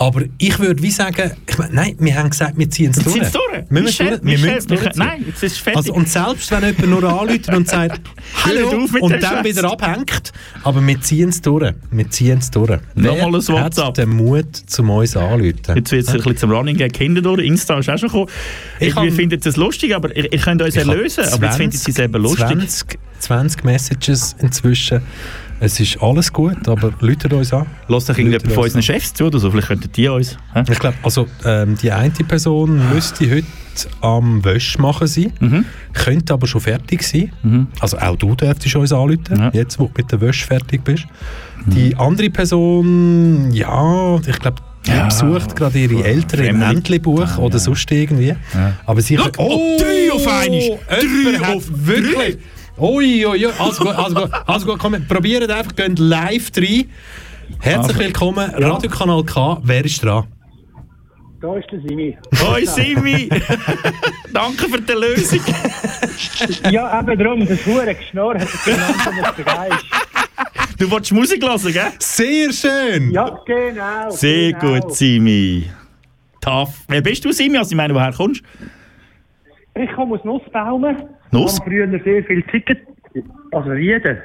Aber 0.00 0.22
ich 0.38 0.56
würde 0.60 0.80
wie 0.80 0.92
sagen, 0.92 1.32
ich 1.48 1.58
mein, 1.58 1.70
nein, 1.74 1.96
wir 1.98 2.14
haben 2.16 2.30
gesagt, 2.30 2.56
wir 2.56 2.70
ziehen 2.70 2.92
es 2.92 2.98
Wir 2.98 3.02
durch. 3.02 3.14
ziehen's 3.16 3.32
durch. 3.32 3.64
Wir 3.68 3.82
müssen 3.82 4.06
durch. 4.06 4.20
Wir 4.22 4.38
müssen 4.38 4.48
es 4.56 4.68
wir 4.70 4.76
durchziehen. 4.76 4.92
können- 4.92 5.08
nein, 5.08 5.24
jetzt 5.26 5.42
ist 5.42 5.52
es 5.52 5.58
fertig. 5.58 5.76
Also, 5.78 5.92
und 5.92 6.08
selbst 6.08 6.50
wenn 6.52 6.62
jemand 6.64 6.88
nur 6.88 7.02
anruft 7.20 7.48
und 7.52 7.68
sagt 7.68 8.00
«Hallo» 8.44 8.86
und 9.00 9.20
dann 9.22 9.44
wieder 9.44 9.72
abhängt, 9.72 10.32
aber 10.62 10.86
wir 10.86 11.00
ziehen 11.00 11.30
es 11.30 11.42
durch. 11.42 11.74
Wir 11.90 12.10
ziehen 12.10 12.38
es 12.38 12.48
durch. 12.52 12.78
Nochmal 12.94 13.26
ein 13.26 13.32
WhatsApp. 13.32 13.84
hat 13.86 13.98
den 13.98 14.10
Mut, 14.10 14.54
zum 14.66 14.90
uns 14.90 15.16
anzurufen? 15.16 15.54
Jetzt 15.74 15.90
wird 15.92 16.02
es 16.04 16.08
ein 16.10 16.16
bisschen 16.18 16.36
zum 16.36 16.52
Running 16.52 16.76
Gag 16.76 16.96
hinten 16.96 17.22
durch. 17.24 17.44
Insta 17.44 17.76
ist 17.80 17.90
auch 17.90 17.98
schon 17.98 18.08
gekommen. 18.08 18.30
Ich 18.78 18.94
Wir 18.94 19.02
hab- 19.02 19.12
finden 19.12 19.40
es 19.44 19.56
lustig, 19.56 19.96
aber 19.96 20.14
ihr, 20.16 20.32
ihr 20.32 20.38
könnt 20.38 20.62
uns 20.62 20.76
Ich 20.76 20.80
erlösen. 20.80 21.24
Aber 21.32 21.46
jetzt 21.46 21.56
findet 21.56 21.80
sie 21.80 21.90
es 21.90 21.98
eben 21.98 22.22
lustig. 22.22 22.46
20, 22.46 22.98
20 23.18 23.64
Messages 23.64 24.36
inzwischen. 24.38 25.00
Es 25.60 25.80
ist 25.80 26.00
alles 26.00 26.32
gut, 26.32 26.68
aber 26.68 26.92
läutet 27.00 27.32
uns 27.32 27.52
an. 27.52 27.66
Lass 27.88 28.04
doch 28.06 28.16
irgendjemand 28.16 28.52
von 28.52 28.64
unseren 28.64 28.82
Chefs 28.82 29.12
zu 29.12 29.24
oder 29.26 29.38
so. 29.40 29.50
Vielleicht 29.50 29.68
könnten 29.68 29.90
die 29.92 30.06
uns. 30.08 30.36
hä? 30.54 30.62
Ich 30.70 30.78
glaube, 30.78 30.96
also 31.02 31.26
ähm, 31.44 31.76
die 31.82 31.90
eine 31.90 32.10
Person 32.10 32.80
müsste 32.94 33.28
heute 33.28 33.46
am 34.00 34.44
Wäschmachen 34.44 35.06
sein, 35.06 35.32
Mhm. 35.40 35.64
könnte 35.92 36.32
aber 36.32 36.46
schon 36.46 36.60
fertig 36.60 37.02
sein. 37.02 37.32
Also 37.80 37.98
auch 37.98 38.16
du 38.16 38.34
dürftest 38.34 38.74
uns 38.76 38.92
anrufen, 38.92 39.50
jetzt 39.52 39.78
wo 39.78 39.84
du 39.86 39.92
mit 39.96 40.10
der 40.12 40.20
Wäsche 40.20 40.46
fertig 40.46 40.82
bist. 40.84 41.06
Die 41.66 41.94
andere 41.96 42.30
Person, 42.30 43.50
ja, 43.52 44.16
ich 44.26 44.38
glaube, 44.38 44.56
die 44.86 44.90
Ja, 44.90 45.06
besucht 45.06 45.54
gerade 45.56 45.78
ihre 45.78 46.02
Eltern 46.04 46.44
im. 46.44 46.62
Entlebuch 46.62 47.36
oder 47.38 47.58
sonst 47.58 47.90
irgendwie. 47.90 48.34
Aber 48.86 49.00
sie 49.00 49.16
Schau, 49.18 49.28
oh, 49.38 49.76
drei 49.78 50.12
auf 50.12 50.26
einmal. 50.26 50.78
Drei 50.88 51.54
auf 51.54 51.64
wirklich. 51.68 52.38
Ui, 52.80 53.26
ui, 53.26 53.44
ui. 53.44 53.52
Also 53.58 53.84
gut, 53.84 53.96
also 53.96 54.14
gut, 54.14 54.30
also 54.46 54.66
gut 54.66 54.78
komm, 54.78 55.06
probiert 55.08 55.50
einfach, 55.50 55.74
geht 55.74 55.98
live 55.98 56.52
rein. 56.56 56.88
Herzlich 57.60 57.98
willkommen, 57.98 58.50
Radiokanal 58.54 59.24
K. 59.24 59.58
Wer 59.64 59.84
ist 59.84 60.04
dran? 60.04 60.28
Da 61.40 61.56
ist 61.56 61.68
der 61.72 61.80
Simi. 61.80 62.16
Hoi 62.40 62.64
Simi! 62.64 63.28
Danke 64.32 64.68
für 64.68 64.80
die 64.80 64.92
Lösung. 64.92 65.40
ja, 66.70 67.00
eben 67.00 67.18
darum, 67.18 67.46
das 67.46 67.66
hure 67.66 67.94
Geschnurr 67.94 68.38
hat 68.38 68.64
genannt, 68.64 69.22
was 69.22 69.36
der 69.36 69.44
Geist. 69.44 69.84
Du 70.78 70.88
wolltest 70.88 71.12
Musik 71.12 71.42
hören, 71.42 71.72
gell? 71.72 71.92
Sehr 71.98 72.52
schön! 72.52 73.10
Ja, 73.10 73.40
genau. 73.44 74.10
Sehr 74.10 74.52
genau. 74.52 74.80
gut, 74.80 74.94
Simi. 74.94 75.68
Tough. 76.40 76.84
Wer 76.86 77.00
bist 77.00 77.24
du, 77.24 77.32
Simi? 77.32 77.58
Also, 77.58 77.72
ich 77.72 77.76
meine, 77.76 77.92
woher 77.92 78.12
kommst 78.12 78.42
Ich 79.74 79.92
komme 79.94 80.14
aus 80.14 80.24
Nussbaumen. 80.24 81.17
Nuss? 81.32 81.54
Ich 81.54 81.60
habe 81.60 81.70
früher 81.70 82.00
sehr 82.04 82.24
viel 82.24 82.42
Ticket. 82.44 82.80
Also 83.52 83.70
Rieden. 83.70 84.18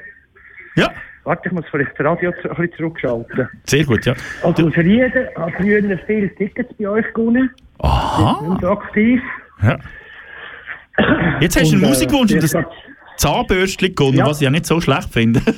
Ja. 0.76 0.90
Warte, 1.24 1.48
ich 1.48 1.52
muss 1.52 1.64
vielleicht 1.70 1.92
das 1.98 2.04
Radio 2.06 2.30
ein 2.30 2.48
bisschen 2.48 2.72
zurückschalten. 2.76 3.48
Sehr 3.64 3.84
gut, 3.84 4.04
ja. 4.04 4.14
Also 4.42 4.66
Rieden 4.66 5.28
habe 5.36 5.50
ich 5.50 5.56
früher 5.56 5.98
viele 6.06 6.34
Tickets 6.34 6.72
bei 6.78 6.88
euch 6.88 7.06
gewonnen. 7.14 7.50
Aha. 7.78 8.58
So 8.60 8.68
aktiv. 8.70 9.20
Ja. 9.62 9.78
Jetzt 11.40 11.58
hast 11.60 11.72
du 11.72 11.76
einen 11.76 11.84
Und, 11.84 11.84
äh, 11.84 11.88
Musikwunsch 11.88 12.32
und 12.32 12.42
das 12.42 12.56
Zahnbürstchen 13.16 13.94
gewonnen, 13.94 14.18
Ja. 14.18 14.26
was 14.26 14.38
ich 14.40 14.44
ja 14.44 14.50
nicht 14.50 14.66
so 14.66 14.80
schlecht 14.80 15.12
finde. 15.12 15.40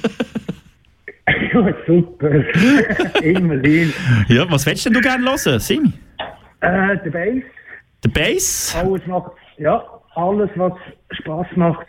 Ja, 1.53 1.74
super. 1.86 2.30
Immerhin. 3.22 3.92
ja, 4.28 4.49
was 4.51 4.64
willst 4.66 4.86
denn 4.86 4.92
du 4.92 5.01
gerne 5.01 5.24
hören, 5.24 5.59
Simi? 5.59 5.92
Äh, 6.61 6.97
der 6.99 7.11
Bass. 7.11 7.42
Der 8.05 8.09
Bass? 8.11 8.76
Alles 8.78 9.07
macht, 9.07 9.32
ja, 9.59 9.84
alles 10.17 10.51
was 10.57 10.73
Spaß 11.11 11.47
macht, 11.57 11.87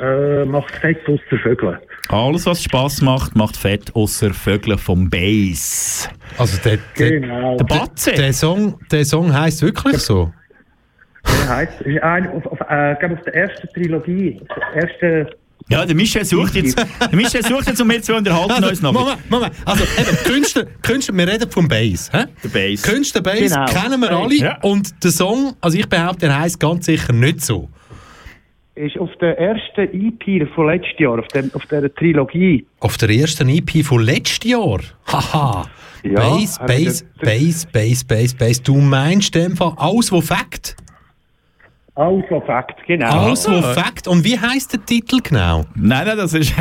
äh, 0.00 0.44
macht 0.44 0.70
fett 0.76 1.06
aus 1.08 1.20
der 1.30 1.38
Vögel. 1.38 1.78
Alles, 2.08 2.46
was 2.46 2.62
Spass 2.62 3.00
macht, 3.00 3.36
macht 3.36 3.56
Fett, 3.56 3.94
außer 3.94 4.34
Vögel 4.34 4.76
vom 4.76 5.08
Bass. 5.08 6.08
Also 6.36 6.60
der, 6.62 6.78
der, 6.98 7.20
Genau. 7.20 7.56
Der 7.56 7.64
Batze? 7.64 8.12
der, 8.12 8.32
Song, 8.32 8.78
der 8.90 9.04
Song 9.04 9.32
heisst 9.32 9.62
wirklich 9.62 9.98
so. 9.98 10.32
Der 11.24 11.56
heisst, 11.56 11.80
ist 11.82 12.02
ein, 12.02 12.28
auf, 12.32 12.44
auf, 12.46 12.60
äh, 12.60 12.94
auf 12.94 13.22
der 13.22 13.34
ersten 13.34 13.68
Trilogie, 13.68 14.40
auf 14.42 14.56
der 14.74 14.82
ersten 14.82 15.34
Ja, 15.72 15.84
der 15.86 15.94
Michel 15.96 16.24
sucht 16.24 16.54
jetzt, 16.54 16.76
der 16.78 17.16
Michel 17.16 17.42
sucht 17.44 17.66
jetzt 17.66 17.80
um 17.80 17.88
mir 17.88 18.00
zu 18.02 18.14
unterhalten 18.14 18.64
uns 18.64 18.80
noch. 18.82 18.92
Moment, 18.92 19.30
Moment. 19.30 19.52
Also, 19.64 19.84
eben, 19.84 20.16
Künstler, 20.24 20.66
Künstler, 20.82 21.14
wir 21.16 21.28
reden 21.28 21.50
vom 21.50 21.66
Bass. 21.68 22.10
Hä? 22.12 22.24
Der 22.44 22.48
Bass. 22.48 22.82
Künstler 22.82 23.20
Bass 23.22 23.38
Genau. 23.40 23.64
kennen 23.66 24.00
wir 24.00 24.10
alle. 24.10 24.34
Ja. 24.34 24.58
Und 24.62 25.02
der 25.02 25.10
Song, 25.10 25.54
also 25.60 25.78
ich 25.78 25.88
behaupte, 25.88 26.26
der 26.26 26.38
heisst 26.40 26.60
ganz 26.60 26.86
sicher 26.86 27.12
nicht 27.12 27.40
so. 27.40 27.68
ist 28.74 28.98
auf 28.98 29.10
der 29.20 29.38
ersten 29.38 29.82
EP 29.92 30.46
von 30.54 30.66
letztes 30.66 30.98
Jahr, 30.98 31.18
auf, 31.18 31.28
dem, 31.28 31.50
auf 31.54 31.62
dieser 31.66 31.94
Trilogie. 31.94 32.66
Auf 32.80 32.96
der 32.96 33.10
ersten 33.10 33.48
EP 33.48 33.84
von 33.84 34.02
letztes 34.02 34.48
Jahr. 34.50 34.80
Haha. 35.06 35.66
Ja, 36.04 36.14
Bass, 36.14 36.58
Bass, 36.58 37.04
der- 37.20 37.26
Bass, 37.26 37.66
Bass, 37.66 38.04
Bass, 38.04 38.34
Bass. 38.34 38.62
Du 38.62 38.76
meinst 38.76 39.36
in 39.36 39.42
dem 39.42 39.56
Fall 39.56 39.74
alles, 39.76 40.10
was 40.10 40.26
Fakt? 40.26 40.76
Alles, 41.94 42.24
was 42.30 42.44
Fakt, 42.46 42.86
genau. 42.86 43.06
Alles, 43.26 43.46
was 43.46 43.74
Fakt. 43.74 44.08
Und 44.08 44.24
wie 44.24 44.38
heisst 44.38 44.72
der 44.72 44.84
Titel 44.84 45.20
genau? 45.22 45.64
Nein, 45.74 46.06
nein, 46.06 46.16
das 46.16 46.32
ist. 46.32 46.54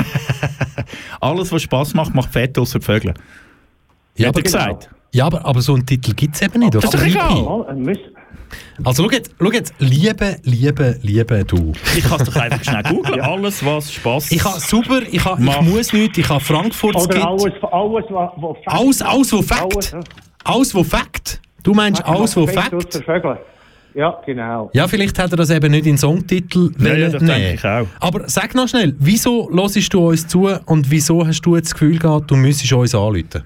Alles, 1.22 1.52
was 1.52 1.62
Spass 1.62 1.94
macht, 1.94 2.14
macht 2.14 2.32
Fett, 2.34 2.58
außer 2.58 2.82
Vögel. 2.82 3.14
Ja, 4.18 4.28
Hat 4.28 4.36
er 4.36 4.40
aber- 4.40 4.42
gesagt. 4.42 4.90
Ja, 5.14 5.26
aber, 5.26 5.44
aber 5.46 5.62
so 5.62 5.74
einen 5.74 5.86
Titel 5.86 6.14
gibt 6.14 6.36
es 6.36 6.42
eben 6.42 6.60
nicht. 6.60 6.74
Das 6.74 6.86
ist 6.86 6.94
doch 6.94 7.04
egal. 7.06 7.66
Äh, 7.86 7.96
Also 8.84 9.04
schau 9.04 9.12
jetzt, 9.12 9.36
schau 9.38 9.52
jetzt, 9.52 9.74
liebe, 9.80 10.38
liebe, 10.44 11.00
liebe 11.02 11.44
du. 11.44 11.74
Ich 11.98 12.04
kann 12.04 12.22
es 12.22 12.30
doch 12.30 12.36
einfach 12.42 12.64
schnell 12.64 12.84
googeln. 12.84 13.20
Alles, 13.20 13.66
was 13.66 13.92
Spass 13.92 14.32
Ich 14.32 14.42
habe 14.44 14.60
super, 14.62 15.02
ich, 15.10 15.24
habe, 15.24 15.42
ich 15.44 15.62
muss 15.62 15.92
nichts, 15.92 16.18
ich 16.18 16.30
habe 16.30 16.40
Frankfurt 16.42 16.96
Oder 16.96 17.28
alles, 17.28 17.44
alles, 17.44 18.06
was, 18.10 18.58
Fakt 18.64 18.68
Alles, 18.68 19.02
alles, 19.02 19.34
was. 19.34 19.46
Fakt. 19.46 19.62
Alles, 19.64 19.96
Alles, 20.46 20.76
was 20.76 20.88
Fakt. 20.88 21.42
Du 21.64 21.74
meinst 21.74 22.04
alles, 22.06 22.36
was 22.38 22.52
Fakt. 22.52 23.04
Ja, 23.94 24.18
genau. 24.26 24.70
Ja, 24.74 24.88
vielleicht 24.88 25.20
hat 25.20 25.32
er 25.32 25.38
das 25.38 25.50
eben 25.50 25.72
nicht 25.72 25.86
in 25.86 25.94
den 25.94 25.98
Songtitel 25.98 26.72
Ja, 26.80 26.86
ja, 26.86 26.92
wollen 26.94 27.12
das 27.12 27.22
nehmen. 27.22 27.36
denke 27.36 27.54
ich 27.56 27.66
auch. 27.66 27.88
Aber 28.00 28.30
sag 28.30 28.56
noch 28.56 28.68
schnell, 28.68 28.96
wieso 29.00 29.50
hörst 29.52 29.94
du 29.94 30.08
uns 30.10 30.28
zu 30.28 30.50
und 30.66 30.90
wieso 30.90 31.26
hast 31.28 31.42
du 31.42 31.56
jetzt 31.56 31.68
das 31.68 31.74
Gefühl 31.80 32.00
gehabt, 32.00 32.32
du 32.32 32.36
müsstest 32.36 32.72
uns 32.74 32.96
anrufen? 32.96 33.44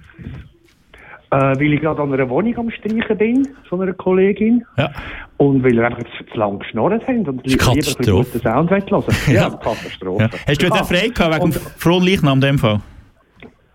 Äh, 1.32 1.38
weil 1.38 1.74
ich 1.74 1.82
gerade 1.82 2.02
an 2.02 2.14
einer 2.14 2.30
Wohnung 2.30 2.56
am 2.58 2.70
Streichen 2.70 3.18
bin, 3.18 3.48
von 3.68 3.82
einer 3.82 3.94
Kollegin. 3.94 4.64
Ja. 4.78 4.92
Und 5.38 5.64
weil 5.64 5.74
wir 5.74 5.86
einfach 5.86 6.04
zu, 6.04 6.38
lang 6.40 6.60
geschnurrt 6.60 7.06
haben 7.08 7.28
und 7.28 7.46
li- 7.46 7.54
lieber 7.54 7.72
ein 7.72 7.76
guten 8.24 8.42
Sound 8.42 8.70
hören. 8.70 9.04
Ja, 9.28 9.50
Katastrophe. 9.50 10.24
Ja. 10.24 10.30
Hast 10.48 10.62
du 10.62 10.66
jetzt 10.68 10.76
Ah, 10.78 10.82
auch 10.82 10.88
frei 10.88 11.08
gehabt 11.10 11.36
wegen 11.44 11.52
Frohen 11.78 12.06
Leichnam 12.06 12.36
in 12.38 12.42
dem 12.42 12.60
Fall? 12.60 12.80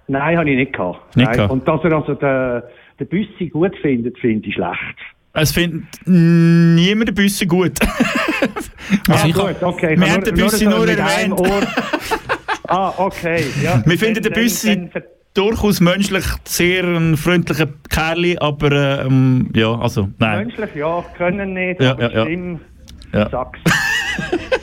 Nein, 0.07 0.39
habe 0.39 0.49
ich 0.51 0.57
nicht 0.57 0.73
gehabt. 0.73 1.17
Nicht 1.17 1.27
Nein. 1.27 1.37
gehabt? 1.37 1.53
Und 1.53 1.67
dass 1.69 1.81
er 1.85 1.93
also 1.93 2.15
den, 2.15 2.63
der 3.01 3.05
Büssi 3.05 3.49
gut 3.49 3.77
findet, 3.83 4.17
finde 4.19 4.49
ich 4.49 4.55
schlecht. 4.55 4.97
Es 5.33 5.53
findet 5.53 5.85
niemand 6.07 7.09
den 7.09 7.15
Büssi 7.15 7.47
gut. 7.47 7.79
Ah, 9.09 9.25
gut, 9.29 9.63
okay. 9.63 9.95
Wir 9.97 10.11
haben 10.13 10.25
den 10.25 10.35
Büssi 10.35 10.65
so 10.65 10.71
nur 10.71 10.83
einem 10.89 10.99
erwähnt. 10.99 11.41
Ah, 12.67 12.93
okay. 12.99 13.45
Ja. 13.63 13.83
Wir 13.85 13.99
finden 13.99 14.23
den 14.23 14.33
dann- 14.33 15.03
durchaus 15.35 15.81
menschlich 15.81 16.25
sehr 16.45 16.85
ein 16.85 17.17
freundlicher 17.17 17.69
Kerl, 17.89 18.37
aber 18.39 19.05
ähm, 19.05 19.51
ja, 19.55 19.77
also 19.79 20.09
nein. 20.19 20.47
Menschlich, 20.47 20.75
ja, 20.75 21.05
können 21.17 21.53
nicht, 21.53 21.81
Ja, 21.81 21.93
aber 21.93 22.03
ja, 22.03 22.11
ja. 22.11 22.23
Stimm, 22.25 22.61
Ja. 23.13 23.31
Sachs. 23.31 23.59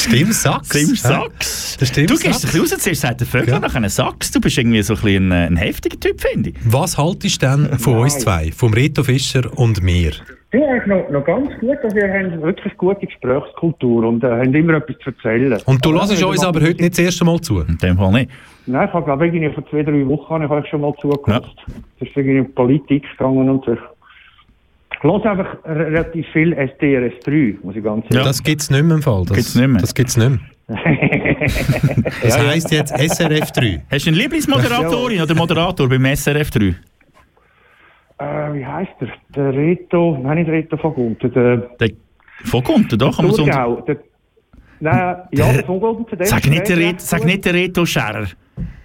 Stimmt, 0.00 0.34
Sachs. 0.34 0.68
Stimmt, 0.70 1.02
Ja. 1.04 1.86
Stimmt, 1.86 2.10
du 2.10 2.14
gehst 2.14 2.24
ein 2.24 2.32
bisschen 2.32 2.60
raus, 2.60 2.70
zuerst 2.78 3.00
sagt 3.02 3.20
der 3.20 3.26
Vögel, 3.26 3.50
Ja. 3.50 3.60
nachher 3.60 3.76
einen 3.76 3.90
Sachs. 3.90 4.30
Du 4.30 4.40
bist 4.40 4.56
irgendwie 4.56 4.82
so 4.82 4.94
ein, 4.94 5.00
bisschen 5.00 5.32
ein, 5.32 5.52
ein 5.52 5.56
heftiger 5.56 6.00
Typ, 6.00 6.20
finde 6.20 6.50
ich. 6.50 6.56
Was 6.64 6.96
haltest 6.96 7.42
du 7.42 7.46
denn 7.46 7.78
von 7.78 7.98
uns 7.98 8.18
zwei? 8.18 8.50
Vom 8.52 8.72
Reto 8.72 9.02
Fischer 9.02 9.42
und 9.58 9.82
mir? 9.82 10.12
Ja, 10.52 10.74
ist 10.76 10.86
noch, 10.88 11.08
noch 11.10 11.24
ganz 11.24 11.48
gut, 11.60 11.76
dass 11.82 11.94
wir 11.94 12.12
haben 12.12 12.42
wirklich 12.42 12.76
gute 12.76 13.06
Gesprächskultur 13.06 14.04
und 14.08 14.24
äh, 14.24 14.28
haben 14.28 14.52
immer 14.52 14.74
etwas 14.74 14.96
zu 15.04 15.10
erzählen. 15.10 15.60
Und 15.66 15.84
du 15.84 15.92
hörst 15.92 16.20
uns 16.22 16.42
aber 16.44 16.60
heute 16.60 16.82
nicht 16.82 16.92
das 16.92 17.04
erste 17.04 17.24
Mal 17.24 17.40
zu. 17.40 17.60
In 17.60 17.78
dem 17.78 17.96
Fall 17.96 18.10
nicht. 18.12 18.30
Nein, 18.66 18.88
ich 18.88 18.92
habe 18.94 19.04
glaube 19.04 19.28
ich 19.28 19.54
vor 19.54 19.68
zwei, 19.70 19.82
drei 19.84 20.04
Wochen 20.08 20.32
habe 20.34 20.44
ich 20.46 20.50
euch 20.50 20.66
schon 20.68 20.80
mal 20.80 20.92
zugehört. 21.00 21.46
Das 22.00 22.08
ist 22.08 22.16
irgendwie 22.16 22.40
um 22.40 22.52
Politik 22.54 23.04
gegangen 23.16 23.48
und 23.48 23.64
so. 23.64 23.76
Ich 25.02 25.04
höre 25.04 25.24
einfach 25.26 25.56
re- 25.64 25.86
relativ 25.86 26.26
viel 26.32 26.52
SDRS 26.52 27.14
3, 27.24 27.56
muss 27.62 27.74
ich 27.74 27.82
ganz 27.82 28.04
ehrlich 28.10 28.26
Das 28.26 28.42
gibt 28.42 28.60
es 28.60 28.70
nicht 28.70 28.82
mehr 28.84 28.96
im 28.96 29.02
Fall. 29.02 29.24
Das 29.26 29.34
Gibt's 29.36 29.54
nicht 29.54 29.68
mehr. 29.68 29.80
Das 29.80 29.94
gibt 29.94 30.08
es 30.10 30.16
nicht 30.16 30.28
mehr. 30.30 30.40
Das 32.22 32.36
Ja, 32.36 32.42
ja. 32.44 32.50
heisst 32.50 32.70
jetzt 32.70 32.92
SRF 32.96 33.50
3. 33.52 33.82
Hast 33.90 34.06
du 34.06 34.10
eine 34.10 34.18
Lieblingsmoderatorin 34.18 35.22
oder 35.22 35.34
Moderator 35.34 35.88
beim 35.88 36.04
SRF 36.14 36.50
3? 36.50 36.60
Äh, 38.18 38.52
wie 38.54 38.64
heißt 38.66 38.90
der? 39.00 39.08
Der 39.34 39.52
Reto, 39.54 40.18
nein, 40.22 40.38
nicht 40.38 40.50
Reto 40.50 40.76
von 40.76 40.92
Gunter, 40.94 41.28
der 41.30 41.56
Der 41.80 41.90
von 42.44 42.62
Gunter, 42.62 42.96
doch. 42.98 43.16
kann 43.16 43.26
man 43.26 43.34
so- 43.34 43.46
nein, 43.46 43.56
ja, 44.80 45.52
der 45.52 45.64
von 45.64 45.80
Gunter, 45.80 46.16
der 46.16 46.26
Sag 46.26 46.44
ist 46.44 46.50
nicht, 46.50 46.68
der 46.68 46.76
Reto, 46.76 46.98
sag 46.98 47.24
nicht 47.24 47.44
der 47.44 47.54
Reto 47.54 47.86
Scherer. 47.86 48.26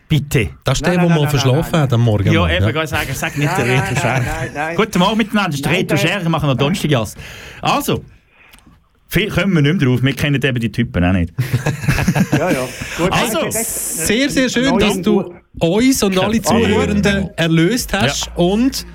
Bitte. 0.07 0.49
Das 0.63 0.77
ist 0.77 0.85
der, 0.85 0.93
der 0.97 1.09
mal 1.09 1.19
nein, 1.21 1.29
verschlafen 1.29 1.69
nein, 1.71 1.81
hat 1.81 1.93
am 1.93 2.01
Morgen. 2.01 2.31
Ja, 2.31 2.47
eben, 2.47 2.67
ich 2.77 2.89
sagen, 2.89 3.09
sag 3.13 3.37
nicht 3.37 3.57
der 3.57 3.65
Nein, 3.65 3.79
Reto 3.79 3.85
nein, 3.93 3.95
Scherer. 4.01 4.19
nein, 4.19 4.49
nein. 4.53 4.75
Guten 4.75 4.99
Morgen 4.99 5.17
miteinander, 5.17 5.49
das 5.49 5.55
ist 5.55 5.65
der 5.65 5.71
Reto. 5.73 5.97
Scherer, 5.97 6.21
wir 6.21 6.29
machen 6.29 6.47
noch 6.47 6.55
Donnerstaggas. 6.57 7.15
Also, 7.61 8.03
viel 9.07 9.29
kommen 9.29 9.53
wir 9.55 9.61
nicht 9.63 9.81
mehr 9.81 9.87
drauf, 9.89 10.03
wir 10.03 10.13
kennen 10.13 10.41
eben 10.41 10.59
die 10.59 10.71
Typen 10.71 11.03
auch 11.03 11.11
nicht. 11.13 11.33
Ja, 12.37 12.49
ja. 12.51 12.59
Gut, 12.97 13.11
Also, 13.11 13.45
das- 13.45 14.07
Sehr, 14.07 14.29
sehr 14.29 14.47
schön, 14.49 14.77
dass 14.77 15.01
du 15.01 15.33
uns 15.59 16.03
und 16.03 16.17
alle 16.19 16.41
Zuhörenden 16.41 17.29
erlöst 17.35 17.91
hast. 17.93 18.29
Und 18.35 18.85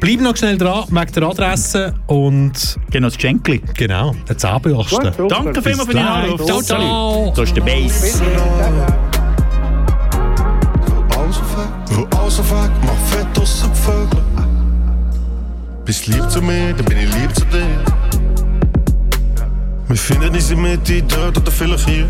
bleib 0.00 0.20
noch 0.20 0.36
schnell 0.36 0.56
dran 0.56 0.84
wegen 0.88 1.12
der 1.12 1.22
Adresse 1.24 1.94
und. 2.06 2.78
Genau, 2.90 3.08
das 3.08 3.20
Schenkli. 3.20 3.60
Genau, 3.76 4.14
ein 4.28 4.38
Zahnbürsten. 4.38 5.12
Danke 5.28 5.62
vielmals 5.62 5.86
für 5.86 5.92
gleich. 5.92 6.04
Anruf. 6.06 6.44
Ciao, 6.46 6.62
ciao. 6.62 7.32
So 7.36 7.42
ist 7.42 7.56
der 7.56 7.62
Bass. 7.62 8.20
Of 12.38 12.50
ik 12.50 12.84
mag 12.84 12.98
vet 13.04 13.38
als 13.38 13.62
een 13.62 13.76
vogel. 13.76 14.22
Bist 15.84 16.06
lieb 16.06 16.24
zu 16.30 16.42
mir, 16.42 16.74
dann 16.76 16.84
bin 16.84 16.98
ich 16.98 17.14
lieb 17.14 17.34
zu 17.34 17.44
dir. 17.44 17.82
Wir 19.88 19.96
finden 19.96 20.34
uns 20.34 20.54
mit 20.54 20.88
die 20.88 21.02
dort 21.06 21.38
oder 21.38 21.50
vielleicht 21.50 21.88
hier. 21.88 22.06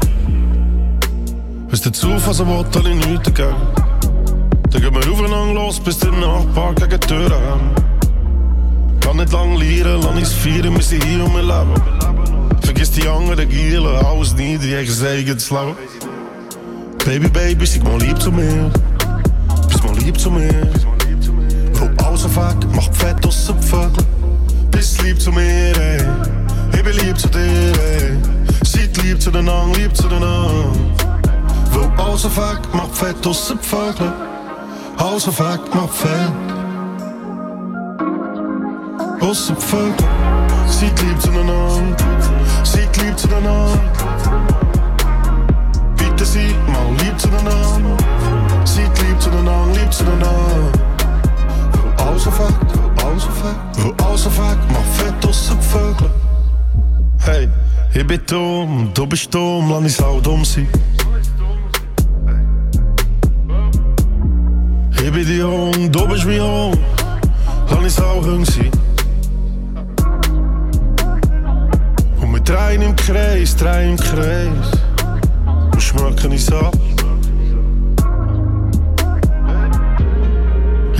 Is 1.70 1.80
der 1.80 1.92
Zufall 1.92 2.34
so 2.34 2.46
will, 2.46 2.64
alle 2.74 2.94
nichts 2.94 3.22
dagegen. 3.22 3.56
Dann 4.70 4.82
gehen 4.82 4.94
wir 4.94 5.12
aufeinander 5.12 5.54
los, 5.54 5.80
bis 5.80 5.98
der 5.98 6.12
Nachbar 6.12 6.74
gegen 6.74 6.90
die 7.00 7.06
Tür 7.06 7.30
haben. 7.30 7.70
Kann 9.00 9.16
nicht 9.16 9.32
lang 9.32 9.56
lieren, 9.56 10.02
lass 10.02 10.16
uns 10.16 10.32
feiern, 10.32 10.74
wir 10.74 10.82
sind 10.82 11.02
hier 11.04 11.24
und 11.24 11.34
wir 11.34 11.42
leben. 11.42 12.60
Vergiss 12.60 12.90
die 12.90 13.08
anderen 13.08 13.48
Gielen, 13.48 14.04
alles 14.04 14.34
niet, 14.34 14.62
die 14.62 14.74
eigen 14.74 15.06
eigenes 15.06 15.50
Leben. 15.50 15.74
Baby, 17.06 17.28
baby, 17.28 17.66
sag 17.66 17.84
mal 17.84 17.98
lieb 17.98 18.20
zu 18.20 18.30
mir. 18.30 18.70
Lieb 20.10 20.20
zu 20.20 20.30
mir. 20.30 20.68
Alles 22.04 22.24
of 22.24 22.36
ik 22.36 22.74
mag 22.74 22.88
vet 22.90 23.24
als 23.24 23.48
een 23.48 23.62
vogel. 23.62 24.04
Bist 24.70 25.02
lieb 25.02 25.20
zu 25.20 25.30
mir, 25.30 25.80
ey. 25.80 26.06
Ich 26.72 26.82
bin 26.82 26.94
lieb 26.94 27.16
zu 27.18 27.28
dir, 27.28 27.80
ey. 27.80 28.18
Seid 28.62 29.02
lieb 29.02 29.20
zu 29.20 29.30
den 29.30 29.48
anderen, 29.48 29.72
lieb 29.74 29.94
zu 29.94 30.08
den 30.08 30.22
anderen. 30.22 30.94
Mag 32.72 32.88
vet 32.92 33.26
als 33.26 33.50
een 33.50 33.58
vogel. 33.60 34.12
Alles 34.96 35.26
of 35.26 35.38
ik 35.38 35.74
mag 35.74 35.94
vet. 35.94 36.30
Als 39.20 39.48
een 39.48 39.60
vogel. 39.60 40.08
Seid 40.66 41.02
lieb 41.02 41.20
zu 41.20 41.30
den 41.30 41.40
anderen. 41.40 41.94
Seid 42.62 42.96
lieb 42.96 43.18
zu 43.18 43.28
den 43.28 43.36
anderen. 43.36 43.80
Bitte 45.94 46.24
seid 46.24 46.66
mal 46.66 46.94
lieb 46.96 47.18
zu 47.20 47.28
den 47.28 47.38
anderen. 47.38 48.29
Seid 48.64 49.02
lieb 49.02 49.20
zu 49.20 49.30
den 49.30 49.48
anderen, 49.48 49.74
lieb 49.74 49.92
zu 49.92 50.04
den 50.04 50.22
anderen. 50.22 50.72
Wil 51.72 52.06
alles 52.06 52.26
of 52.26 52.38
ik, 52.38 52.54
wil 52.72 53.06
alles 53.06 53.26
of 53.26 53.38
ik, 53.38 53.82
wil 53.82 53.94
alles 54.06 54.26
of 54.26 54.36
ik 54.36 54.58
mag 54.72 54.84
vet 54.92 55.26
als 55.26 55.48
een 55.48 55.62
vogel. 55.62 56.10
Hey, 57.16 57.48
ik 57.92 58.06
ben 58.06 58.20
dom, 58.24 58.90
du 58.92 59.06
bist 59.06 59.32
dom, 59.32 59.70
laat 59.70 59.80
niet 59.80 59.92
zo 59.92 60.20
dom 60.20 60.44
zijn. 60.44 60.68
Ik 64.90 65.12
ben 65.12 65.24
die 65.24 65.36
jong, 65.36 65.90
du 65.90 66.06
bist 66.06 66.24
wie 66.24 66.36
jong, 66.36 66.74
laat 67.68 67.80
niet 67.80 67.92
zo 67.92 68.20
jong 68.24 68.46
zijn. 68.46 68.70
Und 72.20 72.32
wir 72.32 72.42
drehen 72.42 72.82
im 72.82 72.94
Kreis, 72.94 73.56
drehen 73.56 73.90
im 73.90 73.96
Kreis 73.96 74.70
und 75.72 75.82
schmecken 75.82 76.30
uns 76.30 76.52
ab. 76.52 76.74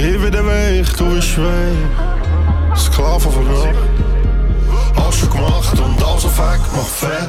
Ich 0.02 0.18
bin 0.18 0.32
der 0.32 0.46
Weg, 0.46 0.96
du 0.96 1.14
bist 1.14 1.36
weg, 1.36 2.74
Sklaven 2.74 3.30
von 3.30 3.44
Nacht. 3.44 3.76
Alles 4.96 5.18
schon 5.18 5.28
gemacht 5.28 5.78
und 5.78 6.02
alles 6.02 6.24
auf 6.24 6.38
Weg, 6.38 6.60
mach 6.74 6.86
fett. 6.86 7.28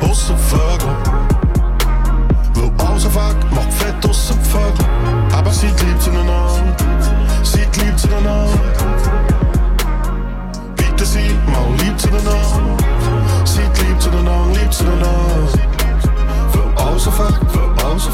Aus 0.00 0.28
dem 0.28 0.38
Vögel. 0.38 0.94
Wil 2.54 2.70
alles 2.86 3.06
auf 3.06 3.16
Weg, 3.16 3.36
mach 3.50 3.72
fett 3.72 4.08
aus 4.08 4.28
dem 4.28 4.40
Vögel. 4.44 4.86
Aber 5.36 5.50
seid 5.50 5.82
lieb 5.82 6.00
zueinander, 6.00 6.48
seid 7.42 7.76
lieb 7.78 7.98
zueinander. 7.98 8.46
Bitte 10.76 11.04
seid 11.04 11.48
mal 11.48 11.66
lieb 11.84 11.98
zueinander. 11.98 12.38
Seid 13.44 13.78
lieb 13.80 14.00
zueinander, 14.00 14.46
lieb 14.54 14.72
zueinander. 14.72 15.08
Wil 16.52 16.62
alles 16.76 17.08
auf 17.08 17.18
Weg, 17.18 17.52
wil 17.52 17.84
alles 17.84 18.06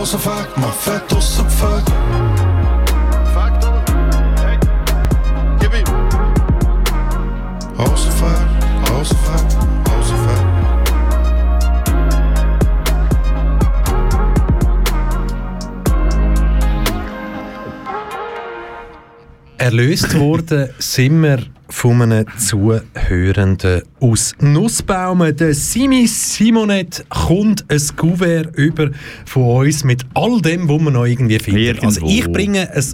alles 0.00 0.14
auf 0.14 0.26
Weg, 0.26 0.48
mach 0.56 0.74
fett 0.74 1.14
aus 1.14 1.36
dem 1.36 1.50
Vögel. 1.50 1.94
Alles 7.76 8.06
auf 8.06 8.22
Weg, 8.22 8.48
alles 8.94 9.10
auf 9.10 9.22
Weg, 9.28 9.46
alles 9.92 10.10
auf 10.12 10.22
Weg. 10.26 10.44
Erlöst 19.58 20.18
worden 20.18 20.70
sind 20.78 21.22
wir 21.22 21.38
von 21.70 22.02
einem 22.02 22.26
Zuhörenden 22.36 23.82
aus 24.00 24.34
Nussbaumen. 24.40 25.36
Der 25.36 25.54
Simi 25.54 26.06
Simonet 26.06 27.04
kommt 27.08 27.64
ein 27.68 27.80
Kuvert 27.96 28.56
über 28.56 28.90
von 29.24 29.66
uns 29.66 29.84
mit 29.84 30.04
all 30.14 30.40
dem, 30.42 30.68
was 30.68 30.80
man 30.80 30.92
noch 30.94 31.06
irgendwie 31.06 31.38
findet. 31.38 31.62
Irgendwo. 31.82 31.86
Also 31.86 32.06
ich 32.06 32.30
bringe 32.30 32.70
ein 32.70 32.84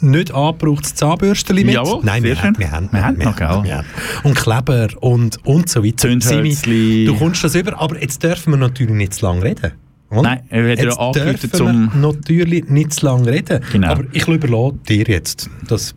nicht 0.00 0.32
angebrauchtes 0.34 0.94
Zahnbürstchen 0.94 1.56
mit. 1.56 1.70
Jawohl, 1.70 2.00
Nein, 2.04 2.22
wir 2.22 2.40
haben, 2.42 2.58
wir 2.58 2.70
haben, 2.70 2.88
Wir 2.92 3.02
haben 3.02 3.18
noch, 3.18 3.34
gell? 3.36 3.60
wir 3.64 3.78
haben. 3.78 3.86
Und 4.24 4.34
Kleber 4.36 4.88
und, 5.00 5.44
und 5.46 5.68
so 5.70 5.82
weiter. 5.82 6.08
Simi, 6.20 7.06
du 7.06 7.16
kommst 7.16 7.42
das 7.44 7.54
über, 7.54 7.80
aber 7.80 8.00
jetzt 8.00 8.22
dürfen 8.22 8.52
wir 8.52 8.58
natürlich 8.58 8.94
nicht 8.94 9.14
zu 9.14 9.24
lange 9.24 9.42
reden. 9.42 9.72
oder? 10.10 10.22
Nein, 10.22 10.40
er 10.50 10.72
hat 10.72 10.78
ja 10.84 11.12
dürfen 11.12 11.52
zum- 11.52 11.90
wir 11.94 11.98
natürlich 11.98 12.68
nicht 12.68 12.92
zu 12.92 13.06
lange 13.06 13.26
reden. 13.32 13.60
Genau. 13.72 13.88
Aber 13.88 14.04
ich 14.12 14.28
überlasse 14.28 14.74
dir 14.86 15.04
jetzt 15.06 15.48
das 15.66 15.94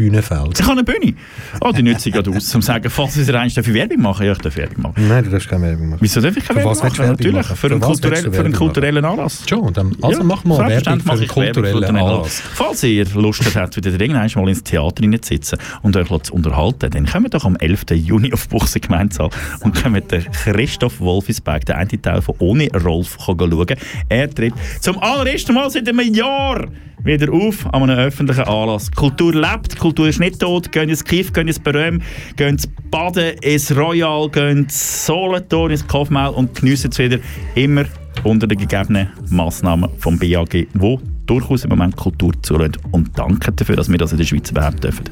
Bühnenfeld. 0.00 0.58
Ich 0.58 0.62
habe 0.62 0.72
eine 0.72 0.84
Bühne. 0.84 1.14
Oh, 1.60 1.72
die 1.72 1.82
nütze 1.82 2.08
ich 2.08 2.14
gerade 2.14 2.30
aus, 2.30 2.54
um 2.54 2.62
zu 2.62 2.66
sagen, 2.66 2.88
falls 2.88 3.14
Sie 3.14 3.34
eins 3.34 3.54
dafür 3.54 3.74
Werbung 3.74 4.00
machen, 4.00 4.24
ja, 4.24 4.32
ich 4.32 4.38
darf 4.38 4.56
Werbung 4.56 4.82
machen. 4.82 5.08
Nein, 5.08 5.24
du 5.24 5.30
darfst 5.30 5.48
keine 5.48 5.66
Werbung 5.66 5.90
machen. 5.90 6.00
Wieso 6.00 6.20
darf 6.22 6.36
ich 6.36 6.44
keine 6.44 6.60
Werbung 6.60 6.76
machen? 6.78 6.98
Werbung 6.98 7.10
Natürlich, 7.10 7.34
machen? 7.34 7.56
für, 7.56 7.68
Für 7.68 7.74
einen, 7.74 7.80
kulturellen, 7.82 8.22
für 8.22 8.26
einen 8.28 8.34
Werbung 8.34 8.52
kulturellen 8.52 9.04
Anlass. 9.04 9.42
Schon, 9.46 9.72
dann, 9.74 9.96
also 10.00 10.24
machen 10.24 10.48
wir 10.48 10.58
Werbung 10.58 10.70
selbstverständlich 10.70 11.04
für 11.04 11.12
einen 11.12 11.22
ich 11.22 11.36
Werbung 11.36 11.62
kulturellen 11.62 11.96
einen 11.96 12.06
Anlass. 12.06 12.42
Falls 12.54 12.82
ihr 12.82 13.06
Lust 13.14 13.56
habt, 13.56 13.76
wieder 13.76 13.90
irgendwann 13.90 14.30
mal 14.34 14.48
ins 14.48 14.62
Theater 14.62 15.02
reinzusitzen 15.02 15.58
und 15.82 15.96
euch 15.96 16.22
zu 16.22 16.32
unterhalten, 16.32 16.90
dann 16.90 17.06
kommt 17.06 17.34
doch 17.34 17.44
am 17.44 17.56
11. 17.56 17.84
Juni 17.92 18.32
auf 18.32 18.48
Buchse 18.48 18.80
Gemeinsaal 18.80 19.28
und 19.60 19.82
kommt 19.82 20.10
der 20.10 20.22
Christoph 20.22 20.98
Wolfisberg, 21.00 21.66
der 21.66 21.76
eine 21.76 22.00
Teil 22.00 22.22
von 22.22 22.36
«Ohne 22.38 22.68
Rolf», 22.72 23.18
schauen. 23.24 23.66
Er 24.08 24.30
tritt 24.30 24.54
zum 24.80 24.98
allerersten 24.98 25.54
Mal 25.54 25.68
seit 25.70 25.86
einem 25.88 26.14
Jahr 26.14 26.66
wieder 27.02 27.32
auf 27.32 27.66
an 27.72 27.82
einem 27.82 27.98
öffentlichen 27.98 28.44
Anlass. 28.44 28.90
Kultur 28.90 29.32
lebt, 29.34 29.78
Kultur 29.78 29.89
ist 29.98 30.20
nicht 30.20 30.40
tot. 30.40 30.72
Gehen 30.72 30.88
ins 30.88 31.04
Kiff, 31.04 31.32
gehen 31.32 31.48
ins 31.48 31.58
Beröm, 31.58 32.00
gehen 32.36 32.50
ins 32.50 32.68
Baden, 32.90 33.38
ins 33.40 33.76
Royal, 33.76 34.28
gehen 34.30 34.58
ins 34.58 35.06
Solothurn, 35.06 35.70
ins 35.70 35.86
Kaufmaul 35.86 36.34
und 36.34 36.54
geniessen 36.54 36.90
es 36.90 36.98
wieder 36.98 37.18
immer 37.54 37.84
unter 38.24 38.46
den 38.46 38.58
gegebenen 38.58 39.08
Massnahmen 39.30 39.90
vom 39.98 40.18
BAG, 40.18 40.66
wo 40.74 41.00
durchaus 41.26 41.64
im 41.64 41.70
Moment 41.70 41.96
Kultur 41.96 42.32
zulässt. 42.42 42.78
Und 42.90 43.10
danke 43.18 43.52
dafür, 43.52 43.76
dass 43.76 43.88
wir 43.88 43.98
das 43.98 44.12
in 44.12 44.18
der 44.18 44.24
Schweiz 44.24 44.52
bewerben 44.52 44.80
dürfen. 44.80 45.04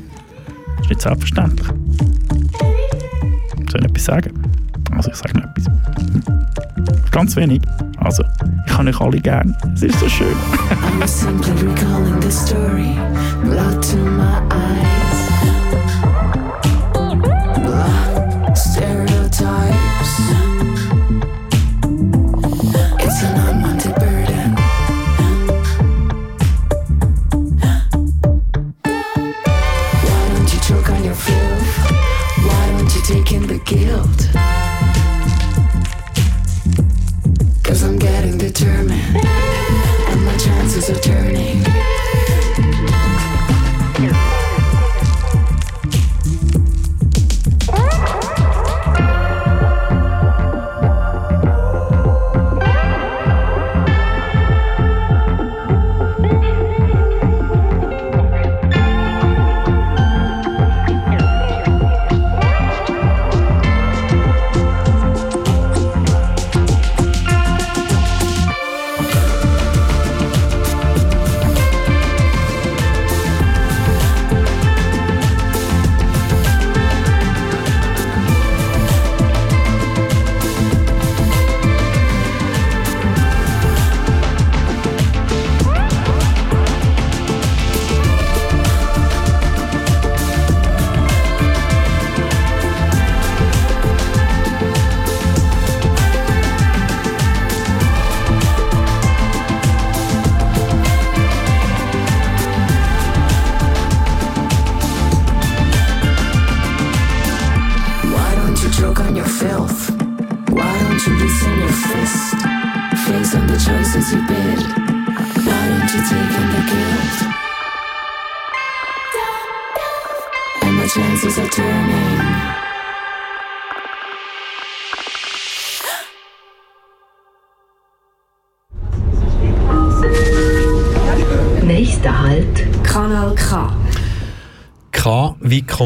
Das 0.77 0.87
ist 0.87 0.91
nicht 0.91 1.01
selbstverständlich. 1.03 1.69
Soll 3.71 3.81
ich 3.81 3.87
etwas 3.87 4.05
sagen? 4.05 4.33
Also 4.91 5.11
ich 5.11 5.17
sage 5.17 5.39
noch 5.39 5.45
etwas. 5.45 5.67
Ganz 7.11 7.37
wenig. 7.37 7.61
Also, 7.99 8.23
ich 8.67 8.73
habe 8.73 8.89
euch 8.89 9.01
alle 9.01 9.21
gern. 9.21 9.57
Es 9.75 9.83
ist 9.83 9.99
so 10.01 10.09
schön. 10.09 10.37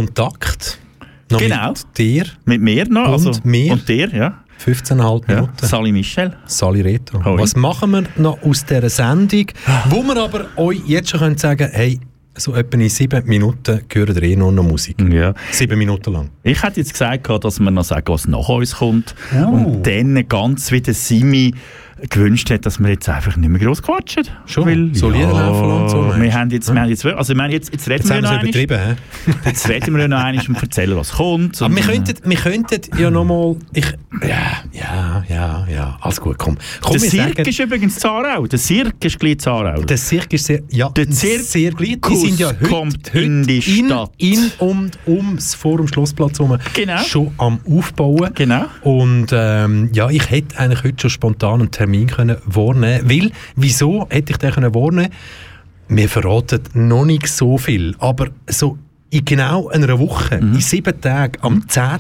Kontakt. 0.07 0.79
Noch 1.31 1.39
Genau. 1.39 1.69
Mit 1.69 1.99
dir. 1.99 2.25
Mit 2.45 2.61
mir 2.61 2.89
noch. 2.89 3.07
Und 3.07 3.27
also, 3.27 3.33
mir. 3.45 3.73
Und 3.73 3.89
dir, 3.89 4.09
ja. 4.09 4.39
15,5 4.65 5.29
ja. 5.29 5.35
Minuten. 5.35 5.67
Sally 5.67 5.93
Michel. 5.93 6.37
Sali 6.47 6.81
Reto. 6.83 7.25
Hoi. 7.25 7.39
Was 7.39 7.57
machen 7.57 7.91
wir 7.93 8.05
noch 8.17 8.43
aus 8.43 8.65
dieser 8.65 8.91
Sendung, 8.91 9.47
wo 9.89 10.03
wir 10.03 10.17
aber 10.23 10.47
euch 10.57 10.81
jetzt 10.87 11.11
schon 11.11 11.21
können 11.21 11.39
sagen 11.39 11.69
hey, 11.73 12.01
so 12.37 12.55
etwa 12.55 12.79
in 12.79 12.89
sieben 12.89 13.27
Minuten 13.27 13.83
hören 13.93 14.17
ihr 14.17 14.23
eh 14.23 14.37
nur 14.37 14.53
noch 14.53 14.63
Musik. 14.63 14.97
Ja. 15.11 15.35
Sieben 15.51 15.79
Minuten 15.79 16.13
lang. 16.13 16.31
Ich 16.43 16.63
hätte 16.63 16.81
jetzt 16.81 16.93
gesagt, 16.93 17.29
dass 17.29 17.61
wir 17.61 17.71
noch 17.71 17.85
sagen, 17.85 18.05
was 18.09 18.27
nach 18.27 18.49
uns 18.49 18.77
kommt. 18.77 19.15
Oh. 19.35 19.49
Und 19.49 19.87
dann 19.87 20.27
ganz 20.29 20.71
wie 20.71 20.81
der 20.81 20.95
Simi 20.95 21.55
gewünscht 22.11 22.51
hat, 22.51 22.67
dass 22.67 22.79
wir 22.81 22.89
jetzt 22.91 23.09
einfach 23.09 23.37
nicht 23.37 23.49
mehr 23.49 23.61
groß 23.61 23.83
quatschen. 23.83 24.25
Schon? 24.47 24.67
Weil, 24.67 24.95
So 24.95 25.11
Lieder 25.11 25.29
laufen 25.33 25.71
und 25.71 25.89
so, 25.89 26.03
meinst 26.03 26.21
wir 26.23 26.35
haben 26.35 26.51
jetzt, 26.51 26.73
wir 26.75 26.81
haben 26.81 26.89
jetzt, 26.89 27.07
also 27.07 27.35
wir 27.35 27.43
haben 27.43 27.51
jetzt, 27.51 27.73
jetzt 27.73 27.89
reden 27.89 27.99
Jetzt 28.03 28.11
wir 28.11 28.21
noch 28.23 28.31
einmal. 28.31 28.97
Jetzt 29.47 29.69
reden 29.69 29.97
wir 29.97 30.09
noch 30.09 30.19
einmal 30.19 30.45
und 30.49 30.63
erzählen, 30.63 30.97
was 30.97 31.13
kommt. 31.13 31.61
Aber 31.63 31.75
wir 31.75 31.83
könnten, 31.83 32.15
wir 32.29 32.37
könnten 32.37 32.81
ja 32.99 33.11
nochmal. 33.11 33.57
Ich, 33.73 33.87
ja, 34.23 34.63
ja, 34.73 35.25
ja, 35.29 35.67
ja. 35.71 35.99
Alles 36.01 36.21
gut, 36.21 36.39
komm. 36.39 36.57
komm 36.81 36.93
der 36.99 37.01
sagen- 37.11 37.43
ist 37.49 37.59
übrigens 37.61 37.99
Zarau. 37.99 38.47
Der 38.47 38.59
Cirque 38.59 39.07
ist 39.07 39.19
gleich 39.19 39.39
Zarau. 39.39 39.83
Der 39.83 39.97
Cirque 39.97 40.35
ist 40.35 40.47
sehr, 40.47 40.61
ja, 40.71 40.89
Der 40.91 41.09
Zirkus 41.11 41.53
sehr 41.53 41.71
gleich. 41.73 41.99
Die 42.09 42.17
sind 42.17 42.39
ja 42.39 42.49
heute, 42.49 42.65
kommt 42.65 43.09
heute 43.09 43.21
in 43.21 43.43
die 43.47 43.63
Stadt. 43.63 44.11
In, 44.19 44.51
und 44.59 44.99
ums 45.07 45.55
vor 45.55 45.77
dem 45.79 45.89
Schlossplatz 45.89 46.39
herum 46.39 46.59
Genau. 46.75 46.99
schon 47.03 47.31
am 47.39 47.61
Aufbauen. 47.69 48.31
Genau. 48.35 48.65
Und 48.83 49.29
ähm, 49.33 49.91
ja, 49.93 50.09
ich 50.11 50.31
hätte 50.31 50.59
eigentlich 50.59 50.83
heute 50.85 51.01
schon 51.03 51.11
spontan 51.11 51.61
einen 51.61 51.71
Termin 51.71 51.92
können 52.07 52.37
wahrnehmen 52.47 53.09
Weil, 53.09 53.31
wieso 53.57 54.07
hätte 54.11 54.33
ich 54.33 54.39
den 54.39 54.53
können 54.53 54.75
wahrnehmen 54.75 55.11
Wir 55.89 56.09
verraten 56.09 56.63
noch 56.75 57.05
nicht 57.05 57.27
so 57.29 57.59
viel, 57.59 57.95
aber 57.99 58.29
so 58.49 58.79
in 59.11 59.25
genau 59.25 59.69
einer 59.69 59.99
Woche, 59.99 60.39
Mhm. 60.41 60.55
in 60.55 60.61
sieben 60.61 60.99
Tagen, 61.01 61.39
am 61.43 61.69
10. 61.69 61.99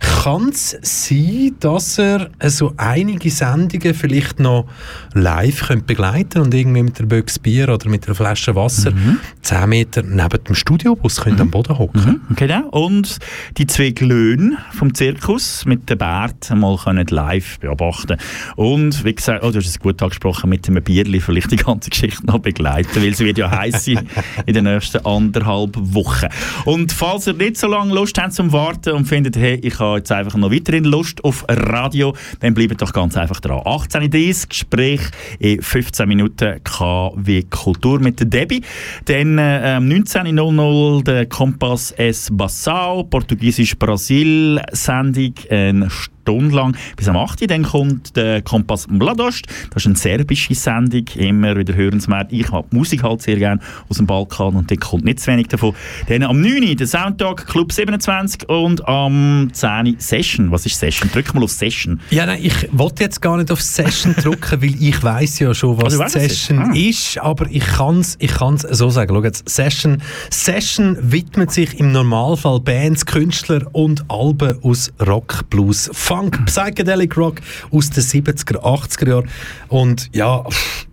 kann 0.00 0.48
es 0.48 0.76
sein, 0.82 1.54
dass 1.60 1.98
er 1.98 2.30
so 2.46 2.72
einige 2.76 3.30
Sendungen 3.30 3.94
vielleicht 3.94 4.40
noch 4.40 4.66
live 5.14 5.66
könnt 5.68 5.86
begleiten 5.86 6.40
und 6.40 6.54
irgendwie 6.54 6.82
mit 6.82 6.98
der 6.98 7.04
Büchse 7.04 7.38
Bier 7.40 7.68
oder 7.68 7.88
mit 7.88 8.06
einer 8.06 8.14
Flasche 8.14 8.54
Wasser 8.54 8.90
Mhm. 8.90 9.18
10 9.42 9.68
Meter 9.68 10.02
neben 10.02 10.44
dem 10.44 10.54
Studiobus 10.54 11.20
könnt 11.20 11.40
am 11.40 11.50
Boden 11.50 11.78
hocken. 11.78 12.20
Genau. 12.36 12.68
Und 12.68 13.18
die 13.56 13.66
zwei 13.66 13.90
Glöhn 13.90 14.56
vom 14.72 14.94
Zirkus 14.94 15.64
mit 15.66 15.88
dem 15.90 15.98
Bart 15.98 16.50
mal 16.54 16.76
können 16.76 17.06
live 17.08 17.58
beobachten. 17.60 18.16
Und 18.56 19.04
wie 19.04 19.14
gesagt, 19.14 19.44
oh, 19.44 19.50
du 19.50 19.58
hast 19.58 19.66
es 19.66 19.78
gut 19.78 20.02
angesprochen, 20.02 20.48
mit 20.50 20.68
einem 20.68 20.82
Bierli 20.82 21.20
vielleicht 21.20 21.50
die 21.50 21.56
ganze 21.56 21.90
Geschichte 21.90 22.24
noch 22.26 22.38
begleiten, 22.38 23.02
weil 23.02 23.10
es 23.10 23.20
wird 23.20 23.38
ja 23.38 23.50
heiß 23.50 23.84
sein 23.84 24.08
in 24.46 24.54
den 24.54 24.64
nächsten 24.64 25.04
anderthalb 25.04 25.76
Wochen. 25.76 26.28
Und 26.64 26.92
falls 26.92 27.26
ihr 27.26 27.34
nicht 27.34 27.56
so 27.58 27.66
lange 27.68 27.94
Lust 27.94 28.18
habt 28.18 28.32
zum 28.32 28.52
Warten 28.52 28.90
und 28.92 29.06
findet, 29.06 29.36
hey, 29.36 29.56
ich 29.62 29.78
habe 29.78 29.89
jetzt 29.96 30.12
einfach 30.12 30.36
noch 30.36 30.50
weiterhin 30.50 30.84
Lust 30.84 31.22
auf 31.24 31.44
Radio, 31.48 32.14
dann 32.40 32.54
bleibt 32.54 32.80
doch 32.82 32.92
ganz 32.92 33.16
einfach 33.16 33.40
dran. 33.40 33.58
18.30 33.60 34.48
Gespräch 34.48 35.00
in 35.38 35.60
15 35.60 36.08
Minuten 36.08 36.62
KW 36.64 37.42
Kultur 37.50 38.00
mit 38.00 38.32
Debbie. 38.32 38.62
Dann 39.04 39.38
äh, 39.38 39.76
um 39.78 39.88
19.00 39.88 41.04
der 41.04 41.26
Kompass 41.26 41.92
S 41.92 42.28
Bassau, 42.32 43.04
Portugiesisch 43.04 43.78
Brasil 43.78 44.60
Sendung, 44.72 45.34
ein 45.50 45.90
Stunde 46.22 46.54
lang 46.54 46.76
bis 46.96 47.08
am 47.08 47.16
8. 47.16 47.42
Uhr. 47.42 47.48
Dann 47.48 47.62
kommt 47.62 48.16
der 48.16 48.42
Kompass 48.42 48.88
Mladost. 48.88 49.46
Das 49.72 49.82
ist 49.82 49.86
eine 49.86 49.96
serbische 49.96 50.54
Sendung, 50.54 51.04
immer 51.16 51.56
wieder 51.56 51.74
hörenswert. 51.74 52.32
Ich 52.32 52.50
habe 52.50 52.66
Musik 52.70 53.02
halt 53.02 53.22
sehr 53.22 53.36
gerne 53.36 53.60
aus 53.88 53.96
dem 53.96 54.06
Balkan 54.06 54.54
und 54.54 54.70
da 54.70 54.76
kommt 54.76 55.04
nicht 55.04 55.20
zu 55.20 55.30
wenig 55.30 55.48
davon. 55.48 55.74
Dann 56.08 56.22
am 56.22 56.40
9. 56.40 56.62
Uhr 56.62 56.74
der 56.74 56.86
Soundtag 56.86 57.46
Club 57.46 57.72
27 57.72 58.48
und 58.48 58.86
am 58.86 59.50
10. 59.52 59.86
Uhr 59.86 59.94
Session. 59.98 60.50
Was 60.50 60.66
ist 60.66 60.78
Session? 60.78 61.10
Drück 61.12 61.34
mal 61.34 61.42
auf 61.42 61.50
Session. 61.50 62.00
Ja, 62.10 62.26
nein, 62.26 62.40
ich 62.42 62.68
wollte 62.72 63.04
jetzt 63.04 63.20
gar 63.20 63.36
nicht 63.36 63.50
auf 63.50 63.60
Session 63.60 64.14
drücken, 64.14 64.62
weil 64.62 64.82
ich 64.82 65.02
weiß 65.02 65.40
ja 65.40 65.54
schon, 65.54 65.80
was 65.80 65.94
es 65.94 66.12
Session? 66.12 66.58
Ah. 66.58 66.72
ist, 66.74 67.18
aber 67.18 67.46
ich 67.50 67.64
kann 67.64 68.00
es 68.00 68.16
ich 68.18 68.32
kann's 68.32 68.62
so 68.62 68.90
sagen. 68.90 69.14
Schau 69.14 69.22
jetzt, 69.24 69.48
Session, 69.48 70.02
Session 70.30 70.96
widmet 71.00 71.50
sich 71.50 71.78
im 71.78 71.92
Normalfall 71.92 72.60
Bands, 72.60 73.06
Künstler 73.06 73.66
und 73.72 74.04
Alben 74.08 74.62
aus 74.62 74.92
Rock, 75.06 75.48
Blues, 75.50 75.90
Funk, 76.10 76.44
Psychedelic 76.44 77.16
Rock 77.16 77.40
aus 77.70 77.88
den 77.90 78.02
70er, 78.02 78.58
80er 78.64 79.08
Jahren. 79.08 79.28
Und 79.68 80.10
ja, 80.12 80.42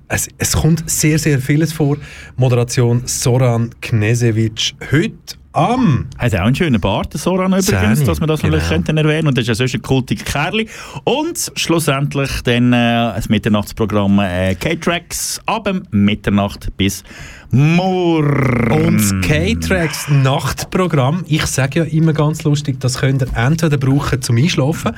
es, 0.10 0.28
es 0.38 0.54
kommt 0.54 0.88
sehr, 0.88 1.18
sehr 1.18 1.40
vieles 1.40 1.74
vor. 1.74 1.98
Moderation 2.36 3.02
Soran 3.08 3.72
Knesevic 3.82 4.76
heute 4.92 5.18
am 5.54 6.06
Hat 6.20 6.36
auch 6.36 6.42
einen 6.42 6.54
schönen 6.54 6.80
Bart, 6.80 7.14
der 7.14 7.20
Soran 7.20 7.52
übrigens, 7.52 8.04
dass 8.04 8.20
wir 8.20 8.28
das 8.28 8.42
genau. 8.42 8.54
vielleicht 8.54 8.70
könnten 8.70 8.96
erwähnen. 8.96 9.28
Und 9.28 9.40
das 9.40 9.46
ist 9.46 9.48
ja 9.48 9.56
sonst 9.56 9.74
ein 9.74 9.82
kultiger 9.82 10.24
Kerl. 10.24 10.68
Und 11.04 11.52
schlussendlich 11.56 12.30
dann 12.44 12.74
äh, 12.74 12.76
ein 12.76 13.24
Mitternachtsprogramm 13.28 14.20
äh, 14.20 14.54
K-Tracks 14.54 15.42
ab 15.48 15.68
Mitternacht 15.90 16.68
bis 16.78 17.04
morgen. 17.52 18.72
Und 18.72 18.98
das 18.98 19.14
K-Tracks 19.22 20.08
Nachtprogramm, 20.10 21.24
ich 21.28 21.46
sage 21.46 21.80
ja 21.80 21.86
immer 21.86 22.14
ganz 22.14 22.44
lustig, 22.44 22.80
das 22.80 23.00
könnt 23.00 23.22
ihr 23.22 23.28
entweder 23.36 23.78
brauchen 23.78 24.22
zum 24.22 24.38
Einschlafen, 24.38 24.96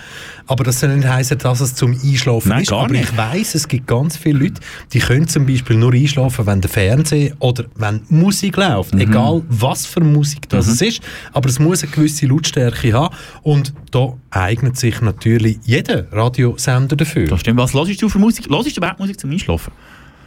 aber 0.48 0.64
das 0.64 0.80
soll 0.80 0.96
nicht 0.96 1.08
heißen, 1.08 1.38
dass 1.38 1.62
es 1.62 1.76
zum 1.76 1.92
Einschlafen 1.92 2.50
Nein, 2.50 2.62
ist. 2.62 2.70
gar 2.70 2.84
aber 2.84 2.92
nicht. 2.94 3.12
ich 3.12 3.18
weiß, 3.18 3.56
es 3.56 3.68
gibt 3.68 3.88
ganz 3.88 4.18
viele 4.18 4.40
Leute, 4.40 4.62
die 4.94 5.00
können 5.00 5.28
zum 5.28 5.46
Beispiel 5.46 5.76
nur 5.78 5.94
einschlafen, 5.94 6.46
wenn 6.46 6.62
der 6.62 6.70
Fernseher 6.70 7.34
oder 7.40 7.66
wenn 7.76 8.02
Musik 8.10 8.58
läuft. 8.58 8.94
Mhm. 8.94 9.02
Egal, 9.02 9.42
was 9.50 9.86
für 9.86 10.02
Musik 10.02 10.50
das 10.50 10.68
es 10.68 10.82
ist, 10.82 11.02
aber 11.34 11.50
es 11.50 11.60
muss 11.60 11.84
eine 11.84 11.92
gewisse 11.92 12.26
Lautstärke 12.26 12.94
haben 12.94 13.16
und 13.44 13.74
da 13.92 14.14
eignet 14.32 14.78
sich 14.78 15.02
natürlich 15.02 15.60
jeder 15.64 16.12
Radiosender 16.12 16.96
dafür. 16.96 17.28
Das 17.28 17.42
stimmt. 17.42 17.60
Was 17.60 17.74
hörst 17.74 18.02
du 18.02 18.10
für 18.10 18.20
Musik? 18.20 18.48
Hörst 18.50 18.76
du 18.76 18.78
überhaupt 18.78 19.00
Musik 19.00 19.20
zum 19.20 19.32
Einschlafen? 19.32 19.72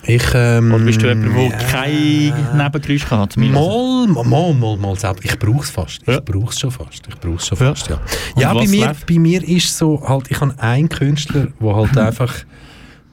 Ich, 0.05 0.23
ähm, 0.35 0.75
Oder 0.75 0.85
bist 0.85 1.01
du 1.03 1.09
jemand, 1.09 1.37
der 1.53 1.59
kein 1.59 1.93
Nebengeräusch 1.93 2.91
Einschlafen? 3.05 3.53
Mal, 3.53 4.07
mal, 4.09 4.53
mal, 4.55 4.77
mal 4.77 4.97
selbst. 4.97 5.25
Ich 5.25 5.39
brauche 5.39 5.63
es 5.63 5.71
fast. 5.71 6.01
Ich 6.07 6.21
brauche 6.25 6.51
es 6.51 6.59
schon 6.59 6.71
fast. 6.73 7.07
Ich 7.09 7.19
brauche 7.21 7.39
schon 7.41 7.57
fast, 7.59 7.89
ja. 7.89 8.01
Und 8.35 8.41
Ja, 8.43 8.53
bei 8.53 8.67
mir, 8.67 8.87
läuft? 8.87 9.07
bei 9.07 9.19
mir 9.19 9.47
ist 9.49 9.77
so 9.79 10.03
halt, 10.09 10.31
ich 10.31 10.41
habe 10.41 10.55
einen 10.59 10.89
Künstler, 10.89 11.49
der 11.61 11.77
halt 11.77 11.97
einfach 12.09 12.35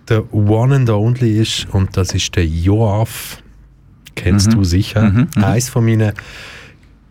der 0.08 0.34
One 0.34 0.76
and 0.78 0.90
Only 0.90 1.40
ist 1.40 1.68
und 1.72 1.96
das 1.96 2.14
ist 2.16 2.36
der 2.36 2.46
Joaf. 2.48 3.38
Kennst 4.16 4.52
du 4.54 4.64
sicher. 4.64 5.28
Eins 5.36 5.70
von 5.70 5.86
meinen 5.86 6.12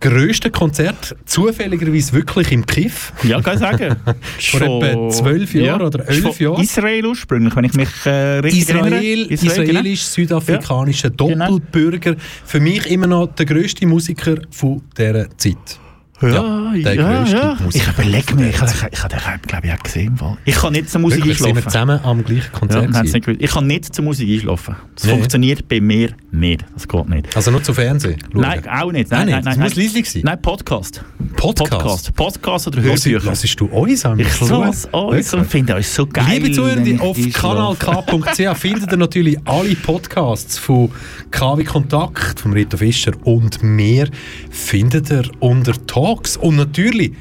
grössten 0.00 0.52
Konzerte, 0.52 1.16
zufälligerweise 1.24 2.12
wirklich 2.12 2.52
im 2.52 2.64
Kiff. 2.64 3.12
Ja, 3.22 3.40
kann 3.40 3.54
ich 3.54 3.60
sagen. 3.60 3.96
Vor 4.38 4.60
etwa 4.60 5.08
zwölf 5.10 5.54
Jahren 5.54 5.82
oder 5.82 6.08
elf 6.08 6.40
Jahren. 6.40 6.62
Israel 6.62 7.06
ursprünglich, 7.06 7.56
wenn 7.56 7.64
ich 7.64 7.74
mich 7.74 7.88
äh, 8.06 8.38
richtig 8.38 8.62
Israel, 8.62 8.92
erinnere. 8.92 9.34
israelisch-südafrikanischer 9.34 11.10
Doppelbürger. 11.10 12.16
Für 12.44 12.60
mich 12.60 12.86
immer 12.86 13.06
noch 13.06 13.26
der 13.28 13.46
grösste 13.46 13.86
Musiker 13.86 14.36
von 14.50 14.82
dieser 14.96 15.28
Zeit. 15.36 15.78
Ja, 16.20 16.74
ja, 16.74 17.24
ja. 17.24 17.56
Ich 17.72 17.86
überlege 17.86 18.34
mir, 18.34 18.48
ich, 18.48 18.56
ich, 18.56 18.62
ich, 18.92 19.02
habe 19.04 19.14
den, 19.14 19.42
glaube 19.46 19.66
ich, 19.68 19.72
auch 19.72 19.78
gesehen. 19.84 20.18
Ich 20.44 20.56
kann 20.56 20.72
nicht 20.72 20.90
zur 20.90 21.00
Musik 21.00 21.24
Wirklich, 21.24 21.40
einschlafen. 21.44 21.62
zusammen 21.70 22.00
am 22.02 22.24
gleichen 22.24 22.50
Ja, 22.52 22.58
Konzert 22.58 22.86
gewesen? 22.92 23.22
nicht 23.28 23.42
ich 23.42 23.50
kann 23.50 23.66
nicht 23.68 23.94
zur 23.94 24.04
Musik 24.04 24.28
einschlafen. 24.28 24.76
Das 24.96 25.04
Nee. 25.04 25.10
funktioniert 25.12 25.68
bei 25.68 25.80
mir 25.80 26.10
nicht. 26.32 26.64
Das 26.74 26.88
geht 26.88 27.08
nicht. 27.08 27.36
Also 27.36 27.52
nur 27.52 27.62
zu 27.62 27.72
Fernsehen? 27.72 28.16
schauen? 28.32 28.40
Nein, 28.40 28.68
auch 28.68 28.90
nicht. 28.90 29.10
Nein, 29.10 29.28
Nein, 29.28 29.44
nein, 29.44 29.52
Es 29.52 29.58
muss 29.58 29.76
leislich 29.76 30.10
sein. 30.10 30.22
Nein, 30.24 30.42
Podcast. 30.42 31.04
Podcast? 31.36 31.70
Podcast, 31.70 32.14
Podcast 32.16 32.66
oder 32.66 32.82
Hörbücher. 32.82 33.22
hörst 33.22 33.60
du 33.60 33.66
uns 33.66 34.04
an? 34.04 34.18
Ich 34.18 34.40
lasse 34.40 34.88
uns 34.88 35.34
und 35.34 35.46
finde 35.46 35.74
euch 35.76 35.88
so 35.88 36.04
geil. 36.04 36.24
Liebe 36.40 36.50
Zuhörer, 36.50 37.00
auf 37.00 37.16
kanalk.ch 37.32 38.56
findet 38.58 38.90
ihr 38.90 38.96
natürlich 38.98 39.36
alle 39.44 39.76
Podcasts 39.76 40.58
von 40.58 40.90
KW 41.30 41.62
Kontakt, 41.62 42.40
von 42.40 42.52
Rito 42.52 42.76
Fischer 42.76 43.12
und 43.22 43.62
mir, 43.62 44.08
findet 44.50 45.10
ihr 45.10 45.22
unter 45.38 45.74
Talks 46.08 46.38
und 46.38 46.56
natürlich 46.56 47.12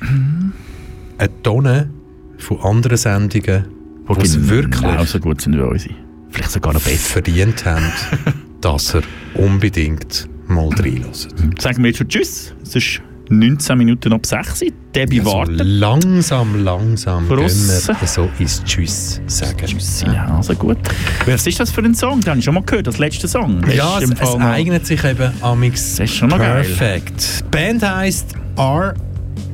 eine 1.18 1.44
Tonne 1.44 1.90
von 2.38 2.62
anderen 2.62 2.96
Sendungen, 2.96 3.66
die 4.10 4.22
es 4.22 4.48
wirklich 4.48 5.10
so 5.10 5.20
gut 5.20 5.42
sind 5.42 5.58
wie 5.58 5.62
unsere. 5.62 5.94
Vielleicht 6.30 6.52
sogar 6.52 6.72
noch 6.74 6.82
besser. 6.82 6.98
verdient 6.98 7.66
haben, 7.66 7.92
dass 8.62 8.96
ihr 8.96 9.02
unbedingt 9.34 10.30
mal 10.48 10.70
reinhört. 10.70 11.28
Sagen 11.60 11.84
wir 11.84 11.88
jetzt 11.90 11.98
schon 11.98 12.08
Tschüss. 12.08 12.54
Es 12.64 12.76
ist 12.78 13.02
19 13.30 13.78
Minuten 13.78 14.14
ab 14.14 14.26
6 14.26 14.62
Uhr. 14.62 14.70
Debbie 14.96 15.20
Also 15.20 15.34
wartet. 15.34 15.60
langsam, 15.66 16.64
langsam 16.64 17.30
uns. 17.30 17.90
wir 17.90 18.08
so 18.08 18.30
ins 18.40 18.64
Tschüss 18.64 19.20
sagen. 19.28 19.66
Tschüss. 19.66 20.02
Ja, 20.04 20.34
also 20.38 20.56
gut. 20.56 20.78
Was 21.26 21.46
ist 21.46 21.60
das 21.60 21.72
für 21.72 21.82
ein 21.82 21.94
Song? 21.94 22.22
Den 22.22 22.30
habe 22.30 22.40
ich 22.40 22.46
schon 22.46 22.54
mal 22.54 22.64
gehört, 22.64 22.88
das 22.88 23.00
letzte 23.00 23.28
Song. 23.28 23.62
Das 23.64 23.76
Ja, 23.76 24.00
es, 24.00 24.12
es 24.12 24.36
eignet 24.36 24.86
sich 24.86 25.04
eben 25.04 25.34
amix 25.42 26.00
ist 26.00 26.14
schon 26.16 26.30
noch 26.30 26.38
geil. 26.38 26.64
perfekt. 26.64 27.44
Die 27.44 27.50
Band 27.52 27.84
heisst 27.84 28.36
R. 28.58 28.94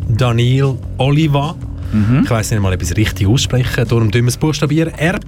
Daniel 0.09 0.77
Oliva. 0.97 1.55
Mhm. 1.91 2.21
Ich 2.23 2.29
weiß 2.29 2.51
nicht 2.51 2.61
mal, 2.61 2.73
ob 2.73 2.81
ich 2.81 2.89
es 2.89 2.97
richtig 2.97 3.27
ausspreche, 3.27 3.85
darum 3.85 4.11
tun 4.11 4.23
wir 4.23 4.29
es 4.29 4.37
buchstabieren. 4.37 4.93
R. 4.95 5.19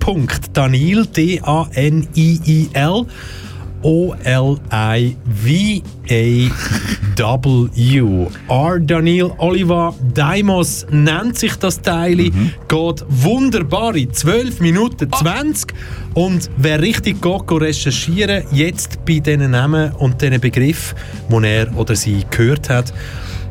Daniel, 0.54 1.06
D-A-N-I-I-L. 1.06 3.06
O-L-I-V-A-W. 3.86 4.66
R. 8.50 8.80
Daniel 8.80 9.32
Oliva 9.38 9.94
Daimos 10.12 10.88
nennt 10.90 11.38
sich 11.38 11.56
das 11.58 11.80
Teil. 11.80 12.16
Mhm. 12.16 12.52
Geht 12.68 13.06
wunderbare 13.08 14.10
12 14.10 14.60
Minuten 14.62 15.12
20. 15.12 15.72
Und 16.16 16.50
wer 16.58 16.82
richtig 16.82 17.22
geht, 17.22 17.48
geht 17.48 17.62
recherchieren, 17.62 18.44
jetzt 18.52 19.06
bei 19.06 19.20
diesen 19.20 19.52
Namen 19.52 19.92
und 19.92 20.20
diesen 20.20 20.42
Begriff, 20.42 20.96
den 21.30 21.44
er 21.44 21.78
oder 21.78 21.96
sie 21.96 22.26
gehört 22.32 22.70
hat, 22.70 22.92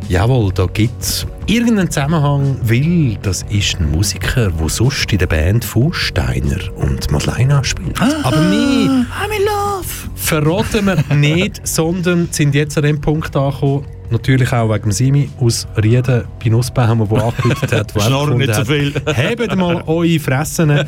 Jawohl, 0.08 0.52
da 0.52 0.66
gibt 0.66 1.02
es 1.02 1.26
irgendeinen 1.46 1.90
Zusammenhang, 1.90 2.56
weil 2.62 3.16
das 3.22 3.42
ist 3.48 3.80
ein 3.80 3.90
Musiker, 3.90 4.50
der 4.50 4.68
sonst 4.68 5.10
in 5.12 5.18
der 5.18 5.26
Band 5.26 5.64
von 5.64 5.92
Steiner 5.92 6.58
und 6.76 7.10
Madeleine 7.10 7.64
spielt. 7.64 8.00
Aber 8.00 8.36
nee, 8.36 8.86
I'm 8.86 9.30
in 9.36 9.44
love. 9.44 9.86
verraten 10.14 10.86
wir 10.86 11.02
nicht, 11.16 11.66
sondern 11.66 12.28
sind 12.30 12.54
jetzt 12.54 12.76
an 12.76 12.84
dem 12.84 13.00
Punkt 13.00 13.34
angekommen, 13.34 13.86
natürlich 14.10 14.52
auch 14.52 14.72
wegen 14.72 14.92
Simi 14.92 15.30
aus 15.40 15.66
Rieden 15.82 16.24
bei 16.42 16.50
Nussbaum, 16.50 17.08
der 17.08 17.22
angekündigt 17.22 17.72
hat, 17.72 17.94
der 17.94 18.00
Schnorren 18.02 18.38
nicht 18.38 18.54
so 18.54 18.64
viel. 18.64 18.92
Hebt 19.14 19.56
mal 19.56 19.82
eure 19.86 20.18
Fressen. 20.18 20.84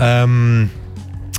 ähm, 0.00 0.70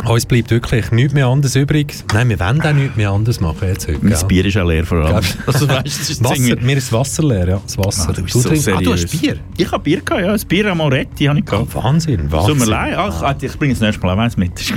uns 0.06 0.26
bleibt 0.26 0.50
wirklich 0.52 0.92
nichts 0.92 1.14
mehr 1.14 1.28
anderes 1.28 1.56
übrig. 1.56 1.94
Nein, 2.14 2.30
wir 2.30 2.40
wollen 2.40 2.62
auch 2.62 2.74
nichts 2.74 2.96
mehr 2.96 3.10
anderes 3.12 3.40
machen 3.40 3.68
jetzt 3.68 3.88
heute. 3.88 4.00
Mein 4.02 4.14
gell? 4.14 4.24
Bier 4.28 4.46
ist 4.46 4.58
auch 4.58 4.68
leer 4.68 4.86
vor 4.86 5.06
allem. 5.06 5.26
Also, 5.46 5.68
weißt, 5.68 5.86
das 5.86 6.10
ist 6.10 6.24
Wasser, 6.24 6.56
mir 6.62 6.78
ist 6.78 6.88
das 6.88 6.94
Wasser 6.94 7.24
leer, 7.24 7.48
ja. 7.50 7.62
Das 7.64 7.78
Wasser. 7.78 8.10
Ah, 8.10 8.14
du 8.14 8.24
bist 8.24 8.42
so 8.42 8.50
trinkst- 8.50 8.70
ah, 8.70 8.80
du 8.82 8.94
hast 8.94 9.08
Bier? 9.22 9.38
Ich 9.58 9.72
habe 9.72 9.84
Bier 9.84 10.02
gehabt, 10.02 10.22
ja. 10.22 10.34
Ein 10.34 10.40
Bier 10.48 10.72
Amoretti 10.72 11.26
habe 11.26 11.40
ich 11.40 11.46
gehabt. 11.46 11.76
Wahnsinn, 11.76 12.32
Wahnsinn. 12.32 12.58
Tut 12.58 12.66
mir 12.66 12.72
leid. 12.72 12.96
Ach, 12.98 13.36
ich 13.42 13.58
bringe 13.58 13.74
es 13.74 13.80
nächstes 13.80 14.04
Mal 14.04 14.14
auch 14.14 14.20
eins 14.20 14.38
mit. 14.38 14.52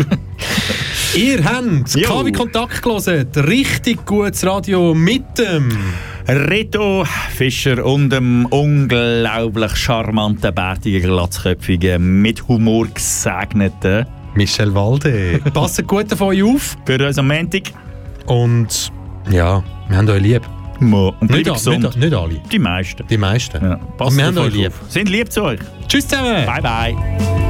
Ihr 1.15 1.44
habt. 1.44 1.94
KW 1.94 2.32
Kontakt 2.32 2.82
gelesen. 2.82 3.27
Richtig 3.36 4.05
gutes 4.07 4.44
Radio 4.47 4.94
mit 4.94 5.39
dem 5.39 5.69
Reto 6.27 7.05
Fischer 7.36 7.85
und 7.85 8.11
dem 8.11 8.47
unglaublich 8.47 9.77
charmanten, 9.77 10.55
bärtigen, 10.55 11.03
glatzköpfigen, 11.03 12.23
mit 12.23 12.47
Humor 12.49 12.86
gesegneten 12.89 14.07
Michel 14.35 14.75
Walde. 14.75 15.41
Passt 15.55 15.87
gut 15.87 16.13
auf 16.13 16.21
euch 16.21 16.43
auf. 16.43 16.77
Für 16.87 17.07
uns 17.07 17.19
am 17.19 17.29
Montag. 17.29 17.63
Und 18.27 18.91
ja, 19.31 19.63
wir 19.89 19.97
haben 19.97 20.09
euch 20.09 20.23
lieb. 20.23 20.43
Mo. 20.81 21.15
Und 21.21 21.31
Nicht, 21.31 21.45
gesund. 21.53 21.85
nicht, 21.85 21.97
nicht 21.97 22.15
alle. 22.15 22.41
Die 22.51 22.59
meisten. 22.59 23.07
Die 23.07 23.19
meisten. 23.19 23.65
Ja. 23.65 23.79
Und 23.99 24.17
wir 24.17 24.27
haben 24.27 24.39
euch 24.39 24.53
lieb. 24.55 24.69
auf. 24.69 24.91
Sind 24.91 25.09
lieb 25.09 25.31
zu 25.31 25.43
euch. 25.45 25.61
Tschüss 25.87 26.09
zusammen. 26.09 26.45
Bye, 26.47 26.63
bye. 26.63 27.41